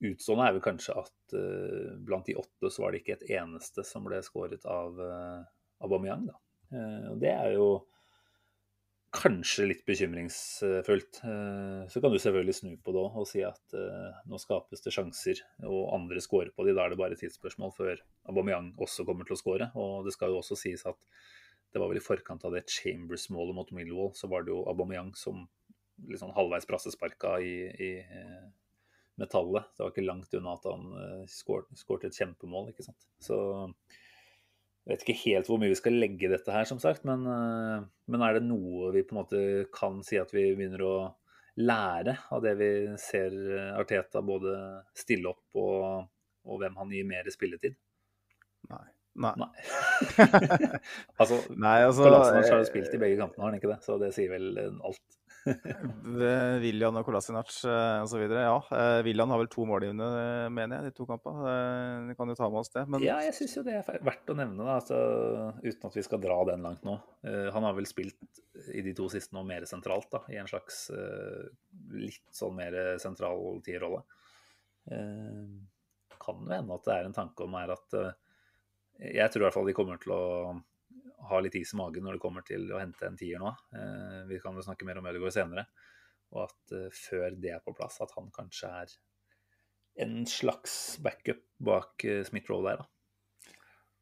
utstående 0.07 0.45
er 0.47 0.53
vel 0.55 0.63
kanskje 0.63 0.95
at 0.95 1.33
eh, 1.35 1.97
blant 2.07 2.29
de 2.29 2.37
åtte 2.39 2.71
så 2.71 2.85
var 2.85 2.93
det 2.95 3.01
ikke 3.01 3.17
et 3.17 3.25
eneste 3.41 3.83
som 3.83 4.05
ble 4.07 4.21
skåret 4.23 4.63
av 4.63 4.95
Aubameyang. 5.83 6.29
Da. 6.29 6.37
Eh, 6.71 7.05
og 7.11 7.19
det 7.19 7.33
er 7.33 7.55
jo 7.57 7.67
kanskje 9.15 9.65
litt 9.69 9.81
bekymringsfullt. 9.87 11.19
Eh, 11.25 11.83
så 11.89 12.01
kan 12.01 12.13
du 12.13 12.19
selvfølgelig 12.21 12.55
snu 12.59 12.71
på 12.83 12.93
det 12.93 13.05
og 13.07 13.27
si 13.29 13.41
at 13.45 13.75
eh, 13.77 14.19
nå 14.29 14.37
skapes 14.41 14.83
det 14.85 14.93
sjanser, 14.93 15.41
og 15.65 15.93
andre 15.97 16.21
scorer 16.23 16.51
på 16.53 16.65
de. 16.67 16.75
Da 16.77 16.85
er 16.85 16.93
det 16.93 16.99
bare 17.01 17.17
tidsspørsmål 17.19 17.73
før 17.77 18.03
Aubameyang 18.29 18.73
også 18.81 19.05
kommer 19.07 19.27
til 19.27 19.37
å 19.37 19.41
score. 19.41 19.69
Og 19.79 20.05
det 20.05 20.13
skal 20.15 20.33
jo 20.33 20.41
også 20.43 20.57
sies 20.59 20.85
at 20.89 20.99
det 21.73 21.81
var 21.81 21.91
vel 21.91 22.01
i 22.01 22.05
forkant 22.05 22.45
av 22.45 22.53
det 22.55 22.67
Chambers-målet 22.69 23.57
mot 23.57 23.73
Millwall, 23.77 24.13
så 24.17 24.29
var 24.29 24.45
det 24.45 24.53
jo 24.53 24.63
Aubameyang 24.69 25.11
som 25.17 25.47
liksom 26.09 26.31
halvveis 26.33 26.65
brassesparka 26.69 27.35
i, 27.43 27.55
i 27.69 27.91
eh, 28.01 28.45
metallet. 29.19 29.73
Det 29.73 29.83
var 29.83 29.93
ikke 29.93 30.05
langt 30.05 30.37
unna 30.37 30.53
at 30.55 30.69
han 30.69 31.25
skårte 31.29 32.07
et 32.07 32.21
kjempemål, 32.21 32.71
ikke 32.71 32.85
sant. 32.85 33.09
Så 33.21 33.39
jeg 34.89 34.95
vet 34.95 35.03
ikke 35.05 35.21
helt 35.21 35.49
hvor 35.51 35.59
mye 35.61 35.69
vi 35.69 35.77
skal 35.77 35.99
legge 36.01 36.29
dette 36.31 36.49
her, 36.49 36.65
som 36.65 36.79
sagt. 36.81 37.03
Men, 37.05 37.21
eh, 37.29 37.83
men 38.09 38.23
er 38.25 38.39
det 38.39 38.47
noe 38.47 38.89
vi 38.95 39.03
på 39.05 39.13
en 39.13 39.19
måte 39.19 39.41
kan 39.75 39.99
si 40.05 40.17
at 40.17 40.33
vi 40.33 40.47
begynner 40.57 40.81
å 40.81 40.93
lære 41.61 42.15
av 42.33 42.41
det 42.41 42.55
vi 42.57 42.69
ser 42.97 43.35
eh, 43.35 43.75
Arteta 43.77 44.23
både 44.25 44.55
stille 44.97 45.29
opp 45.29 45.59
og, 45.61 46.07
og 46.49 46.63
hvem 46.63 46.79
han 46.81 46.95
gir 46.95 47.05
mer 47.05 47.29
spilletid? 47.29 47.77
Nei. 48.73 48.87
Nei. 49.21 49.35
Nei. 49.37 49.51
altså, 51.21 51.37
Nei, 51.53 51.77
altså, 51.85 52.07
Kolasinac 52.07 52.49
har 52.49 52.57
jo 52.57 52.65
eh, 52.65 52.71
spilt 52.71 52.97
i 52.97 53.03
begge 53.05 53.21
kantene, 53.21 53.45
har 53.45 53.51
han 53.51 53.61
ikke 53.61 53.73
det? 53.75 53.79
Så 53.85 54.01
det 54.01 54.09
sier 54.17 54.33
vel 54.33 54.49
alt. 54.57 55.18
William 56.63 56.97
og 56.99 57.05
Kolasinac 57.07 57.51
eh, 57.67 58.01
osv. 58.03 58.23
Ja, 58.31 58.55
eh, 58.75 58.99
William 59.05 59.31
har 59.33 59.41
vel 59.41 59.49
to 59.51 59.65
målgivende, 59.69 60.07
eh, 60.19 60.45
mener 60.53 60.79
jeg, 60.79 60.91
de 60.93 60.97
to 60.99 61.07
kampene. 61.09 61.43
Eh, 61.49 62.07
Vi 62.09 62.15
kan 62.19 62.31
jo 62.31 62.37
ta 62.39 62.49
med 62.49 62.59
oss 62.61 62.71
det. 62.73 62.83
Men 62.89 63.03
Ja, 63.05 63.17
jeg 63.25 63.35
syns 63.37 63.55
jo 63.57 63.63
det 63.67 63.77
er 63.79 63.99
verdt 64.05 64.31
å 64.33 64.37
nevne, 64.37 64.63
da, 64.67 64.77
altså, 64.79 64.99
uten 65.63 65.89
at 65.89 65.97
vi 65.99 66.05
skal 66.05 66.21
dra 66.23 66.37
den 66.51 66.65
langt 66.65 66.85
nå. 66.87 66.97
Eh, 67.23 67.49
han 67.55 67.67
har 67.67 67.75
vel 67.77 67.89
spilt 67.89 68.41
i 68.75 68.81
de 68.85 68.93
to 68.97 69.07
siste 69.11 69.35
nå 69.35 69.43
mer 69.47 69.65
sentralt, 69.69 70.09
da, 70.13 70.23
i 70.33 70.39
en 70.41 70.49
slags 70.49 70.89
eh, 70.95 71.49
litt 71.95 72.25
sånn 72.35 72.57
mer 72.59 72.79
sentral 73.01 73.61
tierrolle. 73.65 74.03
Kan 76.19 76.41
jo 76.43 76.49
hende 76.51 76.75
at 76.75 76.87
det 76.87 76.95
er 76.95 77.05
en 77.07 77.15
tanke 77.15 77.45
om 77.45 77.53
her 77.59 77.71
at 77.75 77.93
eh, 77.99 78.15
Jeg 79.13 79.31
tror 79.31 79.43
i 79.43 79.45
hvert 79.47 79.55
fall 79.55 79.69
de 79.69 79.75
kommer 79.77 79.99
til 80.01 80.11
å 80.15 80.23
ha 81.29 81.39
litt 81.43 81.57
is 81.59 81.73
i 81.73 81.79
magen 81.79 82.05
når 82.05 82.17
det 82.17 82.23
kommer 82.23 82.45
til 82.47 82.69
å 82.71 82.79
hente 82.79 83.07
en 83.07 83.17
tier 83.19 83.41
nå. 83.41 83.51
Eh, 83.75 84.21
vi 84.29 84.39
kan 84.43 84.55
vel 84.55 84.65
snakke 84.65 84.87
mer 84.87 85.01
om 85.01 85.09
Ødegaard 85.11 85.35
senere. 85.35 85.65
Og 86.35 86.45
at 86.45 86.75
eh, 86.77 86.87
før 86.95 87.35
det 87.41 87.55
er 87.55 87.65
på 87.65 87.75
plass, 87.77 87.99
at 88.03 88.13
han 88.17 88.29
kanskje 88.35 88.71
er 88.83 88.95
en 89.99 90.21
slags 90.29 90.73
backup 91.03 91.41
bak 91.59 92.05
uh, 92.07 92.21
Smith-Roll 92.23 92.69
der, 92.69 92.83
da. 92.83 92.87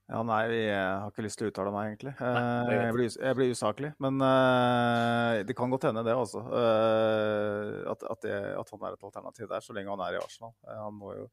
Ja, 0.08 0.22
nei, 0.24 0.44
jeg 0.54 0.76
har 0.78 1.10
ikke 1.12 1.24
lyst 1.26 1.40
til 1.40 1.50
å 1.50 1.52
uttale 1.52 1.72
meg, 1.74 1.90
egentlig. 1.90 2.14
Eh, 2.16 2.36
greit. 2.70 2.78
jeg, 2.78 2.92
blir, 2.96 3.08
jeg 3.26 3.38
blir 3.40 3.50
usaklig. 3.52 3.90
Men 4.04 4.22
uh, 4.24 5.42
det 5.44 5.56
kan 5.58 5.74
godt 5.74 5.90
hende, 5.90 6.04
det, 6.08 6.14
altså. 6.16 6.46
Uh, 6.48 7.82
at, 7.92 8.06
at, 8.14 8.22
det, 8.24 8.38
at 8.62 8.72
han 8.72 8.86
er 8.88 8.96
et 8.96 9.04
alternativ 9.10 9.50
der, 9.52 9.66
så 9.66 9.76
lenge 9.76 9.92
han 9.92 10.04
er 10.06 10.16
i 10.16 10.22
Arsenal. 10.22 10.54
Uh, 10.64 10.78
han 10.80 10.96
må 10.96 11.12
jo 11.18 11.26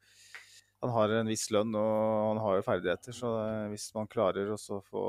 han 0.83 0.93
har 0.93 1.14
en 1.16 1.31
viss 1.31 1.47
lønn 1.55 1.72
og 1.79 1.95
han 2.29 2.43
har 2.45 2.59
jo 2.59 2.66
ferdigheter, 2.66 3.16
så 3.16 3.31
eh, 3.41 3.68
hvis 3.72 3.87
man 3.97 4.11
klarer 4.11 4.51
å 4.53 4.59
få 4.59 5.05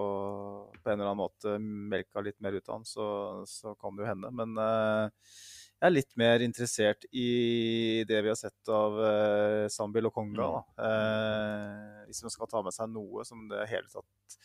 på 0.76 0.92
en 0.92 0.94
eller 0.94 1.10
annen 1.10 1.24
måte 1.24 1.58
melka 1.60 2.24
litt 2.24 2.38
mer 2.44 2.56
ut 2.56 2.70
av 2.70 2.78
han, 2.78 2.88
så, 2.88 3.08
så 3.50 3.76
kan 3.80 3.96
det 3.96 4.06
jo 4.06 4.12
hende. 4.12 4.32
Men 4.36 4.56
eh, 4.62 5.32
jeg 5.76 5.90
er 5.90 5.92
litt 5.92 6.14
mer 6.18 6.44
interessert 6.46 7.04
i 7.12 8.04
det 8.08 8.22
vi 8.24 8.32
har 8.32 8.38
sett 8.40 8.70
av 8.72 8.96
uh, 8.96 9.66
Sambil 9.70 10.08
og 10.08 10.16
Konga. 10.16 10.46
Da. 10.48 10.86
Eh, 10.88 12.06
hvis 12.08 12.24
man 12.24 12.34
skal 12.34 12.50
ta 12.50 12.62
med 12.64 12.74
seg 12.74 12.94
noe 12.94 13.26
som 13.28 13.44
det 13.52 13.66
hele 13.70 13.92
tatt 13.92 14.38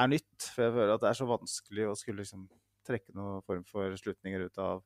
er 0.00 0.08
nytt. 0.10 0.48
For 0.54 0.64
jeg 0.64 0.74
føler 0.78 0.94
at 0.94 1.04
det 1.04 1.10
er 1.10 1.18
så 1.20 1.28
vanskelig 1.28 1.86
å 1.90 1.98
skulle 2.00 2.24
liksom 2.24 2.48
trekke 2.88 3.12
noen 3.14 3.44
form 3.44 3.66
for 3.68 3.92
slutninger 4.00 4.46
ut 4.48 4.62
av, 4.64 4.80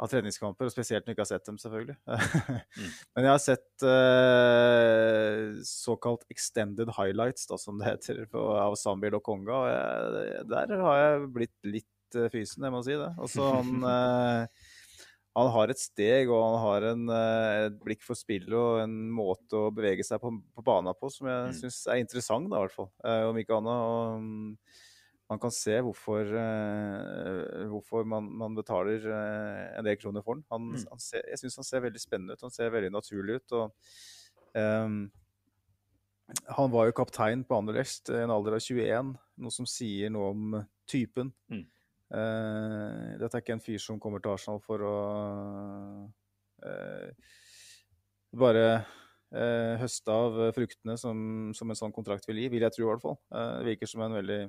av 0.00 0.10
treningskamper. 0.12 0.68
Og 0.68 0.74
spesielt 0.74 1.04
når 1.04 1.12
jeg 1.12 1.16
ikke 1.18 1.24
har 1.26 1.30
sett 1.32 1.48
dem, 1.48 1.58
selvfølgelig. 1.60 1.96
Men 3.14 3.26
jeg 3.26 3.32
har 3.32 3.42
sett 3.42 3.86
uh, 3.86 5.62
såkalt 5.68 6.26
extended 6.32 6.92
highlights, 6.98 7.48
da, 7.50 7.58
som 7.60 7.80
det 7.80 7.90
heter, 7.90 8.22
på, 8.32 8.44
av 8.56 8.76
og 8.76 9.24
Konga. 9.26 9.58
Og 9.58 9.72
jeg, 9.72 10.44
der 10.52 10.76
har 10.86 11.02
jeg 11.02 11.26
blitt 11.36 11.58
litt 11.68 12.18
uh, 12.18 12.28
fysen, 12.32 12.68
jeg 12.68 12.74
må 12.74 12.84
si 12.86 12.96
det. 12.96 13.10
Også, 13.22 13.48
han, 13.58 13.74
uh, 13.84 14.46
han 15.38 15.48
har 15.54 15.72
et 15.72 15.80
steg 15.80 16.30
og 16.30 16.42
han 16.44 16.58
har 16.60 16.86
en, 16.90 17.04
eh, 17.08 17.58
et 17.68 17.76
blikk 17.80 18.02
for 18.04 18.18
spillet 18.18 18.52
og 18.52 18.82
en 18.82 18.96
måte 19.16 19.56
å 19.56 19.70
bevege 19.74 20.04
seg 20.04 20.20
på, 20.20 20.28
på 20.28 20.64
banen 20.66 20.92
på 20.98 21.08
som 21.12 21.28
jeg 21.30 21.46
Mm. 21.46 21.54
syns 21.56 21.78
er 21.88 22.02
interessant, 22.02 22.50
da, 22.50 22.58
i 22.58 22.66
hvert 22.66 22.76
fall. 22.76 22.90
Eh, 23.04 23.24
om 23.30 23.38
ikke 23.40 23.56
annet. 23.56 23.86
Og, 23.92 24.20
mm, 24.20 24.90
man 25.32 25.40
kan 25.40 25.52
se 25.54 25.78
hvorfor, 25.80 26.28
uh, 26.36 27.64
hvorfor 27.72 28.04
man, 28.08 28.28
man 28.42 28.56
betaler 28.56 29.04
uh, 29.08 29.78
en 29.78 29.86
del 29.86 29.96
kroner 30.00 30.24
for 30.24 30.38
den. 30.38 30.44
Han, 30.52 30.70
Mm. 30.72 30.86
han 30.90 31.00
ser, 31.00 31.24
jeg 31.30 31.40
syns 31.40 31.58
han 31.60 31.68
ser 31.68 31.84
veldig 31.86 32.02
spennende 32.02 32.36
ut. 32.36 32.44
Han 32.44 32.54
ser 32.54 32.72
veldig 32.74 32.92
naturlig 32.92 33.40
ut. 33.40 33.52
og 33.52 33.72
um, 34.54 35.10
Han 36.58 36.72
var 36.72 36.88
jo 36.88 36.96
kaptein 37.00 37.44
på 37.44 37.56
Anderlecht 37.58 38.12
i 38.12 38.22
en 38.22 38.32
alder 38.32 38.58
av 38.58 38.60
21, 38.64 39.14
noe 39.36 39.54
som 39.54 39.68
sier 39.68 40.12
noe 40.12 40.30
om 40.32 40.58
typen. 40.88 41.32
Mm. 41.48 41.64
Uh, 42.12 43.16
dette 43.20 43.38
er 43.38 43.44
ikke 43.44 43.56
en 43.56 43.64
fyr 43.64 43.80
som 43.80 44.00
kommer 44.00 44.20
til 44.20 44.34
Arsenal 44.36 44.60
for 44.60 44.84
å 44.84 44.96
bare 48.38 48.66
eh, 49.34 49.74
høste 49.80 50.12
av 50.14 50.38
fruktene 50.56 50.96
som, 51.00 51.52
som 51.56 51.70
en 51.72 51.78
sånn 51.78 51.92
kontrakt 51.96 52.28
vil 52.28 52.38
gi, 52.42 52.48
vil 52.52 52.62
jeg 52.66 52.74
tro 52.76 52.84
i 52.86 52.90
hvert 52.92 53.02
fall. 53.04 53.18
Eh, 53.34 53.58
virker 53.72 53.90
som 53.90 54.04
en 54.06 54.14
veldig 54.20 54.40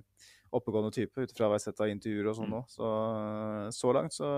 oppegående 0.54 0.92
type, 0.94 1.18
ut 1.18 1.32
fra 1.34 1.48
hva 1.50 1.58
jeg 1.58 1.64
har 1.64 1.66
sett 1.72 1.82
av 1.82 1.90
intervjuer 1.90 2.30
og 2.30 2.36
sånn 2.38 2.52
Mm. 2.52 2.56
nå. 2.60 2.62
Så, 2.70 2.92
så 3.74 3.94
langt 3.96 4.14
så 4.14 4.30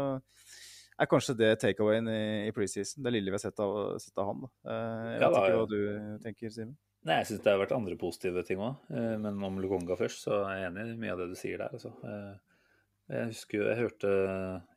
er 0.95 1.09
kanskje 1.11 1.35
det 1.35 1.51
takeawayen 1.59 2.07
i, 2.07 2.22
i 2.47 2.51
preseason, 2.55 3.03
det 3.03 3.11
lille 3.11 3.34
vi 3.34 3.35
har 3.35 3.43
sett 3.43 3.59
av, 3.59 3.97
sett 3.99 4.17
av 4.22 4.30
han. 4.31 4.45
Da. 4.45 4.51
Eh, 4.72 5.11
jeg 5.11 5.19
vet 5.26 5.38
ikke 5.41 5.59
hva 5.59 5.69
du 5.73 5.80
tenker, 6.23 6.53
Simen? 6.55 6.76
Nei, 7.05 7.19
jeg 7.22 7.27
syns 7.34 7.43
det 7.45 7.51
har 7.51 7.59
vært 7.61 7.76
andre 7.76 7.97
positive 8.01 8.41
ting 8.47 8.57
òg. 8.65 8.80
Men 9.22 9.43
om 9.45 9.59
Lukonga 9.61 9.93
først, 9.99 10.23
så 10.26 10.39
er 10.47 10.55
jeg 10.63 10.69
enig 10.72 10.85
i 10.95 10.95
mye 11.03 11.11
av 11.13 11.19
det 11.22 11.27
du 11.30 11.35
sier 11.38 11.59
der. 11.61 11.76
Altså. 11.77 11.91
Eh, 12.01 12.34
Jeg 13.13 13.27
husker 13.30 13.61
jeg 13.67 13.77
hørte 13.77 14.11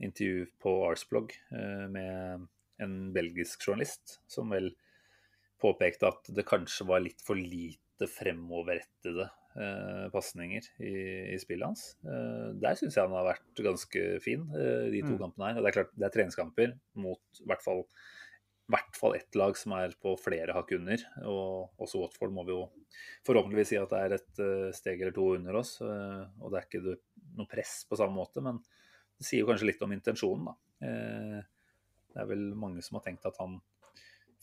intervju 0.04 0.42
på 0.60 0.72
Arsblog 0.90 1.30
eh, 1.56 1.86
med 1.88 2.42
en 2.84 2.96
belgisk 3.14 3.64
journalist 3.64 4.18
som 4.28 4.50
vel 4.52 4.68
påpekte 5.60 6.10
at 6.12 6.30
det 6.34 6.46
kanskje 6.48 6.86
var 6.88 7.02
litt 7.04 7.22
for 7.24 7.38
lite 7.38 8.06
fremoverrettede 8.12 9.26
eh, 9.58 10.04
pasninger 10.14 10.68
i, 10.78 10.94
i 11.34 11.38
spillet 11.42 11.66
hans. 11.66 11.88
Eh, 12.06 12.52
der 12.62 12.78
syns 12.78 12.98
jeg 12.98 13.04
han 13.04 13.16
har 13.16 13.26
vært 13.32 13.64
ganske 13.66 14.04
fin, 14.24 14.46
eh, 14.54 14.86
de 14.94 15.02
to 15.02 15.16
Mm. 15.16 15.22
kampene 15.24 15.50
her. 15.50 15.58
Og 15.58 15.64
det 15.64 15.72
er 15.72 15.78
klart, 15.80 15.96
det 15.98 16.06
er 16.06 16.14
treningskamper 16.14 16.78
mot 16.94 17.42
i 17.42 17.48
hvert 17.48 17.64
fall 17.64 17.84
hvert 18.68 18.96
fall 19.00 19.14
ett 19.16 19.36
lag 19.38 19.56
som 19.56 19.72
er 19.78 19.94
på 19.96 20.12
flere 20.20 20.52
hakk 20.52 20.74
under. 20.76 21.02
Og 21.24 21.80
også 21.80 22.02
Watford 22.02 22.34
må 22.36 22.44
vi 22.44 22.52
jo 22.52 22.66
forhåpentligvis 23.26 23.72
si 23.72 23.78
at 23.80 23.92
det 23.94 24.00
er 24.04 24.16
et 24.18 24.42
uh, 24.44 24.68
steg 24.76 25.00
eller 25.00 25.14
to 25.16 25.30
under 25.38 25.56
oss. 25.56 25.78
Uh, 25.80 26.28
og 26.42 26.52
det 26.52 26.60
er 26.60 26.66
ikke 26.66 26.98
noe 27.38 27.48
press 27.48 27.78
på 27.88 27.96
samme 27.96 28.18
måte, 28.18 28.44
men 28.44 28.60
det 28.60 29.24
sier 29.24 29.40
jo 29.40 29.48
kanskje 29.48 29.70
litt 29.70 29.84
om 29.86 29.94
intensjonen, 29.96 30.50
da. 30.50 30.54
Uh, 30.84 31.40
det 32.12 32.20
er 32.20 32.28
vel 32.28 32.44
mange 32.60 32.84
som 32.84 32.98
har 32.98 33.06
tenkt 33.08 33.24
at 33.28 33.40
han 33.40 33.56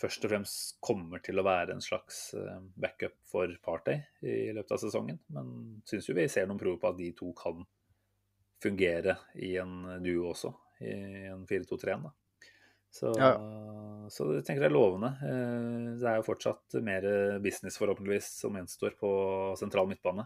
først 0.02 0.26
og 0.28 0.32
fremst 0.34 0.76
kommer 0.84 1.22
til 1.24 1.40
å 1.40 1.46
være 1.46 1.76
en 1.76 1.84
slags 1.84 2.34
backup 2.76 3.16
for 3.32 3.52
Partey 3.64 4.02
i 4.28 4.52
løpet 4.56 4.76
av 4.76 4.82
sesongen. 4.82 5.22
Men 5.32 5.80
syns 5.88 6.10
jo 6.10 6.18
vi 6.18 6.28
ser 6.32 6.50
noen 6.50 6.60
prover 6.60 6.82
på 6.82 6.92
at 6.92 7.00
de 7.00 7.12
to 7.16 7.32
kan 7.38 7.64
fungere 8.64 9.18
i 9.40 9.56
en 9.62 9.84
duo 10.04 10.32
også, 10.34 10.52
i 10.84 10.94
en 11.32 11.46
4-2-3-1. 11.48 12.10
Så, 12.96 13.12
ja. 13.20 13.34
så 14.08 14.30
jeg 14.38 14.46
tenker 14.48 14.64
det 14.64 14.70
er 14.70 14.76
lovende. 14.76 15.10
Eh, 15.20 15.88
det 16.00 16.08
er 16.08 16.22
jo 16.22 16.28
fortsatt 16.30 16.78
mer 16.86 17.08
business 17.44 17.76
forhåpentligvis 17.82 18.30
som 18.40 18.56
gjenstår 18.56 18.96
på 19.00 19.10
sentral 19.60 19.90
midtbane. 19.90 20.24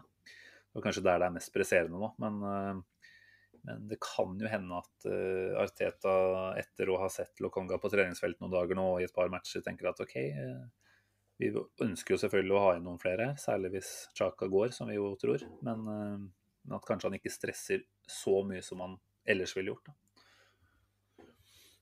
Og 0.76 0.84
kanskje 0.84 1.02
der 1.02 1.18
det 1.18 1.26
er 1.26 1.34
mest 1.34 1.50
presserende 1.54 1.98
nå. 1.98 2.12
Men, 2.22 2.38
eh, 2.46 2.99
men, 3.66 3.86
det 3.90 4.00
kan 4.04 4.36
jo 4.40 4.50
hende 4.50 4.80
at 4.80 5.08
uh, 5.08 5.60
Arteta, 5.62 6.14
etter 6.60 6.92
å 6.92 6.98
ha 7.02 7.08
sett 7.12 7.42
Lokonga 7.44 7.80
på 7.80 7.90
treningsfelt 7.92 8.40
noen 8.40 8.54
dager 8.54 8.78
nå 8.78 8.86
i 9.00 9.06
et 9.08 9.14
par 9.16 9.32
matcher, 9.32 9.64
tenker 9.66 9.90
at 9.90 10.02
OK, 10.04 10.16
vi 11.40 11.48
ønsker 11.84 12.14
jo 12.14 12.20
selvfølgelig 12.20 12.56
å 12.56 12.64
ha 12.66 12.72
inn 12.76 12.84
noen 12.84 13.00
flere 13.00 13.30
særlig 13.40 13.72
hvis 13.76 13.92
Chaka 14.16 14.48
går, 14.52 14.74
som 14.76 14.90
vi 14.90 14.98
jo 14.98 15.14
tror. 15.20 15.46
Men, 15.64 15.86
men 15.86 16.76
at 16.76 16.84
kanskje 16.84 17.08
han 17.08 17.16
ikke 17.16 17.32
stresser 17.32 17.86
så 18.04 18.42
mye 18.44 18.60
som 18.64 18.82
han 18.84 18.98
ellers 19.24 19.54
ville 19.56 19.72
gjort. 19.72 19.88
da. 19.88 19.96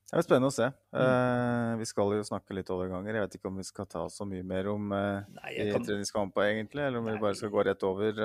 Det 0.09 0.17
er 0.17 0.25
spennende 0.25 0.49
å 0.49 0.53
se. 0.53 0.65
Mm. 0.89 0.99
Uh, 0.99 1.71
vi 1.77 1.85
skal 1.85 2.13
jo 2.15 2.23
snakke 2.25 2.55
litt 2.57 2.69
overganger. 2.73 3.13
Jeg 3.13 3.25
vet 3.27 3.35
ikke 3.37 3.49
om 3.51 3.59
vi 3.61 3.65
skal 3.67 3.85
ta 3.89 4.07
så 4.09 4.25
mye 4.25 4.45
mer 4.47 4.69
om 4.71 4.87
uh, 4.89 5.21
kan... 5.45 5.85
treningskamper, 5.85 6.47
egentlig, 6.47 6.81
eller 6.81 6.97
om 6.97 7.05
Nei. 7.05 7.13
vi 7.13 7.21
bare 7.27 7.37
skal 7.37 7.51
gå 7.53 7.65
rett 7.67 7.85
over 7.85 8.21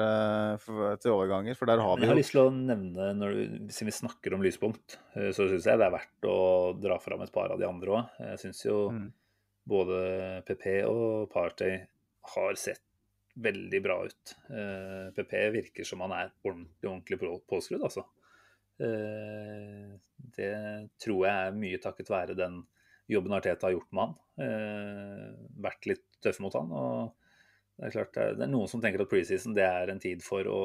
for, 0.63 0.87
til 1.03 1.13
overganger. 1.13 1.59
For 1.59 1.69
der 1.69 1.83
har 1.85 1.99
vi 1.99 2.07
jo 2.07 2.09
Jeg 2.09 2.15
har 2.15 2.21
lyst 2.23 2.33
til 2.33 2.43
å 2.47 2.55
nevne, 2.55 3.11
når, 3.19 3.37
siden 3.69 3.91
vi 3.91 3.97
snakker 3.99 4.37
om 4.37 4.47
lyspunkt, 4.47 4.97
så 5.13 5.45
syns 5.51 5.69
jeg 5.69 5.83
det 5.83 5.89
er 5.91 5.95
verdt 5.99 6.31
å 6.31 6.39
dra 6.81 6.97
fram 7.05 7.27
et 7.27 7.35
par 7.35 7.53
av 7.53 7.61
de 7.61 7.69
andre 7.69 7.99
òg. 7.99 8.17
Jeg 8.31 8.41
syns 8.47 8.65
jo 8.65 8.81
mm. 8.95 9.07
både 9.75 10.01
PP 10.49 10.67
og 10.89 11.29
Partey 11.37 11.83
har 12.33 12.61
sett 12.61 12.81
veldig 13.45 13.85
bra 13.85 14.01
ut. 14.09 14.37
PP 15.19 15.33
virker 15.61 15.85
som 15.85 16.01
han 16.07 16.17
er 16.17 16.33
ordentlig, 16.47 16.89
ordentlig 16.89 17.45
påskrudd, 17.51 17.85
altså. 17.85 18.09
Eh, 18.83 19.91
det 20.35 20.55
tror 20.99 21.27
jeg 21.29 21.49
er 21.49 21.59
mye 21.59 21.81
takket 21.83 22.11
være 22.11 22.39
den 22.39 22.63
jobben 23.11 23.37
Arteta 23.37 23.69
har 23.69 23.77
gjort 23.77 23.93
med 23.95 24.07
han. 24.07 24.17
Eh, 24.47 25.29
vært 25.67 25.91
litt 25.91 26.07
tøff 26.25 26.41
mot 26.43 26.57
han. 26.57 26.73
og 26.73 27.13
Det 27.77 27.87
er 27.89 27.95
klart 27.99 28.19
det 28.39 28.47
er 28.47 28.51
noen 28.51 28.71
som 28.71 28.83
tenker 28.83 29.05
at 29.05 29.11
preseason 29.11 29.57
det 29.57 29.67
er 29.67 29.93
en 29.93 30.03
tid 30.03 30.25
for 30.25 30.49
å 30.51 30.63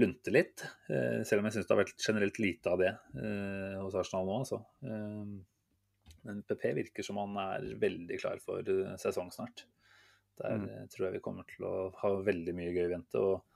lunte 0.00 0.32
litt. 0.32 0.64
Eh, 0.90 1.22
selv 1.24 1.40
om 1.40 1.48
jeg 1.48 1.58
syns 1.58 1.68
det 1.68 1.76
har 1.76 1.84
vært 1.84 2.08
generelt 2.08 2.40
lite 2.42 2.72
av 2.72 2.82
det 2.82 2.92
hos 3.80 3.96
Arsenal 3.96 4.26
nå. 4.28 4.40
Altså. 4.42 4.60
Men 6.26 6.42
PP 6.42 6.72
virker 6.82 7.06
som 7.06 7.20
han 7.22 7.36
er 7.38 7.72
veldig 7.78 8.18
klar 8.18 8.40
for 8.42 8.66
sesong 8.98 9.30
snart. 9.34 9.66
Der 10.36 10.58
mm. 10.60 10.88
tror 10.92 11.06
jeg 11.06 11.16
vi 11.16 11.24
kommer 11.24 11.46
til 11.48 11.64
å 11.64 11.76
ha 12.02 12.10
veldig 12.26 12.52
mye 12.56 12.72
gøy 12.74 12.88
i 12.88 12.90
vente. 12.90 13.20
og 13.22 13.55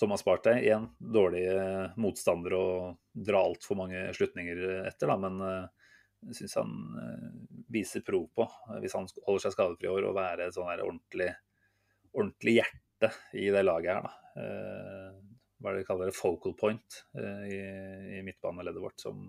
Thomas 0.00 0.24
Barthei. 0.24 0.68
Én 0.70 0.88
dårlig 0.98 1.44
eh, 1.48 1.96
motstander 2.00 2.56
å 2.56 2.66
dra 3.12 3.42
altfor 3.46 3.78
mange 3.80 4.02
slutninger 4.16 4.62
etter, 4.86 5.10
da, 5.10 5.16
men 5.20 5.40
jeg 6.26 6.38
syns 6.40 6.56
han 6.58 6.72
uh, 6.96 7.32
viser 7.70 8.02
prov 8.04 8.24
på, 8.34 8.44
hvis 8.82 8.96
han 8.96 9.06
holder 9.26 9.44
seg 9.44 9.54
skadefri 9.54 9.86
i 9.86 9.92
år, 9.92 10.08
å 10.08 10.14
være 10.16 10.48
et 10.48 10.56
sånn 10.56 10.68
ordentlig, 10.72 11.28
ordentlig, 12.12 12.56
hjerte 12.58 13.10
i 13.36 13.46
det 13.54 13.62
laget 13.62 13.92
her. 13.94 14.06
Da. 14.06 14.40
Hva 15.56 15.70
er 15.70 15.76
det 15.76 15.82
de 15.84 15.88
kaller 15.88 16.10
det, 16.10 16.16
focal 16.16 16.56
point 16.58 16.98
i, 17.16 17.60
i 18.16 18.22
midtbaneleddet 18.26 18.82
vårt. 18.82 19.00
Som, 19.00 19.28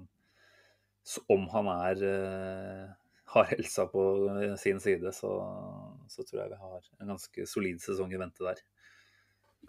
om 1.32 1.46
han 1.54 1.70
er 1.76 2.02
har 3.28 3.44
helsa 3.44 3.86
på 3.92 4.30
sin 4.60 4.80
side, 4.80 5.12
så, 5.12 5.32
så 6.08 6.24
tror 6.24 6.42
jeg 6.42 6.52
vi 6.54 6.60
har 6.62 6.86
en 7.02 7.12
ganske 7.12 7.48
solid 7.50 7.82
sesong 7.84 8.14
i 8.14 8.20
vente 8.22 8.46
der. 8.46 8.62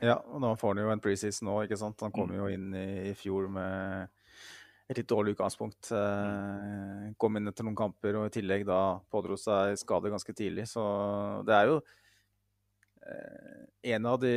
Ja, 0.00 0.20
og 0.20 0.42
da 0.44 0.52
får 0.58 0.74
han 0.74 0.84
jo 0.84 0.92
en 0.92 1.02
preseason 1.02 1.48
nå, 1.48 1.56
ikke 1.66 1.78
sant. 1.80 2.00
Han 2.06 2.14
kom 2.14 2.30
mm. 2.30 2.38
jo 2.38 2.48
inn 2.54 2.68
i, 2.78 2.88
i 3.10 3.14
fjor 3.18 3.48
med 3.50 4.12
et 4.88 5.02
litt 5.02 5.08
dårlig 5.10 5.34
utgangspunkt. 5.36 5.90
Eh, 5.92 7.08
kom 7.20 7.36
inn 7.36 7.50
etter 7.50 7.66
noen 7.66 7.76
kamper 7.76 8.20
og 8.20 8.28
i 8.28 8.34
tillegg 8.38 8.64
da 8.68 8.98
pådro 9.12 9.36
seg 9.40 9.76
skade 9.80 10.12
ganske 10.12 10.34
tidlig. 10.36 10.64
Så 10.70 10.82
det 11.48 11.56
er 11.56 11.68
jo 11.68 11.76
eh, 13.04 13.66
en 13.92 14.08
av 14.08 14.16
de 14.22 14.32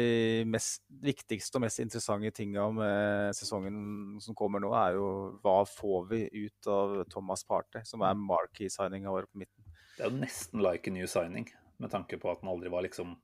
mest, 0.50 0.84
viktigste 1.06 1.60
og 1.60 1.66
mest 1.66 1.80
interessante 1.84 2.34
tinga 2.36 2.68
med 2.76 3.38
sesongen 3.38 4.20
som 4.24 4.38
kommer 4.38 4.64
nå, 4.64 4.74
er 4.76 5.00
jo 5.00 5.08
hva 5.44 5.62
får 5.70 6.08
vi 6.12 6.24
ut 6.44 6.72
av 6.72 7.00
Thomas 7.12 7.48
Partey, 7.48 7.88
som 7.88 8.04
er 8.04 8.20
marquee-signinga 8.20 9.14
vår 9.14 9.32
på 9.32 9.46
midten. 9.46 9.80
Det 9.96 10.04
er 10.04 10.12
jo 10.12 10.20
nesten 10.20 10.64
like 10.64 10.92
a 10.92 10.94
new 10.94 11.08
signing, 11.10 11.48
med 11.80 11.94
tanke 11.94 12.20
på 12.20 12.32
at 12.32 12.44
han 12.44 12.52
aldri 12.52 12.72
var 12.72 12.84
liksom 12.86 13.16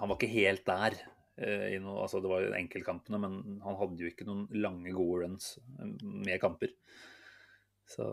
Han 0.00 0.08
var 0.08 0.16
ikke 0.16 0.32
helt 0.32 0.64
der 0.64 0.94
noe, 1.36 2.02
altså 2.04 2.20
det 2.20 2.30
var 2.30 2.44
enkeltkampene, 2.58 3.20
men 3.22 3.38
han 3.64 3.78
hadde 3.78 4.04
jo 4.04 4.10
ikke 4.10 4.26
noen 4.28 4.46
lange, 4.52 4.92
gode 4.92 5.24
runs 5.24 5.54
eh, 5.78 5.94
med 6.02 6.40
kamper. 6.42 6.74
Så, 7.88 8.06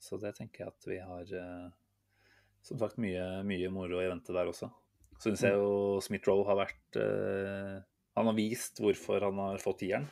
så 0.00 0.18
det 0.20 0.34
tenker 0.38 0.64
jeg 0.64 0.72
at 0.72 0.88
vi 0.88 1.00
har 1.04 1.34
eh, 1.40 1.66
som 2.66 2.80
sagt 2.80 3.00
mye, 3.00 3.42
mye 3.46 3.72
moro 3.72 4.00
i 4.00 4.08
vente 4.10 4.34
der 4.36 4.50
også. 4.50 4.70
Syns 5.20 5.44
jeg 5.44 5.56
jo 5.56 6.00
Smith-Roe 6.00 6.46
har 6.48 6.56
vært 6.56 6.96
Han 8.16 8.28
har 8.30 8.36
vist 8.36 8.80
hvorfor 8.80 9.20
han 9.26 9.36
har 9.36 9.60
fått 9.60 9.82
tieren. 9.82 10.06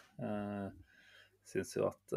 Syns 1.48 1.73
jo 1.77 1.86
at 1.89 2.12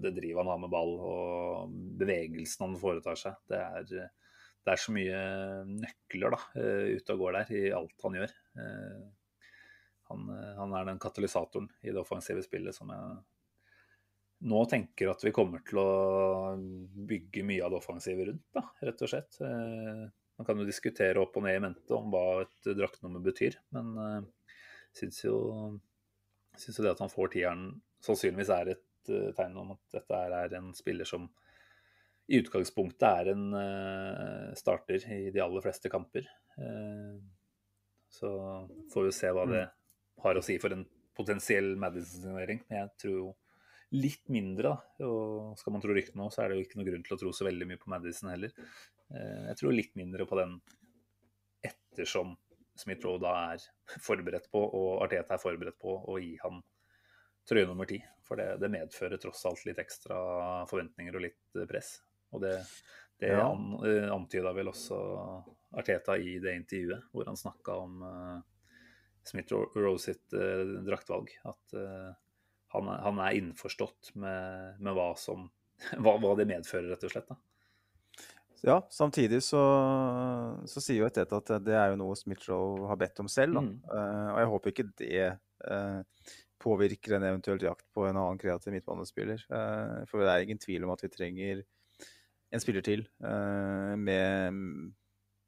det 0.00 0.14
drivet 0.16 0.40
han 0.40 0.48
har 0.48 0.60
med 0.62 0.72
ball 0.72 0.94
og 0.96 1.74
bevegelsen 2.00 2.64
han 2.64 2.78
foretar 2.80 3.20
seg, 3.20 3.36
det 3.52 3.60
er 3.60 4.08
det 4.62 4.74
er 4.74 4.78
så 4.80 4.94
mye 4.94 5.18
nøkler 5.66 6.34
da, 6.36 6.40
eh, 6.60 6.94
ute 6.96 7.16
og 7.16 7.24
går 7.24 7.36
der 7.38 7.52
i 7.58 7.62
alt 7.74 8.06
han 8.06 8.16
gjør. 8.20 8.32
Eh, 8.62 9.04
han, 10.10 10.24
eh, 10.36 10.50
han, 10.58 10.74
er 10.78 10.88
den 10.88 11.02
katalysatoren 11.02 11.68
i 11.82 11.90
det 11.90 12.00
offensive 12.02 12.44
spillet 12.46 12.76
som 12.76 12.92
jeg 12.94 13.20
nå 14.52 14.64
tenker 14.70 15.10
at 15.10 15.22
vi 15.22 15.34
kommer 15.34 15.62
til 15.66 15.78
å 15.78 15.90
bygge 17.10 17.44
mye 17.46 17.62
av 17.62 17.74
det 17.74 17.78
offensive 17.78 18.26
rundt, 18.26 18.48
da, 18.54 18.64
rett 18.82 19.04
og 19.06 19.10
slett. 19.12 19.36
Man 19.38 20.48
kan 20.48 20.58
jo 20.58 20.66
diskutere 20.66 21.22
opp 21.22 21.36
og 21.38 21.44
ned 21.46 21.60
i 21.60 21.62
mente 21.62 21.94
om 21.94 22.10
hva 22.10 22.40
et 22.42 22.70
draktnummer 22.74 23.22
betyr, 23.22 23.54
men 23.76 23.92
jeg 24.00 24.98
syns 24.98 25.22
jo, 25.22 25.36
synes 26.58 26.80
jo 26.80 26.86
det 26.88 26.90
at 26.96 27.04
han 27.04 27.12
får 27.12 27.30
tieren 27.36 27.62
sannsynligvis 28.02 28.50
er 28.56 28.72
et 28.74 29.12
tegn 29.38 29.62
om 29.62 29.76
at 29.76 29.94
dette 29.94 30.24
er 30.42 30.58
en 30.58 30.74
spiller 30.74 31.06
som 31.06 31.30
i 32.30 32.38
utgangspunktet 32.38 33.04
er 33.08 33.32
en 33.32 33.46
uh, 33.54 34.52
starter 34.58 35.04
i 35.10 35.30
de 35.34 35.42
aller 35.42 35.64
fleste 35.64 35.90
kamper. 35.92 36.26
Uh, 36.56 37.18
så 38.12 38.30
får 38.92 39.08
vi 39.08 39.14
se 39.16 39.30
hva 39.32 39.46
det 39.48 39.62
mm. 39.64 39.78
har 40.24 40.38
å 40.38 40.44
si 40.44 40.58
for 40.62 40.74
en 40.74 40.84
potensiell 41.16 41.74
Madison-signering. 41.80 42.62
Men 42.68 42.84
jeg 42.84 42.92
tror 43.02 43.16
jo 43.16 43.30
litt 43.96 44.22
mindre, 44.32 44.70
da. 44.72 45.06
Og 45.08 45.58
skal 45.60 45.74
man 45.74 45.82
tro 45.84 45.96
ryktene 45.96 46.22
nå, 46.22 46.30
så 46.32 46.44
er 46.44 46.52
det 46.52 46.60
jo 46.60 46.66
ikke 46.66 46.80
noe 46.80 46.88
grunn 46.88 47.04
til 47.06 47.16
å 47.16 47.20
tro 47.20 47.32
så 47.36 47.48
veldig 47.48 47.68
mye 47.68 47.80
på 47.82 47.92
Madison 47.92 48.32
heller. 48.32 48.54
Uh, 49.12 49.50
jeg 49.50 49.58
tror 49.60 49.76
litt 49.76 49.98
mindre 49.98 50.28
på 50.28 50.38
den 50.40 50.56
ettersom 51.62 52.36
Smith-Roe 52.78 53.20
da 53.20 53.34
er 53.52 53.66
forberedt 54.00 54.48
på, 54.52 54.62
og 54.62 55.02
Arteta 55.04 55.36
er 55.36 55.42
forberedt 55.42 55.80
på, 55.82 55.92
å 56.08 56.16
gi 56.22 56.36
han 56.40 56.62
trøye 57.48 57.68
nummer 57.68 57.88
ti. 57.88 57.98
For 58.24 58.38
det, 58.40 58.56
det 58.62 58.70
medfører 58.72 59.20
tross 59.20 59.42
alt 59.48 59.66
litt 59.68 59.80
ekstra 59.82 60.16
forventninger 60.70 61.18
og 61.18 61.26
litt 61.26 61.62
press. 61.68 61.98
Og 62.32 62.42
det, 62.42 62.56
det 63.22 63.34
ja. 63.34 63.44
an, 63.46 63.76
eh, 63.86 64.08
antyda 64.12 64.52
vel 64.56 64.72
også 64.72 64.98
Arteta 65.72 66.16
i 66.18 66.38
det 66.42 66.56
intervjuet, 66.56 67.06
hvor 67.12 67.28
han 67.28 67.38
snakka 67.38 67.76
om 67.84 68.02
uh, 68.02 68.40
Smith 69.24 69.54
Rose 69.54 70.10
sitt 70.10 70.34
uh, 70.36 70.82
draktvalg. 70.84 71.30
At 71.48 71.76
uh, 71.76 72.10
han, 72.74 72.90
er, 72.90 73.00
han, 73.06 73.20
er 73.22 73.38
innforstått 73.38 74.12
med, 74.20 74.80
med 74.82 74.98
hva, 74.98 75.12
som, 75.16 75.48
hva, 76.02 76.18
hva, 76.18 76.34
det 76.40 76.48
medfører, 76.50 76.92
rett 76.92 77.08
og 77.08 77.14
slett. 77.14 77.30
da. 77.32 77.38
Ja, 78.62 78.76
samtidig 78.94 79.40
så, 79.42 79.60
så 80.70 80.78
sier 80.78 81.00
jo 81.00 81.06
Arteta 81.08 81.40
at 81.40 81.48
det 81.66 81.74
er 81.74 81.88
jo 81.90 81.96
noe 81.98 82.14
Smith-Roe 82.14 82.86
har 82.86 83.00
bedt 83.00 83.18
om 83.24 83.30
selv. 83.32 83.58
Mm. 83.58 83.72
Og 83.90 84.36
jeg 84.38 84.50
håper 84.52 84.70
ikke 84.70 84.84
det 85.00 85.24
påvirker 86.62 87.16
en 87.16 87.26
eventuell 87.26 87.64
jakt 87.64 87.88
på 87.90 88.04
en 88.06 88.20
annen 88.20 88.38
kreativ 88.38 88.70
midtbanespiller. 88.76 89.42
For 90.06 90.22
det 90.22 90.30
er 90.30 90.46
ingen 90.46 90.62
tvil 90.62 90.86
om 90.86 90.94
at 90.94 91.02
vi 91.02 91.10
trenger 91.10 91.64
en 92.52 92.62
spiller 92.62 92.84
til 92.84 93.06
uh, 93.24 93.94
med, 93.96 94.58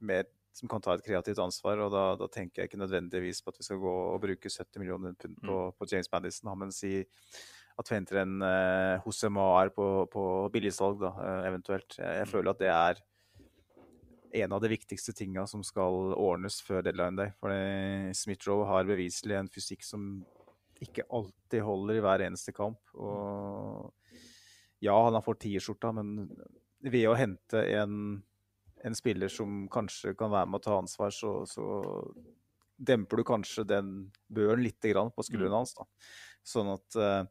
med, 0.00 0.30
som 0.56 0.70
kan 0.70 0.82
ta 0.84 0.96
et 0.96 1.04
kreativt 1.04 1.40
ansvar. 1.42 1.82
og 1.84 1.92
da, 1.92 2.04
da, 2.20 2.28
tenker 2.32 2.62
jeg 2.62 2.70
ikke 2.70 2.80
nødvendigvis 2.80 3.42
på 3.42 3.52
at 3.52 3.60
vi 3.60 3.68
skal 3.68 3.82
gå 3.82 3.94
og 4.14 4.20
bruke 4.22 4.50
70 4.50 4.80
millioner 4.80 5.16
pund 5.18 5.36
på, 5.42 5.58
mm. 5.68 5.78
på 5.78 5.88
James 5.92 6.10
Madison, 6.12 6.58
Men 6.58 6.72
si 6.72 7.00
at 7.74 7.90
vi 7.90 7.96
henter 7.96 8.22
en 8.22 8.36
uh, 8.42 9.02
Jose 9.04 9.28
Mar 9.28 9.72
på, 9.74 10.06
på 10.12 10.28
billigsalg, 10.54 11.00
da, 11.02 11.10
uh, 11.18 11.48
eventuelt. 11.48 11.98
Jeg, 11.98 12.20
jeg, 12.22 12.30
føler 12.30 12.54
at 12.54 12.62
det 12.62 12.70
er 12.72 13.02
en 14.44 14.54
av 14.54 14.62
de 14.62 14.70
viktigste 14.72 15.12
tinga 15.14 15.44
som 15.46 15.62
skal 15.62 16.14
ordnes 16.18 16.56
før 16.64 16.82
deadline 16.82 17.18
day. 17.18 17.34
For 17.38 17.52
Smith-Roe 18.18 18.66
har 18.66 18.88
beviselig 18.88 19.36
en 19.38 19.50
fysikk 19.50 19.84
som 19.86 20.24
ikke 20.82 21.04
alltid 21.14 21.62
holder 21.62 21.98
i 21.98 22.02
hver 22.02 22.24
eneste 22.26 22.54
kamp. 22.54 22.80
Og 22.98 23.92
ja, 24.82 24.96
han 24.96 25.14
har 25.14 25.22
fått 25.22 25.44
tierskjorta, 25.44 25.92
men 25.94 26.26
ved 26.84 27.08
å 27.08 27.16
hente 27.18 27.64
en, 27.78 28.22
en, 28.84 28.96
spiller 28.96 29.32
som 29.32 29.64
kanskje 29.72 30.14
kan 30.18 30.32
være 30.32 30.50
med 30.50 30.60
å 30.60 30.64
ta 30.66 30.78
ansvar, 30.78 31.14
så, 31.14 31.36
så 31.48 31.66
demper 32.76 33.20
du 33.20 33.26
kanskje 33.28 33.66
den 33.68 33.92
børen 34.28 34.64
litt 34.64 34.80
på 34.82 35.26
skuldrene 35.26 35.52
mm. 35.52 35.58
hans. 35.60 35.74
Da. 35.78 35.86
Sånn 36.44 36.72
at, 36.74 36.98
uh, 36.98 37.24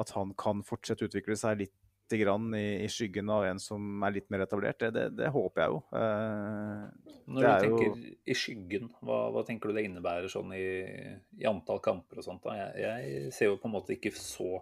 at, 0.00 0.14
han 0.16 0.32
kan 0.38 0.64
fortsette 0.66 1.04
å 1.04 1.10
utvikle 1.10 1.36
seg 1.38 1.64
litt 1.64 1.76
i, 2.10 2.18
i, 2.18 2.88
skyggen 2.90 3.28
av 3.30 3.44
en 3.46 3.60
som 3.62 4.02
er 4.02 4.16
litt 4.16 4.30
mer 4.32 4.42
etablert. 4.42 4.80
Det, 4.80 4.90
det, 4.96 5.04
det 5.20 5.28
håper 5.30 5.62
jeg 5.62 5.70
jo. 5.70 5.76
Eh, 5.94 7.12
Når 7.30 7.44
du 7.44 7.50
tenker 7.62 7.84
jo... 7.84 7.92
i 8.26 8.34
skyggen, 8.34 8.88
hva, 8.98 9.20
hva, 9.30 9.44
tenker 9.46 9.70
du 9.70 9.78
det 9.78 9.84
innebærer 9.86 10.26
sånn 10.32 10.50
i, 10.56 10.64
i 11.38 11.46
antall 11.46 11.78
kamper 11.84 12.18
og 12.18 12.26
sånt? 12.26 12.48
Jeg, 12.50 12.82
jeg, 12.82 13.30
ser 13.36 13.52
jo 13.52 13.60
på 13.62 13.70
en 13.70 13.76
måte 13.76 13.94
ikke 13.94 14.10
så 14.16 14.58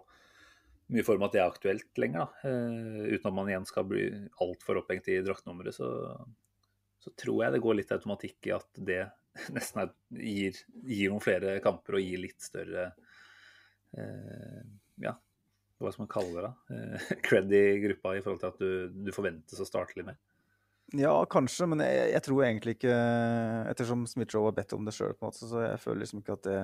mye 0.93 1.05
for 1.05 1.19
meg 1.19 1.29
at 1.29 1.35
det 1.35 1.41
er 1.41 1.51
aktuelt 1.51 2.01
lenger. 2.01 2.25
Da. 2.25 2.49
Uh, 2.49 3.05
uten 3.13 3.29
at 3.29 3.37
man 3.37 3.51
igjen 3.51 3.69
skal 3.69 3.87
bli 3.89 4.03
altfor 4.43 4.81
opphengt 4.81 5.09
i 5.11 5.19
draktnummeret, 5.25 5.77
så, 5.77 5.89
så, 7.03 7.13
tror 7.19 7.43
jeg 7.45 7.55
det 7.55 7.63
går 7.65 7.79
litt 7.79 7.93
automatikk 7.95 8.49
i 8.49 8.55
at 8.57 8.83
det 8.89 9.01
nesten 9.55 9.83
er, 9.85 9.93
gir, 10.17 10.61
gir, 10.83 11.11
noen 11.11 11.23
flere 11.23 11.59
kamper 11.63 11.99
og 11.99 12.05
gir 12.05 12.23
litt 12.23 12.41
større 12.43 12.89
uh, 13.97 14.61
Ja, 15.03 15.13
hva 15.79 15.93
skal 15.93 16.07
man 16.07 16.11
kalle 16.11 16.33
det? 16.33 16.49
da? 16.49 16.55
Uh, 16.73 17.13
cred 17.27 17.53
i 17.53 17.63
gruppa 17.85 18.17
i 18.17 18.25
forhold 18.25 18.41
til 18.41 18.51
at 18.51 18.63
du, 18.63 19.05
du 19.09 19.13
forventes 19.15 19.61
å 19.61 19.69
starte 19.69 19.99
litt 19.99 20.09
mer. 20.09 20.19
Ja, 20.97 21.13
kanskje, 21.29 21.67
men 21.69 21.83
jeg, 21.85 22.09
jeg 22.15 22.23
tror 22.25 22.39
egentlig 22.41 22.73
ikke 22.79 22.93
Ettersom 23.69 24.07
Smith-Joe 24.09 24.47
har 24.47 24.55
bedt 24.57 24.73
om 24.73 24.87
det 24.87 24.95
sjøl, 24.97 25.13
så 25.37 25.61
jeg 25.61 25.81
føler 25.83 26.01
liksom 26.01 26.23
ikke 26.23 26.37
at 26.39 26.47
det 26.47 26.61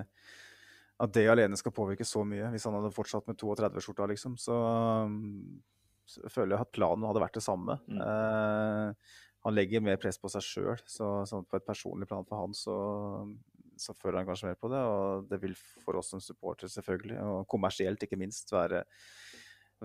at 1.03 1.11
det 1.15 1.25
alene 1.27 1.57
skal 1.59 1.73
påvirke 1.75 2.07
så 2.07 2.23
mye. 2.27 2.49
Hvis 2.53 2.65
han 2.67 2.77
hadde 2.77 2.93
fortsatt 2.95 3.27
med 3.27 3.39
32-skjorta, 3.41 4.07
liksom, 4.11 4.37
så, 4.39 4.57
så, 6.07 6.23
føler 6.31 6.55
jeg 6.55 6.67
at 6.67 6.75
planen 6.75 7.07
hadde 7.09 7.23
vært 7.23 7.39
det 7.39 7.43
samme. 7.43 7.77
Mm. 7.89 7.99
Eh, 8.05 9.17
han 9.45 9.57
legger 9.57 9.83
mer 9.83 9.99
press 10.01 10.17
på 10.21 10.31
seg 10.31 10.45
sjøl, 10.45 10.79
så, 10.89 11.09
så, 11.27 11.41
på 11.43 11.59
et 11.59 11.67
personlig 11.67 12.07
plan 12.09 12.25
for 12.25 12.41
han 12.41 12.55
så, 12.57 12.77
så 13.77 13.93
føler 13.99 14.21
han 14.21 14.29
kanskje 14.29 14.49
mer 14.49 14.61
på 14.61 14.71
det. 14.71 14.81
Og 14.87 15.27
det 15.29 15.41
vil 15.43 15.57
for 15.83 15.99
oss 15.99 16.13
som 16.15 16.23
supporter 16.23 16.71
selvfølgelig, 16.71 17.19
og 17.19 17.43
kommersielt 17.51 18.07
ikke 18.07 18.19
minst, 18.21 18.55
være 18.55 18.85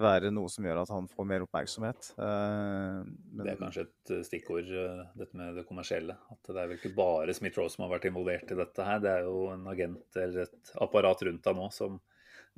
være 0.02 0.30
noe 0.34 0.50
som 0.52 0.66
gjør 0.66 0.82
at 0.82 0.92
han 0.92 1.08
får 1.10 1.26
mer 1.28 1.44
oppmerksomhet. 1.44 2.10
Men... 2.18 3.42
Det 3.42 3.52
er 3.52 3.60
kanskje 3.60 3.84
et 3.86 4.12
eh, 4.16 4.22
stikkord, 4.26 4.70
uh, 4.70 5.02
dette 5.18 5.38
med 5.38 5.58
det 5.58 5.66
kommersielle. 5.68 6.16
At 6.32 6.50
det 6.50 6.56
er 6.56 6.70
vel 6.70 6.78
ikke 6.78 6.94
bare 6.96 7.34
Smith-Rose 7.36 7.76
som 7.76 7.86
har 7.86 7.92
vært 7.94 8.08
involvert 8.10 8.52
i 8.52 8.58
dette 8.58 8.86
her. 8.86 9.02
Det 9.04 9.12
er 9.12 9.28
jo 9.28 9.46
en 9.54 9.66
agent 9.72 10.20
eller 10.20 10.46
et 10.46 10.72
apparat 10.86 11.26
rundt 11.28 11.50
ham 11.50 11.60
nå 11.60 11.68
som 11.74 12.00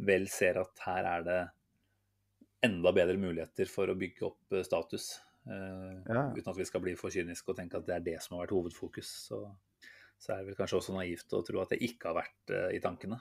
vel 0.02 0.28
ser 0.32 0.60
at 0.62 0.84
her 0.86 1.08
er 1.10 1.26
det 1.26 1.40
enda 2.66 2.94
bedre 2.94 3.18
muligheter 3.20 3.70
for 3.70 3.90
å 3.90 3.98
bygge 3.98 4.26
opp 4.28 4.56
status. 4.64 5.12
Ja. 5.44 6.28
Uten 6.30 6.52
at 6.52 6.58
vi 6.58 6.66
skal 6.68 6.82
bli 6.84 6.94
for 6.96 7.12
kyniske 7.12 7.50
og 7.50 7.58
tenke 7.58 7.80
at 7.80 7.88
det 7.88 7.96
er 7.96 8.04
det 8.06 8.18
som 8.22 8.36
har 8.36 8.46
vært 8.46 8.54
hovedfokus. 8.54 9.10
Så, 9.26 9.40
så 10.22 10.32
er 10.32 10.40
det 10.40 10.52
vel 10.52 10.58
kanskje 10.60 10.78
også 10.78 10.94
naivt 10.94 11.34
å 11.34 11.42
tro 11.46 11.60
at 11.60 11.74
det 11.74 11.82
ikke 11.84 12.12
har 12.12 12.20
vært 12.22 12.54
i 12.72 12.80
tankene. 12.82 13.18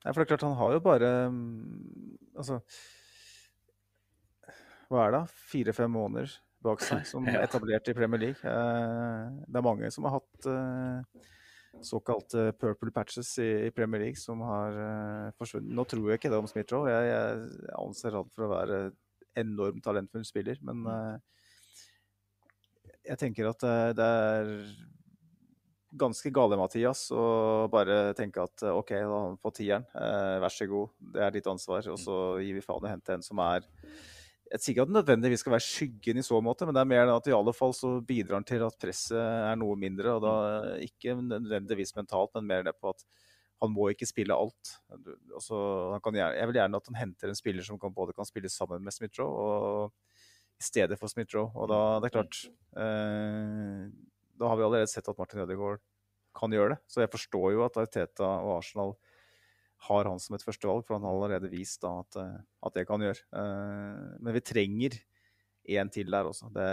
Nei, 0.00 0.14
for 0.14 0.22
det 0.22 0.24
er 0.24 0.32
klart, 0.32 0.46
han 0.48 0.56
har 0.56 0.72
jo 0.72 0.80
bare 0.80 1.08
mm, 1.28 2.16
Altså 2.40 2.60
hva 4.90 5.06
er 5.06 5.14
det, 5.14 5.24
fire-fem 5.50 5.92
måneder 5.94 6.32
bak 6.64 6.82
seg 6.84 7.04
som 7.08 7.26
ja. 7.30 7.42
etablert 7.44 7.88
i 7.88 7.96
Premier 7.96 8.22
League. 8.28 8.40
Eh, 8.44 9.36
det 9.46 9.60
er 9.60 9.66
mange 9.66 9.90
som 9.94 10.06
har 10.08 10.18
hatt 10.18 10.50
eh, 10.50 11.22
såkalte 11.86 12.50
purple 12.60 12.92
patches 12.94 13.32
i, 13.42 13.70
Premier 13.76 14.08
League 14.08 14.20
som 14.20 14.42
har 14.44 14.76
eh, 14.84 15.30
forsvunnet. 15.38 15.72
Nå 15.76 15.86
tror 15.88 16.10
jeg 16.10 16.20
ikke 16.20 16.32
det 16.32 16.42
om 16.42 16.50
Smith-Roe. 16.50 16.90
Jeg, 16.92 17.10
jeg, 17.14 17.74
anser 17.80 18.18
han 18.18 18.30
for 18.34 18.46
å 18.46 18.52
være 18.54 18.84
enormt 19.40 19.84
talentfull 19.86 20.24
spiller, 20.26 20.58
men 20.66 20.82
mm. 20.82 21.20
jeg 23.06 23.20
tenker 23.20 23.46
at 23.52 23.62
det 23.94 24.06
er 24.26 24.48
ganske 26.00 26.32
gale, 26.34 26.58
Mathias, 26.58 27.04
å 27.14 27.68
bare 27.70 28.10
tenke 28.18 28.42
at 28.42 28.64
OK, 28.72 28.90
da 28.90 29.06
har 29.06 29.28
han 29.28 29.38
fått 29.42 29.60
tieren. 29.62 29.86
vær 29.94 30.50
så 30.54 30.66
god, 30.70 30.96
det 31.14 31.22
er 31.22 31.34
ditt 31.34 31.48
ansvar. 31.50 31.86
Og 31.94 31.98
så 32.02 32.16
gir 32.42 32.58
vi 32.58 32.64
faen 32.64 32.82
i 32.82 32.90
å 32.90 32.92
hente 32.92 33.14
en 33.14 33.24
som 33.26 33.38
er 33.46 33.66
jeg 34.50 34.62
sier 34.62 34.74
ikke 34.74 34.82
at 34.82 34.90
det 34.90 34.96
nødvendigvis 34.96 35.44
skal 35.44 35.54
være 35.54 35.62
skyggen 35.62 36.18
i 36.18 36.26
så 36.26 36.40
måte, 36.42 36.66
men 36.66 36.74
det 36.74 36.82
er 36.82 36.90
mer 36.90 37.12
at 37.12 37.28
i 37.30 37.34
alle 37.36 37.52
fall 37.54 37.74
så 37.76 37.92
bidrar 38.02 38.40
han 38.40 38.46
til 38.48 38.64
at 38.66 38.78
presset 38.82 39.18
er 39.20 39.58
noe 39.60 39.76
mindre. 39.78 40.16
og 40.16 40.24
da 40.24 40.32
Ikke 40.82 41.14
nødvendigvis 41.14 41.94
mentalt, 41.94 42.34
men 42.34 42.48
mer 42.48 42.66
det 42.66 42.74
på 42.80 42.90
at 42.90 43.04
han 43.60 43.70
må 43.70 43.90
ikke 43.92 44.08
spille 44.08 44.34
alt. 44.34 44.72
Altså, 45.36 45.60
gjerne, 46.02 46.32
jeg 46.34 46.48
vil 46.48 46.58
gjerne 46.58 46.80
at 46.80 46.90
han 46.90 46.98
henter 46.98 47.30
en 47.30 47.38
spiller 47.38 47.66
som 47.66 47.78
kan, 47.78 47.94
både 47.94 48.16
kan 48.16 48.26
spille 48.26 48.50
sammen 48.50 48.82
med 48.82 48.96
Smith-Roe 48.96 49.90
i 50.60 50.64
stedet 50.64 50.98
for 50.98 51.12
Smith-Roe. 51.12 51.52
Og 51.54 51.70
da 51.70 51.80
det 52.00 52.10
er 52.10 52.16
klart 52.16 52.40
eh, 52.80 53.86
Da 54.40 54.48
har 54.48 54.58
vi 54.58 54.66
allerede 54.66 54.90
sett 54.90 55.08
at 55.12 55.20
Martin 55.20 55.44
Ødegaard 55.44 55.82
kan 56.34 56.52
gjøre 56.54 56.74
det. 56.74 56.80
Så 56.88 57.04
jeg 57.04 57.12
forstår 57.12 57.52
jo 57.54 57.64
at 57.66 57.78
Ariteta 57.78 58.26
og 58.26 58.56
Arsenal 58.58 58.96
har 59.88 60.08
han 60.10 60.20
som 60.20 60.36
et 60.36 60.44
førstevalg, 60.44 60.84
for 60.84 60.98
han 60.98 61.06
har 61.06 61.14
allerede 61.16 61.50
vist 61.52 61.80
da, 61.84 61.94
at, 62.02 62.18
eh, 62.20 62.36
at, 62.66 62.74
det 62.76 62.86
kan 62.88 63.04
gjøre. 63.04 63.22
Uh, 63.32 64.18
men 64.20 64.36
vi 64.36 64.42
trenger 64.44 64.98
en 65.76 65.92
til 65.92 66.10
der 66.12 66.28
også. 66.28 66.50
Det, 66.52 66.66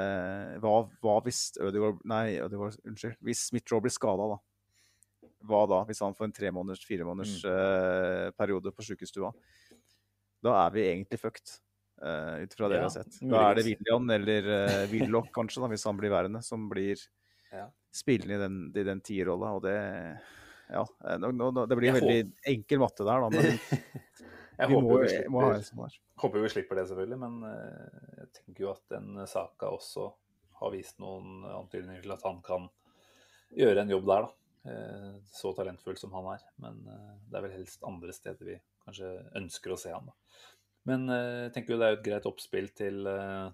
hva, 0.63 0.73
hva, 1.03 1.17
hvis 1.25 1.41
Ødegaard 1.61 2.01
Nei, 2.07 2.37
Ødegaard, 2.43 2.79
unnskyld. 2.87 3.15
Hvis 3.23 3.45
Smith-Roe 3.51 3.85
blir 3.85 3.93
skada, 3.93 4.27
da? 4.33 5.29
Hva 5.47 5.61
da, 5.69 5.83
hvis 5.87 6.01
han 6.03 6.17
får 6.17 6.27
en 6.27 6.35
tre 6.35 6.51
måneders, 6.55 6.83
fire 6.87 7.07
måneders 7.07 7.37
mm. 7.45 7.53
uh, 7.53 8.33
periode 8.35 8.73
på 8.75 8.87
sjukestua? 8.89 9.31
Da 10.43 10.55
er 10.65 10.73
vi 10.75 10.83
egentlig 10.89 11.19
fucked, 11.21 11.53
uh, 12.03 12.43
ut 12.43 12.57
fra 12.57 12.71
det 12.71 12.79
ja, 12.79 12.81
vi 12.81 12.87
har 12.89 12.95
sett. 12.95 13.21
Da 13.21 13.43
er 13.45 13.59
det 13.59 13.67
William 13.69 14.11
eller 14.17 14.49
uh, 14.51 14.81
Willoch, 14.93 15.31
kanskje, 15.35 15.63
da, 15.63 15.71
hvis 15.71 15.87
han 15.87 15.99
blir 15.99 16.11
værende, 16.11 16.43
som 16.43 16.67
blir 16.71 16.99
ja. 17.53 17.69
spillende 17.95 18.35
i 18.35 18.43
den, 18.43 18.59
i 18.75 18.85
den 18.91 19.03
tierrolla. 19.05 19.53
Og 19.55 19.63
det 19.67 19.77
ja, 20.69 20.87
eh, 21.09 21.17
det 21.19 21.75
blir 21.75 21.89
en 21.89 21.97
veldig 21.99 22.17
håper... 22.23 22.49
enkel 22.51 22.81
matte 22.81 23.05
der, 23.07 23.23
da. 23.23 23.29
Men 23.29 23.45
jeg 24.59 24.71
vi 24.71 24.79
må, 24.81 24.97
vi 25.01 25.11
slipper, 25.11 25.29
må 25.31 25.43
ha 25.45 25.53
en 25.55 25.63
sånn. 25.67 25.99
Håper 26.23 26.43
vi 26.43 26.51
slipper 26.51 26.79
det, 26.79 26.87
selvfølgelig. 26.89 27.19
Men 27.21 27.37
uh, 27.45 28.01
jeg 28.23 28.31
tenker 28.39 28.65
jo 28.65 28.73
at 28.73 28.83
den 28.95 29.21
saka 29.29 29.71
også 29.75 30.09
har 30.61 30.73
vist 30.73 30.99
noen 31.03 31.45
antydninger 31.53 32.03
til 32.03 32.15
at 32.17 32.25
han 32.25 32.41
kan 32.45 32.67
gjøre 33.55 33.85
en 33.85 33.95
jobb 33.95 34.11
der, 34.11 34.27
da. 34.27 34.33
Uh, 34.67 35.15
så 35.31 35.53
talentfull 35.55 35.99
som 35.99 36.15
han 36.17 36.33
er. 36.33 36.45
Men 36.63 36.83
det 36.83 37.39
er 37.39 37.47
vel 37.47 37.57
helst 37.59 37.85
andre 37.87 38.15
steder 38.15 38.51
vi 38.51 38.59
kanskje 38.87 39.11
ønsker 39.39 39.75
å 39.75 39.79
se 39.79 39.93
han, 39.93 40.09
da. 40.09 40.43
Men 40.87 41.09
jeg 41.11 41.51
tenker 41.51 41.73
jo 41.73 41.77
det 41.81 41.87
er 41.89 41.97
et 41.97 42.03
greit 42.05 42.27
oppspill 42.29 42.69
til, 42.71 43.01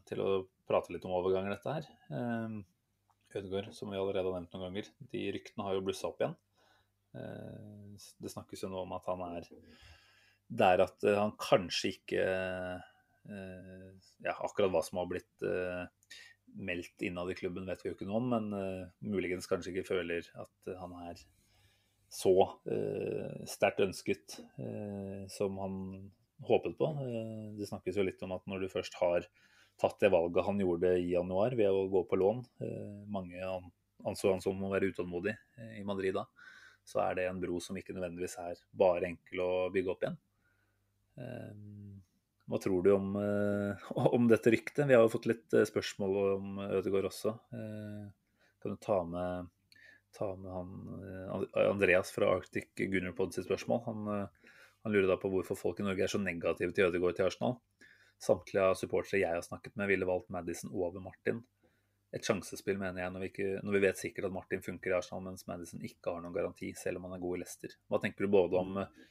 til 0.06 0.20
å 0.22 0.28
prate 0.70 0.94
litt 0.94 1.06
om 1.08 1.16
overganger, 1.18 1.56
dette 1.56 1.72
her. 1.74 1.88
Ødegaard, 3.34 3.72
som 3.74 3.90
vi 3.90 3.98
allerede 3.98 4.30
har 4.30 4.36
nevnt 4.38 4.54
noen 4.54 4.68
ganger, 4.68 4.92
de 5.10 5.24
ryktene 5.34 5.66
har 5.66 5.74
jo 5.74 5.82
blussa 5.88 6.12
opp 6.12 6.22
igjen. 6.22 6.36
Eh, 7.14 8.10
det 8.18 8.32
snakkes 8.34 8.66
jo 8.66 8.72
nå 8.72 8.84
om 8.88 8.96
at 8.98 9.08
han 9.12 9.22
er 9.28 9.48
der 10.54 10.82
at 10.88 11.06
eh, 11.06 11.20
han 11.20 11.36
kanskje 11.42 11.94
ikke 11.94 12.24
eh, 12.24 13.92
Ja, 14.26 14.34
akkurat 14.34 14.74
hva 14.74 14.82
som 14.84 15.00
har 15.00 15.08
blitt 15.12 15.46
meldt 16.54 17.04
innad 17.08 17.30
i 17.32 17.36
klubben, 17.38 17.66
vet 17.70 17.80
vi 17.82 17.90
jo 17.90 17.96
ikke 17.96 18.08
noe 18.10 18.20
om, 18.20 18.34
men 18.34 18.90
muligens 19.00 19.48
kanskje 19.48 19.72
ikke 19.72 19.88
føler 19.88 20.28
at 20.38 20.68
han 20.78 20.92
er 21.08 21.22
så 22.12 22.34
sterkt 23.50 23.80
ønsket 23.86 24.36
som 25.32 25.56
han 25.64 25.78
håpet 26.46 26.76
på. 26.78 26.90
det 27.58 27.70
snakkes 27.72 27.98
jo 27.98 28.06
litt 28.06 28.22
om 28.28 28.36
at 28.36 28.44
når 28.52 28.66
du 28.66 28.74
først 28.76 29.00
har 29.00 29.26
tatt 29.80 30.04
det 30.04 30.12
valget 30.14 30.46
han 30.50 30.60
gjorde 30.60 30.94
i 31.00 31.14
januar 31.16 31.56
ved 31.56 31.72
å 31.72 31.88
gå 31.96 32.04
på 32.12 32.20
lån 32.20 32.44
Mange 33.08 33.40
anså 34.04 34.36
han 34.36 34.44
som 34.44 34.60
å 34.60 34.74
være 34.76 34.92
utålmodig 34.92 35.38
i 35.80 35.88
Madrid 35.88 36.20
da 36.20 36.28
så 36.84 37.00
er 37.06 37.18
det 37.18 37.28
en 37.30 37.42
bro 37.42 37.60
som 37.64 37.78
ikke 37.80 37.96
nødvendigvis 37.96 38.38
er 38.44 38.60
bare 38.76 39.08
enkel 39.10 39.44
å 39.44 39.52
bygge 39.74 39.94
opp 39.94 40.04
igjen. 40.04 40.18
Ehm, 41.24 42.02
hva 42.50 42.60
tror 42.60 42.84
du 42.84 42.92
om, 42.92 43.14
eh, 43.20 43.90
om 44.18 44.28
dette 44.28 44.52
ryktet? 44.52 44.86
Vi 44.90 44.96
har 44.96 45.06
jo 45.06 45.14
fått 45.14 45.30
litt 45.32 45.56
eh, 45.56 45.68
spørsmål 45.70 46.18
om 46.36 46.64
Ødegaard 46.68 47.10
også. 47.12 47.36
Eh, 47.56 48.08
kan 48.64 48.76
du 48.76 48.80
ta 48.84 49.00
med, 49.08 49.52
ta 50.16 50.30
med 50.40 50.52
han, 50.52 51.48
Andreas 51.66 52.14
fra 52.16 52.30
Arctic 52.38 52.72
Gunnerpod 52.80 53.36
sitt 53.36 53.48
spørsmål? 53.48 53.82
Han, 53.88 54.06
han, 54.14 54.94
lurer 54.94 55.10
da 55.10 55.18
på 55.20 55.32
hvorfor 55.32 55.60
folk 55.60 55.82
i 55.82 55.88
Norge 55.88 56.06
er 56.06 56.12
så 56.12 56.22
negative 56.22 56.76
til 56.76 56.88
Ødegaard 56.88 57.20
til 57.20 57.28
Arsenal. 57.28 57.58
Samtlige 58.24 58.70
av 58.72 58.78
supportere 58.80 59.20
jeg 59.20 59.36
har 59.36 59.44
snakket 59.44 59.76
med, 59.76 59.90
ville 59.92 60.08
valgt 60.08 60.32
Madison 60.32 60.72
over 60.72 61.04
Martin 61.04 61.42
et 62.14 62.28
sjansespill, 62.28 62.78
mener 62.78 63.02
jeg, 63.02 63.14
når 63.14 63.24
vi, 63.24 63.30
ikke, 63.32 63.48
når 63.66 63.76
vi, 63.76 63.82
vet 63.88 64.02
sikkert 64.02 64.28
at 64.30 64.36
Martin 64.36 64.62
funker 64.62 64.92
i 64.92 64.98
Arsenal, 65.00 65.24
mens 65.26 65.48
Madison 65.50 65.82
ikke 65.82 66.14
har 66.14 66.22
noen 66.22 66.36
garanti, 66.36 66.70
selv 66.78 67.00
om 67.00 67.08
han 67.08 67.18
er 67.18 67.24
god 67.24 67.38
i 67.38 67.42
Leicester. 67.42 67.74
Hva 67.90 68.00
tenker 68.04 68.26
du 68.26 68.34
både 68.36 68.60
om 68.60 68.78
eh, 68.84 69.06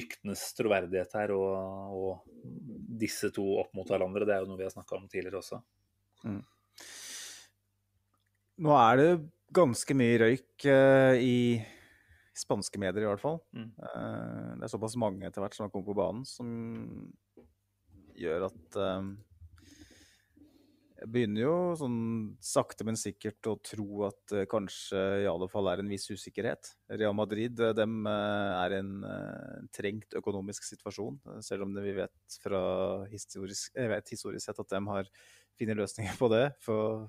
ryktenes 0.00 0.42
troverdighet 0.58 1.14
her 1.18 1.34
og, 1.36 1.94
og, 1.94 2.32
disse 3.00 3.30
to 3.34 3.44
opp 3.62 3.70
mot 3.78 3.88
hverandre, 3.88 4.26
det 4.26 4.34
er 4.34 4.42
jo 4.42 4.50
noe 4.50 4.58
vi 4.58 4.66
har 4.66 4.74
snakka 4.74 4.98
om 4.98 5.06
tidligere 5.10 5.40
også. 5.40 5.60
Mm. 6.26 6.40
Nå 8.66 8.74
er 8.76 8.98
det 8.98 9.10
ganske 9.56 9.96
mye 9.96 10.18
røyk 10.20 10.66
uh, 10.68 11.14
i 11.16 11.38
spanske 12.36 12.80
medier, 12.82 13.06
i 13.06 13.08
hvert 13.08 13.22
fall. 13.22 13.40
Mm. 13.56 13.70
Uh, 13.78 14.50
det 14.58 14.66
er 14.66 14.72
såpass 14.74 14.98
mange 15.00 15.26
etter 15.26 15.42
hvert 15.42 15.56
som 15.56 15.64
har 15.64 15.72
kommet 15.72 15.88
på 15.88 15.96
banen, 15.96 16.26
som 16.28 16.50
gjør 18.20 18.50
at 18.50 18.78
uh, 18.78 19.08
jeg 21.00 21.08
begynner 21.08 21.46
jo 21.46 21.54
sånn 21.80 22.00
sakte, 22.44 22.84
men 22.84 22.98
sikkert 22.98 23.46
å 23.48 23.54
tro 23.64 24.02
at 24.10 24.34
uh, 24.36 24.44
kanskje 24.50 25.00
i 25.22 25.28
alle 25.30 25.48
fall 25.48 25.70
er 25.72 25.80
en 25.80 25.88
viss 25.88 26.04
usikkerhet. 26.12 26.74
Real 26.92 27.14
Madrid 27.16 27.60
uh, 27.62 27.70
dem, 27.76 28.02
uh, 28.04 28.60
er 28.60 28.76
en 28.80 28.90
trengt 29.72 30.16
økonomisk 30.18 30.66
situasjon, 30.66 31.16
selv 31.44 31.64
om 31.64 31.72
det, 31.72 31.84
vi 31.86 31.96
vet 31.96 32.36
fra 32.42 32.60
historisk, 33.08 33.72
jeg 33.76 33.92
vet 33.92 34.12
historisk 34.12 34.44
sett 34.44 34.60
at 34.60 34.74
de 34.74 34.80
har 34.90 35.08
funnet 35.60 35.80
løsninger 35.80 36.20
på 36.20 36.28
det 36.32 36.44
for 36.64 37.08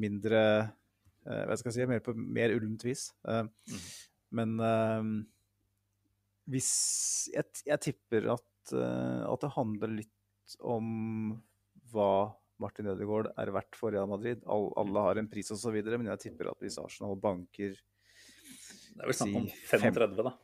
mindre 0.00 0.40
Hva 1.22 1.54
skal 1.54 1.68
jeg 1.70 1.76
si, 1.76 1.84
mer 1.86 2.00
på 2.02 2.16
mer 2.18 2.50
ullent 2.50 2.82
vis. 2.82 3.04
Mm. 3.22 3.48
Men 4.34 4.54
hvis 6.50 6.70
jeg, 7.30 7.46
jeg 7.68 7.78
tipper 7.84 8.26
at, 8.34 8.72
at 8.74 9.44
det 9.44 9.52
handler 9.54 9.92
litt 10.00 10.56
om 10.58 10.88
hva 11.92 12.10
Martin 12.62 12.88
Ødegaard 12.92 13.32
er 13.38 13.52
verdt 13.54 13.78
for 13.78 13.94
Real 13.94 14.08
Madrid. 14.10 14.44
All, 14.50 14.70
alle 14.80 15.04
har 15.08 15.20
en 15.20 15.28
pris 15.30 15.50
osv., 15.54 15.76
men 15.90 16.08
jeg 16.12 16.24
tipper 16.28 16.52
at 16.52 16.62
hvis 16.62 16.78
Arsenal 16.82 17.18
banker 17.20 17.76
Det 17.76 19.02
er 19.02 19.10
vel 19.10 19.18
snakk 19.18 19.36
om 19.42 19.52
35, 19.72 20.24
da. 20.30 20.34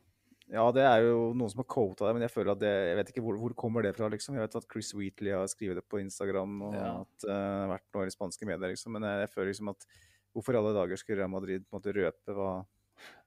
Ja, 0.48 0.64
det 0.72 0.84
er 0.88 1.02
jo 1.04 1.32
noen 1.36 1.50
som 1.52 1.60
har 1.60 1.68
quota 1.68 2.06
det, 2.06 2.14
men 2.16 2.24
jeg 2.24 2.32
føler 2.32 2.54
at 2.54 2.60
det, 2.62 2.70
jeg 2.72 2.96
vet 2.96 3.10
ikke 3.12 3.22
hvor, 3.26 3.36
hvor 3.36 3.54
kommer 3.58 3.84
det 3.84 3.92
fra, 3.98 4.08
liksom. 4.08 4.38
Jeg 4.38 4.46
vet 4.46 4.56
at 4.56 4.68
Chris 4.72 4.94
Wheatley 4.96 5.34
har 5.36 5.50
skrevet 5.52 5.76
det 5.82 5.84
på 5.84 6.00
Instagram 6.00 6.54
og 6.70 6.76
ja. 6.76 6.92
at 7.02 7.26
det 7.26 7.34
uh, 7.34 7.58
har 7.66 7.72
vært 7.74 7.88
noe 7.98 8.06
i 8.08 8.14
spanske 8.14 8.48
medier, 8.48 8.72
liksom. 8.72 8.94
Men 8.96 9.04
jeg, 9.04 9.26
jeg, 9.26 9.32
føler 9.34 9.50
liksom 9.52 9.72
at 9.74 9.88
hvorfor 10.32 10.56
alle 10.60 10.72
dager 10.76 11.00
skulle 11.00 11.20
Real 11.20 11.34
Madrid 11.34 11.66
på 11.66 11.76
en 11.76 11.80
måte 11.82 11.94
røpe 11.98 12.36
hva, 12.38 12.52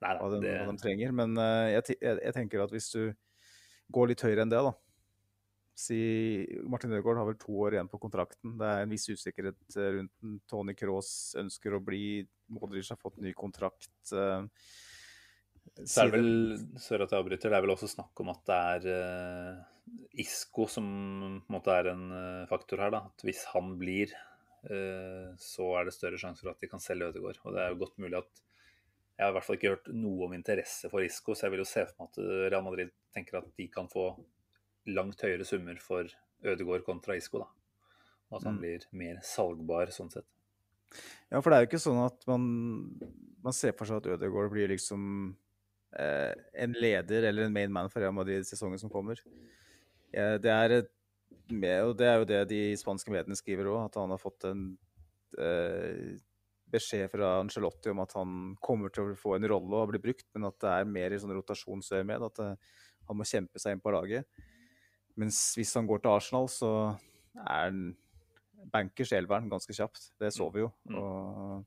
Nei, 0.01 0.15
hva, 0.17 0.31
de, 0.33 0.39
det... 0.47 0.55
hva 0.65 0.73
de, 0.73 0.81
trenger? 0.81 1.13
Men 1.21 1.37
uh, 1.37 1.67
jeg, 1.69 1.99
jeg, 1.99 2.17
jeg, 2.25 2.35
tenker 2.39 2.65
at 2.65 2.73
hvis 2.73 2.89
du 2.95 3.03
går 3.93 4.11
litt 4.13 4.25
høyere 4.25 4.47
enn 4.47 4.55
det, 4.55 4.63
da, 4.65 4.73
si 5.77 5.97
Martin 6.67 6.91
Ødegaard 6.91 7.21
har 7.21 7.27
vel 7.29 7.39
to 7.39 7.55
år 7.65 7.75
igjen 7.75 7.89
på 7.91 7.99
kontrakten. 8.01 8.55
Det 8.59 8.67
er 8.67 8.83
en 8.83 8.93
viss 8.93 9.07
usikkerhet 9.09 9.77
eh, 9.77 9.91
rundt 9.97 10.13
den. 10.21 10.37
Tony 10.49 10.75
Cross 10.77 11.35
ønsker 11.39 11.75
å 11.75 11.83
bli. 11.83 12.21
Modric 12.51 12.91
har 12.91 12.99
fått 12.99 13.21
ny 13.23 13.33
kontrakt. 13.37 13.93
Uh, 14.11 14.47
så 15.85 16.03
er 16.03 16.09
det 16.09 16.17
vel 16.17 16.31
sorry 16.81 17.05
at 17.05 17.13
jeg 17.13 17.23
avbryter, 17.23 17.51
det 17.53 17.57
er 17.57 17.63
vel 17.63 17.73
også 17.73 17.87
snakk 17.91 18.19
om 18.23 18.31
at 18.33 18.41
det 18.49 18.57
er 18.73 18.87
uh, 18.91 20.01
Isco 20.19 20.67
som 20.69 20.85
måte 21.51 21.77
er 21.77 21.93
en 21.93 22.03
faktor 22.49 22.83
her. 22.83 22.93
da, 22.93 23.05
at 23.07 23.25
Hvis 23.25 23.45
han 23.53 23.75
blir, 23.79 24.13
uh, 24.67 25.31
så 25.39 25.71
er 25.79 25.87
det 25.87 25.95
større 25.95 26.19
sjanse 26.21 26.43
for 26.43 26.53
at 26.53 26.61
de 26.61 26.69
kan 26.71 26.83
selge 26.83 27.13
Ødegaard. 27.13 27.39
Og 27.45 27.55
det 27.55 27.63
er 27.63 27.73
jo 27.73 27.83
godt 27.85 28.01
mulig 28.03 28.19
at 28.19 28.47
Jeg 29.15 29.27
har 29.27 29.31
i 29.31 29.37
hvert 29.37 29.45
fall 29.45 29.57
ikke 29.59 29.73
hørt 29.75 29.89
noe 29.93 30.27
om 30.27 30.31
interesse 30.33 30.89
for 30.89 31.05
Isco, 31.05 31.35
så 31.35 31.45
jeg 31.45 31.53
vil 31.53 31.61
jo 31.61 31.69
se 31.69 31.83
for 31.85 32.01
meg 32.01 32.11
at 32.11 32.47
Real 32.51 32.63
Madrid 32.65 32.93
tenker 33.13 33.37
at 33.37 33.49
de 33.53 33.67
kan 33.69 33.89
få 33.91 34.07
langt 34.89 35.21
høyere 35.21 35.45
summer 35.47 35.77
for 35.81 36.09
Ødegård 36.41 36.85
kontra 36.87 37.17
Isco. 37.17 37.43
da. 37.43 37.49
Og 38.31 38.39
at 38.39 38.47
han 38.47 38.57
mm. 38.57 38.61
blir 38.63 38.87
mer 38.97 39.19
salgbar 39.25 39.91
sånn 39.93 40.11
sett. 40.13 40.27
Ja, 41.31 41.39
for 41.39 41.51
det 41.51 41.57
er 41.57 41.63
jo 41.63 41.69
ikke 41.69 41.83
sånn 41.83 42.01
at 42.03 42.25
man, 42.27 42.45
man 43.43 43.55
ser 43.55 43.75
for 43.77 43.87
seg 43.87 44.01
at 44.01 44.09
Ødegaard 44.15 44.51
blir 44.51 44.71
liksom 44.71 45.03
eh, 45.99 46.33
en 46.63 46.75
leder 46.75 47.29
eller 47.29 47.47
en 47.47 47.55
main 47.55 47.71
man 47.71 47.91
for 47.91 48.03
Real 48.03 48.15
Madrid 48.15 48.41
i 48.41 48.47
sesongen 48.47 48.81
som 48.81 48.91
kommer. 48.91 49.21
Ja, 50.11 50.35
det, 50.41 50.51
er 50.51 50.75
et, 50.81 50.91
og 51.85 51.93
det 51.99 52.09
er 52.09 52.17
jo 52.19 52.27
det 52.27 52.41
de 52.51 52.61
spanske 52.79 53.13
mediene 53.13 53.37
skriver 53.39 53.69
òg, 53.71 53.85
at 53.85 53.99
han 54.01 54.11
har 54.11 54.19
fått 54.19 54.49
en 54.49 54.65
eh, 55.39 56.17
beskjed 56.71 57.11
fra 57.11 57.37
Angelotti 57.39 57.91
om 57.91 58.01
at 58.03 58.15
han 58.15 58.55
kommer 58.63 58.91
til 58.93 59.11
å 59.11 59.19
få 59.19 59.35
en 59.37 59.47
rolle 59.51 59.79
og 59.79 59.91
bli 59.91 60.01
brukt, 60.03 60.27
men 60.35 60.47
at 60.49 60.59
det 60.63 60.71
er 60.71 60.95
mer 60.97 61.13
i 61.13 61.19
sånn 61.21 61.35
rotasjonsøyemed. 61.35 62.27
At 62.31 62.43
eh, 62.43 62.81
han 63.07 63.19
må 63.19 63.27
kjempe 63.27 63.59
seg 63.59 63.75
inn 63.75 63.83
på 63.83 63.93
laget. 63.95 64.27
Mens 65.19 65.39
hvis 65.57 65.73
han 65.77 65.87
går 65.89 66.03
til 66.03 66.13
Arsenal, 66.13 66.47
så 66.51 66.71
er 67.41 67.67
han 67.67 67.83
bankers 68.71 69.11
elveren 69.15 69.49
ganske 69.51 69.75
kjapt. 69.75 70.11
Det 70.21 70.31
så 70.35 70.47
vi 70.53 70.63
jo. 70.63 70.71
Mm. 70.89 70.97
Og 71.01 71.65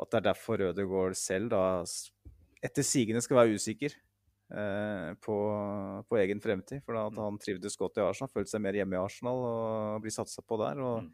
at 0.00 0.12
det 0.12 0.20
er 0.20 0.28
derfor 0.30 0.60
Rødegård 0.60 1.16
selv 1.18 1.50
da 1.52 1.64
etter 2.64 2.84
sigende 2.84 3.22
skal 3.24 3.40
være 3.40 3.56
usikker 3.56 3.92
eh, 3.92 5.10
på, 5.24 5.36
på, 6.08 6.18
egen 6.20 6.40
fremtid. 6.40 6.82
For 6.84 6.96
da 6.96 7.06
at 7.08 7.16
mm. 7.16 7.22
han 7.24 7.40
trivdes 7.42 7.76
godt 7.80 8.00
i 8.00 8.04
Arsenal, 8.04 8.32
følte 8.32 8.54
seg 8.54 8.64
mer 8.64 8.78
hjemme 8.78 8.96
i 8.96 9.00
Arsenal 9.00 9.44
og 9.50 10.04
blir 10.04 10.14
satsa 10.14 10.44
på 10.44 10.60
der. 10.62 10.80
og 10.80 11.06
mm. 11.06 11.12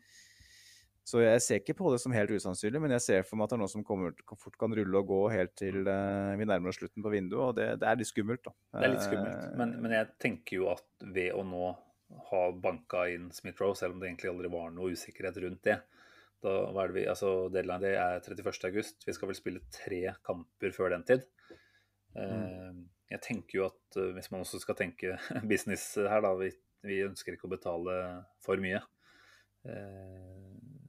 Så 1.07 1.21
jeg 1.23 1.43
ser 1.45 1.61
ikke 1.61 1.77
på 1.79 1.91
det 1.93 2.01
som 2.03 2.15
helt 2.17 2.33
usannsynlig, 2.35 2.81
men 2.83 2.93
jeg 2.97 3.05
ser 3.05 3.27
for 3.27 3.39
meg 3.39 3.47
at 3.47 3.53
det 3.53 3.57
er 3.57 3.63
noe 3.63 3.71
som 3.71 3.85
kommer, 3.87 4.15
fort 4.43 4.57
kan 4.59 4.73
rulle 4.75 4.99
og 4.99 5.07
gå 5.07 5.21
helt 5.31 5.53
til 5.59 5.85
uh, 5.87 6.35
vi 6.35 6.49
nærmer 6.51 6.73
oss 6.73 6.81
slutten 6.81 7.05
på 7.05 7.13
vinduet, 7.13 7.43
og 7.45 7.53
det, 7.59 7.67
det, 7.79 7.87
er 7.87 8.01
litt 8.01 8.11
skummelt. 8.11 8.43
da. 8.43 8.55
Det 8.75 8.89
er 8.89 8.95
litt 8.97 9.05
skummelt, 9.07 9.45
men, 9.61 9.77
men, 9.85 9.95
jeg 9.95 10.09
tenker 10.25 10.59
jo 10.59 10.73
at 10.73 11.07
ved 11.15 11.31
å 11.37 11.45
nå 11.47 11.69
ha 12.33 12.43
banka 12.59 13.05
inn 13.15 13.31
Smith-Roe, 13.35 13.79
selv 13.79 13.95
om 13.95 14.03
det 14.03 14.11
egentlig 14.11 14.33
aldri 14.33 14.51
var 14.51 14.75
noe 14.75 14.99
usikkerhet 14.99 15.39
rundt 15.47 15.63
det 15.67 15.79
da 16.47 16.83
er 16.83 16.91
det 16.91 16.95
vi, 16.95 17.07
altså 17.11 17.31
Deadline 17.51 17.83
day 17.83 17.97
er 17.99 18.21
31.8. 18.21 18.71
Vi 19.07 19.15
skal 19.17 19.31
vel 19.31 19.39
spille 19.39 19.63
tre 19.73 20.03
kamper 20.27 20.75
før 20.75 20.93
den 20.93 21.07
tid. 21.09 21.25
Mm. 22.17 22.85
Jeg 23.11 23.23
tenker 23.25 23.59
jo 23.59 23.67
at 23.69 23.99
eh, 24.01 24.13
hvis 24.17 24.31
man 24.33 24.45
også 24.45 24.61
skal 24.63 24.79
tenke 24.79 25.17
business 25.51 25.89
her, 25.97 26.23
da 26.25 26.33
Vi, 26.39 26.51
vi 26.87 27.03
ønsker 27.07 27.37
ikke 27.37 27.49
å 27.49 27.55
betale 27.57 27.97
for 28.45 28.63
mye 28.63 28.81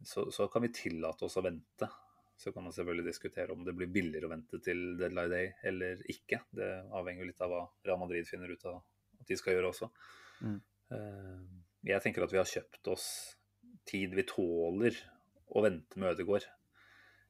så, 0.07 0.31
så, 0.31 0.47
kan 0.47 0.63
vi 0.63 0.71
tillate 0.71 1.25
oss 1.27 1.35
å 1.39 1.43
vente. 1.43 1.89
Så 2.37 2.53
kan 2.53 2.63
man 2.63 2.73
selvfølgelig 2.73 3.09
diskutere 3.09 3.51
om 3.51 3.63
det 3.65 3.73
blir 3.75 3.89
billigere 3.91 4.29
å 4.29 4.31
vente 4.31 4.59
til 4.63 4.93
deadline 4.99 5.31
day 5.31 5.49
eller 5.67 6.03
ikke. 6.13 6.43
Det 6.53 6.69
avhenger 6.95 7.27
litt 7.27 7.41
av 7.43 7.51
hva 7.51 7.63
Real 7.83 7.99
Madrid 7.99 8.27
finner 8.29 8.53
ut 8.53 8.63
av 8.69 8.77
at 9.17 9.27
de 9.27 9.37
skal 9.39 9.57
gjøre 9.57 9.71
også. 9.73 9.89
Mm. 10.45 10.59
Eh, 10.95 11.41
jeg 11.91 12.03
tenker 12.05 12.23
at 12.23 12.35
vi 12.35 12.39
har 12.39 12.47
kjøpt 12.47 12.91
oss 12.93 13.07
tid 13.89 14.15
vi 14.15 14.23
tåler 14.29 14.95
å 15.57 15.63
vente 15.65 15.99
med 15.99 16.13
Ødegård. 16.13 16.45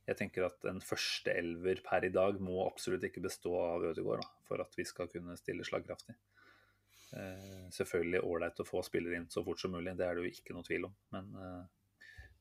Jeg 0.08 0.20
tenker 0.20 0.45
at 0.48 0.68
en 0.70 0.84
første 0.84 1.34
elver 1.34 1.82
per 1.86 2.06
i 2.06 2.12
dag 2.14 2.38
må 2.44 2.60
absolutt 2.68 3.08
ikke 3.08 3.26
bestå 3.26 3.56
av 3.60 3.88
Ødegård 3.90 4.22
da, 4.22 4.30
for 4.48 4.62
at 4.64 4.78
vi 4.78 4.86
skal 4.88 5.10
kunne 5.12 5.40
stille 5.40 5.66
slagkraftig. 5.68 6.14
Eh, 7.16 7.66
selvfølgelig 7.74 8.22
ålreit 8.28 8.62
å 8.62 8.68
få 8.68 8.84
spillere 8.86 9.18
inn 9.18 9.32
så 9.32 9.41
fort 9.48 9.64
som 9.64 9.74
mulig, 9.74 9.95
det 9.98 10.06
er 10.06 10.18
det 10.18 10.28
jo 10.28 10.36
ikke 10.36 10.56
noe 10.56 10.68
tvil 10.68 10.88
om. 10.91 10.95
Men 11.16 11.34
eh, 11.41 11.66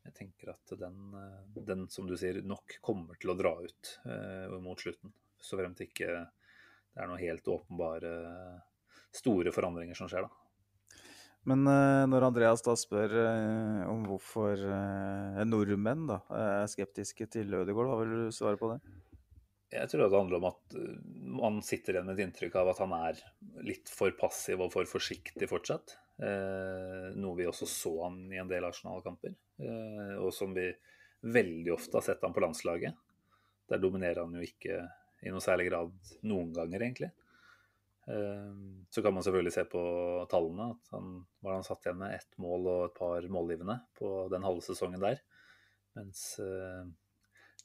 jeg 0.07 0.15
tenker 0.15 0.53
at 0.53 0.75
den, 0.79 0.97
eh, 1.19 1.61
den, 1.67 1.87
som 1.93 2.07
du 2.09 2.17
sier, 2.19 2.39
nok 2.47 2.79
kommer 2.85 3.19
til 3.21 3.33
å 3.33 3.39
dra 3.39 3.53
ut 3.63 3.93
eh, 4.07 4.57
mot 4.63 4.81
slutten. 4.81 5.13
Så 5.43 5.59
fremt 5.59 5.83
ikke 5.85 6.09
det 6.11 7.03
er 7.03 7.11
noen 7.11 7.21
helt 7.21 7.49
åpenbare 7.53 8.13
store 9.17 9.53
forandringer 9.53 9.99
som 9.99 10.11
skjer, 10.11 10.27
da. 10.27 10.43
Men 11.47 11.61
uh, 11.69 12.03
når 12.11 12.25
Andreas 12.27 12.65
da 12.67 12.73
spør 12.75 13.13
uh, 13.23 13.83
om 13.93 14.01
hvorfor 14.09 14.59
nordmenn 15.47 16.09
da, 16.09 16.17
er 16.35 16.71
skeptiske 16.73 17.29
til 17.31 17.55
Ødegaard, 17.55 17.93
hva 17.93 17.99
vil 18.01 18.15
du 18.17 18.35
svare 18.35 18.59
på 18.59 18.73
det? 18.73 18.81
Jeg 19.77 19.93
tror 19.93 20.07
det 20.07 20.17
handler 20.17 20.41
om 20.41 20.49
at 20.49 20.77
man 21.37 21.61
sitter 21.63 21.95
igjen 21.95 22.09
med 22.09 22.17
et 22.17 22.25
inntrykk 22.25 22.57
av 22.59 22.73
at 22.73 22.81
han 22.83 22.97
er 22.97 23.23
litt 23.67 23.91
for 23.93 24.15
passiv 24.19 24.65
og 24.65 24.73
for 24.75 24.89
forsiktig 24.91 25.51
fortsatt. 25.51 25.99
Eh, 26.17 27.09
noe 27.21 27.37
vi 27.37 27.45
også 27.45 27.67
så 27.69 27.93
han 28.07 28.23
i 28.33 28.39
en 28.41 28.49
del 28.49 28.65
Arsenal-kamper, 28.65 29.35
eh, 29.61 30.15
og 30.17 30.33
som 30.33 30.55
vi 30.57 30.71
veldig 31.27 31.75
ofte 31.75 31.99
har 31.99 32.07
sett 32.07 32.23
han 32.25 32.33
på 32.37 32.41
landslaget. 32.45 32.97
Der 33.69 33.83
dominerer 33.83 34.23
han 34.25 34.37
jo 34.37 34.45
ikke 34.45 34.81
i 35.27 35.33
noe 35.33 35.45
særlig 35.45 35.69
grad 35.69 35.93
noen 36.25 36.55
ganger, 36.57 36.85
egentlig. 36.87 37.11
Eh, 38.09 38.53
så 38.89 39.05
kan 39.05 39.17
man 39.17 39.27
selvfølgelig 39.27 39.57
se 39.59 39.67
på 39.69 39.83
tallene. 40.33 40.71
at 40.73 40.95
Han 40.95 41.19
var 41.45 41.59
han 41.59 41.67
satt 41.67 41.85
igjen 41.85 42.01
med 42.01 42.15
ett 42.17 42.39
mål 42.41 42.71
og 42.71 42.85
et 42.87 42.97
par 42.97 43.29
målgivende 43.37 43.81
på 43.99 44.31
den 44.33 44.47
halve 44.47 44.65
sesongen 44.65 45.03
der. 45.03 45.21
Mens 45.97 46.23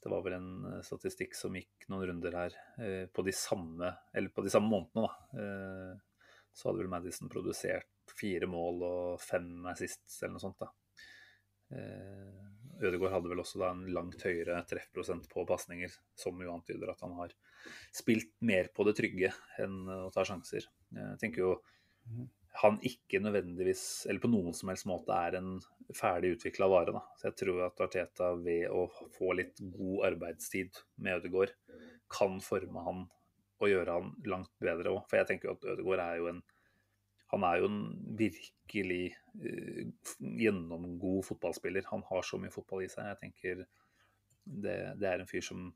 det 0.02 0.10
var 0.10 0.22
vel 0.24 0.34
en 0.34 0.52
statistikk 0.82 1.36
som 1.36 1.54
gikk 1.54 1.86
noen 1.92 2.08
runder 2.08 2.34
her 2.34 2.54
på 3.12 3.22
de 3.22 3.34
samme, 3.36 3.92
på 4.34 4.44
de 4.44 4.50
samme 4.50 4.72
månedene. 4.72 5.04
da, 5.04 6.00
Så 6.56 6.68
hadde 6.68 6.80
vel 6.80 6.90
Madison 6.90 7.30
produsert 7.30 7.91
fire 8.18 8.48
mål 8.50 8.84
og 8.88 9.22
fem 9.22 9.66
assists 9.72 10.20
eller 10.22 10.36
noe 10.36 10.44
sånt. 10.44 10.62
da. 10.62 10.70
Eh, 11.72 12.50
Ødegaard 12.82 13.14
hadde 13.14 13.30
vel 13.30 13.42
også 13.42 13.60
da 13.62 13.70
en 13.72 13.84
langt 13.94 14.22
høyere 14.26 14.58
treffprosent 14.68 15.28
på 15.30 15.44
pasninger, 15.48 15.92
som 16.18 16.40
jo 16.42 16.54
antyder 16.54 16.90
at 16.90 17.02
han 17.04 17.14
har 17.20 17.34
spilt 17.94 18.32
mer 18.42 18.72
på 18.74 18.86
det 18.88 18.96
trygge 18.98 19.30
enn 19.62 19.84
å 19.86 20.10
ta 20.14 20.24
sjanser. 20.26 20.66
Jeg 20.96 21.20
tenker 21.22 21.44
jo 21.44 21.52
han 22.60 22.76
ikke 22.84 23.20
nødvendigvis, 23.22 24.06
eller 24.10 24.20
på 24.20 24.28
noen 24.28 24.54
som 24.56 24.68
helst 24.68 24.84
måte, 24.88 25.14
er 25.16 25.38
en 25.38 25.54
ferdig 25.96 26.34
utvikla 26.36 26.68
vare. 26.68 26.92
da. 26.92 27.00
Så 27.16 27.30
jeg 27.30 27.38
tror 27.40 27.62
at 27.68 27.80
Arteta 27.80 28.32
ved 28.36 28.66
å 28.68 28.86
få 29.16 29.32
litt 29.38 29.62
god 29.72 30.08
arbeidstid 30.10 30.82
med 30.96 31.22
Ødegaard, 31.22 31.54
kan 32.12 32.40
forme 32.44 32.84
han 32.84 33.06
og 33.62 33.70
gjøre 33.70 33.94
han 33.96 34.10
langt 34.28 34.52
bedre 34.60 34.92
òg. 34.92 35.04
For 35.08 35.20
jeg 35.20 35.30
tenker 35.30 35.48
jo 35.48 35.56
at 35.56 35.68
Ødegaard 35.74 36.04
er 36.04 36.20
jo 36.20 36.28
en 36.32 36.42
han 37.32 37.44
er 37.48 37.62
jo 37.62 37.68
en 37.70 37.80
virkelig 38.18 39.14
uh, 39.40 39.86
gjennomgod 40.18 41.24
fotballspiller. 41.24 41.86
Han 41.88 42.04
har 42.10 42.26
så 42.28 42.38
mye 42.40 42.52
fotball 42.52 42.84
i 42.84 42.90
seg. 42.92 43.08
Jeg 43.08 43.20
tenker 43.22 43.64
det, 44.44 44.76
det 45.00 45.08
er 45.08 45.22
en 45.22 45.30
fyr 45.30 45.44
som 45.46 45.70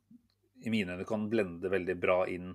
i 0.64 0.72
mine 0.72 0.96
øyne 0.96 1.06
kan 1.08 1.26
blende 1.32 1.70
veldig 1.72 1.96
bra 2.00 2.22
inn 2.32 2.52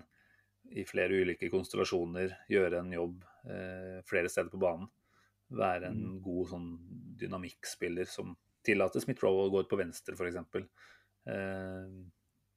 i 0.71 0.85
flere 0.87 1.17
ulike 1.23 1.49
konstellasjoner, 1.51 2.35
gjøre 2.49 2.79
en 2.79 2.93
jobb 2.93 3.23
uh, 3.49 3.97
flere 4.07 4.29
steder 4.29 4.51
på 4.53 4.61
banen. 4.61 4.89
Være 5.51 5.89
en 5.89 6.01
mm. 6.13 6.19
god 6.23 6.51
sånn 6.53 6.67
dynamikkspiller 7.19 8.07
som 8.07 8.35
tillater 8.65 9.01
Smith-Rowe 9.03 9.47
å 9.47 9.51
gå 9.51 9.63
ut 9.65 9.71
på 9.71 9.79
venstre, 9.81 10.13
f.eks. 10.13 10.37
Uh, 11.25 11.89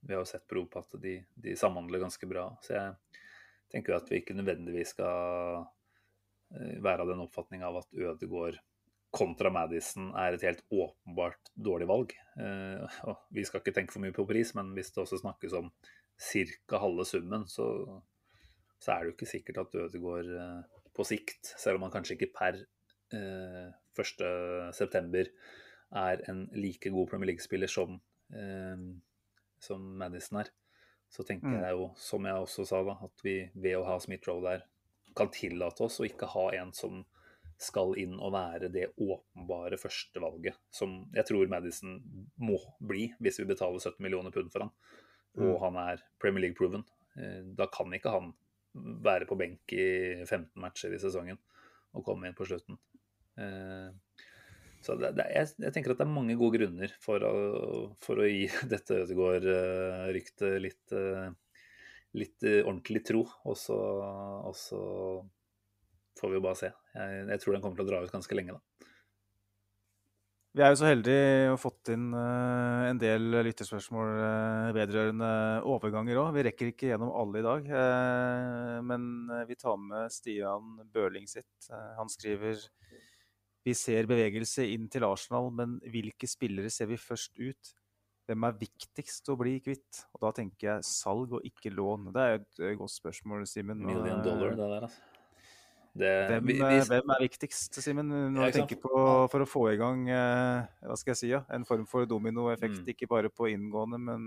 vi 0.04 0.12
har 0.12 0.20
jo 0.20 0.28
sett 0.28 0.44
prov 0.50 0.68
på 0.68 0.84
at 0.84 0.98
de, 1.00 1.16
de 1.40 1.56
samhandler 1.56 2.04
ganske 2.04 2.28
bra. 2.28 2.50
Så 2.60 2.76
jeg 2.76 3.24
tenker 3.72 3.96
at 3.96 4.12
vi 4.12 4.20
ikke 4.20 4.36
nødvendigvis 4.36 4.92
skal 4.92 5.64
Eh, 5.64 5.83
være 6.84 7.02
av 7.04 7.10
den 7.10 7.22
oppfatning 7.24 7.64
av 7.66 7.80
at 7.80 7.90
Ødegaard 7.96 8.60
kontra 9.14 9.50
Madison 9.54 10.10
er 10.18 10.34
et 10.34 10.44
helt 10.46 10.62
åpenbart 10.72 11.52
dårlig 11.54 11.86
valg. 11.90 12.14
Eh, 12.40 13.02
vi 13.34 13.44
skal 13.46 13.62
ikke 13.62 13.74
tenke 13.76 13.94
for 13.94 14.02
mye 14.02 14.14
på 14.14 14.26
pris, 14.28 14.54
men 14.58 14.72
hvis 14.74 14.90
det 14.94 15.04
også 15.04 15.20
snakkes 15.22 15.54
om 15.58 15.70
ca. 16.18 16.80
halve 16.82 17.06
summen, 17.06 17.46
så, 17.50 17.68
så, 18.78 18.94
er 18.94 18.98
det 19.04 19.10
jo 19.10 19.16
ikke 19.16 19.30
sikkert 19.30 19.62
at 19.64 19.78
Ødegaard 19.84 20.32
eh, 20.34 20.80
på 20.94 21.06
sikt, 21.06 21.54
selv 21.58 21.78
om 21.78 21.86
han 21.86 21.94
kanskje 21.94 22.18
ikke 22.18 22.32
per 22.34 22.58
eh, 23.14 23.70
1.9 23.94 25.24
er 25.94 26.24
en 26.30 26.44
like 26.58 26.90
god 26.90 27.10
Premier 27.10 27.30
League-spiller 27.30 27.70
som, 27.70 28.00
eh, 28.34 28.86
som 29.62 29.88
Madison 30.02 30.42
er, 30.42 30.50
så 31.10 31.22
tenker 31.22 31.52
mm. 31.52 31.60
jeg 31.62 31.78
jo, 31.78 31.90
som 32.00 32.26
jeg 32.26 32.46
også 32.46 32.66
sa, 32.66 32.82
da, 32.86 32.98
at 33.06 33.26
vi 33.26 33.36
ved 33.54 33.78
å 33.78 33.86
ha 33.86 34.00
Smith-Roe 34.02 34.42
der 34.42 34.64
kan 35.16 35.30
tillate 35.34 35.84
oss 35.86 36.00
å 36.00 36.08
ikke 36.08 36.28
ha 36.34 36.48
en 36.58 36.72
som 36.76 37.02
skal 37.60 37.94
inn 38.00 38.16
og 38.18 38.32
være 38.34 38.68
det 38.72 38.88
åpenbare 38.98 39.78
førstevalget, 39.78 40.56
som 40.74 41.04
jeg 41.14 41.26
tror 41.28 41.50
Madison 41.50 42.00
må 42.42 42.58
bli 42.82 43.06
hvis 43.22 43.40
vi 43.40 43.48
betaler 43.48 43.82
70 43.82 44.02
millioner 44.04 44.34
pund 44.34 44.50
for 44.52 44.66
han, 44.66 44.72
og 45.38 45.52
mm. 45.52 45.60
han 45.62 45.78
er 45.84 46.02
Premier 46.22 46.46
League-proven. 46.46 46.84
Eh, 47.18 47.40
da 47.56 47.68
kan 47.72 47.94
ikke 47.94 48.14
han 48.14 48.32
være 48.74 49.28
på 49.30 49.38
benk 49.38 49.74
i 49.76 49.86
15 50.26 50.50
matcher 50.62 50.94
i 50.94 51.00
sesongen 51.02 51.38
og 51.94 52.06
komme 52.06 52.26
inn 52.26 52.36
på 52.36 52.46
slutten. 52.48 52.78
Eh, 53.38 53.90
så 54.84 54.98
det, 55.00 55.14
det, 55.16 55.28
jeg, 55.32 55.54
jeg, 55.62 55.72
tenker 55.72 55.94
at 55.94 56.02
det 56.02 56.04
er 56.04 56.12
mange 56.12 56.34
gode 56.36 56.58
grunner 56.58 56.92
for 57.00 57.22
å, 57.24 57.34
for 58.04 58.20
å 58.20 58.28
gi 58.28 58.48
dette 58.72 59.04
Ødegaard-ryktet 59.04 60.58
litt 60.60 60.96
litt 62.18 62.44
uh, 62.46 62.62
ordentlig 62.64 63.04
tro. 63.06 63.24
Og 63.48 63.56
så, 63.58 63.76
og 63.76 64.54
så, 64.58 64.80
får 66.18 66.30
vi 66.30 66.38
jo 66.38 66.44
bare 66.44 66.60
se. 66.60 66.70
Jeg, 66.94 67.24
jeg, 67.32 67.42
tror 67.42 67.56
den 67.56 67.64
kommer 67.64 67.80
til 67.80 67.86
å 67.86 67.90
dra 67.90 68.04
ut 68.04 68.14
ganske 68.14 68.38
lenge, 68.38 68.56
da. 68.56 68.90
Vi 70.54 70.62
er 70.62 70.70
jo 70.70 70.76
så 70.78 70.86
heldige 70.86 71.46
å 71.48 71.54
ha 71.56 71.58
fått 71.58 71.90
inn 71.90 72.12
uh, 72.14 72.86
en 72.86 73.00
del 73.02 73.24
lyttespørsmål 73.48 74.12
uh, 74.20 74.68
vedrørende 74.76 75.30
overganger 75.66 76.20
òg. 76.22 76.30
Vi 76.36 76.44
rekker 76.46 76.70
ikke 76.70 76.92
gjennom 76.92 77.10
alle 77.10 77.42
i 77.42 77.46
dag, 77.48 77.66
men 78.86 79.08
vi 79.48 79.58
tar 79.58 79.80
med 79.82 80.14
Stian 80.14 80.76
Børling 80.94 81.26
sitt. 81.30 81.72
han 81.98 82.12
skriver 82.12 82.62
vi 83.64 83.72
ser 83.72 84.04
bevegelse 84.08 84.66
inn 84.74 84.90
til 84.92 85.06
Arsenal, 85.08 85.48
men 85.56 85.78
hvilke 85.88 86.28
spillere 86.28 86.68
ser 86.72 86.90
vi 86.90 87.00
først 87.00 87.38
ut? 87.40 87.70
Hvem 88.24 88.46
er 88.48 88.54
viktigst 88.56 89.28
å 89.28 89.36
bli 89.36 89.58
kvitt? 89.64 90.04
Og 90.16 90.22
da 90.24 90.30
tenker 90.36 90.70
jeg 90.70 90.86
salg 90.88 91.34
og 91.36 91.44
ikke 91.44 91.72
lån. 91.74 92.08
Det 92.14 92.22
er 92.22 92.38
et 92.38 92.62
eh, 92.62 92.76
godt 92.78 92.94
spørsmål, 92.94 93.44
Simen. 93.48 93.82
Million 93.84 94.22
dollar, 94.24 94.54
det 94.56 94.70
der, 94.70 94.86
altså. 94.88 95.10
Det, 95.94 96.10
hvem, 96.26 96.48
vi, 96.48 96.54
vi, 96.58 96.78
hvem, 96.90 97.10
er 97.14 97.20
viktigst, 97.22 97.76
Simen, 97.84 98.08
når 98.34 98.48
du 98.48 98.56
tenker 98.56 98.80
på 98.82 98.90
for 99.30 99.44
å 99.44 99.46
få 99.46 99.60
i 99.70 99.76
gang 99.78 100.08
eh, 100.10 100.64
hva 100.82 100.96
skal 100.98 101.12
jeg 101.12 101.20
si, 101.20 101.28
ja, 101.30 101.44
en 101.54 101.62
form 101.68 101.84
for 101.86 102.08
dominoeffekt? 102.10 102.80
Mm. 102.80 102.88
Ikke 102.90 103.06
bare 103.12 103.30
på 103.30 103.46
inngående, 103.52 104.00
men 104.02 104.24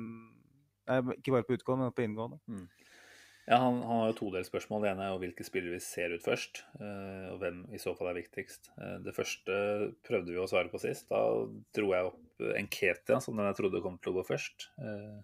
nei, 0.87 1.01
ikke 1.17 1.33
bare 1.35 1.47
på 1.49 1.57
utgående, 1.57 1.89
men 1.89 1.97
på 1.97 2.05
inngående. 2.05 2.39
Mm. 2.47 2.86
Ja, 3.47 3.61
han, 3.63 3.77
han, 3.79 4.01
har 4.01 4.09
jo 4.11 4.17
todelt 4.17 4.47
spørsmål. 4.49 4.83
Det 4.83 4.89
ene 4.91 5.05
er 5.05 5.13
jo 5.13 5.19
hvilke 5.21 5.45
spillere 5.47 5.77
vi 5.77 5.83
ser 5.83 6.11
ut 6.11 6.23
først, 6.25 6.65
uh, 6.81 7.31
og 7.31 7.37
hvem 7.39 7.61
i 7.71 7.79
så 7.79 7.93
fall 7.95 8.09
er 8.11 8.19
viktigst. 8.19 8.73
Uh, 8.75 8.97
det 9.05 9.13
første 9.15 9.55
prøvde 10.03 10.33
vi 10.33 10.41
å 10.43 10.49
svare 10.51 10.71
på 10.73 10.81
sist. 10.83 11.07
Da 11.07 11.21
dro 11.77 11.93
jeg 11.95 12.09
opp 12.09 12.43
Enketia, 12.59 13.21
som 13.23 13.39
den 13.39 13.47
jeg 13.47 13.57
trodde 13.61 13.81
kom 13.85 13.95
til 14.03 14.11
å 14.11 14.17
gå 14.19 14.25
først. 14.27 14.67
Uh, 14.83 15.23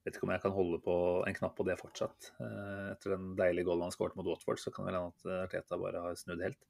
vet 0.00 0.16
ikke 0.16 0.24
om 0.24 0.32
jeg 0.32 0.44
kan 0.46 0.56
holde 0.56 0.80
på 0.80 0.96
en 1.28 1.36
knapp 1.36 1.58
på 1.58 1.66
det 1.68 1.76
fortsatt. 1.76 2.30
Etter 2.40 3.12
den 3.12 3.34
deilige 3.36 3.68
goalen 3.68 3.90
han 3.90 3.92
skåret 3.92 4.16
mot 4.16 4.30
Watford, 4.30 4.62
så 4.62 4.72
kan 4.72 4.86
det 4.86 4.94
vel 4.94 5.02
hende 5.02 5.12
at 5.12 5.42
Arteta 5.42 5.76
bare 5.76 6.00
har 6.06 6.16
snudd 6.16 6.40
helt. 6.46 6.62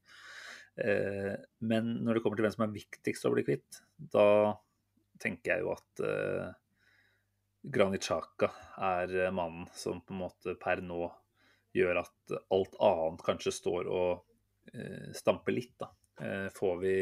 men 1.63 1.93
når 2.03 2.19
det 2.19 2.23
kommer 2.25 2.41
til 2.41 2.49
hvem 2.49 2.57
som 2.57 2.65
er 2.67 2.75
viktigst 2.75 3.29
å 3.29 3.31
bli 3.37 3.45
kvitt, 3.47 3.79
da 4.17 4.57
tenker 5.23 5.53
jeg 5.53 5.63
jo 5.63 5.71
at 5.77 6.03
Granit 7.63 8.05
Xhaka 8.07 8.51
er 8.79 9.15
eh, 9.25 9.33
mannen 9.35 9.67
som 9.75 10.01
på 10.01 10.15
en 10.15 10.23
måte 10.23 10.55
per 10.61 10.83
nå 10.85 11.09
gjør 11.77 12.03
at 12.03 12.37
alt 12.55 12.77
annet 12.81 13.25
kanskje 13.27 13.53
står 13.55 13.91
og 13.91 14.23
eh, 14.75 15.11
stamper 15.17 15.57
litt. 15.57 15.75
da. 15.81 15.91
Eh, 16.23 16.47
får 16.55 16.79
vi 16.83 16.95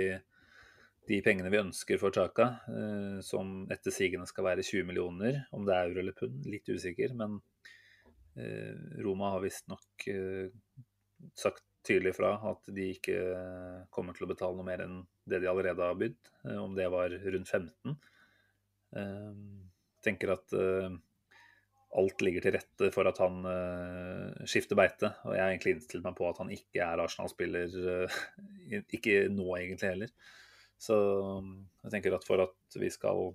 de 1.06 1.20
pengene 1.22 1.50
vi 1.52 1.60
ønsker 1.60 2.00
for 2.02 2.14
Chaka, 2.14 2.48
eh, 2.72 3.20
som 3.22 3.66
etter 3.70 3.94
sigende 3.94 4.26
skal 4.26 4.48
være 4.48 4.64
20 4.66 4.88
millioner, 4.88 5.44
om 5.54 5.66
det 5.66 5.76
er 5.76 5.90
euro 5.90 6.02
eller 6.02 6.16
pund, 6.18 6.42
litt 6.50 6.68
usikker, 6.68 7.14
men 7.14 7.38
eh, 8.34 8.74
Roma 9.06 9.36
har 9.36 9.44
visstnok 9.44 10.08
eh, 10.10 10.50
sagt 11.38 11.62
tydelig 11.86 12.16
fra 12.16 12.32
at 12.50 12.66
de 12.74 12.88
ikke 12.96 13.20
kommer 13.94 14.16
til 14.16 14.26
å 14.26 14.32
betale 14.32 14.58
noe 14.58 14.66
mer 14.66 14.82
enn 14.82 14.98
det 15.30 15.38
de 15.42 15.50
allerede 15.50 15.86
har 15.86 15.98
bydd, 16.00 16.18
eh, 16.48 16.58
om 16.58 16.74
det 16.74 16.90
var 16.90 17.14
rundt 17.14 17.54
15. 17.54 17.96
Eh, 18.98 19.30
tenker 20.06 20.32
at 20.34 20.54
uh, 20.56 20.90
alt 21.96 22.24
ligger 22.24 22.44
til 22.44 22.56
rette 22.56 22.90
for 22.94 23.08
at 23.08 23.20
han 23.22 23.40
uh, 23.46 24.44
skifter 24.48 24.78
beite. 24.78 25.12
Og 25.26 25.36
jeg 25.36 25.42
har 25.42 25.52
egentlig 25.52 25.76
innstilt 25.76 26.06
meg 26.06 26.16
på 26.18 26.28
at 26.28 26.40
han 26.42 26.52
ikke 26.54 26.82
er 26.84 27.02
Arsenal-spiller, 27.04 27.76
uh, 27.76 28.20
ikke 28.96 29.26
nå 29.32 29.48
egentlig 29.58 29.92
heller. 29.92 30.14
Så 30.76 30.96
jeg 31.86 31.94
tenker 31.94 32.18
at 32.18 32.26
for 32.28 32.42
at 32.44 32.76
vi 32.76 32.90
skal 32.92 33.30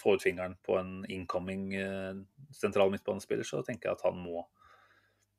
få 0.00 0.14
ut 0.16 0.24
fingeren 0.24 0.54
på 0.64 0.78
en 0.80 1.02
incoming 1.12 1.66
sentral 2.52 2.92
midtbanespiller, 2.92 3.44
så 3.44 3.60
tenker 3.64 3.90
jeg 3.90 3.98
at 3.98 4.04
han 4.08 4.16
må 4.20 4.46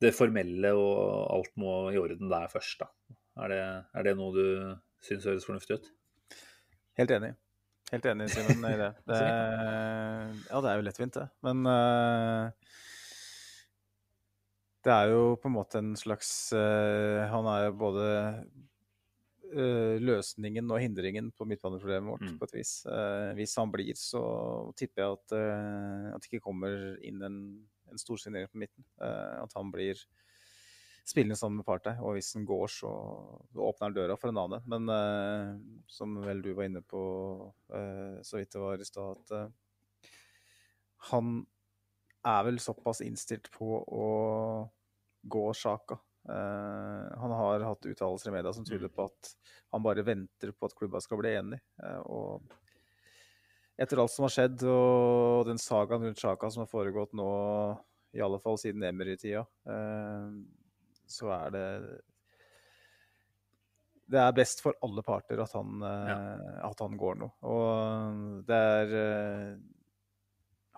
Det 0.02 0.10
formelle 0.14 0.72
og 0.74 0.94
alt 1.34 1.52
må 1.58 1.74
i 1.94 1.98
orden 1.98 2.30
der 2.30 2.50
først, 2.50 2.82
da. 2.82 3.14
Er 3.42 3.50
det, 3.50 3.62
er 3.94 4.06
det 4.06 4.14
noe 4.18 4.34
du 4.34 4.46
syns 5.02 5.26
høres 5.26 5.46
fornuftig 5.46 5.78
ut? 5.78 5.90
Helt 6.98 7.14
enig. 7.14 7.32
Helt 7.92 8.06
enig, 8.08 8.30
Simen, 8.32 8.64
i 8.64 8.76
det. 8.80 8.90
det. 9.10 9.20
Ja, 10.48 10.60
det 10.64 10.70
er 10.70 10.78
jo 10.78 10.86
lettvint, 10.86 11.18
det. 11.18 11.26
Men 11.44 11.66
uh, 11.68 12.48
det 14.84 14.94
er 14.94 15.12
jo 15.12 15.34
på 15.40 15.50
en 15.50 15.56
måte 15.56 15.80
en 15.80 15.94
slags 15.96 16.30
uh, 16.56 17.24
Han 17.32 17.48
er 17.52 17.66
jo 17.66 17.76
både 17.84 18.08
uh, 19.52 19.94
løsningen 20.00 20.72
og 20.72 20.80
hindringen 20.82 21.30
på 21.36 21.46
midtbaneproblemet 21.48 22.14
vårt, 22.14 22.26
mm. 22.26 22.40
på 22.40 22.48
et 22.48 22.56
vis. 22.58 22.74
hvis 23.38 23.56
han 23.60 23.72
blir, 23.72 23.94
så 24.00 24.24
tipper 24.78 25.04
jeg 25.04 25.18
at, 25.20 25.38
at 26.14 26.24
det 26.24 26.32
ikke 26.32 26.46
kommer 26.48 26.96
inn 27.04 27.22
en, 27.22 27.40
en 27.92 28.00
stor 28.00 28.18
signering 28.20 28.50
på 28.50 28.64
midten. 28.64 28.86
at 28.98 29.52
han 29.54 29.70
blir 29.74 30.00
spillende 31.04 31.36
sammen 31.36 31.60
med 31.60 31.66
Partey. 31.68 31.98
Og 32.00 32.16
hvis 32.16 32.32
den 32.36 32.46
går, 32.48 32.70
så 32.72 32.90
åpner 33.54 33.88
han 33.88 33.96
døra 33.96 34.16
for 34.20 34.32
en 34.32 34.40
annen. 34.40 34.64
Men 34.70 34.88
uh, 34.88 35.82
som 35.90 36.16
vel 36.24 36.40
du 36.44 36.52
var 36.56 36.68
inne 36.68 36.82
på 36.84 37.02
uh, 37.74 38.16
så 38.24 38.40
vidt 38.40 38.54
det 38.54 38.62
var 38.62 38.80
i 38.80 38.88
stad, 38.88 39.20
at 39.20 39.36
uh, 39.36 40.16
han 41.10 41.36
er 42.24 42.42
vel 42.46 42.58
såpass 42.62 43.02
innstilt 43.04 43.50
på 43.52 43.76
å 43.84 44.08
gå 45.28 45.46
Sjaka. 45.56 45.98
han 46.24 47.32
har 47.36 47.60
hatt 47.60 47.84
uttalelser 47.84 48.30
i 48.30 48.32
media 48.32 48.52
som 48.56 48.64
tyder 48.64 48.88
på 48.88 49.04
at 49.04 49.28
han 49.76 49.82
bare 49.84 50.04
venter 50.04 50.54
på 50.56 50.68
at 50.68 50.76
klubba 50.76 51.02
skal 51.04 51.20
bli 51.20 51.34
enig. 51.36 51.58
og 52.08 52.40
etter 53.76 54.00
alt 54.00 54.12
som 54.12 54.24
har 54.24 54.32
skjedd, 54.32 54.64
og 54.64 55.44
den 55.50 55.60
sagaen 55.60 56.06
rundt 56.06 56.20
Sjaka 56.20 56.48
som 56.48 56.64
har 56.64 56.70
foregått 56.72 57.12
nå, 57.12 57.28
i 58.16 58.24
alle 58.24 58.40
fall 58.40 58.56
siden 58.60 58.88
Emery-tida, 58.88 59.44
så 61.14 61.30
er 61.36 61.54
det 61.54 61.68
Det 64.10 64.20
er 64.20 64.34
best 64.36 64.60
for 64.64 64.76
alle 64.84 65.04
parter 65.04 65.40
at 65.40 65.54
han, 65.56 65.78
ja. 65.80 66.18
Eh, 66.18 66.58
at 66.68 66.82
han 66.84 66.98
går 67.00 67.22
nå. 67.22 67.30
Og 67.48 68.42
det 68.48 68.58
er 68.58 68.92
eh, 69.00 69.54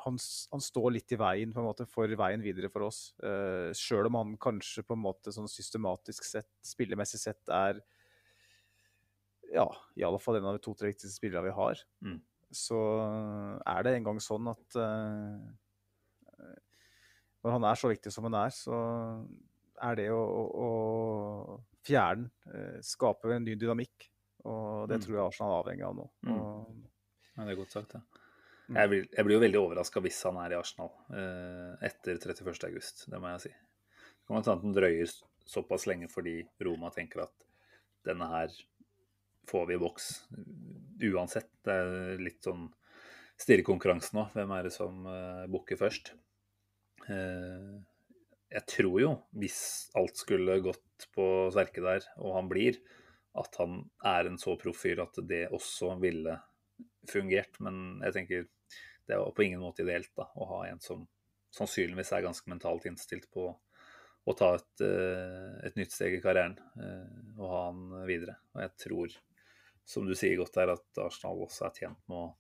han, 0.05 0.21
han, 0.53 0.63
står 0.63 0.93
litt 0.95 1.11
i 1.11 1.19
veien 1.19 1.51
på 1.51 1.59
en 1.59 1.67
måte 1.67 1.89
for 1.91 2.07
veien 2.07 2.45
videre 2.45 2.71
for 2.71 2.87
oss. 2.87 3.01
Uh, 3.19 3.75
Sjøl 3.75 4.07
om 4.07 4.21
han 4.21 4.37
kanskje 4.39 4.85
på 4.87 4.95
en 4.95 5.03
måte 5.03 5.35
sånn 5.35 5.51
systematisk 5.51 6.29
sett, 6.29 6.53
spillemessig 6.63 7.19
sett, 7.19 7.43
er 7.51 7.83
ja, 9.51 9.67
i 9.99 10.07
alle 10.07 10.21
fall 10.23 10.39
en 10.39 10.47
av 10.47 10.55
de 10.55 10.63
to-tre 10.63 10.93
viktigste 10.93 11.19
spillerne 11.19 11.49
vi 11.49 11.57
har. 11.59 11.83
Mm. 12.07 12.21
Så 12.55 12.79
er 13.67 13.83
det 13.83 13.97
en 13.97 14.07
gang 14.07 14.23
sånn 14.23 14.47
at 14.53 14.79
uh, 14.79 15.43
når 17.47 17.55
han 17.61 17.67
er 17.69 17.79
så 17.79 17.91
viktig 17.91 18.11
som 18.11 18.27
han 18.27 18.35
er, 18.41 18.55
så 18.55 18.77
er 19.83 19.97
det 19.99 20.07
å, 20.15 20.21
å, 20.21 20.47
å 20.67 21.57
fjerne 21.87 22.31
eh, 22.53 22.79
skape 22.85 23.35
en 23.35 23.45
ny 23.47 23.55
dynamikk. 23.59 24.09
Og 24.47 24.87
det 24.91 25.01
Mm. 25.01 25.03
tror 25.05 25.17
jeg 25.17 25.25
Arsenal 25.27 25.53
er 25.53 25.63
avhengig 25.65 25.87
av 25.89 25.97
nå. 25.99 26.05
Mm. 26.27 26.37
Og, 26.37 26.77
Ja, 27.37 27.45
det 27.45 27.53
er 27.53 27.59
godt 27.59 27.75
sagt, 27.75 27.95
ja. 27.95 28.01
Mm. 28.69 28.77
Jeg, 28.77 28.89
blir, 28.91 29.03
jeg 29.13 29.25
blir 29.27 29.37
jo 29.37 29.43
veldig 29.45 29.59
overraska 29.61 30.01
hvis 30.03 30.23
han 30.27 30.39
er 30.43 30.55
i 30.55 30.59
Arsenal 30.59 30.89
eh, 31.15 31.87
etter 31.87 32.17
31.8, 32.19 33.11
det 33.13 33.21
må 33.23 33.29
jeg 33.35 33.43
si. 33.45 33.53
Det 33.53 34.27
kan 34.27 34.39
hende 34.41 34.57
den 34.63 34.75
drøyer 34.75 35.13
såpass 35.47 35.85
lenge 35.87 36.09
fordi 36.11 36.41
Roma 36.67 36.91
tenker 36.91 37.23
at 37.27 37.45
denne 38.07 38.27
her 38.31 38.51
får 39.47 39.67
vi 39.69 39.77
i 39.77 39.79
boks 39.83 40.09
uansett. 41.13 41.51
Det 41.63 41.75
er 41.79 42.19
litt 42.23 42.43
sånn 42.43 42.65
stirrekonkurranse 43.39 44.17
nå. 44.17 44.25
Hvem 44.35 44.55
er 44.57 44.67
det 44.67 44.73
som 44.75 45.05
uh, 45.07 45.45
booker 45.53 45.79
først? 45.79 46.15
Eh, 47.07 47.77
jeg 48.53 48.67
tror 48.71 49.01
jo, 49.01 49.13
hvis 49.35 49.59
alt 49.99 50.21
skulle 50.21 50.61
gått 50.65 51.09
på 51.15 51.27
sverke 51.55 51.83
der, 51.85 52.07
og 52.23 52.37
han 52.39 52.51
blir, 52.51 52.79
at 53.37 53.59
han 53.61 53.81
er 54.07 54.31
en 54.31 54.39
så 54.41 54.55
proff 54.61 54.85
fyr 54.85 55.03
at 55.05 55.19
det 55.29 55.47
også 55.55 55.97
ville 56.01 56.39
fungert. 57.11 57.59
Men 57.65 58.01
jeg 58.07 58.17
tenker 58.17 58.47
det 59.07 59.19
var 59.21 59.35
på 59.35 59.45
ingen 59.45 59.63
måte 59.63 59.85
ideelt 59.85 60.11
da, 60.19 60.29
å 60.35 60.49
ha 60.55 60.63
en 60.67 60.81
som 60.83 61.05
sannsynligvis 61.55 62.11
er 62.13 62.25
ganske 62.27 62.51
mentalt 62.51 62.89
innstilt 62.89 63.29
på 63.33 63.49
å 64.27 64.35
ta 64.35 64.57
et, 64.57 64.83
eh, 64.83 65.53
et 65.69 65.77
nytt 65.79 65.95
steg 65.95 66.17
i 66.17 66.23
karrieren 66.23 66.57
eh, 66.83 67.21
og 67.39 67.47
ha 67.47 67.61
han 67.69 67.85
videre. 68.09 68.35
Og 68.57 68.65
jeg 68.65 68.73
tror, 68.83 69.15
som 69.87 70.09
du 70.09 70.17
sier 70.19 70.35
godt 70.41 70.59
der, 70.59 70.75
at 70.75 71.03
Arsenal 71.05 71.45
også 71.47 71.69
er 71.69 71.79
tjent 71.79 72.01
med 72.11 72.25
å 72.25 72.33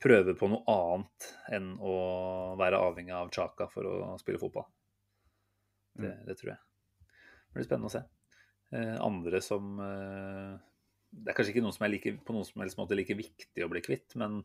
prøve 0.00 0.34
på 0.36 0.48
noe 0.50 0.64
annet 0.72 1.28
enn 1.52 1.74
å 1.80 1.96
være 2.60 2.80
avhengig 2.88 3.14
av 3.16 3.32
Chaka 3.34 3.68
for 3.72 3.88
å 3.88 4.16
spille 4.20 4.40
fotball. 4.40 4.66
Det, 5.94 6.12
det 6.26 6.36
tror 6.40 6.54
jeg. 6.54 6.60
Det 7.00 7.58
blir 7.58 7.66
spennende 7.68 7.90
å 7.90 7.94
se. 7.94 8.02
Eh, 8.74 8.96
andre 9.04 9.40
som 9.44 9.78
eh, 9.82 10.54
Det 11.14 11.30
er 11.30 11.36
kanskje 11.36 11.54
ikke 11.54 11.64
noe 11.66 11.76
som 11.76 11.86
er 11.86 11.94
like, 11.94 12.16
på 12.26 12.34
noen 12.34 12.46
som 12.48 12.64
helst 12.64 12.80
måte 12.80 12.98
like 12.98 13.14
viktig 13.18 13.64
å 13.64 13.70
bli 13.70 13.82
kvitt, 13.84 14.16
men 14.20 14.40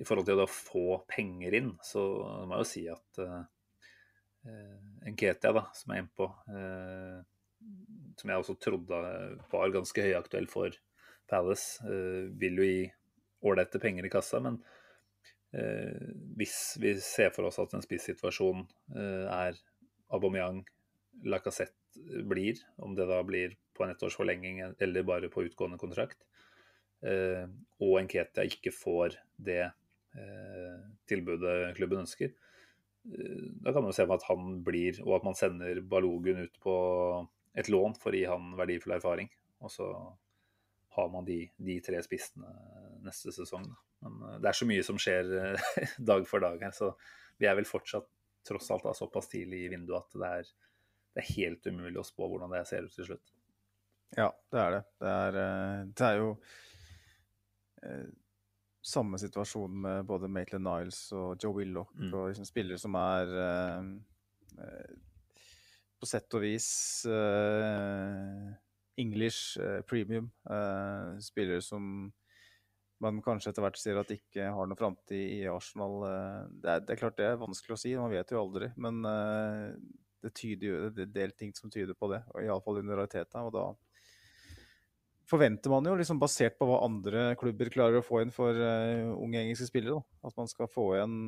i 0.00 0.06
forhold 0.06 0.28
til 0.28 0.38
å 0.38 0.42
da 0.42 0.48
få 0.48 0.84
penger 1.08 1.56
inn, 1.56 1.74
så 1.84 2.02
må 2.48 2.56
jeg 2.56 2.62
jo 2.62 2.68
si 2.70 2.82
at 2.88 3.18
uh, 3.20 3.42
Nketia, 5.10 5.52
da, 5.52 5.66
som 5.76 5.92
er 5.92 6.00
innpå, 6.00 6.24
eh, 6.48 7.18
som 8.16 8.32
jeg 8.32 8.42
også 8.42 8.56
trodde 8.62 9.00
var 9.52 9.74
ganske 9.74 10.04
høyaktuell 10.06 10.48
for 10.48 10.76
Palace, 11.30 11.84
eh, 11.84 12.28
vil 12.40 12.60
jo 12.60 12.68
gi 12.68 12.84
ålreite 13.46 13.80
penger 13.82 14.06
i 14.06 14.12
kassa, 14.12 14.40
men 14.44 14.58
eh, 15.56 16.10
hvis 16.40 16.56
vi 16.82 16.94
ser 17.04 17.32
for 17.34 17.48
oss 17.48 17.60
at 17.62 17.76
en 17.76 17.84
spissituasjon 17.84 18.64
eh, 18.96 19.26
er 19.28 19.60
Aubameyang, 20.10 20.64
Lacassette 21.28 22.22
blir, 22.28 22.60
om 22.80 22.94
det 22.96 23.08
da 23.10 23.20
blir 23.26 23.56
på 23.76 23.84
en 23.84 23.92
ettårsforlenging 23.94 24.62
eller 24.78 25.06
bare 25.06 25.30
på 25.32 25.44
utgående 25.48 25.80
kontrakt, 25.80 26.24
eh, 27.06 27.44
og 27.80 27.98
Enketia 28.00 28.46
ikke 28.48 28.72
får 28.74 29.18
det 29.36 29.64
eh, 29.66 30.78
tilbudet 31.10 31.74
klubben 31.76 32.04
ønsker, 32.04 32.32
eh, 32.32 33.44
da 33.60 33.74
kan 33.74 33.84
man 33.84 33.92
jo 33.92 33.98
se 33.98 34.06
for 34.06 34.16
at 34.16 34.28
han 34.30 34.62
blir, 34.66 35.02
og 35.06 35.18
at 35.20 35.28
man 35.28 35.38
sender 35.38 35.82
Balogun 35.82 36.44
ut 36.46 36.60
på 36.62 36.76
et 37.58 37.70
lån 37.70 37.96
for 38.00 38.14
å 38.14 38.18
gi 38.20 38.26
han 38.30 38.52
verdifull 38.58 38.94
erfaring. 38.96 39.30
Og 39.60 39.72
så 39.72 39.86
har 40.96 41.10
man 41.12 41.26
de, 41.26 41.42
de 41.58 41.76
tre 41.84 42.00
spissene 42.02 42.50
neste 43.04 43.32
sesong. 43.34 43.66
Da. 43.68 43.78
Men 44.04 44.22
eh, 44.28 44.38
det 44.42 44.50
er 44.50 44.58
så 44.58 44.68
mye 44.68 44.86
som 44.86 44.98
skjer 45.00 45.34
eh, 45.40 45.76
dag 46.10 46.26
for 46.28 46.42
dag 46.44 46.62
her, 46.64 46.74
så 46.76 46.92
vi 47.40 47.48
er 47.48 47.56
vel 47.58 47.68
fortsatt 47.68 48.08
tross 48.46 48.70
alt 48.72 48.86
da, 48.86 48.96
såpass 48.96 49.28
tidlig 49.30 49.66
i 49.66 49.70
vinduet 49.74 50.00
at 50.00 50.18
det 50.20 50.32
er, 50.40 50.52
det 51.14 51.22
er 51.22 51.34
helt 51.34 51.66
umulig 51.66 51.98
å 52.00 52.06
spå 52.06 52.28
hvordan 52.30 52.52
det 52.54 52.64
ser 52.68 52.86
ut 52.86 52.94
til 52.94 53.08
slutt. 53.10 53.32
Ja, 54.16 54.30
det 54.50 54.58
er 54.58 54.74
det. 54.74 54.80
Det 54.98 55.10
er, 55.10 55.38
eh, 55.40 55.82
det 55.98 56.06
er 56.06 56.16
jo 56.18 56.30
eh, 57.86 58.06
samme 58.82 59.20
situasjon 59.22 59.76
med 59.84 60.08
både 60.08 60.30
Maitland 60.30 60.66
Niles 60.66 61.02
og 61.14 61.36
Joe 61.42 61.54
Willoch. 61.60 61.92
Mm. 61.94 62.10
Og 62.10 62.30
liksom 62.30 62.48
spillere 62.48 62.80
som 62.80 62.96
er 62.98 63.34
eh, 63.44 64.96
på 66.00 66.08
sett 66.08 66.38
og 66.38 66.42
vis 66.42 66.70
eh, 67.06 68.48
English 69.00 69.60
premium. 69.88 70.30
spillere 71.22 71.62
som 71.64 72.10
man 73.00 73.22
kanskje 73.24 73.48
etter 73.48 73.64
hvert 73.64 73.78
sier 73.80 73.96
at 73.96 74.10
ikke 74.12 74.50
har 74.52 74.66
noe 74.68 74.76
framtid 74.76 75.38
i 75.38 75.46
Arsenal. 75.48 76.02
det, 76.50 76.68
er, 76.68 76.82
det 76.84 76.92
er 76.92 77.00
klart 77.00 77.16
det 77.16 77.30
er 77.30 77.38
vanskelig 77.40 77.78
å 77.78 77.80
si, 77.80 77.94
man 77.96 78.12
vet 78.12 78.34
jo 78.34 78.42
aldri. 78.42 78.68
Men 78.76 79.00
det, 80.22 80.32
tyder 80.36 80.66
jo, 80.66 80.80
det 80.94 81.04
er 81.04 81.08
en 81.08 81.14
del 81.14 81.34
ting 81.38 81.52
som 81.56 81.72
tyder 81.72 81.96
på 81.96 82.10
det, 82.12 82.22
iallfall 82.42 82.80
under 82.82 83.00
realiteten, 83.00 83.46
Og 83.46 83.52
da 83.54 83.66
forventer 85.30 85.70
man 85.72 85.86
jo, 85.86 85.94
liksom 85.98 86.20
basert 86.22 86.58
på 86.58 86.66
hva 86.68 86.80
andre 86.86 87.30
klubber 87.38 87.70
klarer 87.70 88.00
å 88.00 88.06
få 88.06 88.24
inn 88.24 88.34
for 88.34 88.56
uh, 88.56 89.12
unge 89.14 89.44
engelske 89.44 89.68
spillere, 89.70 90.00
da, 90.00 90.28
at 90.28 90.40
man 90.40 90.50
skal 90.50 90.70
få 90.70 90.90
igjen 90.96 91.20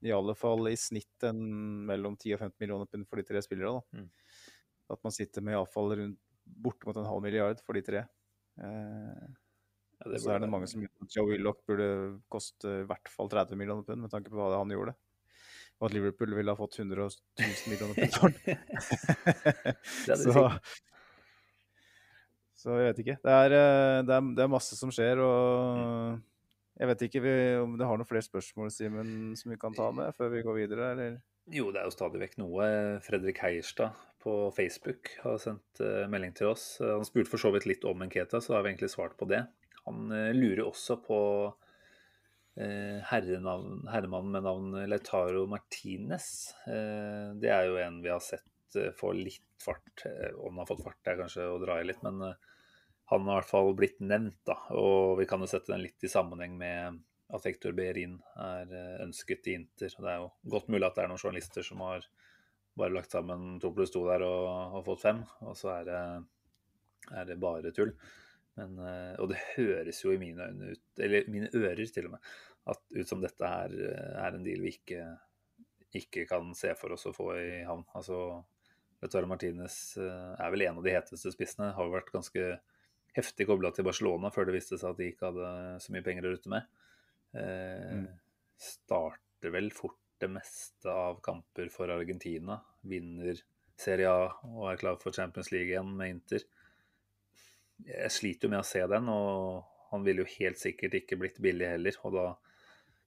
i 0.00 0.14
alle 0.16 0.32
fall 0.32 0.70
i 0.70 0.78
snitt 0.80 1.26
en 1.28 1.40
mellom 1.88 2.14
10 2.16 2.38
og 2.38 2.46
15 2.46 2.56
millioner 2.62 2.88
pund 2.88 3.04
for 3.04 3.20
de 3.20 3.26
tre 3.28 3.42
spillere. 3.44 3.82
Mm. 3.92 4.06
At 4.94 5.02
man 5.04 5.12
sitter 5.12 5.44
med 5.44 5.58
iallfall 5.58 5.92
bortimot 6.64 6.96
en 6.96 7.10
halv 7.10 7.20
milliard 7.22 7.60
for 7.66 7.76
de 7.76 7.84
tre. 7.84 8.06
Uh, 8.56 9.28
Ja, 10.00 10.16
så 10.16 10.32
er 10.32 10.40
det 10.40 10.48
mange 10.48 10.68
som 10.70 10.80
mener 10.80 11.04
at 11.04 11.12
Joe 11.12 11.28
Willoch 11.28 11.60
burde 11.68 11.86
koste 12.32 12.78
i 12.80 12.84
hvert 12.88 13.10
fall 13.12 13.28
30 13.28 13.58
millioner 13.60 13.84
pund, 13.84 14.00
med 14.00 14.12
tanke 14.12 14.32
på 14.32 14.38
hva 14.38 14.54
han 14.56 14.72
gjorde. 14.72 14.94
Og 15.80 15.88
at 15.88 15.96
Liverpool 15.96 16.34
ville 16.36 16.52
ha 16.52 16.58
fått 16.58 16.76
100 16.78 17.08
000 17.40 17.70
millioner 17.72 17.96
pund 17.96 18.12
for 18.18 18.28
den. 18.36 18.58
Så, 20.20 20.44
så 22.60 22.76
jeg 22.76 22.90
vet 22.90 23.00
ikke. 23.04 23.16
Det 23.24 23.36
er, 23.36 23.54
eh, 23.56 24.00
det, 24.04 24.18
er, 24.18 24.34
det 24.36 24.44
er 24.44 24.52
masse 24.52 24.76
som 24.76 24.92
skjer, 24.92 25.22
og 25.24 26.20
jeg 26.80 26.90
vet 26.92 27.06
ikke 27.06 27.24
vi, 27.24 27.32
om 27.62 27.78
det 27.80 27.88
har 27.88 27.96
noen 28.00 28.08
flere 28.08 28.24
spørsmål, 28.24 28.70
Simen, 28.72 29.32
som 29.40 29.52
vi 29.52 29.58
kan 29.60 29.76
ta 29.76 29.88
med 29.96 30.12
før 30.16 30.34
vi 30.34 30.44
går 30.44 30.60
videre, 30.62 30.92
eller? 30.94 31.18
Jo, 31.50 31.70
det 31.72 31.80
er 31.80 31.88
jo 31.88 31.96
stadig 31.96 32.20
vekk 32.20 32.36
noe. 32.42 32.68
Fredrik 33.04 33.40
Heierstad 33.42 33.96
på 34.20 34.34
Facebook 34.52 35.14
har 35.24 35.40
sendt 35.40 35.80
eh, 35.80 36.04
melding 36.12 36.36
til 36.36 36.52
oss. 36.52 36.74
Han 36.84 37.08
spurte 37.08 37.32
for 37.32 37.40
så 37.40 37.50
vidt 37.54 37.66
litt 37.68 37.88
om 37.88 38.04
Enketa, 38.04 38.42
så 38.44 38.56
har 38.58 38.64
vi 38.64 38.74
egentlig 38.74 38.92
svart 38.92 39.16
på 39.18 39.28
det. 39.32 39.46
Han 39.86 40.12
eh, 40.12 40.30
lurer 40.36 40.66
også 40.66 41.00
på 41.04 41.20
herrenavn, 42.56 43.86
herremannen 43.88 44.32
med 44.32 44.42
navn 44.42 44.72
Lautaro 44.90 45.46
Martinez. 45.48 46.54
Eh, 46.66 47.30
det 47.40 47.52
er 47.54 47.68
jo 47.68 47.78
en 47.80 48.00
vi 48.02 48.10
har 48.12 48.20
sett 48.24 48.76
eh, 48.76 48.90
få 48.96 49.12
litt 49.16 49.46
fart. 49.64 50.04
Eh, 50.06 50.34
Om 50.34 50.54
han 50.56 50.64
har 50.64 50.70
fått 50.70 50.82
fart, 50.84 51.00
er 51.06 51.20
kanskje 51.20 51.46
å 51.46 51.60
dra 51.62 51.78
i 51.80 51.86
litt, 51.86 52.02
men 52.02 52.20
eh, 52.26 52.34
han 53.10 53.26
har 53.26 53.38
i 53.38 53.40
hvert 53.40 53.50
fall 53.50 53.72
blitt 53.78 54.00
nevnt, 54.02 54.40
da. 54.46 54.58
Og 54.78 55.18
vi 55.20 55.28
kan 55.30 55.42
jo 55.42 55.48
sette 55.50 55.72
den 55.72 55.84
litt 55.86 56.04
i 56.04 56.10
sammenheng 56.10 56.58
med 56.58 57.00
at 57.30 57.46
Hector 57.46 57.74
Behrin 57.76 58.18
er 58.42 58.70
eh, 58.74 58.96
ønsket 59.04 59.46
i 59.50 59.56
Inter. 59.60 59.92
Det 59.94 60.10
er 60.10 60.20
jo 60.24 60.30
godt 60.56 60.70
mulig 60.70 60.86
at 60.88 60.98
det 60.98 61.04
er 61.04 61.12
noen 61.12 61.22
journalister 61.22 61.66
som 61.66 61.82
har 61.86 62.06
bare 62.78 62.94
lagt 62.94 63.12
sammen 63.14 63.58
to 63.62 63.72
pluss 63.74 63.92
to 63.94 64.04
der 64.06 64.22
og, 64.24 64.76
og 64.78 64.84
fått 64.86 65.02
fem, 65.04 65.24
og 65.42 65.56
så 65.58 65.72
er 65.80 65.88
det, 65.88 66.02
er 67.18 67.30
det 67.30 67.40
bare 67.42 67.72
tull. 67.76 67.92
Men, 68.58 68.78
eh, 68.82 69.14
og 69.22 69.30
det 69.30 69.40
høres 69.54 70.02
jo 70.02 70.14
i 70.14 70.20
mine 70.20 70.48
øyne 70.50 70.72
ut, 70.74 70.86
eller 70.98 71.28
mine 71.30 71.50
ører 71.54 71.82
til 71.94 72.08
og 72.08 72.16
med, 72.16 72.30
at 72.70 72.80
ut 72.96 73.08
som 73.08 73.22
dette 73.22 73.50
her 73.52 73.74
eh, 73.74 74.16
er 74.24 74.36
en 74.36 74.46
deal 74.46 74.64
vi 74.64 74.74
ikke, 74.74 75.04
ikke 76.00 76.26
kan 76.30 76.50
se 76.58 76.74
for 76.78 76.96
oss 76.96 77.06
å 77.08 77.14
få 77.16 77.30
i 77.38 77.62
havn. 77.66 77.86
Altså, 77.98 78.42
Lautaro 79.00 79.30
Martinez 79.30 79.78
eh, 79.98 80.34
er 80.36 80.52
vel 80.52 80.66
en 80.66 80.82
av 80.82 80.86
de 80.86 80.92
heteste 80.94 81.32
spissene. 81.32 81.70
Har 81.76 81.92
vært 81.92 82.12
ganske 82.14 82.50
heftig 83.16 83.46
kobla 83.48 83.72
til 83.74 83.86
Barcelona 83.88 84.30
før 84.34 84.50
det 84.50 84.58
viste 84.58 84.78
seg 84.78 84.92
at 84.92 85.00
de 85.00 85.08
ikke 85.10 85.30
hadde 85.30 85.54
så 85.82 85.94
mye 85.94 86.04
penger 86.06 86.28
å 86.28 86.34
rutte 86.34 86.52
med. 86.52 86.68
Eh, 87.34 87.96
Mm. 88.00 88.10
Starter 88.60 89.52
vel 89.54 89.70
fort 89.72 89.96
det 90.20 90.28
meste 90.28 90.92
av 90.92 91.22
kamper 91.24 91.70
for 91.72 91.88
Argentina. 91.88 92.58
Vinner 92.84 93.38
Serie 93.80 94.10
A 94.12 94.26
og 94.44 94.66
er 94.68 94.80
klar 94.82 94.98
for 95.00 95.16
Champions 95.16 95.48
League 95.54 95.72
igjen 95.72 95.94
med 95.96 96.12
Inter. 96.12 96.44
Jeg 97.86 98.12
sliter 98.14 98.48
jo 98.48 98.52
med 98.52 98.62
å 98.62 98.66
se 98.66 98.82
den, 98.90 99.08
og 99.12 99.64
han 99.90 100.06
ville 100.06 100.24
jo 100.24 100.32
helt 100.38 100.60
sikkert 100.60 100.94
ikke 101.00 101.18
blitt 101.20 101.40
billig 101.42 101.68
heller. 101.72 101.96
Og 102.06 102.14
da, 102.14 102.26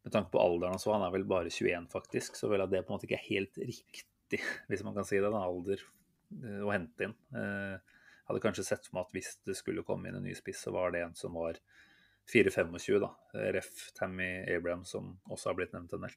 med 0.03 0.15
tanke 0.15 0.33
på 0.33 0.41
alderen 0.41 0.77
og 0.77 0.83
så, 0.83 0.93
han 0.95 1.05
er 1.05 1.13
vel 1.15 1.27
bare 1.29 1.51
21 1.53 1.89
faktisk, 1.93 2.39
så 2.39 2.49
vel 2.51 2.65
at 2.65 2.71
det 2.73 2.83
på 2.83 2.91
en 2.91 2.97
måte 2.97 3.07
ikke 3.07 3.19
er 3.21 3.29
helt 3.29 3.59
riktig, 3.61 4.41
hvis 4.71 4.83
man 4.85 4.97
kan 4.97 5.07
si 5.07 5.19
det, 5.19 5.31
da, 5.31 5.43
alder 5.45 5.79
eh, 5.79 6.61
å 6.63 6.73
hente 6.73 7.09
inn. 7.09 7.17
Eh, 7.37 7.77
Jeg 8.23 8.29
hadde 8.31 8.43
kanskje 8.45 8.63
sett 8.67 8.85
for 8.87 8.97
meg 8.97 9.07
at 9.07 9.15
hvis 9.17 9.31
det 9.47 9.57
skulle 9.59 9.83
komme 9.87 10.09
inn 10.09 10.15
en 10.19 10.23
ny 10.23 10.33
spiss, 10.37 10.61
så 10.63 10.71
var 10.75 10.93
det 10.95 11.03
en 11.03 11.15
som 11.19 11.35
var 11.35 11.59
4-25, 12.31 12.99
da. 13.03 13.09
Ref. 13.51 13.89
Tammy 13.97 14.29
Abraham, 14.47 14.85
som 14.87 15.17
også 15.27 15.51
har 15.51 15.57
blitt 15.59 15.73
nevnt 15.75 15.91
en 15.97 16.05
del. 16.07 16.15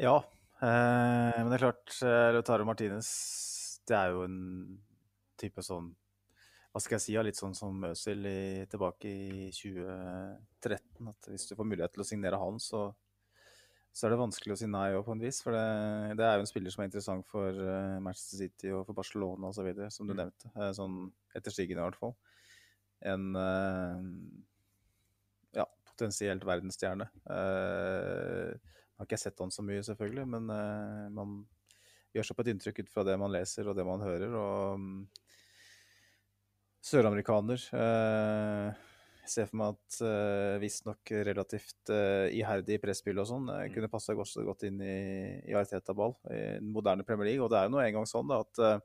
Ja, 0.00 0.16
eh, 0.62 1.36
men 1.36 1.50
det 1.50 1.58
er 1.58 1.64
klart, 1.66 1.92
eh, 2.06 2.28
Lautaro 2.36 2.64
Martinez, 2.68 3.08
det 3.88 3.96
er 3.96 4.12
jo 4.14 4.24
en 4.24 4.38
type 5.40 5.62
sånn 5.64 5.92
Hva 6.68 6.82
skal 6.84 6.98
jeg 6.98 7.04
si, 7.06 7.14
litt 7.24 7.38
sånn 7.38 7.56
som 7.56 7.84
Øzil 7.88 8.26
tilbake 8.70 9.08
i 9.10 9.48
2013. 9.56 11.08
At 11.10 11.28
hvis 11.32 11.48
du 11.48 11.54
får 11.56 11.68
mulighet 11.68 11.94
til 11.96 12.04
å 12.04 12.08
signere 12.08 12.40
han, 12.40 12.60
så 12.62 12.90
så 13.98 14.06
er 14.06 14.14
det 14.14 14.20
vanskelig 14.20 14.54
å 14.54 14.58
si 14.60 14.68
nei 14.70 14.92
òg, 14.94 15.02
på 15.06 15.14
en 15.16 15.22
vis. 15.22 15.40
For 15.42 15.54
det, 15.56 15.62
det, 16.20 16.26
er 16.26 16.38
jo 16.38 16.44
en 16.44 16.50
spiller 16.50 16.70
som 16.70 16.84
er 16.84 16.90
interessant 16.90 17.26
for 17.26 17.56
uh, 17.56 17.98
Manchester 18.04 18.44
City 18.44 18.70
og 18.70 18.84
for 18.86 18.94
Barcelona 18.94 19.50
osv., 19.50 19.72
som 19.90 20.06
du 20.06 20.14
mm. 20.14 20.18
nevnte. 20.20 20.50
Uh, 20.54 20.70
sånn 20.76 20.98
etter 21.34 21.54
stigen 21.54 21.80
i 21.80 21.82
hvert 21.82 21.98
fall. 21.98 22.14
En 23.10 23.26
uh, 23.34 23.98
ja, 25.58 25.66
potensielt 25.90 26.46
verdensstjerne. 26.46 27.08
Uh, 27.26 28.54
har 28.98 29.08
ikke 29.08 29.18
sett 29.18 29.42
han 29.42 29.54
så 29.54 29.62
mye, 29.66 29.82
selvfølgelig, 29.86 30.24
men 30.30 30.48
man 31.14 31.34
gjør 32.14 32.26
seg 32.26 32.38
på 32.38 32.42
et 32.42 32.48
inntrykk 32.50 32.80
ut 32.82 32.88
fra 32.90 33.04
det 33.06 33.14
man 33.20 33.30
leser 33.30 33.68
og 33.70 33.76
det 33.78 33.84
man 33.86 34.02
hører. 34.02 34.32
Og 34.34 34.78
um, 34.78 34.88
søramerikaner. 36.88 37.62
Jeg 39.28 39.34
ser 39.34 39.48
for 39.50 39.60
meg 39.60 39.74
at 39.74 39.96
uh, 40.00 40.54
visstnok 40.62 41.10
relativt 41.28 41.90
uh, 41.92 42.32
iherdig 42.32 42.78
presspill 42.80 43.18
og 43.20 43.26
sånn 43.28 43.50
uh, 43.52 43.66
kunne 43.74 43.90
passa 43.92 44.14
godt, 44.16 44.32
godt, 44.46 44.64
inn 44.64 44.78
i, 44.80 44.94
i 45.50 45.56
Arteta-ball 45.58 46.14
i 46.32 46.38
den 46.56 46.70
moderne 46.72 47.04
Premier 47.04 47.28
League. 47.28 47.44
Og 47.44 47.52
det 47.52 47.58
er 47.58 47.68
jo 47.68 47.74
nå 47.74 47.82
engang 47.82 48.08
sånn 48.08 48.30
da, 48.30 48.40
at 48.40 48.80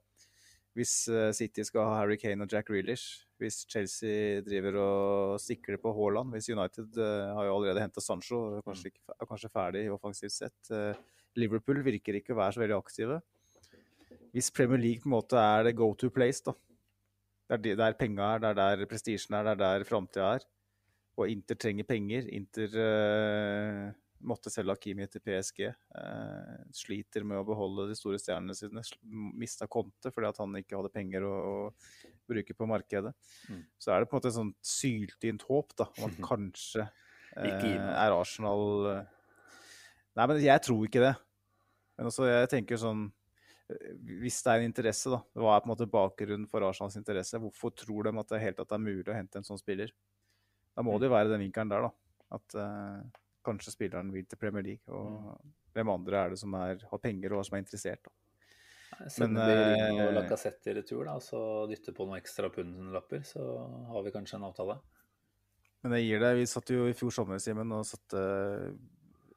hvis 0.75 1.05
City 1.37 1.63
skal 1.63 1.85
ha 1.85 2.01
Harry 2.01 2.17
Kane 2.19 2.43
og 2.43 2.51
Jack 2.51 2.71
Reelish, 2.73 3.23
hvis 3.39 3.61
Chelsea 3.69 4.41
driver 4.43 4.79
og 4.81 5.39
sikler 5.39 5.79
på 5.79 5.93
Haaland, 5.95 6.33
hvis 6.33 6.49
United 6.49 6.97
har 6.97 7.47
jo 7.47 7.55
allerede 7.55 7.83
henta 7.85 8.03
Sancho, 8.03 8.41
kanskje, 8.65 8.89
ikke, 8.89 9.03
er 9.13 9.29
kanskje 9.29 9.51
ferdig 9.53 9.85
offensivt 9.93 10.33
sett 10.33 10.73
Liverpool 11.39 11.83
virker 11.85 12.17
ikke 12.17 12.33
å 12.33 12.41
være 12.41 12.57
så 12.57 12.63
veldig 12.65 12.77
aktive. 12.79 13.21
Hvis 14.33 14.49
Premier 14.51 14.81
League 14.81 15.05
på 15.05 15.11
en 15.11 15.15
måte 15.15 15.37
er 15.37 15.69
det 15.69 15.77
go 15.77 15.91
to 15.93 16.09
place, 16.13 16.41
da, 16.43 16.57
det 17.61 17.73
er 17.73 17.81
der 17.81 17.97
penga 17.97 18.33
er, 18.35 18.43
det 18.43 18.51
er 18.51 18.59
der 18.59 18.87
prestisjen 18.89 19.35
er, 19.37 19.47
det 19.47 19.53
er 19.55 19.61
der 19.61 19.87
framtida 19.87 20.29
er. 20.37 20.45
Og 21.19 21.29
Inter 21.29 21.57
trenger 21.59 21.85
penger. 21.85 22.25
Inter 22.33 22.73
uh, 22.79 23.91
måtte 24.25 24.49
selge 24.49 24.73
Hakimi 24.73 25.05
til 25.11 25.21
PSG. 25.21 25.67
Uh, 25.93 25.99
eh, 25.99 26.63
sliter 26.73 27.25
med 27.27 27.41
å 27.41 27.45
beholde 27.45 27.89
de 27.91 27.97
store 27.97 28.17
stjernene 28.21 28.55
sine. 28.57 28.81
Mista 29.37 29.67
Conte 29.69 30.09
fordi 30.13 30.31
at 30.31 30.41
han 30.41 30.57
ikke 30.57 30.79
hadde 30.79 30.93
penger 30.93 31.27
å, 31.27 31.33
å 31.33 32.23
bruke 32.29 32.57
på 32.57 32.69
markedet. 32.69 33.13
Mm. 33.51 33.61
Så 33.77 33.93
er 33.93 34.01
det 34.01 34.09
på 34.09 34.17
en 34.17 34.23
måte 34.23 34.31
et 34.31 34.39
sånt 34.39 34.57
syltynt 34.65 35.45
håp 35.49 35.75
da, 35.77 35.89
om 35.99 36.07
at 36.09 36.21
kanskje 36.31 36.87
uh, 36.87 37.67
er 37.67 38.15
Arsenal 38.15 38.65
Nei, 40.13 40.25
men 40.29 40.37
jeg 40.43 40.61
tror 40.61 40.83
ikke 40.85 41.01
det. 41.01 41.13
Men 41.97 42.09
også, 42.09 42.27
jeg 42.29 42.49
tenker 42.51 42.77
sånn 42.77 43.07
hvis 44.19 44.41
det 44.43 44.51
er 44.51 44.61
en 44.61 44.67
interesse, 44.67 45.11
da, 45.11 45.21
hva 45.39 45.55
er 45.55 45.63
på 45.63 45.69
en 45.69 45.71
måte 45.71 45.89
bakgrunnen 45.89 46.47
for 46.51 46.65
Arsenals 46.67 46.97
interesse? 46.99 47.39
Hvorfor 47.39 47.71
tror 47.77 48.09
de 48.09 48.15
at 48.19 48.33
det 48.33 48.41
helt 48.43 48.59
at 48.59 48.69
det 48.69 48.77
er 48.77 48.83
mulig 48.83 49.07
å 49.07 49.15
hente 49.15 49.39
en 49.39 49.47
sånn 49.47 49.61
spiller? 49.61 49.93
Da 50.73 50.83
må 50.85 50.97
det 50.99 51.07
jo 51.07 51.13
være 51.13 51.31
den 51.31 51.45
vinkelen 51.45 51.71
der, 51.71 51.87
da. 51.87 51.91
At 52.33 52.57
uh, 52.57 53.21
kanskje 53.45 53.75
spilleren 53.75 54.11
vil 54.13 54.25
til 54.27 54.41
Premier 54.41 54.65
League. 54.65 54.83
Og 54.91 55.13
mm. 55.13 55.53
hvem 55.77 55.93
andre 55.93 56.19
er 56.19 56.33
det 56.33 56.41
som 56.41 56.57
er, 56.59 56.83
har 56.89 57.01
penger 57.01 57.37
og 57.37 57.45
som 57.47 57.57
er 57.57 57.63
interessert, 57.63 58.03
da. 58.09 58.17
Sender 59.09 59.49
vi 59.49 60.01
uh, 60.03 60.11
Lacassette 60.13 60.69
i 60.69 60.75
retur 60.77 61.07
da, 61.07 61.15
og 61.17 61.23
så 61.25 61.39
dytter 61.71 61.95
på 61.97 62.05
noen 62.05 62.19
ekstra 62.19 62.51
pundlapper, 62.53 63.23
så 63.25 63.41
har 63.89 64.03
vi 64.05 64.13
kanskje 64.13 64.37
en 64.37 64.49
avtale. 64.49 64.75
Men 65.83 65.95
det 65.95 66.03
gir 66.03 66.21
deg. 66.21 66.37
Vi 66.39 66.51
satt 66.51 66.69
jo 66.71 66.85
i 66.87 66.93
fjor 66.95 67.15
sommer, 67.15 67.41
Simen, 67.43 67.73
og 67.75 67.87
satte 67.87 68.21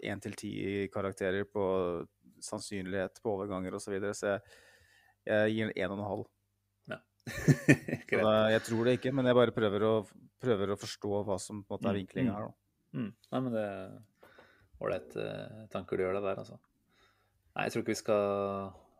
én 0.07 0.21
til 0.23 0.37
ti 0.39 0.53
karakterer 0.93 1.49
på 1.49 1.65
sannsynlighet 2.47 3.21
på 3.23 3.35
overganger 3.35 3.77
osv. 3.77 3.89
Så, 3.89 3.95
videre, 3.95 4.15
så 4.17 4.33
jeg, 4.33 4.57
jeg 5.29 5.57
gir 5.57 5.71
den 5.71 5.77
én 5.77 5.95
og 5.95 5.99
en 5.99 6.11
halv. 6.11 6.29
Ja. 6.93 7.01
jeg 8.55 8.63
tror 8.69 8.89
det 8.89 8.97
ikke, 9.01 9.15
men 9.17 9.29
jeg 9.31 9.39
bare 9.39 9.57
prøver 9.57 9.89
å, 9.89 9.95
prøver 10.43 10.73
å 10.73 10.79
forstå 10.81 11.25
hva 11.29 11.41
som 11.43 11.65
på 11.65 11.77
en 11.77 11.79
måte 11.79 11.91
er 11.91 11.97
mm, 11.97 12.01
vinklinga 12.03 12.39
her. 12.39 12.49
her. 12.49 12.57
Mm. 12.97 13.13
Nei, 13.35 13.43
men 13.43 13.53
det 13.57 13.67
er 13.67 14.33
ålreite 14.77 15.29
uh, 15.29 15.61
tanker 15.73 15.99
du 15.99 16.07
gjør 16.07 16.19
deg 16.19 16.27
der, 16.31 16.43
altså. 16.45 16.59
Nei, 17.57 17.67
jeg 17.67 17.73
tror 17.73 17.85
ikke 17.85 17.95
vi 17.95 18.03
skal 18.03 18.27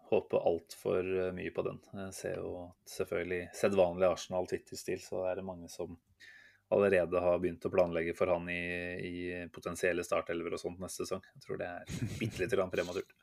håpe 0.07 0.41
altfor 0.49 1.03
eh, 1.03 1.33
mye 1.35 1.53
på 1.53 1.65
den. 1.67 1.81
Jeg 1.99 2.13
ser 2.15 2.37
jo 2.39 2.51
at 2.63 2.93
selvfølgelig 2.93 3.41
sedvanlig 3.59 4.07
Arsenal 4.09 4.47
Twitter-stil, 4.49 5.01
så 5.03 5.25
er 5.29 5.41
det 5.41 5.47
mange 5.47 5.69
som 5.73 5.97
allerede 6.75 7.21
har 7.23 7.39
begynt 7.39 7.67
å 7.67 7.71
planlegge 7.71 8.15
for 8.19 8.31
han 8.33 8.49
i, 8.51 8.61
i 8.99 9.17
potensielle 9.55 10.05
startelver 10.07 10.57
og 10.57 10.63
sånt 10.63 10.81
neste 10.83 11.05
sesong. 11.05 11.23
Jeg 11.37 11.45
tror 11.45 11.61
det 11.61 11.69
er 11.71 12.07
bitte 12.19 12.43
lite 12.43 12.59
grann 12.59 12.73
prematurt. 12.73 13.15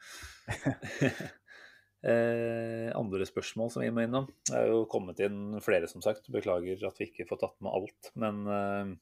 eh, 2.08 2.90
andre 2.96 3.28
spørsmål 3.28 3.74
som 3.74 3.84
vi 3.84 3.92
må 3.92 4.06
innom. 4.06 4.30
Det 4.48 4.56
er 4.60 4.72
jo 4.72 4.86
kommet 4.92 5.20
inn 5.26 5.60
flere, 5.64 5.92
som 5.92 6.04
sagt. 6.06 6.32
Beklager 6.32 6.88
at 6.88 7.02
vi 7.02 7.10
ikke 7.12 7.28
får 7.30 7.44
tatt 7.44 7.58
med 7.66 7.76
alt. 7.76 8.14
Men 8.24 8.44
eh, 8.48 8.94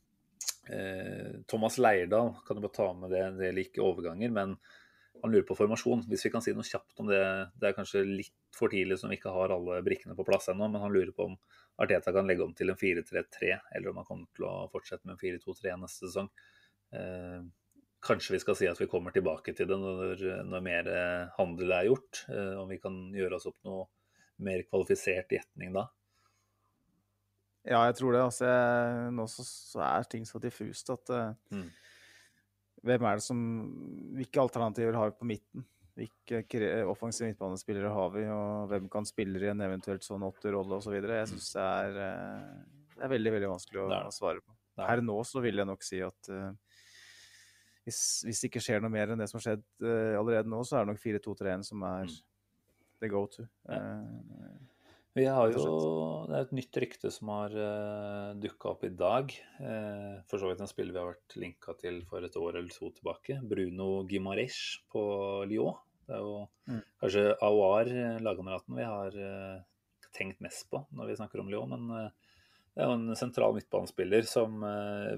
eh 0.73 1.31
Thomas 1.51 1.77
Leirdal 1.77 2.34
kan 2.47 2.57
du 2.57 2.65
bare 2.65 2.77
ta 2.80 2.91
med 2.97 3.13
det. 3.13 3.26
Det 3.38 3.49
gjelder 3.49 3.68
ikke 3.68 3.85
overganger, 3.85 4.34
men 4.34 4.57
han 5.22 5.31
lurer 5.31 5.45
på 5.45 5.57
formasjon. 5.57 6.07
Hvis 6.09 6.26
vi 6.26 6.34
kan 6.34 6.41
si 6.41 6.53
noe 6.57 6.65
kjapt 6.65 7.01
om 7.03 7.09
det. 7.11 7.22
Det 7.61 7.69
er 7.69 7.77
kanskje 7.77 8.01
litt 8.07 8.38
for 8.57 8.73
tidlig 8.73 8.97
som 8.99 9.11
vi 9.11 9.19
ikke 9.19 9.34
har 9.34 9.53
alle 9.53 9.84
brikkene 9.85 10.18
på 10.18 10.26
plass 10.27 10.49
ennå, 10.51 10.65
men 10.68 10.81
han 10.81 10.93
lurer 10.93 11.13
på 11.15 11.30
om 11.30 11.38
Arteta 11.81 12.13
kan 12.13 12.29
legge 12.29 12.45
om 12.45 12.53
til 12.57 12.71
en 12.71 12.77
4-3-3, 12.77 13.55
eller 13.77 13.91
om 13.91 14.01
han 14.01 14.07
kommer 14.07 14.29
til 14.37 14.47
å 14.47 14.67
fortsette 14.73 15.07
med 15.07 15.17
en 15.17 15.23
4-2-3 15.23 15.77
neste 15.81 16.07
sesong. 16.07 16.29
Eh, 16.95 17.39
kanskje 18.01 18.35
vi 18.35 18.41
skal 18.41 18.57
si 18.57 18.69
at 18.69 18.79
vi 18.81 18.89
kommer 18.91 19.13
tilbake 19.15 19.53
til 19.57 19.69
det 19.69 19.77
når, 19.79 20.21
når 20.49 20.65
mer 20.65 20.91
eh, 20.91 21.31
handel 21.37 21.73
er 21.77 21.89
gjort. 21.89 22.23
Eh, 22.33 22.53
om 22.61 22.69
vi 22.71 22.79
kan 22.81 23.01
gjøre 23.15 23.37
oss 23.37 23.49
opp 23.49 23.59
noe 23.67 23.87
mer 24.41 24.63
kvalifisert 24.67 25.33
gjetning 25.35 25.73
da. 25.75 25.87
Ja, 27.67 27.83
jeg 27.85 27.99
tror 27.99 28.15
det. 28.15 28.23
Altså, 28.25 28.47
jeg, 28.49 29.11
nå 29.17 29.27
så, 29.29 29.45
så, 29.45 29.83
er 29.85 30.07
ting 30.09 30.25
så 30.25 30.41
diffust 30.41 30.89
at 30.93 31.13
uh, 31.13 31.53
mm. 31.53 31.67
Hvem 32.81 33.05
er 33.05 33.19
det 33.19 33.25
som 33.25 33.41
Hvilke 34.17 34.41
alternativer 34.41 34.97
har 34.97 35.11
vi 35.11 35.19
på 35.19 35.27
midten? 35.29 35.67
Hvilke 35.99 36.41
offensive 36.88 37.27
midtbanespillere 37.27 37.91
har 37.91 38.11
vi, 38.13 38.23
og 38.31 38.69
hvem 38.72 38.88
kan 38.91 39.07
spille 39.07 39.41
i 39.43 39.49
en 39.51 39.63
eventuelt 39.65 40.05
sånn 40.05 40.23
åtterrolle 40.23 40.80
osv. 40.80 40.95
Jeg 40.95 41.30
syns 41.34 41.49
det, 41.57 41.65
eh, 42.05 42.51
det, 42.95 43.01
er 43.03 43.11
veldig 43.11 43.34
veldig 43.35 43.49
vanskelig 43.51 43.84
å, 43.84 43.88
å 44.07 44.13
svare 44.15 44.43
på. 44.43 44.55
Her 44.81 45.03
nå 45.03 45.18
så 45.27 45.43
vil 45.43 45.59
jeg 45.59 45.68
nok 45.68 45.84
si 45.85 45.99
at 46.01 46.30
uh, 46.31 46.53
hvis, 47.85 47.99
hvis, 48.26 48.39
det 48.39 48.49
ikke 48.49 48.63
skjer 48.63 48.81
noe 48.81 48.93
mer 48.93 49.11
enn 49.11 49.19
det 49.19 49.27
som 49.30 49.38
har 49.38 49.43
skjedd 49.49 49.65
uh, 49.84 50.15
allerede 50.22 50.49
nå, 50.49 50.61
så 50.65 50.80
er 50.80 50.88
det 50.88 50.93
nok 50.93 51.03
4-2-3-1 51.03 51.68
som 51.68 51.84
er 51.85 52.07
mm. 52.07 52.15
the 53.03 53.11
go 53.11 53.26
to. 53.35 53.45
Uh, 53.68 54.70
vi 55.13 55.25
har 55.27 55.51
jo, 55.51 55.63
Det 56.29 56.38
er 56.38 56.45
et 56.45 56.53
nytt 56.55 56.77
rykte 56.83 57.09
som 57.11 57.31
har 57.33 57.55
uh, 57.55 58.31
dukka 58.39 58.71
opp 58.71 58.85
i 58.88 58.91
dag. 58.95 59.33
Uh, 59.59 60.21
for 60.31 60.39
så 60.39 60.47
vidt 60.47 60.63
en 60.63 60.71
spiller 60.71 60.95
vi 60.95 61.01
har 61.01 61.09
vært 61.11 61.35
linka 61.41 61.75
til 61.81 61.99
for 62.07 62.23
et 62.23 62.38
år 62.39 62.55
eller 62.55 62.71
to 62.71 62.91
tilbake. 62.95 63.41
Bruno 63.43 64.05
Gimaresh 64.07 64.85
på 64.91 65.03
Lyon. 65.51 65.75
Det 66.07 66.15
er 66.15 66.23
jo 66.23 66.38
mm. 66.71 66.79
kanskje 67.03 67.25
Aouar, 67.43 67.91
lagkameraten, 68.23 68.79
vi 68.79 68.88
har 68.88 69.19
uh, 69.19 69.61
tenkt 70.15 70.39
mest 70.43 70.69
på 70.71 70.83
når 70.95 71.11
vi 71.11 71.19
snakker 71.19 71.43
om 71.43 71.51
Lyon. 71.51 71.75
Men 71.75 72.07
uh, 72.07 72.35
det 72.71 72.85
er 72.85 72.88
jo 72.88 72.97
en 73.01 73.19
sentral 73.19 73.57
midtbanespiller 73.57 74.23
som 74.23 74.61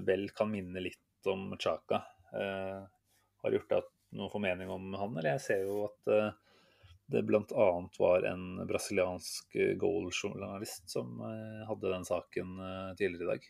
vel 0.02 0.26
kan 0.34 0.50
minne 0.50 0.80
litt 0.82 1.28
om 1.30 1.52
Chaka. 1.54 2.00
har 2.34 3.54
gjort 3.54 3.70
deg 3.70 3.92
noen 4.18 4.32
formening 4.32 4.72
om 4.74 4.88
han? 4.98 5.14
Eller 5.20 5.36
jeg 5.36 5.44
ser 5.44 5.62
jo 5.62 5.84
at 5.86 6.34
det 7.12 7.22
bl.a. 7.28 7.66
var 7.98 8.24
en 8.28 8.44
brasiliansk 8.68 9.56
goal-journalist 9.80 10.88
som 10.90 11.20
hadde 11.68 11.92
den 11.92 12.06
saken 12.08 12.54
tidligere 12.98 13.24
i 13.24 13.30
dag. 13.32 13.48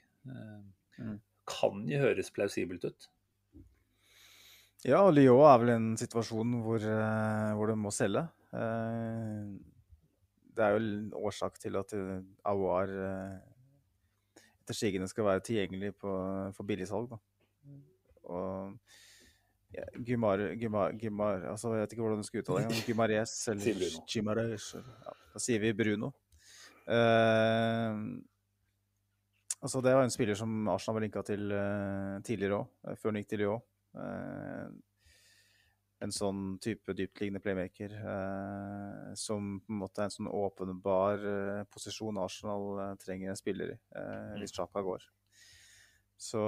Mm. 0.98 1.18
Kan 1.48 1.84
jo 1.90 2.00
høres 2.02 2.32
plausibelt 2.34 2.86
ut. 2.88 3.08
Ja, 4.84 5.00
og 5.04 5.14
Lyon 5.14 5.46
er 5.48 5.60
vel 5.62 5.72
en 5.76 5.88
situasjon 6.00 6.58
hvor, 6.64 6.82
hvor 7.56 7.70
de 7.70 7.76
må 7.78 7.92
selge. 7.94 8.26
Det 10.54 10.66
er 10.66 10.74
jo 10.74 10.82
en 10.82 11.14
årsak 11.22 11.56
til 11.62 11.78
at 11.80 11.94
Aouar 12.50 12.90
etter 14.64 14.76
sigende 14.76 15.08
skal 15.10 15.26
være 15.28 15.44
tilgjengelig 15.44 15.92
på, 16.00 16.10
for 16.56 16.64
billigsalg. 16.68 17.16
Og 18.24 18.76
Gumar, 20.06 20.42
Gumar, 20.60 20.94
Gumar, 21.00 21.48
altså 21.50 21.74
Jeg 21.74 21.84
vet 21.84 21.92
ikke 21.96 22.04
hvordan 22.04 22.22
du 22.22 22.28
skal 22.28 22.42
uttale 22.44 22.68
det. 22.68 22.84
Gumares 22.86 23.34
eller 23.52 23.98
Gimares. 24.10 24.70
Ja, 24.78 25.18
da 25.34 25.42
sier 25.42 25.62
vi 25.62 25.74
Bruno. 25.76 26.12
Uh, 26.84 28.20
altså 29.64 29.80
Det 29.80 29.94
var 29.96 30.04
en 30.04 30.12
spiller 30.12 30.36
som 30.36 30.68
Arsenal 30.68 30.98
var 30.98 31.06
linka 31.06 31.22
til 31.24 31.52
uh, 31.52 32.18
tidligere 32.26 32.60
òg, 32.60 32.98
før 33.00 33.12
han 33.12 33.22
gikk 33.22 33.32
til 33.32 33.44
Lyon. 33.46 33.64
Eh, 33.94 34.66
en 36.04 36.12
sånn 36.12 36.40
type 36.62 36.92
dyptliggende 36.96 37.40
playmaker 37.40 37.94
eh, 37.96 39.12
som 39.16 39.54
på 39.62 39.72
en 39.72 39.80
måte 39.80 40.02
er 40.02 40.10
en 40.10 40.16
sånn 40.16 40.28
åpenbar 40.28 41.22
eh, 41.30 41.60
posisjon 41.72 42.18
Arsenal 42.20 42.96
trenger 43.00 43.32
en 43.32 43.38
spiller 43.38 43.72
i 43.72 43.78
mm. 43.94 44.40
hvis 44.42 44.56
Chaka 44.56 44.82
går. 44.84 45.06
Så 46.24 46.40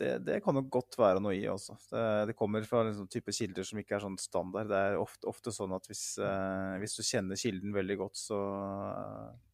det, 0.00 0.22
det, 0.24 0.38
kan 0.44 0.56
nok 0.56 0.70
godt 0.72 0.96
være 0.96 1.20
noe 1.20 1.34
i 1.36 1.42
også. 1.52 1.74
Det, 1.90 2.04
det 2.30 2.36
kommer 2.38 2.64
fra 2.64 2.80
sånn 2.96 3.10
type 3.12 3.34
kilder 3.36 3.66
som 3.68 3.80
ikke 3.80 3.98
er 3.98 4.04
sånn 4.06 4.16
standard. 4.20 4.70
Det 4.70 4.78
er 4.78 4.96
ofte, 4.96 5.28
ofte 5.28 5.52
sånn 5.52 5.74
at 5.76 5.84
hvis, 5.90 6.04
eh, 6.24 6.76
hvis, 6.80 6.96
du 6.96 7.02
kjenner 7.04 7.40
kilden 7.40 7.76
veldig 7.76 7.98
godt, 8.00 8.22
så 8.22 8.38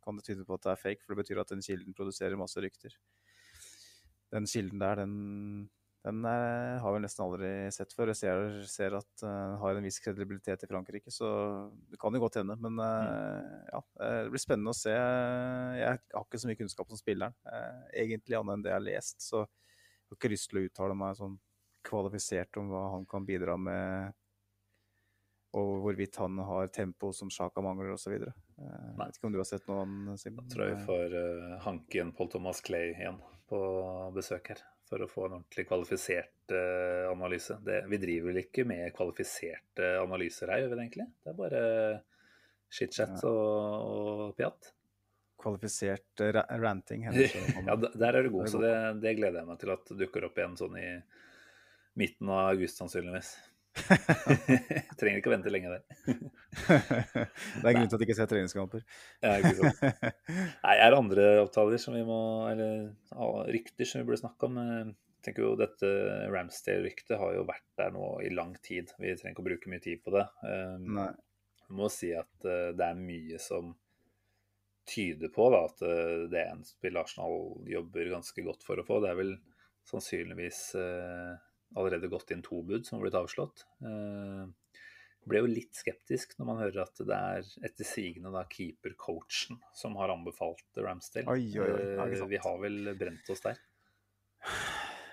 kan 0.04 0.20
det 0.20 0.28
tyde 0.28 0.46
på 0.46 0.54
at 0.54 0.68
det 0.68 0.74
er 0.76 0.82
fake, 0.84 1.02
for 1.02 1.14
det 1.14 1.24
betyr 1.24 1.42
at 1.42 1.50
den 1.50 1.64
kilden 1.66 1.96
produserer 1.96 2.38
masse 2.38 2.62
rykter. 2.62 2.94
Den 4.30 4.46
kilden 4.46 4.84
der, 4.84 5.02
den 5.02 5.16
Den 6.00 6.24
er, 6.24 6.78
har 6.80 6.94
vi 6.94 7.00
nesten 7.04 7.26
aldri 7.26 7.48
sett 7.76 7.92
før. 7.92 8.14
Jeg 8.14 8.20
ser, 8.22 8.60
ser 8.70 8.94
at 8.96 9.10
den 9.20 9.58
har 9.60 9.76
en 9.76 9.84
viss 9.84 10.00
kredibilitet 10.00 10.64
i 10.64 10.68
Frankrike, 10.70 11.12
så 11.12 11.28
det 11.92 12.00
kan 12.00 12.16
jo 12.16 12.22
godt 12.22 12.38
hende. 12.40 12.56
Men 12.56 12.80
ja, 12.80 13.82
det 14.00 14.30
blir 14.32 14.40
spennende 14.40 14.72
å 14.72 14.78
se. 14.78 14.94
Jeg 14.96 16.00
har 16.14 16.24
ikke 16.24 16.40
så 16.40 16.48
mye 16.48 16.60
kunnskap 16.62 16.88
om 16.88 17.00
spilleren, 17.00 17.36
egentlig, 17.92 18.38
annet 18.38 18.56
enn 18.56 18.64
det 18.64 18.72
jeg 18.72 18.78
har 18.78 18.86
lest. 18.86 19.20
Så 19.20 19.42
jeg 19.44 20.14
har 20.14 20.20
ikke 20.22 20.32
lyst 20.32 20.48
til 20.50 20.62
å 20.62 20.64
uttale 20.70 20.96
meg 21.04 21.20
sånn 21.20 21.36
kvalifisert 21.86 22.56
om 22.60 22.72
hva 22.72 22.86
han 22.94 23.06
kan 23.08 23.26
bidra 23.28 23.56
med, 23.60 24.16
og 25.56 25.70
hvorvidt 25.84 26.16
han 26.22 26.38
har 26.46 26.70
tempo 26.74 27.12
som 27.16 27.30
Sjaka 27.32 27.62
mangler 27.64 27.94
osv. 27.94 28.14
Jeg 28.14 28.96
vet 29.00 29.16
ikke 29.16 29.28
om 29.28 29.34
du 29.34 29.40
har 29.40 29.48
sett 29.48 29.66
noen, 29.70 30.12
Simen? 30.20 30.44
Jeg 30.46 30.54
tror 30.54 30.68
jeg 30.70 30.82
får 30.86 31.16
uh, 31.16 31.56
hanke 31.64 32.02
inn 32.02 32.12
Paul 32.16 32.30
Thomas 32.30 32.62
Clay 32.64 32.92
igjen 32.92 33.18
på 33.50 33.60
besøk 34.14 34.52
her. 34.52 34.62
For 34.90 35.04
å 35.04 35.06
få 35.10 35.28
en 35.28 35.36
ordentlig 35.38 35.64
kvalifisert 35.68 36.50
uh, 36.50 37.06
analyse. 37.12 37.54
Det, 37.62 37.84
vi 37.90 38.00
driver 38.02 38.32
vel 38.32 38.40
ikke 38.42 38.64
med 38.66 38.90
kvalifiserte 38.96 39.92
analyser 40.00 40.50
her, 40.50 40.64
gjør 40.64 40.72
vi 40.72 40.78
det 40.78 40.86
egentlig? 40.88 41.06
Det 41.22 41.30
er 41.30 41.38
bare 41.38 41.62
chit-chat 42.74 43.14
ja. 43.14 43.30
og, 43.30 44.24
og 44.26 44.34
pjatt. 44.38 44.72
Kvalifisert 45.40 46.24
ra 46.34 46.42
ranting. 46.58 47.06
ja, 47.68 47.78
der 47.78 48.18
er 48.18 48.26
du 48.26 48.32
god, 48.34 48.50
så 48.50 48.60
det, 48.62 48.74
det 49.04 49.14
gleder 49.20 49.40
jeg 49.40 49.50
meg 49.52 49.62
til 49.62 49.74
at 49.76 49.94
dukker 50.02 50.26
opp 50.26 50.42
igjen 50.42 50.58
sånn 50.58 50.76
i 50.82 50.88
midten 52.00 52.34
av 52.34 52.50
august, 52.50 52.82
sannsynligvis. 52.82 53.32
Trenger 55.00 55.20
ikke 55.20 55.30
å 55.30 55.34
vente 55.34 55.52
lenge 55.52 55.70
der. 55.72 55.82
det 57.60 57.68
er 57.70 57.76
grunn 57.76 57.86
til 57.86 57.96
at 57.96 58.00
du 58.00 58.06
ikke 58.06 58.16
ser 58.18 58.30
treningskamper. 58.30 58.82
ja, 59.22 59.36
ikke 59.38 59.54
sant. 59.60 60.08
Nei, 60.64 60.74
er 60.74 60.90
det 60.90 60.98
andre 60.98 61.28
avtaler 61.44 61.80
som 61.82 61.94
vi 61.94 62.02
må 62.06 62.18
Eller 62.50 62.90
rykter 63.50 63.86
som 63.86 64.02
vi 64.02 64.08
burde 64.08 64.22
snakke 64.24 64.50
om? 64.50 64.58
Jeg 64.58 64.94
tenker 65.26 65.44
jo 65.44 65.52
Dette 65.60 65.90
Ramsdale-ryktet 66.32 67.20
har 67.20 67.36
jo 67.36 67.44
vært 67.48 67.66
der 67.78 67.92
nå 67.94 68.06
i 68.24 68.32
lang 68.32 68.54
tid. 68.64 68.90
Vi 68.98 69.12
trenger 69.14 69.36
ikke 69.36 69.44
å 69.44 69.50
bruke 69.50 69.72
mye 69.72 69.84
tid 69.84 70.02
på 70.04 70.14
det. 70.16 70.26
Um, 70.42 70.96
Nei. 70.96 71.10
Jeg 71.66 71.76
må 71.78 71.90
si 71.92 72.10
at 72.16 72.48
uh, 72.48 72.72
det 72.74 72.86
er 72.86 72.98
mye 72.98 73.38
som 73.42 73.74
tyder 74.90 75.30
på 75.30 75.50
da, 75.52 75.60
at 75.68 75.84
uh, 75.84 76.24
det 76.32 76.40
er 76.40 76.54
en 76.54 76.64
spill 76.66 76.96
Arsenal 76.98 77.36
jobber 77.68 78.10
ganske 78.16 78.46
godt 78.48 78.64
for 78.66 78.80
å 78.80 78.86
få. 78.86 78.98
Det 79.04 79.12
er 79.12 79.20
vel 79.20 79.36
sannsynligvis 79.90 80.62
uh, 80.80 81.36
allerede 81.78 82.10
gått 82.10 82.32
inn 82.34 82.42
to 82.42 82.62
bud 82.66 82.86
som 82.86 82.98
har 82.98 83.06
blitt 83.06 83.18
avslått. 83.20 83.64
Eh, 83.84 84.48
ble 85.30 85.42
jo 85.42 85.50
litt 85.50 85.76
skeptisk 85.76 86.32
når 86.38 86.48
man 86.48 86.60
hører 86.62 86.82
at 86.86 87.02
det 87.06 87.16
er 87.16 87.50
etter 87.68 87.86
sigende 87.86 88.32
da 88.34 88.46
keepercoachen 88.50 89.60
som 89.76 89.98
har 90.00 90.12
anbefalt 90.14 90.80
Ramsdale. 90.80 91.28
Oi, 91.30 91.50
oi, 91.60 91.68
oi, 91.76 92.08
eh, 92.16 92.26
Vi 92.30 92.40
har 92.40 92.60
vel 92.62 92.94
brent 92.98 93.30
oss 93.32 93.44
der? 93.44 93.60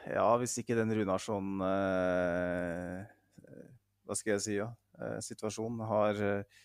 Ja, 0.07 0.29
hvis 0.39 0.55
ikke 0.61 0.77
den 0.77 0.93
Runarsson 0.95 1.59
eh, 1.67 3.01
Hva 4.07 4.15
skal 4.15 4.37
jeg 4.37 4.43
si, 4.45 4.55
ja? 4.61 4.69
Eh, 4.97 5.19
situasjonen 5.21 5.83
har 5.89 6.21
eh, 6.23 6.61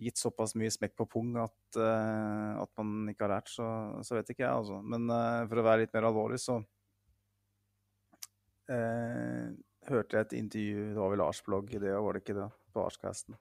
gitt 0.00 0.20
såpass 0.20 0.56
mye 0.58 0.72
smekk 0.72 0.96
på 0.98 1.06
pung 1.12 1.36
at, 1.40 1.78
eh, 1.78 2.56
at 2.62 2.72
man 2.80 3.12
ikke 3.12 3.26
har 3.26 3.36
lært, 3.36 3.52
så, 3.52 3.68
så 4.04 4.16
vet 4.16 4.32
ikke 4.32 4.46
jeg, 4.46 4.62
altså. 4.62 4.80
Men 4.80 5.06
for 5.48 5.60
å 5.60 5.66
være 5.68 5.84
litt 5.84 5.94
mer 5.96 6.08
alvorlig, 6.08 6.40
så 6.42 6.58
eh, 8.72 9.48
hørte 9.90 10.18
jeg 10.18 10.26
et 10.26 10.36
intervju, 10.40 10.84
det 10.90 11.00
var 11.00 11.12
vel 11.12 11.22
Lars-blogg, 11.22 11.72
det 11.82 11.92
var 11.92 12.16
det 12.16 12.22
ikke 12.22 12.38
det, 12.38 12.48
på 12.74 12.84
Arscasten, 12.84 13.38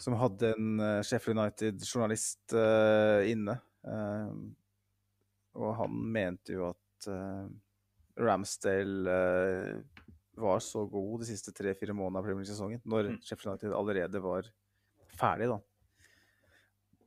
som 0.00 0.16
hadde 0.18 0.52
en 0.56 0.70
uh, 0.82 1.02
Sheffield 1.06 1.38
United-journalist 1.38 2.54
uh, 2.58 3.22
inne. 3.30 3.54
Uh, 3.86 4.32
og 5.54 5.74
han 5.78 5.98
mente 6.10 6.56
jo 6.56 6.70
at 6.72 7.06
Ramsdale 8.18 9.12
var 10.40 10.62
så 10.64 10.82
god 10.90 11.20
de 11.22 11.28
siste 11.28 11.52
tre-fire 11.54 11.94
månedene 11.94 12.18
av 12.18 12.24
Premier 12.24 12.40
League-sesongen, 12.42 12.80
når 12.90 13.10
mm. 13.12 13.18
Sheffield 13.22 13.52
United 13.52 13.74
allerede 13.76 14.22
var 14.24 14.48
ferdig, 15.14 15.50
da. 15.52 15.60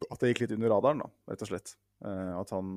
At 0.07 0.21
det 0.21 0.31
gikk 0.31 0.45
litt 0.45 0.53
under 0.55 0.71
radaren, 0.71 1.01
da, 1.03 1.09
rett 1.33 1.43
og 1.43 1.49
slett. 1.49 1.73
at 2.05 2.53
han 2.55 2.71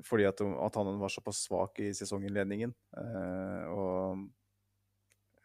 fordi 0.00 0.26
at, 0.26 0.40
at, 0.40 0.76
han 0.78 0.98
var 1.00 1.12
såpass 1.12 1.44
svak 1.46 1.80
i 1.84 1.92
sesonginnledningen. 1.94 2.72
Eh, 2.96 3.64
og 3.72 4.24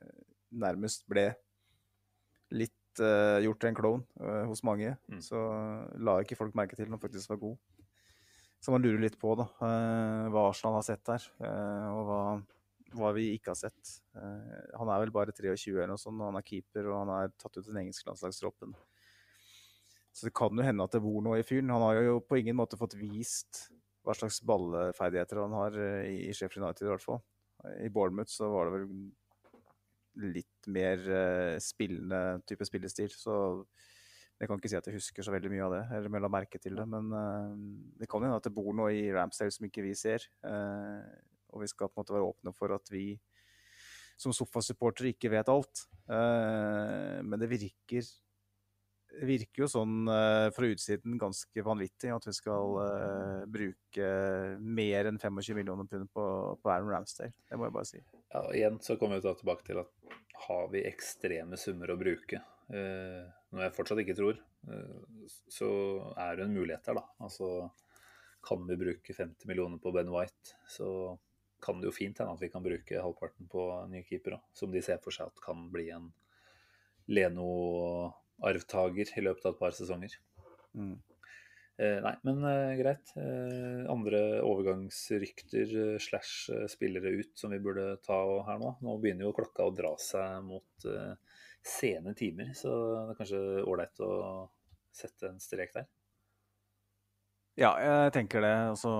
eh, 0.02 0.20
nærmest 0.64 1.06
ble 1.10 1.30
litt 2.56 3.04
eh, 3.04 3.44
gjort 3.44 3.62
til 3.62 3.72
en 3.72 3.80
klovn 3.80 4.06
hos 4.48 4.64
mange. 4.68 4.96
Mm. 5.12 5.22
Så 5.24 5.42
la 6.00 6.20
ikke 6.24 6.40
folk 6.40 6.56
merke 6.58 6.80
til 6.80 6.88
når 6.88 6.98
han 6.98 7.08
faktisk 7.08 7.34
var 7.36 7.42
god. 7.44 7.58
Så 8.64 8.74
man 8.74 8.82
lurer 8.82 9.04
litt 9.04 9.20
på 9.22 9.36
da, 9.38 9.46
hva 10.34 10.48
Arsenal 10.48 10.80
har 10.80 10.86
sett 10.88 11.04
der, 11.06 11.22
og 11.94 12.00
hva, 12.08 12.22
hva, 12.98 13.12
vi 13.14 13.28
ikke 13.36 13.52
har 13.52 13.60
sett. 13.60 13.92
han 14.18 14.90
er 14.90 15.04
vel 15.04 15.14
bare 15.14 15.36
23 15.36 15.76
eller 15.76 15.92
noe 15.92 16.02
sånt, 16.02 16.24
han 16.26 16.40
er 16.40 16.46
keeper 16.48 16.90
og 16.90 17.04
han 17.04 17.12
er 17.20 17.36
tatt 17.38 17.60
ut 17.60 17.68
den 17.68 17.78
engelske 17.84 18.10
landslagstroppen. 18.10 18.74
Så 20.10 20.26
det 20.26 20.34
kan 20.34 20.58
jo 20.58 20.66
hende 20.66 20.90
at 20.90 20.98
det 20.98 21.04
bor 21.06 21.22
noe 21.22 21.38
i 21.38 21.46
fyren. 21.46 21.70
Han 21.70 21.86
har 21.86 22.02
jo 22.02 22.18
på 22.26 22.40
ingen 22.42 22.58
måte 22.58 22.82
fått 22.82 22.98
vist 22.98 23.68
hva 24.08 24.16
slags 24.16 24.40
ballferdigheter 24.48 25.42
han 25.44 25.56
har 25.58 25.78
eh, 25.84 26.12
i 26.30 26.34
Sheffield 26.36 26.64
United, 26.64 26.88
i 26.88 26.94
hvert 26.94 27.04
fall. 27.04 27.24
I 27.84 27.90
Bournemouth 27.92 28.32
så 28.32 28.48
var 28.54 28.70
det 28.70 28.78
vel 28.78 30.34
litt 30.38 30.70
mer 30.74 31.02
uh, 31.12 31.56
spillende 31.62 32.40
type 32.50 32.66
spillestil, 32.66 33.12
så 33.14 33.36
jeg 34.38 34.50
kan 34.50 34.58
ikke 34.58 34.70
si 34.72 34.78
at 34.78 34.88
jeg 34.90 34.98
husker 34.98 35.26
så 35.26 35.34
veldig 35.34 35.52
mye 35.52 35.66
av 35.66 35.74
det, 35.76 35.82
eller 35.98 36.24
la 36.24 36.32
merke 36.32 36.62
til 36.62 36.78
det. 36.78 36.86
Men 36.90 37.10
uh, 37.14 37.52
det 38.00 38.10
kan 38.10 38.24
hende 38.24 38.40
at 38.40 38.48
det 38.48 38.54
bor 38.56 38.72
noe 38.78 38.94
i 38.96 39.10
Ramsdale 39.14 39.54
som 39.54 39.68
ikke 39.68 39.86
vi 39.86 39.94
ser. 39.98 40.26
Og 40.46 41.64
vi 41.64 41.70
skal 41.70 41.90
på 41.90 41.98
en 41.98 42.04
måte 42.04 42.16
være 42.16 42.30
åpne 42.30 42.54
for 42.56 42.74
at 42.76 42.90
vi 42.94 43.10
som 44.18 44.34
sofasupportere 44.34 45.14
ikke 45.14 45.30
vet 45.30 45.50
alt. 45.50 45.84
men 46.10 47.38
det 47.38 47.50
virker 47.50 48.08
virker 49.26 49.64
jo 49.64 49.70
sånn 49.72 50.10
uh, 50.10 50.50
fra 50.54 50.70
utsiden 50.70 51.18
ganske 51.22 51.64
vanvittig 51.66 52.12
at 52.14 52.28
vi 52.28 52.34
skal 52.36 52.78
uh, 52.78 53.46
bruke 53.50 54.12
mer 54.62 55.10
enn 55.10 55.20
25 55.22 55.58
millioner 55.58 55.88
pund 55.90 56.10
på, 56.14 56.26
på 56.62 56.72
Aaron 56.74 56.92
Ramsdale. 56.94 57.34
Det 57.48 57.60
må 57.60 57.68
jeg 57.68 57.78
bare 57.78 57.90
si. 57.90 58.04
Ja, 58.34 58.44
og 58.44 58.54
igjen 58.54 58.80
så 58.84 58.98
kommer 59.00 59.22
vi 59.22 59.34
tilbake 59.42 59.68
til 59.68 59.82
at 59.84 60.16
har 60.48 60.70
vi 60.72 60.86
ekstreme 60.86 61.58
summer 61.60 61.92
å 61.94 62.00
bruke, 62.00 62.44
uh, 62.74 63.26
noe 63.52 63.66
jeg 63.66 63.76
fortsatt 63.78 64.04
ikke 64.04 64.18
tror, 64.18 64.44
så 65.48 65.68
er 66.20 66.36
det 66.36 66.44
en 66.44 66.56
mulighet 66.58 66.84
der, 66.84 66.98
da. 67.00 67.06
Altså 67.24 67.70
kan 68.44 68.66
vi 68.68 68.76
bruke 68.80 69.14
50 69.14 69.48
millioner 69.48 69.80
på 69.82 69.92
Ben 69.96 70.12
White, 70.12 70.58
så 70.68 71.18
kan 71.64 71.82
det 71.82 71.90
jo 71.90 71.96
fint 71.96 72.20
hende 72.20 72.36
at 72.36 72.44
vi 72.44 72.50
kan 72.54 72.64
bruke 72.64 73.02
halvparten 73.02 73.50
på 73.50 73.64
nye 73.92 74.06
keepere, 74.06 74.40
som 74.54 74.72
de 74.72 74.84
ser 74.84 75.02
for 75.04 75.16
seg 75.16 75.32
at 75.32 75.44
kan 75.44 75.68
bli 75.74 75.90
en 75.96 76.12
Leno 77.08 77.48
arvtaker 78.46 79.14
i 79.18 79.24
løpet 79.26 79.46
av 79.46 79.56
et 79.56 79.62
par 79.62 79.76
sesonger. 79.76 80.18
Mm. 80.78 80.98
Eh, 81.78 82.00
nei, 82.02 82.14
men 82.26 82.42
eh, 82.50 82.76
greit. 82.80 83.12
Eh, 83.22 83.84
andre 83.94 84.22
overgangsrykter 84.42 85.74
eh, 85.82 85.98
slash 86.02 86.50
eh, 86.54 86.64
spillere 86.72 87.12
ut 87.20 87.38
som 87.38 87.54
vi 87.54 87.60
burde 87.62 87.92
ta 88.06 88.18
her 88.48 88.58
nå. 88.62 88.72
Nå 88.82 88.96
begynner 89.04 89.28
jo 89.28 89.36
klokka 89.38 89.68
å 89.68 89.76
dra 89.78 89.92
seg 90.02 90.40
mot 90.48 90.88
eh, 90.90 91.14
sene 91.62 92.16
timer, 92.18 92.50
så 92.58 92.74
det 92.74 93.04
er 93.04 93.20
kanskje 93.20 93.44
ålreit 93.68 94.02
å 94.06 94.12
sette 94.96 95.30
en 95.30 95.40
strek 95.44 95.76
der. 95.76 95.86
Ja, 97.58 97.76
jeg 97.82 98.14
tenker 98.16 98.42
det. 98.46 98.56
Altså, 98.72 98.92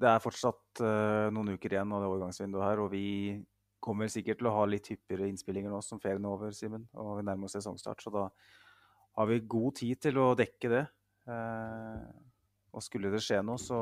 det 0.00 0.08
er 0.10 0.22
fortsatt 0.24 0.80
noen 1.36 1.52
uker 1.54 1.76
igjen 1.76 1.92
av 1.92 2.00
det 2.00 2.08
overgangsvinduet 2.08 2.64
her, 2.64 2.80
og 2.80 2.88
vi 2.92 3.04
kommer 3.84 4.10
sikkert 4.12 4.40
til 4.40 4.48
å 4.48 4.54
ha 4.56 4.64
litt 4.68 4.88
hyppigere 4.92 5.28
innspillinger 5.28 5.72
nå 5.72 5.80
som 5.84 6.00
ferien 6.02 6.24
er 6.24 6.32
over, 6.32 6.54
Simen. 6.56 6.86
Og 6.96 7.18
vi 7.18 7.26
nærmer 7.28 7.48
oss 7.48 7.56
sesongstart, 7.58 8.04
så 8.04 8.12
da 8.14 8.26
har 9.18 9.30
vi 9.30 9.40
god 9.54 9.80
tid 9.80 10.00
til 10.08 10.20
å 10.22 10.30
dekke 10.38 10.70
det. 10.72 10.84
Eh, 11.30 12.04
og 12.74 12.82
skulle 12.84 13.12
det 13.12 13.22
skje 13.22 13.38
noe, 13.46 13.60
så, 13.60 13.78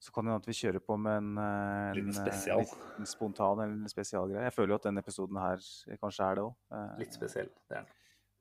så 0.00 0.14
kan 0.14 0.24
det 0.24 0.32
hende 0.32 0.44
at 0.44 0.48
vi 0.48 0.56
kjører 0.60 0.84
på 0.84 0.96
med 1.02 1.20
en, 1.20 1.30
eh, 1.42 1.90
en, 1.90 2.00
en, 2.06 2.16
spesial. 2.16 2.64
en 2.96 3.10
spontan 3.10 3.62
eller 3.66 3.92
spesialgreie. 3.92 4.46
Jeg 4.48 4.56
føler 4.56 4.74
jo 4.74 4.80
at 4.80 4.88
denne 4.88 5.04
episoden 5.04 5.42
her 5.42 5.70
kanskje 6.00 6.30
er 6.30 6.40
det 6.40 6.46
òg. 6.46 6.56
Eh, 6.72 6.98
litt 7.02 7.18
spesiell, 7.18 7.52
det 7.68 7.80
er 7.80 7.84
den. 7.84 7.95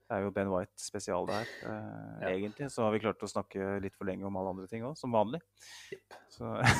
Det 0.06 0.14
er 0.14 0.22
jo 0.22 0.34
Ben 0.36 0.52
White 0.54 0.78
spesial 0.78 1.26
der, 1.26 1.48
eh, 1.66 2.18
ja. 2.22 2.30
egentlig. 2.30 2.68
Så 2.70 2.84
har 2.86 2.92
vi 2.94 3.02
klart 3.02 3.24
å 3.26 3.30
snakke 3.30 3.80
litt 3.82 3.96
for 3.98 4.06
lenge 4.06 4.28
om 4.28 4.36
alle 4.38 4.52
andre 4.54 4.68
ting 4.70 4.84
òg, 4.86 4.94
som 5.00 5.16
vanlig. 5.16 5.40
Yep. 5.96 6.18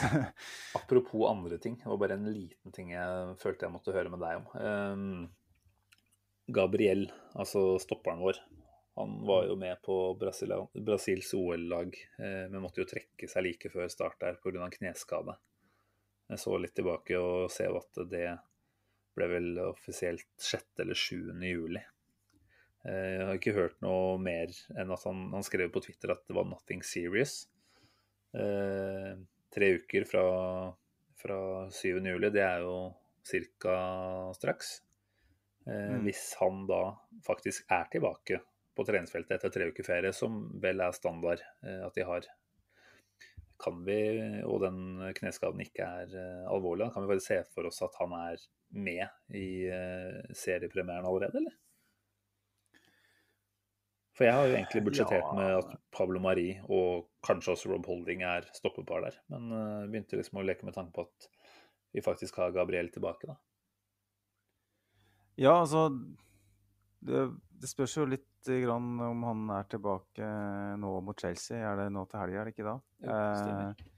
Apropos 0.80 1.26
andre 1.32 1.58
ting, 1.62 1.80
det 1.82 1.90
var 1.90 2.02
bare 2.04 2.20
en 2.20 2.30
liten 2.30 2.76
ting 2.76 2.92
jeg 2.94 3.40
følte 3.42 3.66
jeg 3.66 3.74
måtte 3.74 3.96
høre 3.96 4.14
med 4.14 4.22
deg 4.22 4.44
om. 4.44 4.52
Um, 4.62 6.54
Gabriel, 6.54 7.08
altså 7.34 7.80
stopperen 7.82 8.22
vår, 8.22 8.38
han 8.96 9.18
var 9.26 9.48
jo 9.50 9.56
med 9.58 9.82
på 9.82 9.98
Brasil, 10.20 10.54
Brasils 10.86 11.34
OL-lag, 11.34 11.98
eh, 12.20 12.46
men 12.52 12.62
måtte 12.64 12.84
jo 12.84 12.88
trekke 12.88 13.28
seg 13.28 13.44
like 13.44 13.74
før 13.74 13.90
start 13.92 14.22
der 14.22 14.38
pga. 14.40 14.70
kneskade. 14.78 15.36
Jeg 16.30 16.40
så 16.46 16.62
litt 16.62 16.78
tilbake 16.78 17.18
og 17.20 17.50
ser 17.52 17.76
at 17.76 18.00
det 18.14 18.30
ble 19.18 19.28
vel 19.34 19.60
offisielt 19.66 20.30
6. 20.38 20.80
eller 20.86 20.96
7. 20.96 21.34
juli. 21.42 21.82
Eh, 22.86 23.12
jeg 23.18 23.28
har 23.28 23.40
ikke 23.40 23.56
hørt 23.58 23.78
noe 23.82 24.18
mer 24.22 24.52
enn 24.78 24.94
at 24.94 25.06
han, 25.08 25.28
han 25.34 25.46
skrev 25.46 25.72
på 25.74 25.82
Twitter 25.86 26.14
at 26.14 26.24
det 26.28 26.36
var 26.38 26.46
'nothing 26.46 26.84
serious'. 26.86 27.48
Eh, 28.36 29.14
tre 29.56 29.70
uker 29.80 30.06
fra, 30.10 30.26
fra 31.16 31.40
7. 31.72 32.04
juli, 32.06 32.30
det 32.30 32.44
er 32.44 32.66
jo 32.66 32.94
ca. 33.60 33.78
straks. 34.38 34.82
Eh, 35.68 35.96
Mm. 35.96 36.04
Hvis 36.06 36.36
han 36.40 36.68
da 36.68 36.96
faktisk 37.26 37.66
er 37.72 37.88
tilbake 37.90 38.38
på 38.76 38.84
treningsfeltet 38.86 39.38
etter 39.38 39.50
tre 39.50 39.70
uker 39.72 39.84
ferie, 39.88 40.12
som 40.14 40.60
vel 40.62 40.82
er 40.84 40.92
standard 40.92 41.42
eh, 41.64 41.82
at 41.86 41.96
de 41.96 42.04
har, 42.06 42.28
kan 43.58 43.80
vi, 43.88 43.98
og 44.44 44.62
den 44.62 45.00
kneskaden 45.18 45.64
ikke 45.64 45.88
er 45.88 46.14
eh, 46.14 46.46
alvorlig, 46.52 46.86
da 46.86 46.94
kan 46.94 47.06
vi 47.06 47.14
bare 47.16 47.24
se 47.24 47.40
for 47.54 47.66
oss 47.66 47.82
at 47.82 47.96
han 48.02 48.14
er 48.20 48.44
med 48.76 49.08
i 49.34 49.66
eh, 49.72 50.22
seriepremieren 50.36 51.08
allerede, 51.08 51.40
eller? 51.42 51.56
For 54.16 54.24
jeg 54.28 54.36
har 54.36 54.48
jo 54.48 54.56
egentlig 54.56 54.84
budsjettert 54.86 55.26
Ja. 55.26 55.34
med 55.36 55.54
at 55.58 55.74
Pablo 55.92 56.22
Mari 56.24 56.54
og 56.72 57.10
kanskje 57.26 57.52
også 57.56 57.72
Rob 57.74 57.88
Holding 57.90 58.24
er 58.24 58.48
stoppepar 58.56 59.04
der. 59.04 59.18
Men 59.34 59.50
uh, 59.52 59.88
begynte 59.92 60.16
liksom 60.20 60.40
å 60.40 60.46
leke 60.46 60.68
med 60.68 60.78
tanke 60.78 60.96
på 60.96 61.04
at 61.04 61.28
vi 61.96 62.04
faktisk 62.04 62.38
har 62.40 62.54
Gabriel 62.56 62.90
tilbake, 62.92 63.28
da. 63.28 63.36
Ja, 65.36 65.58
altså 65.60 65.90
det, 67.04 67.26
det 67.60 67.70
spørs 67.70 67.98
jo 67.98 68.06
litt 68.08 68.28
grann 68.46 69.00
om 69.02 69.24
han 69.26 69.50
er 69.58 69.68
tilbake 69.72 70.30
nå 70.80 70.94
mot 71.04 71.20
Chelsea. 71.20 71.60
Er 71.60 71.80
det 71.80 71.90
nå 71.92 72.06
til 72.08 72.22
helga, 72.22 72.42
er 72.42 72.48
det 72.50 72.56
ikke 72.56 72.68
da? 72.68 72.76
Jo. 73.04 73.16
Eh, 73.16 73.92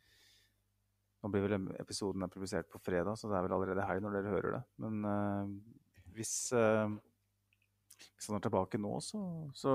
nå 1.23 1.31
blir 1.33 1.45
vel 1.47 1.67
episoden 1.81 2.23
er 2.23 2.31
publisert 2.31 2.69
på 2.71 2.81
fredag, 2.81 3.17
så 3.19 3.29
det 3.29 3.37
er 3.37 3.45
vel 3.47 3.55
allerede 3.57 3.85
helg 3.89 4.05
når 4.05 4.17
dere 4.17 4.33
hører 4.33 4.57
det. 4.57 4.63
Men 4.83 5.07
eh, 5.11 5.53
hvis, 6.17 6.33
eh, 6.57 6.87
hvis 7.97 8.27
han 8.29 8.37
er 8.37 8.43
tilbake 8.45 8.79
nå, 8.81 8.91
så, 9.03 9.19
så 9.57 9.71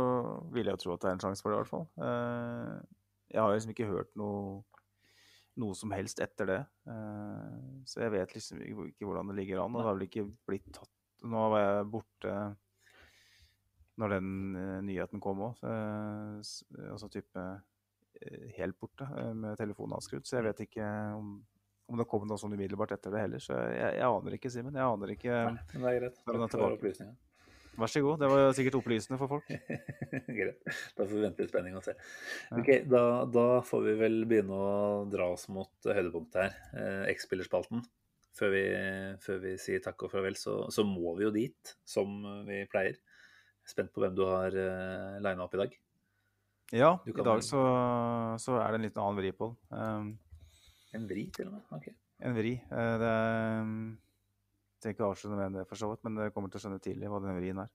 vil 0.54 0.66
jeg 0.68 0.76
jo 0.76 0.82
tro 0.84 0.94
at 0.96 1.02
det 1.04 1.10
er 1.10 1.16
en 1.16 1.22
sjanse 1.24 1.42
for 1.44 1.52
det, 1.52 1.58
i 1.58 1.62
hvert 1.62 1.72
fall. 1.72 1.86
Eh, 2.06 2.76
jeg 3.32 3.40
har 3.42 3.52
liksom 3.54 3.72
ikke 3.74 3.88
hørt 3.90 4.10
noe, 4.20 4.62
noe 5.62 5.76
som 5.78 5.92
helst 5.96 6.20
etter 6.24 6.48
det. 6.50 6.60
Eh, 6.88 7.60
så 7.88 8.02
jeg 8.04 8.12
vet 8.14 8.34
liksom 8.36 8.60
ikke 8.66 9.08
hvordan 9.08 9.32
det 9.32 9.38
ligger 9.40 9.62
an. 9.64 9.72
Og 9.74 9.80
det 9.82 9.86
har 9.88 9.96
vel 9.98 10.08
ikke 10.08 10.26
blitt 10.48 10.68
tatt 10.76 10.90
Nå 11.22 11.38
var 11.52 11.60
jeg 11.62 11.84
borte 11.92 12.30
når 14.02 14.14
den 14.16 14.30
eh, 14.58 14.78
nyheten 14.82 15.20
kom 15.22 15.42
òg. 15.46 15.60
altså 15.62 17.08
type 17.12 17.44
helt 18.56 18.78
borte 18.78 19.06
med 19.34 19.56
telefonen 19.58 19.94
avskrudd. 19.98 20.26
Så 20.26 20.38
jeg 20.40 20.46
vet 20.48 20.60
ikke 20.66 20.86
om, 21.16 21.36
om 21.90 21.98
det 22.00 22.06
kom 22.10 22.26
noe 22.26 22.38
sånn 22.38 22.54
umiddelbart 22.54 22.94
etter 22.96 23.14
det 23.14 23.22
heller. 23.24 23.42
Så 23.42 23.54
jeg, 23.54 23.96
jeg 23.98 24.06
aner 24.08 24.36
ikke, 24.36 24.50
Simen. 24.50 24.78
Jeg 24.78 24.86
aner 24.96 25.14
ikke. 25.14 25.38
Nei, 25.52 25.62
det 25.72 25.78
er 25.92 26.00
greit. 26.00 26.18
Er 26.18 26.26
Takk 26.26 26.36
for 26.42 26.52
tilbake. 26.56 26.76
opplysningen. 26.80 27.16
Vær 27.80 27.88
så 27.88 28.02
god. 28.04 28.20
Det 28.20 28.28
var 28.28 28.52
sikkert 28.56 28.76
opplysende 28.80 29.16
for 29.20 29.30
folk. 29.30 29.48
Greit. 30.38 30.60
Da 30.96 31.06
får 31.06 31.12
vi 31.14 31.22
vente 31.24 31.44
i 31.44 31.48
spenning 31.48 31.78
og 31.78 31.86
se. 31.86 31.94
Ok, 32.52 32.68
da, 32.90 33.02
da 33.32 33.46
får 33.64 33.86
vi 33.86 33.94
vel 34.02 34.18
begynne 34.28 34.58
å 34.58 34.74
dra 35.12 35.30
oss 35.32 35.48
mot 35.52 35.88
høydepunktet 35.88 36.42
her. 36.42 36.58
Eh, 36.76 37.12
X-spillerspalten. 37.14 37.84
Før 38.36 38.52
vi, 38.54 38.60
før 39.20 39.40
vi 39.42 39.54
sier 39.60 39.80
takk 39.84 40.06
og 40.06 40.12
farvel, 40.12 40.36
så, 40.40 40.58
så 40.72 40.84
må 40.88 41.14
vi 41.18 41.26
jo 41.26 41.32
dit, 41.34 41.72
som 41.84 42.22
vi 42.48 42.62
pleier. 42.72 43.00
Spent 43.68 43.92
på 43.94 44.02
hvem 44.02 44.14
du 44.16 44.24
har 44.26 44.54
eh, 44.56 45.18
lina 45.22 45.44
opp 45.44 45.56
i 45.56 45.62
dag. 45.64 45.74
Ja, 46.72 46.94
i 47.04 47.12
dag 47.12 47.42
så, 47.44 47.60
så 48.40 48.56
er 48.62 48.72
det 48.72 48.78
en 48.78 48.86
liten 48.86 49.02
annen 49.02 49.18
vri 49.20 49.32
på 49.36 49.50
den. 49.50 49.58
Um, 49.76 50.06
En 50.96 51.04
vri, 51.08 51.26
til 51.32 51.48
og 51.50 51.58
med. 51.58 51.66
Ok. 51.76 51.90
en 52.24 52.34
vri. 52.36 52.54
Eh, 52.64 52.94
det 53.00 53.10
er 53.10 53.60
um, 53.64 53.76
Trenger 54.82 54.96
ikke 54.96 55.08
avsløre 55.08 55.32
noe 55.32 55.38
mer 55.38 55.50
enn 55.50 55.60
det, 55.60 55.68
for 55.70 55.78
så 55.78 55.92
vidt, 55.92 56.02
men 56.02 56.18
dere 56.18 56.34
kommer 56.34 56.50
til 56.50 56.58
å 56.58 56.64
skjønne 56.64 56.82
tidlig 56.82 57.10
hva 57.10 57.20
den 57.22 57.38
vrien 57.38 57.62
er. 57.62 57.70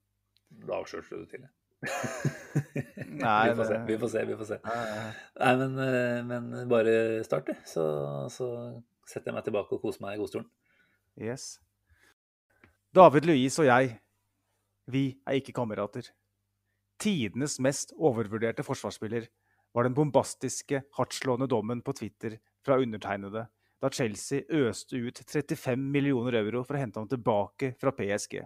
Da 0.67 0.81
avslørte 0.81 1.21
du 1.21 1.29
tidlig. 1.31 1.49
Nei, 3.21 3.49
vi 3.51 3.55
får 3.59 3.69
se, 3.69 3.77
vi 3.85 3.97
får 4.01 4.11
se. 4.11 4.23
vi 4.27 4.37
får 4.39 4.49
se. 4.49 4.57
Nei, 5.39 5.53
men, 5.61 5.77
eh, 5.83 6.19
men 6.27 6.49
bare 6.71 6.97
start, 7.27 7.47
du. 7.47 7.63
Så, 7.69 7.85
så 8.33 8.49
setter 9.07 9.31
jeg 9.31 9.37
meg 9.37 9.47
tilbake 9.47 9.77
og 9.77 9.83
koser 9.85 10.03
meg 10.03 10.17
i 10.17 10.21
godstolen. 10.21 10.49
Yes. 11.17 11.57
David 12.95 13.27
Louise 13.29 13.61
og 13.63 13.69
jeg, 13.69 13.97
vi 14.91 15.03
er 15.27 15.39
ikke 15.39 15.55
kamerater. 15.55 16.09
Tidenes 16.99 17.59
mest 17.63 17.93
overvurderte 17.95 18.65
forsvarsspiller 18.65 19.27
var 19.75 19.85
den 19.85 19.95
bombastiske, 19.95 20.81
hardtslående 20.97 21.47
dommen 21.51 21.83
på 21.85 21.93
Twitter 21.95 22.39
fra 22.65 22.79
undertegnede 22.81 23.45
da 23.81 23.89
Chelsea 23.93 24.45
øste 24.49 24.97
ut 24.97 25.19
35 25.21 25.77
millioner 25.77 26.39
euro 26.39 26.63
for 26.65 26.77
å 26.77 26.81
hente 26.81 26.99
ham 26.99 27.09
tilbake 27.09 27.75
fra 27.77 27.93
PSG. 27.93 28.39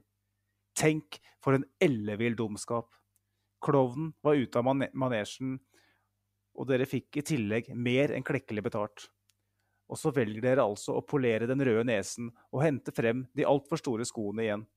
Tenk 0.75 1.19
for 1.43 1.55
en 1.55 1.65
ellevill 1.81 2.35
dumskap. 2.35 2.89
Klovnen 3.63 4.11
var 4.23 4.39
ute 4.39 4.59
av 4.59 4.65
mane- 4.65 4.91
manesjen, 4.93 5.59
og 6.57 6.67
dere 6.67 6.87
fikk 6.89 7.21
i 7.21 7.25
tillegg 7.25 7.71
mer 7.75 8.11
enn 8.15 8.25
klekkelig 8.27 8.63
betalt. 8.65 9.07
Og 9.91 9.99
så 9.99 10.11
velger 10.15 10.43
dere 10.43 10.65
altså 10.65 10.97
å 10.97 11.05
polere 11.05 11.47
den 11.47 11.63
røde 11.63 11.85
nesen 11.87 12.31
og 12.51 12.63
hente 12.63 12.93
frem 12.95 13.25
de 13.35 13.47
altfor 13.47 13.79
store 13.79 14.07
skoene 14.07 14.45
igjen. 14.45 14.67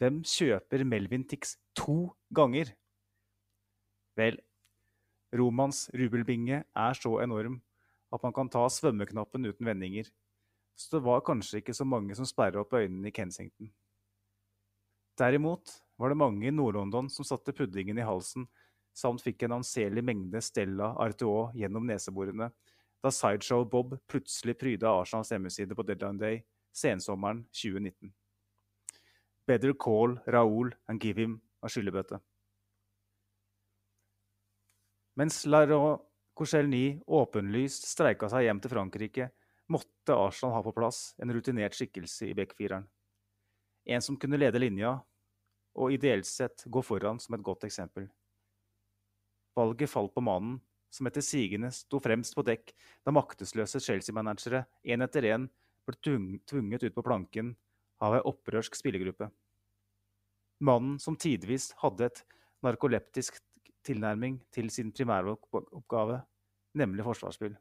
Hvem 0.00 0.22
kjøper 0.24 0.84
Melvin 0.88 1.26
Tix 1.28 1.58
to 1.76 2.12
ganger? 2.32 2.72
Vel, 4.16 4.40
Romans 5.36 5.86
rubelbinge 5.94 6.64
er 6.64 6.96
så 6.96 7.18
enorm 7.22 7.60
at 8.10 8.22
man 8.22 8.34
kan 8.34 8.48
ta 8.50 8.64
svømmeknappen 8.70 9.46
uten 9.46 9.66
vendinger, 9.66 10.08
så 10.76 10.96
det 10.96 11.04
var 11.04 11.22
kanskje 11.26 11.60
ikke 11.60 11.76
så 11.76 11.84
mange 11.84 12.16
som 12.16 12.26
sperra 12.28 12.62
opp 12.62 12.74
øynene 12.74 13.10
i 13.10 13.14
Kensington. 13.14 13.70
Derimot 15.18 15.76
var 16.00 16.08
det 16.08 16.18
mange 16.18 16.48
i 16.48 16.54
Nord-London 16.54 17.10
som 17.12 17.26
satte 17.28 17.52
puddingen 17.52 17.98
i 17.98 18.06
halsen, 18.06 18.46
samt 18.96 19.22
fikk 19.22 19.44
en 19.44 19.58
anselig 19.60 20.02
mengde 20.04 20.40
Stella 20.42 20.94
Artois 20.98 21.54
gjennom 21.58 21.86
neseborene 21.86 22.50
da 23.00 23.12
Sideshow 23.12 23.64
Bob 23.64 23.94
plutselig 24.10 24.56
pryda 24.60 24.90
Arsenals 25.00 25.30
hjemmeside 25.32 25.76
på 25.76 25.84
Deadline 25.88 26.20
Day 26.20 26.42
sensommeren 26.72 27.44
2019. 27.52 28.12
Better 29.46 29.72
call 29.72 30.18
Raoul 30.26 30.74
and 30.88 31.00
give 31.00 31.20
him 31.20 31.40
a 31.62 31.68
skyllebøtte. 31.68 32.20
Mens 35.16 35.44
Laurent 35.46 36.00
Koscielny 36.34 37.00
åpenlyst 37.06 37.88
streika 37.90 38.28
seg 38.30 38.46
hjem 38.46 38.60
til 38.62 38.72
Frankrike, 38.72 39.28
måtte 39.70 40.16
Arsenal 40.16 40.56
ha 40.56 40.62
på 40.64 40.74
plass 40.74 41.14
en 41.22 41.32
rutinert 41.34 41.76
skikkelse 41.76 42.30
i 42.30 42.34
backfireren. 42.38 42.86
En 43.84 44.02
som 44.02 44.16
kunne 44.20 44.38
lede 44.40 44.60
linja, 44.60 44.96
og 45.78 45.94
ideelt 45.94 46.26
sett 46.26 46.64
gå 46.66 46.82
foran 46.82 47.20
som 47.22 47.36
et 47.36 47.44
godt 47.46 47.64
eksempel. 47.68 48.08
Valget 49.56 49.90
falt 49.90 50.14
på 50.14 50.24
mannen 50.24 50.58
som 50.90 51.06
etter 51.06 51.22
sigende 51.22 51.70
sto 51.74 52.00
fremst 52.02 52.34
på 52.34 52.44
dekk 52.46 52.72
da 53.06 53.14
maktesløse 53.14 53.80
Chelsea-managere 53.82 54.64
én 54.82 55.04
etter 55.06 55.28
én 55.30 55.46
ble 55.86 55.98
tvunget 56.50 56.86
ut 56.86 56.96
på 56.96 57.04
planken 57.06 57.54
av 58.02 58.16
ei 58.18 58.24
opprørsk 58.26 58.78
spillergruppe. 58.78 59.30
Mannen 60.60 60.98
som 61.00 61.16
tidvis 61.16 61.70
hadde 61.80 62.10
et 62.10 62.22
narkoleptisk 62.64 63.38
tilnærming 63.86 64.38
til 64.52 64.70
sin 64.70 64.92
primæroppgave, 64.92 66.20
nemlig 66.74 67.04
forsvarsspill. 67.04 67.56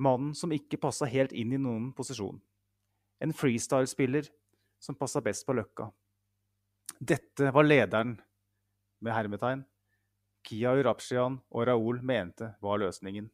Mannen 0.00 0.34
som 0.34 0.52
ikke 0.52 0.80
passa 0.80 1.08
helt 1.10 1.32
inn 1.36 1.52
i 1.52 1.60
noen 1.60 1.90
posisjon. 1.96 2.40
En 3.20 3.34
freestyle-spiller 3.36 4.30
som 4.80 4.96
passa 4.96 5.20
best 5.20 5.44
på 5.46 5.56
løkka. 5.56 5.90
Dette 7.00 7.52
var 7.52 7.66
lederen, 7.66 8.16
med 9.00 9.14
hermetegn, 9.16 9.64
Kia 10.44 10.72
Urapshian 10.76 11.36
og 11.52 11.66
Raoul 11.68 12.00
mente 12.04 12.54
var 12.64 12.80
løsningen. 12.80 13.28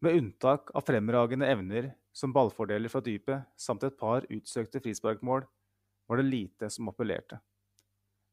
Med 0.00 0.16
unntak 0.16 0.70
av 0.76 0.84
fremragende 0.88 1.48
evner 1.48 1.90
som 2.16 2.32
ballfordeler 2.32 2.92
fra 2.92 3.02
dypet 3.04 3.48
samt 3.60 3.84
et 3.84 3.96
par 4.00 4.24
utsøkte 4.32 4.80
frisparkmål, 4.80 5.44
var 6.08 6.20
det 6.20 6.28
lite 6.28 6.70
som 6.72 6.88
appellerte. 6.90 7.40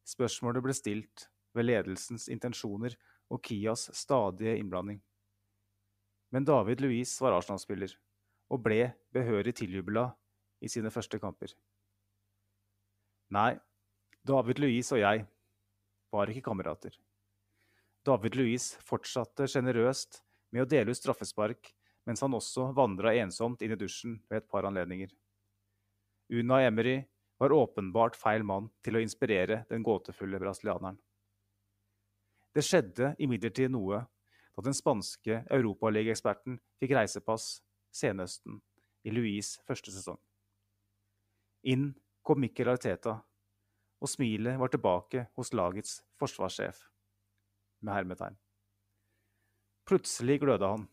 Spørsmålet 0.08 0.64
ble 0.64 0.76
stilt 0.76 1.28
ved 1.58 1.68
ledelsens 1.68 2.28
intensjoner 2.32 2.96
og 3.34 3.42
Kias 3.44 3.90
stadige 3.98 4.56
innblanding. 4.62 5.02
Men 6.32 6.48
David 6.48 6.84
Louis 6.84 7.12
var 7.24 7.36
Arsenal-spiller, 7.38 7.92
og 8.52 8.62
ble 8.64 8.94
behørig 9.16 9.56
tiljubla 9.60 10.10
i 10.64 10.72
sine 10.72 10.92
første 10.92 11.20
kamper. 11.20 11.52
Nei, 13.36 13.58
David 14.28 14.62
Louis 14.64 14.92
og 14.96 15.02
jeg 15.02 15.26
var 16.12 16.32
ikke 16.32 16.46
kamerater. 16.48 16.96
David 18.08 18.38
Louis 18.40 18.70
fortsatte 18.88 19.50
sjenerøst 19.52 20.22
med 20.56 20.64
å 20.64 20.70
dele 20.70 20.94
ut 20.94 21.00
straffespark, 21.00 21.74
mens 22.08 22.24
han 22.24 22.36
også 22.36 22.70
vandra 22.76 23.12
ensomt 23.20 23.64
inn 23.64 23.76
i 23.76 23.80
dusjen 23.80 24.16
ved 24.30 24.40
et 24.40 24.48
par 24.48 24.68
anledninger. 24.70 25.12
Una 26.32 26.62
Emery 26.64 27.02
var 27.38 27.54
åpenbart 27.54 28.18
feil 28.18 28.44
mann 28.44 28.70
til 28.86 28.98
å 28.98 29.02
inspirere 29.04 29.64
den 29.70 29.84
gåtefulle 29.86 30.40
brasilianeren. 30.42 30.98
Det 32.54 32.64
skjedde 32.66 33.14
imidlertid 33.22 33.70
noe 33.74 34.02
da 34.58 34.64
den 34.66 34.74
spanske 34.74 35.44
europaligaeksperten 35.54 36.58
fikk 36.82 36.96
reisepass 36.98 37.60
senhøsten 37.94 38.58
i 39.06 39.14
Louis' 39.14 39.60
første 39.68 39.94
sesong. 39.94 40.18
Inn 41.70 41.92
kom 42.26 42.42
Mikkel 42.42 42.72
Arteta, 42.72 43.20
og 44.02 44.10
smilet 44.10 44.58
var 44.60 44.74
tilbake 44.74 45.28
hos 45.38 45.54
lagets 45.54 46.02
forsvarssjef, 46.20 46.82
med 47.86 47.94
hermetegn. 47.94 48.38
Plutselig 49.88 50.42
gløda 50.42 50.74
han. 50.74 50.88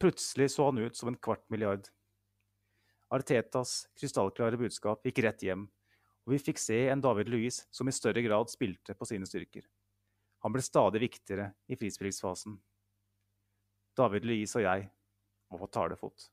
Plutselig 0.00 0.48
så 0.54 0.70
han 0.70 0.80
ut 0.80 0.96
som 0.96 1.10
en 1.10 1.18
kvart 1.18 1.44
milliard. 1.52 1.90
Artetas 3.12 3.84
krystallklare 3.98 4.58
budskap 4.58 5.04
gikk 5.04 5.20
rett 5.26 5.42
hjem, 5.44 5.66
og 6.24 6.32
vi 6.32 6.40
fikk 6.40 6.60
se 6.60 6.78
en 6.88 7.02
David 7.04 7.28
Louis 7.28 7.60
som 7.70 7.88
i 7.88 7.94
større 7.94 8.22
grad 8.24 8.52
spilte 8.52 8.96
på 8.96 9.08
sine 9.08 9.28
styrker. 9.28 9.66
Han 10.44 10.52
ble 10.52 10.64
stadig 10.64 11.02
viktigere 11.04 11.50
i 11.68 11.76
frispillingsfasen. 11.76 12.56
David 13.96 14.26
Louis 14.28 14.56
og 14.56 14.64
jeg 14.64 14.88
var 15.52 15.60
på 15.60 15.68
talefot. 15.72 16.30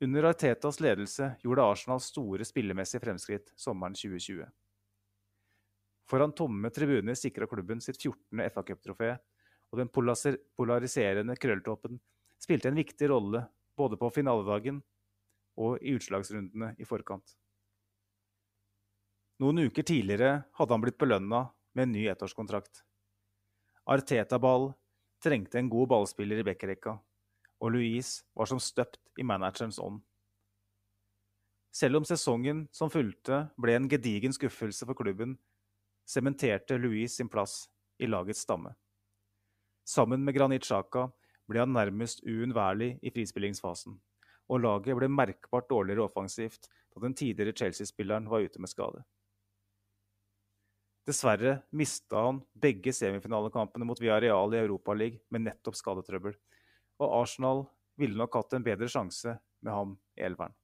Under 0.00 0.30
Artetas 0.30 0.80
ledelse 0.80 1.34
gjorde 1.42 1.66
Arsenal 1.66 2.00
store 2.00 2.46
spillemessige 2.48 3.02
fremskritt 3.02 3.52
sommeren 3.60 3.98
2020. 3.98 4.46
Foran 6.08 6.32
tomme 6.32 6.70
tribuner 6.74 7.18
sikra 7.18 7.46
klubben 7.46 7.82
sitt 7.84 8.00
14. 8.00 8.40
FA 8.50 8.64
Cup-trofé, 8.66 9.12
og 9.70 9.78
den 9.78 9.90
polariserende 9.92 11.36
krølltoppen 11.38 12.00
spilte 12.40 12.70
en 12.70 12.80
viktig 12.80 13.10
rolle 13.12 13.44
både 13.80 13.98
på 14.00 14.12
finaledagen 14.14 14.82
og 15.60 15.80
i 15.82 15.94
utslagsrundene 15.96 16.74
i 16.78 16.86
forkant. 16.88 17.36
Noen 19.40 19.64
uker 19.64 19.86
tidligere 19.88 20.42
hadde 20.58 20.76
han 20.76 20.84
blitt 20.84 21.00
belønna 21.00 21.46
med 21.72 21.86
en 21.86 21.94
ny 21.96 22.04
ettårskontrakt. 22.12 22.82
Arteta-ball 23.88 24.70
trengte 25.24 25.58
en 25.60 25.70
god 25.72 25.88
ballspiller 25.92 26.42
i 26.42 26.44
backrekka, 26.44 26.98
og 27.60 27.72
Louise 27.72 28.26
var 28.36 28.48
som 28.50 28.60
støpt 28.60 29.00
i 29.20 29.24
managerens 29.24 29.80
ånd. 29.80 30.02
Selv 31.72 32.00
om 32.00 32.06
sesongen 32.08 32.64
som 32.74 32.90
fulgte 32.90 33.44
ble 33.60 33.76
en 33.78 33.88
gedigen 33.88 34.34
skuffelse 34.34 34.86
for 34.88 34.98
klubben, 34.98 35.36
sementerte 36.08 36.78
Louise 36.80 37.14
sin 37.14 37.30
plass 37.30 37.68
i 38.02 38.08
lagets 38.10 38.42
stamme. 38.44 38.74
Sammen 39.86 40.24
med 40.24 40.34
Granit 40.34 40.66
Xhaka 40.66 41.08
ble 41.50 41.64
han 41.64 41.74
nærmest 41.74 42.22
uunnværlig 42.24 42.94
i 43.02 43.12
frispillingsfasen, 43.14 43.96
og 44.50 44.62
laget 44.62 44.98
ble 44.98 45.08
merkbart 45.10 45.68
dårligere 45.70 46.06
offensivt 46.06 46.70
da 46.94 47.02
den 47.04 47.14
tidligere 47.14 47.56
Chelsea-spilleren 47.56 48.28
var 48.30 48.46
ute 48.46 48.62
med 48.62 48.70
skade. 48.70 49.02
Dessverre 51.06 51.60
mista 51.74 52.26
han 52.26 52.40
begge 52.54 52.92
semifinalekampene 52.94 53.86
mot 53.88 54.00
Villarreal 54.00 54.54
i 54.54 54.60
Europaligaen 54.60 55.22
med 55.32 55.46
nettopp 55.48 55.78
skadetrøbbel, 55.78 56.36
og 57.00 57.14
Arsenal 57.22 57.64
ville 57.98 58.18
nok 58.18 58.36
hatt 58.36 58.54
en 58.56 58.66
bedre 58.66 58.88
sjanse 58.90 59.34
med 59.64 59.72
ham 59.74 59.96
i 60.18 60.24
elveren. 60.28 60.54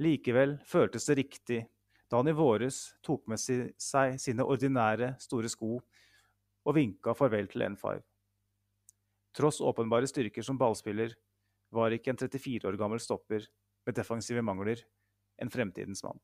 Likevel 0.00 0.56
føltes 0.64 1.06
det 1.10 1.18
riktig 1.18 1.60
da 2.10 2.18
han 2.18 2.30
i 2.30 2.34
våres 2.34 2.96
tok 3.06 3.26
med 3.30 3.38
seg 3.38 4.16
sine 4.18 4.46
ordinære 4.48 5.12
store 5.22 5.50
sko 5.52 5.76
og 5.76 6.74
vinka 6.76 7.14
farvel 7.16 7.50
til 7.52 7.66
N5. 7.68 8.00
Tross 9.36 9.60
åpenbare 9.60 10.08
styrker 10.10 10.42
som 10.42 10.58
ballspiller 10.58 11.14
var 11.70 11.94
ikke 11.94 12.10
en 12.12 12.18
34 12.18 12.66
år 12.68 12.78
gammel 12.80 13.00
stopper 13.02 13.46
med 13.86 13.96
defensive 13.96 14.42
mangler 14.42 14.82
en 15.40 15.50
fremtidens 15.50 16.02
mann. 16.04 16.18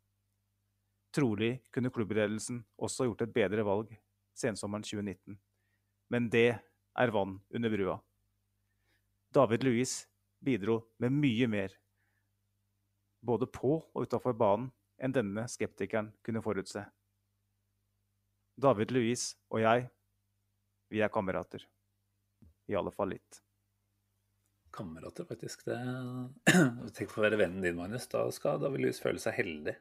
Trolig 1.15 1.61
kunne 1.73 1.93
klubbledelsen 1.95 2.61
også 2.77 3.07
gjort 3.07 3.23
et 3.25 3.35
bedre 3.35 3.65
valg 3.65 3.95
sensommeren 4.37 4.85
2019, 4.85 5.39
men 6.13 6.29
det 6.33 6.59
er 6.59 7.13
vann 7.15 7.39
under 7.55 7.73
brua. 7.73 7.97
David 9.33 9.65
Louis 9.65 9.95
bidro 10.45 10.81
med 10.99 11.15
mye 11.15 11.49
mer, 11.49 11.73
både 13.25 13.49
på 13.49 13.79
og 13.81 14.05
utafor 14.07 14.37
banen, 14.37 14.69
enn 14.97 15.13
denne 15.13 15.45
skeptikeren 15.53 16.09
kunne 16.25 16.41
forutse. 16.45 16.81
David 18.57 18.95
Louis 18.97 19.29
og 19.53 19.61
jeg, 19.61 19.89
vi 20.89 21.03
er 21.05 21.13
kamerater. 21.13 21.67
I 22.71 22.79
alle 22.79 22.93
fall 22.95 23.15
litt. 23.15 23.43
Kamerater, 24.77 25.25
faktisk. 25.29 25.65
Det... 25.69 25.77
Tenk 26.97 27.13
på 27.13 27.23
å 27.23 27.27
være 27.27 27.41
vennen 27.41 27.65
din, 27.65 27.79
Magnus. 27.79 28.09
Da 28.13 28.27
skal 28.35 28.61
David 28.63 28.85
Lewis 28.85 29.01
føle 29.03 29.23
seg 29.23 29.39
heldig. 29.39 29.77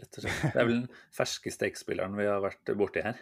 Rett 0.00 0.18
og 0.18 0.24
slett. 0.24 0.42
Det 0.54 0.58
er 0.58 0.66
vel 0.68 0.80
den 0.80 0.90
ferskeste 1.18 1.68
X-spilleren 1.70 2.16
vi 2.18 2.28
har 2.30 2.42
vært 2.44 2.74
borti 2.78 3.04
her. 3.04 3.20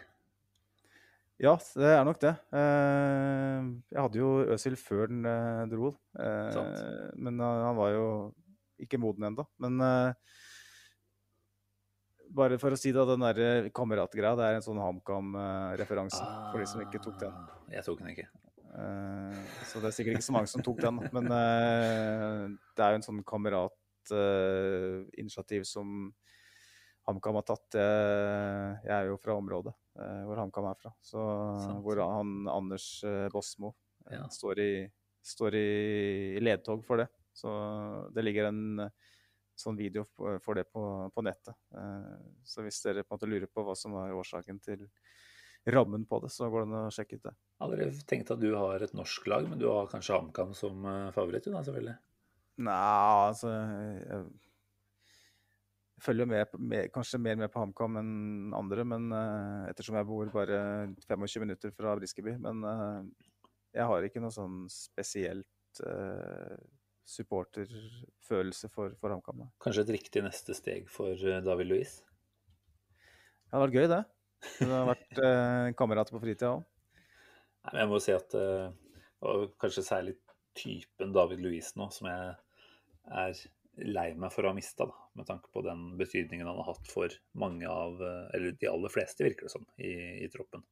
Ja, 1.41 1.57
det 1.75 1.89
er 1.89 2.05
nok 2.07 2.21
det. 2.21 2.31
Eh, 2.55 3.65
jeg 3.91 3.99
hadde 3.99 4.19
jo 4.21 4.29
Øzil 4.53 4.77
før 4.79 5.09
den 5.11 5.25
eh, 5.27 5.63
dro. 5.71 5.91
Eh, 6.15 6.59
men 7.19 7.41
han 7.41 7.77
var 7.77 7.91
jo 7.91 8.05
ikke 8.79 8.99
moden 9.01 9.27
ennå. 9.27 9.45
Men 9.63 9.81
bare 12.33 12.57
for 12.61 12.73
å 12.73 12.79
si 12.79 12.93
det, 12.95 13.03
den 13.09 13.25
der 13.25 13.67
kameratgreia, 13.75 14.37
det 14.39 14.47
er 14.47 14.59
en 14.59 14.65
sånn 14.65 14.81
HamKam-referanse. 14.81 16.23
For 16.51 16.61
de 16.61 16.69
som 16.69 16.85
ikke 16.85 17.01
tok 17.03 17.19
den. 17.25 17.35
Ah, 17.35 17.59
jeg 17.75 17.85
tok 17.89 18.01
den 18.01 18.13
ikke. 18.15 18.29
Uh, 18.73 19.29
så 19.69 19.77
det 19.81 19.89
er 19.89 19.93
sikkert 19.93 20.15
ikke 20.17 20.25
så 20.25 20.35
mange 20.35 20.49
som 20.49 20.61
tok 20.65 20.79
den. 20.81 20.97
Men 21.13 21.25
uh, 21.29 22.49
det 22.73 22.83
er 22.83 22.89
jo 22.93 22.97
en 22.99 23.05
sånn 23.05 23.23
kameratinitiativ 23.29 25.61
uh, 25.63 25.69
som 25.69 25.87
HamKam 27.03 27.35
har 27.35 27.43
tatt. 27.43 27.75
jeg 27.75 28.95
er 28.95 29.03
jo 29.09 29.17
fra 29.19 29.35
området 29.35 29.75
hvor 30.23 30.39
HamKam 30.39 30.65
er 30.69 30.77
fra. 30.79 30.91
Så, 31.03 31.19
hvor 31.83 31.99
han 31.99 32.47
Anders 32.47 33.03
Bosmo 33.33 33.75
ja. 34.07 34.23
står, 34.31 34.59
i, 34.63 34.87
står 35.19 35.55
i, 35.59 36.39
ledtog 36.39 36.79
for 36.87 37.03
det. 37.03 37.11
Så 37.35 37.51
det 38.15 38.23
ligger 38.23 38.47
en 38.53 38.87
sånn 39.59 39.75
video 39.75 40.07
for 40.15 40.55
det 40.55 40.63
på, 40.71 41.11
på 41.11 41.19
nettet. 41.27 41.51
så 42.47 42.63
hvis 42.63 42.79
dere 42.87 43.03
på 43.03 43.11
en 43.11 43.19
måte 43.19 43.27
lurer 43.33 43.51
på 43.51 43.67
hva 43.67 43.75
som 43.75 43.91
var 43.99 44.15
årsaken 44.15 44.63
til 44.63 44.87
rammen 45.65 46.05
på 46.05 46.19
det, 46.23 46.31
så 46.33 46.49
går 46.51 46.65
det 46.65 46.69
an 46.69 46.87
å 46.87 46.93
sjekke 46.93 47.19
ut 47.19 47.27
det. 47.27 47.33
Jeg 47.33 47.63
hadde 47.63 48.07
tenkt 48.09 48.31
at 48.35 48.41
du 48.41 48.49
har 48.57 48.83
et 48.83 48.95
norsk 48.97 49.27
lag, 49.31 49.47
men 49.47 49.61
du 49.61 49.69
har 49.71 49.91
kanskje 49.91 50.17
HamKam 50.17 50.51
som 50.57 50.83
eh, 50.89 51.11
favoritt? 51.15 51.47
da, 51.47 51.63
selvfølgelig? 51.63 51.95
Nei, 52.63 52.73
altså 53.29 53.49
Jeg 53.49 54.25
følger 56.03 56.27
med, 56.29 56.53
med, 56.59 56.91
kanskje 56.93 57.21
mer 57.21 57.39
med 57.39 57.51
på 57.53 57.63
HamKam 57.63 57.97
enn 58.01 58.53
andre, 58.57 58.83
men 58.85 59.07
uh, 59.15 59.63
ettersom 59.71 59.95
jeg 59.97 60.09
bor 60.09 60.29
bare 60.33 60.59
25 61.07 61.45
minutter 61.45 61.73
fra 61.73 61.95
Briskeby. 61.97 62.35
Men 62.43 62.59
uh, 62.67 62.99
jeg 63.73 63.87
har 63.89 64.05
ikke 64.05 64.21
noe 64.21 64.35
sånn 64.35 64.65
spesielt 64.69 65.81
uh, 65.87 66.59
supporterfølelse 67.07 68.69
for, 68.73 68.97
for 68.99 69.15
HamKam. 69.15 69.47
Kanskje 69.63 69.87
et 69.87 69.95
riktig 69.95 70.25
neste 70.27 70.55
steg 70.57 70.91
for 70.91 71.15
David 71.17 71.71
Louise? 71.71 72.03
Det 73.47 73.55
hadde 73.55 73.65
vært 73.69 73.79
gøy, 73.79 73.87
det. 73.95 74.03
Du 74.59 74.69
har 74.69 74.87
vært 74.91 75.19
eh, 75.23 75.71
kamerat 75.79 76.11
på 76.11 76.21
fritida 76.21 76.55
òg? 76.57 76.69
Jeg 77.73 77.87
må 77.87 77.99
si 78.03 78.11
at 78.11 78.33
eh, 78.35 78.69
og 79.23 79.53
kanskje 79.61 79.85
særlig 79.85 80.15
typen 80.57 81.13
David 81.15 81.41
Louise 81.43 81.77
nå, 81.79 81.87
som 81.95 82.09
jeg 82.09 82.33
er 83.23 83.43
lei 83.87 84.09
meg 84.19 84.33
for 84.33 84.45
å 84.45 84.51
ha 84.51 84.57
mista, 84.57 84.85
med 85.17 85.25
tanke 85.25 85.49
på 85.53 85.63
den 85.65 85.93
betydningen 85.97 86.47
han 86.47 86.59
har 86.61 86.73
hatt 86.73 86.89
for 86.91 87.13
mange 87.39 87.69
av, 87.69 88.01
eh, 88.03 88.25
eller 88.35 88.57
de 88.59 88.69
aller 88.69 88.93
fleste, 88.93 89.25
virker 89.25 89.47
det 89.47 89.53
som, 89.55 89.65
i, 89.77 89.93
i 90.25 90.29
troppen. 90.33 90.63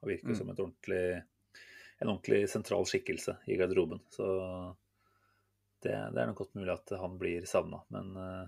Han 0.00 0.12
virker 0.12 0.32
mm. 0.32 0.38
som 0.38 0.52
ordentlig, 0.54 1.04
en 1.98 2.12
ordentlig 2.12 2.44
sentral 2.52 2.86
skikkelse 2.88 3.38
i 3.50 3.58
garderoben. 3.60 4.00
Så 4.12 4.26
det, 5.82 5.92
det 5.92 6.22
er 6.22 6.30
nok 6.30 6.44
godt 6.44 6.56
mulig 6.56 6.72
at 6.72 6.94
han 7.00 7.18
blir 7.20 7.46
savna. 7.48 7.82
Men 7.92 8.12
uh, 8.16 8.46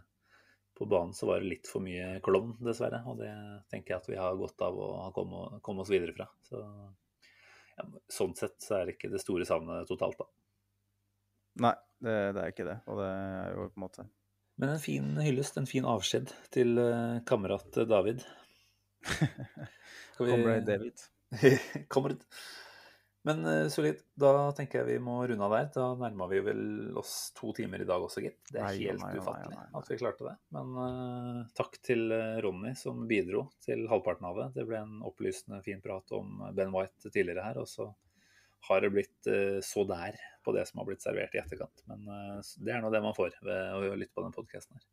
på 0.78 0.86
banen 0.86 1.14
så 1.14 1.26
var 1.26 1.42
det 1.42 1.50
litt 1.50 1.68
for 1.70 1.82
mye 1.82 2.18
klovn, 2.24 2.54
dessverre. 2.62 3.00
Og 3.10 3.18
det 3.20 3.32
tenker 3.72 3.94
jeg 3.94 4.02
at 4.02 4.10
vi 4.10 4.18
har 4.20 4.38
godt 4.38 4.62
av 4.64 4.78
å 4.78 4.88
komme, 5.16 5.60
komme 5.64 5.82
oss 5.82 5.90
videre 5.92 6.14
fra. 6.14 6.28
Så, 6.46 6.62
ja, 7.78 7.86
sånn 8.14 8.36
sett 8.38 8.56
så 8.62 8.78
er 8.78 8.86
det 8.86 8.96
ikke 8.96 9.10
det 9.12 9.22
store 9.22 9.46
savnet 9.48 9.88
totalt, 9.90 10.20
da. 10.20 10.28
Nei, 11.58 11.74
det, 12.04 12.14
det, 12.36 12.42
er 12.42 12.54
ikke 12.54 12.68
det. 12.68 12.78
Og 12.86 13.02
det 13.02 13.08
er 13.10 13.56
jo 13.56 13.66
på 13.66 13.80
en 13.80 13.84
måte 13.88 14.06
Men 14.62 14.74
en 14.76 14.82
fin 14.82 15.10
hyllest, 15.22 15.58
en 15.58 15.70
fin 15.70 15.86
avskjed 15.88 16.30
til 16.54 16.78
uh, 16.78 17.18
kamerat 17.26 17.82
David. 17.90 18.22
vi... 19.08 20.30
Comrade 20.30 20.64
David. 20.66 21.04
Comrade. 21.94 22.22
Men 23.28 23.44
uh, 23.44 23.68
solid. 23.68 24.00
Da 24.18 24.32
tenker 24.56 24.80
jeg 24.80 24.88
vi 24.88 25.04
må 25.04 25.18
runde 25.28 25.44
av 25.44 25.54
der. 25.54 25.68
Da 25.74 25.86
nærma 26.00 26.28
vi 26.30 26.40
vel 26.46 26.62
oss 26.98 27.30
to 27.36 27.52
timer 27.56 27.84
i 27.84 27.88
dag 27.88 28.04
også, 28.04 28.22
gitt. 28.24 28.40
Det 28.48 28.62
er 28.62 28.72
helt 28.72 29.02
nei, 29.02 29.12
nei, 29.12 29.20
ufattelig 29.20 29.58
nei, 29.58 29.68
at 29.80 29.90
vi 29.92 29.98
klarte 30.00 30.28
det. 30.30 30.34
Men 30.56 30.74
uh, 30.78 31.40
takk 31.58 31.76
til 31.84 32.08
uh, 32.14 32.38
Ronny 32.44 32.72
som 32.78 33.04
bidro 33.10 33.48
til 33.64 33.84
halvparten 33.90 34.28
av 34.30 34.40
det. 34.42 34.50
Det 34.56 34.66
ble 34.68 34.80
en 34.80 35.00
opplysende, 35.08 35.60
fin 35.66 35.84
prat 35.84 36.16
om 36.16 36.40
Ben 36.56 36.72
White 36.72 37.12
tidligere 37.12 37.44
her. 37.50 37.60
Og 37.60 37.68
så 37.68 37.90
har 38.68 38.82
det 38.82 38.90
blitt 38.90 39.28
så 39.62 39.84
der 39.86 40.16
på 40.42 40.50
det 40.52 40.64
som 40.66 40.80
har 40.80 40.88
blitt 40.88 41.04
servert 41.04 41.36
i 41.36 41.38
etterkant. 41.38 41.84
Men 41.86 42.08
det 42.58 42.72
er 42.74 42.82
nå 42.82 42.90
det 42.90 43.00
man 43.04 43.14
får 43.14 43.36
ved 43.46 43.92
å 43.92 43.94
lytte 43.94 44.16
på 44.18 44.24
den 44.24 44.34
podkasten 44.34 44.80
her. 44.80 44.88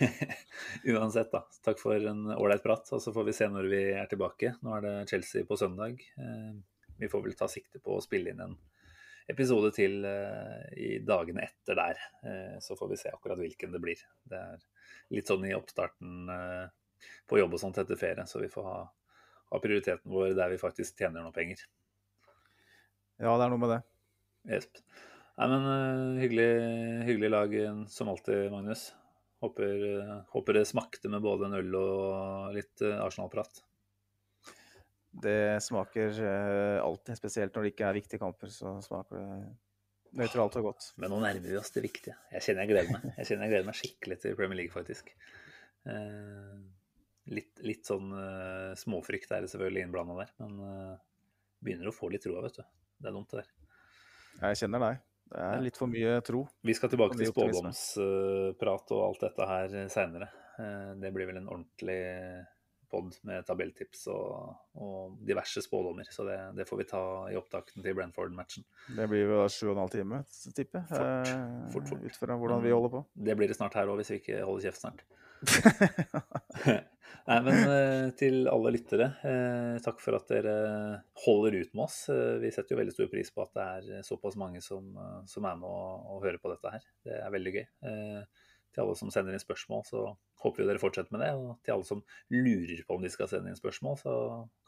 Uansett, 0.92 1.32
da. 1.32 1.40
Takk 1.64 1.80
for 1.80 1.96
en 1.96 2.26
ålreit 2.36 2.62
prat. 2.62 2.92
Og 2.92 3.00
så 3.02 3.14
får 3.16 3.30
vi 3.30 3.34
se 3.38 3.48
når 3.48 3.70
vi 3.72 3.80
er 3.96 4.10
tilbake. 4.10 4.52
Nå 4.60 4.76
er 4.76 4.84
det 4.84 4.94
Chelsea 5.14 5.48
på 5.48 5.56
søndag. 5.56 6.04
Vi 7.02 7.10
får 7.10 7.24
vel 7.26 7.34
ta 7.38 7.48
sikte 7.50 7.82
på 7.82 7.96
å 7.96 8.04
spille 8.04 8.32
inn 8.32 8.44
en 8.44 8.54
episode 9.30 9.70
til 9.74 10.00
uh, 10.06 10.62
i 10.74 10.96
dagene 11.06 11.44
etter 11.46 11.78
der. 11.78 12.00
Uh, 12.22 12.56
så 12.62 12.78
får 12.78 12.92
vi 12.92 13.00
se 13.00 13.10
akkurat 13.10 13.38
hvilken 13.38 13.74
det 13.74 13.82
blir. 13.82 14.00
Det 14.28 14.38
er 14.38 14.62
litt 15.14 15.30
sånn 15.30 15.46
i 15.46 15.54
oppstarten 15.56 16.30
uh, 16.30 16.66
på 17.26 17.38
jobb 17.40 17.56
og 17.56 17.62
sånt 17.62 17.78
etter 17.82 17.98
ferie, 17.98 18.26
så 18.26 18.42
vi 18.42 18.50
får 18.52 18.66
ha, 18.66 18.80
ha, 19.52 19.62
prioriteten 19.62 20.12
vår 20.12 20.36
der 20.38 20.52
vi 20.52 20.60
faktisk 20.60 20.98
tjener 20.98 21.24
noe 21.24 21.34
penger. 21.34 21.64
Ja, 23.22 23.34
det 23.36 23.46
er 23.46 23.52
noe 23.52 23.62
med 23.62 23.74
det. 23.74 23.80
Jesp. 24.50 24.82
Nei, 25.38 25.48
men 25.48 25.66
eh, 25.70 26.22
hyggelig, 26.22 26.48
hyggelig 27.08 27.30
lag 27.32 27.54
eh, 27.56 27.84
som 27.92 28.10
alltid, 28.12 28.50
Magnus. 28.52 28.90
Håper, 29.42 29.84
eh, 30.00 30.16
håper 30.34 30.58
det 30.58 30.64
smakte 30.68 31.10
med 31.12 31.22
både 31.24 31.48
en 31.48 31.58
øl 31.60 31.78
og 31.78 32.56
litt 32.56 32.82
eh, 32.84 32.98
Arsenal-prat. 33.00 33.62
Det 35.12 35.60
smaker 35.60 36.16
eh, 36.24 36.78
alltid, 36.80 37.18
spesielt 37.18 37.54
når 37.54 37.66
det 37.66 37.72
ikke 37.74 37.88
er 37.88 37.96
viktige 37.98 38.20
kamper, 38.22 38.48
så 38.52 38.78
smaker 38.84 39.18
det 39.18 40.14
nøytralt 40.16 40.56
og 40.60 40.68
godt. 40.70 40.86
Men 41.00 41.12
nå 41.12 41.18
nærmer 41.20 41.44
vi 41.52 41.58
oss 41.60 41.72
det 41.74 41.84
viktige. 41.84 42.16
Jeg 42.32 42.46
kjenner 42.46 42.64
jeg 42.64 42.72
gleder 42.72 42.94
meg. 42.96 43.10
Jeg 43.18 43.28
kjenner 43.28 43.44
jeg 43.44 43.52
gleder 43.52 43.68
meg 43.68 43.78
skikkelig 43.80 44.18
til 44.22 44.38
Premier 44.38 44.60
League, 44.62 44.72
faktisk. 44.72 45.12
Eh, 45.92 46.54
litt, 47.36 47.52
litt 47.60 47.88
sånn 47.88 48.08
eh, 48.16 48.72
småfrykt 48.80 49.36
er 49.36 49.44
det 49.44 49.52
selvfølgelig 49.52 49.84
innblanda 49.84 50.16
der, 50.22 50.32
men 50.40 50.96
begynner 51.62 51.92
å 51.92 51.94
få 51.94 52.08
litt 52.12 52.24
troa, 52.24 52.44
vet 52.46 52.62
du. 52.62 52.64
Det 53.02 53.10
er 53.10 53.16
dumt, 53.18 53.34
det 53.34 53.42
der. 53.42 53.52
Jeg 54.40 54.62
kjenner 54.62 54.86
deg. 54.86 55.04
Det 55.32 55.44
er 55.44 55.62
litt 55.64 55.78
for 55.80 55.92
mye 55.92 56.16
tro. 56.24 56.42
Vi 56.64 56.74
skal 56.76 56.90
tilbake 56.92 57.16
til 57.20 57.28
spådomsprat 57.30 58.96
og 58.96 59.04
alt 59.04 59.22
dette 59.28 59.46
her 59.48 59.76
seinere. 59.92 60.28
Det 61.00 61.12
blir 61.14 61.28
vel 61.30 61.38
en 61.40 61.48
ordentlig 61.48 62.00
pod 62.92 63.16
med 63.28 63.46
tabelltips 63.48 64.04
og, 64.12 64.52
og 64.76 65.16
diverse 65.26 65.62
spådommer. 65.64 66.08
Så 66.12 66.26
det, 66.28 66.38
det 66.58 66.68
får 66.68 66.82
vi 66.82 66.88
ta 66.92 67.02
i 67.32 67.38
opptakten 67.40 67.84
til 67.84 67.96
Brentford-matchen. 67.96 68.66
Det 68.98 69.08
blir 69.10 69.26
vel 69.30 69.42
og 69.46 69.72
en 69.72 69.82
halv 69.82 69.94
time, 69.94 70.22
tipper 70.52 70.82
jeg. 70.82 70.88
Fort. 70.92 71.32
Eh, 71.32 71.66
Fort, 71.74 71.90
fort. 71.90 72.06
Ut 72.06 72.20
fra 72.20 72.38
hvordan 72.38 72.64
vi 72.64 72.74
holder 72.74 72.92
på. 72.96 73.04
Det 73.28 73.36
blir 73.38 73.50
det 73.50 73.58
snart 73.58 73.76
her 73.80 73.90
òg, 73.90 74.00
hvis 74.02 74.12
vi 74.14 74.20
ikke 74.22 74.42
holder 74.46 74.68
kjeft 74.68 74.82
snart. 74.84 75.04
Nei, 77.22 77.36
men 77.46 77.58
eh, 77.70 78.06
til 78.18 78.48
alle 78.50 78.72
lyttere, 78.74 79.08
eh, 79.28 79.76
takk 79.84 80.00
for 80.02 80.16
at 80.18 80.30
dere 80.32 80.54
holder 81.24 81.58
ut 81.60 81.74
med 81.76 81.84
oss. 81.84 81.98
Vi 82.42 82.50
setter 82.54 82.74
jo 82.74 82.80
veldig 82.80 82.94
stor 82.96 83.10
pris 83.12 83.30
på 83.34 83.44
at 83.44 83.52
det 83.58 83.66
er 83.98 84.06
såpass 84.06 84.38
mange 84.40 84.62
som, 84.64 84.88
som 85.30 85.46
er 85.46 85.58
med 85.60 85.68
og, 85.68 86.08
og 86.16 86.24
hører 86.26 86.40
på 86.42 86.50
dette 86.54 86.72
her. 86.74 86.88
Det 87.06 87.20
er 87.20 87.34
veldig 87.36 87.54
gøy. 87.58 87.66
Til 88.72 88.86
alle 88.86 88.96
som 88.96 89.10
sender 89.12 89.36
inn 89.36 89.42
spørsmål, 89.42 89.84
så 89.84 90.06
håper 90.42 90.62
vi 90.62 90.68
dere 90.70 90.80
fortsetter 90.80 91.12
med 91.12 91.22
det. 91.24 91.30
Og 91.36 91.58
til 91.64 91.74
alle 91.74 91.88
som 91.88 92.02
lurer 92.32 92.80
på 92.86 92.96
om 92.96 93.04
de 93.04 93.12
skal 93.12 93.28
sende 93.28 93.52
inn 93.52 93.58
spørsmål, 93.58 93.98
så 94.00 94.14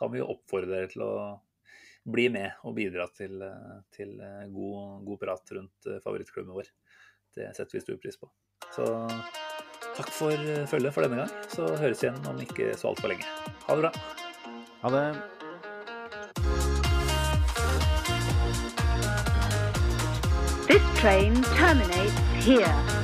kan 0.01 0.13
vi 0.13 0.21
jo 0.21 0.31
oppfordre 0.35 0.73
dere 0.75 0.93
til 0.93 1.05
å 1.07 1.15
bli 2.05 2.29
med 2.29 2.51
og 2.69 2.77
bidra 2.77 3.07
til, 3.17 3.41
til 3.95 4.19
eh, 4.21 4.45
god, 4.53 5.05
god 5.07 5.21
prat 5.23 5.53
rundt 5.57 5.89
eh, 5.89 6.01
favorittklubben 6.05 6.53
vår. 6.53 6.69
Det 7.35 7.49
setter 7.57 7.79
vi 7.79 7.85
stor 7.85 8.01
pris 8.03 8.21
på. 8.21 8.29
Så 8.75 8.85
takk 9.97 10.11
for 10.13 10.35
eh, 10.37 10.67
følget 10.69 10.95
for 10.95 11.07
denne 11.07 11.23
gang. 11.23 11.33
Så 11.49 11.71
høres 11.81 12.05
igjen 12.05 12.21
om 12.29 12.43
ikke 12.45 12.75
så 12.77 12.93
altfor 12.93 13.15
lenge. 13.15 13.25
Ha 13.65 13.79
det 13.79 13.87
bra. 13.87 13.93
Ha 14.85 14.93
det. 14.99 15.07
This 20.69 20.85
train 21.01 21.41
terminates 21.57 22.45
here. 22.45 23.04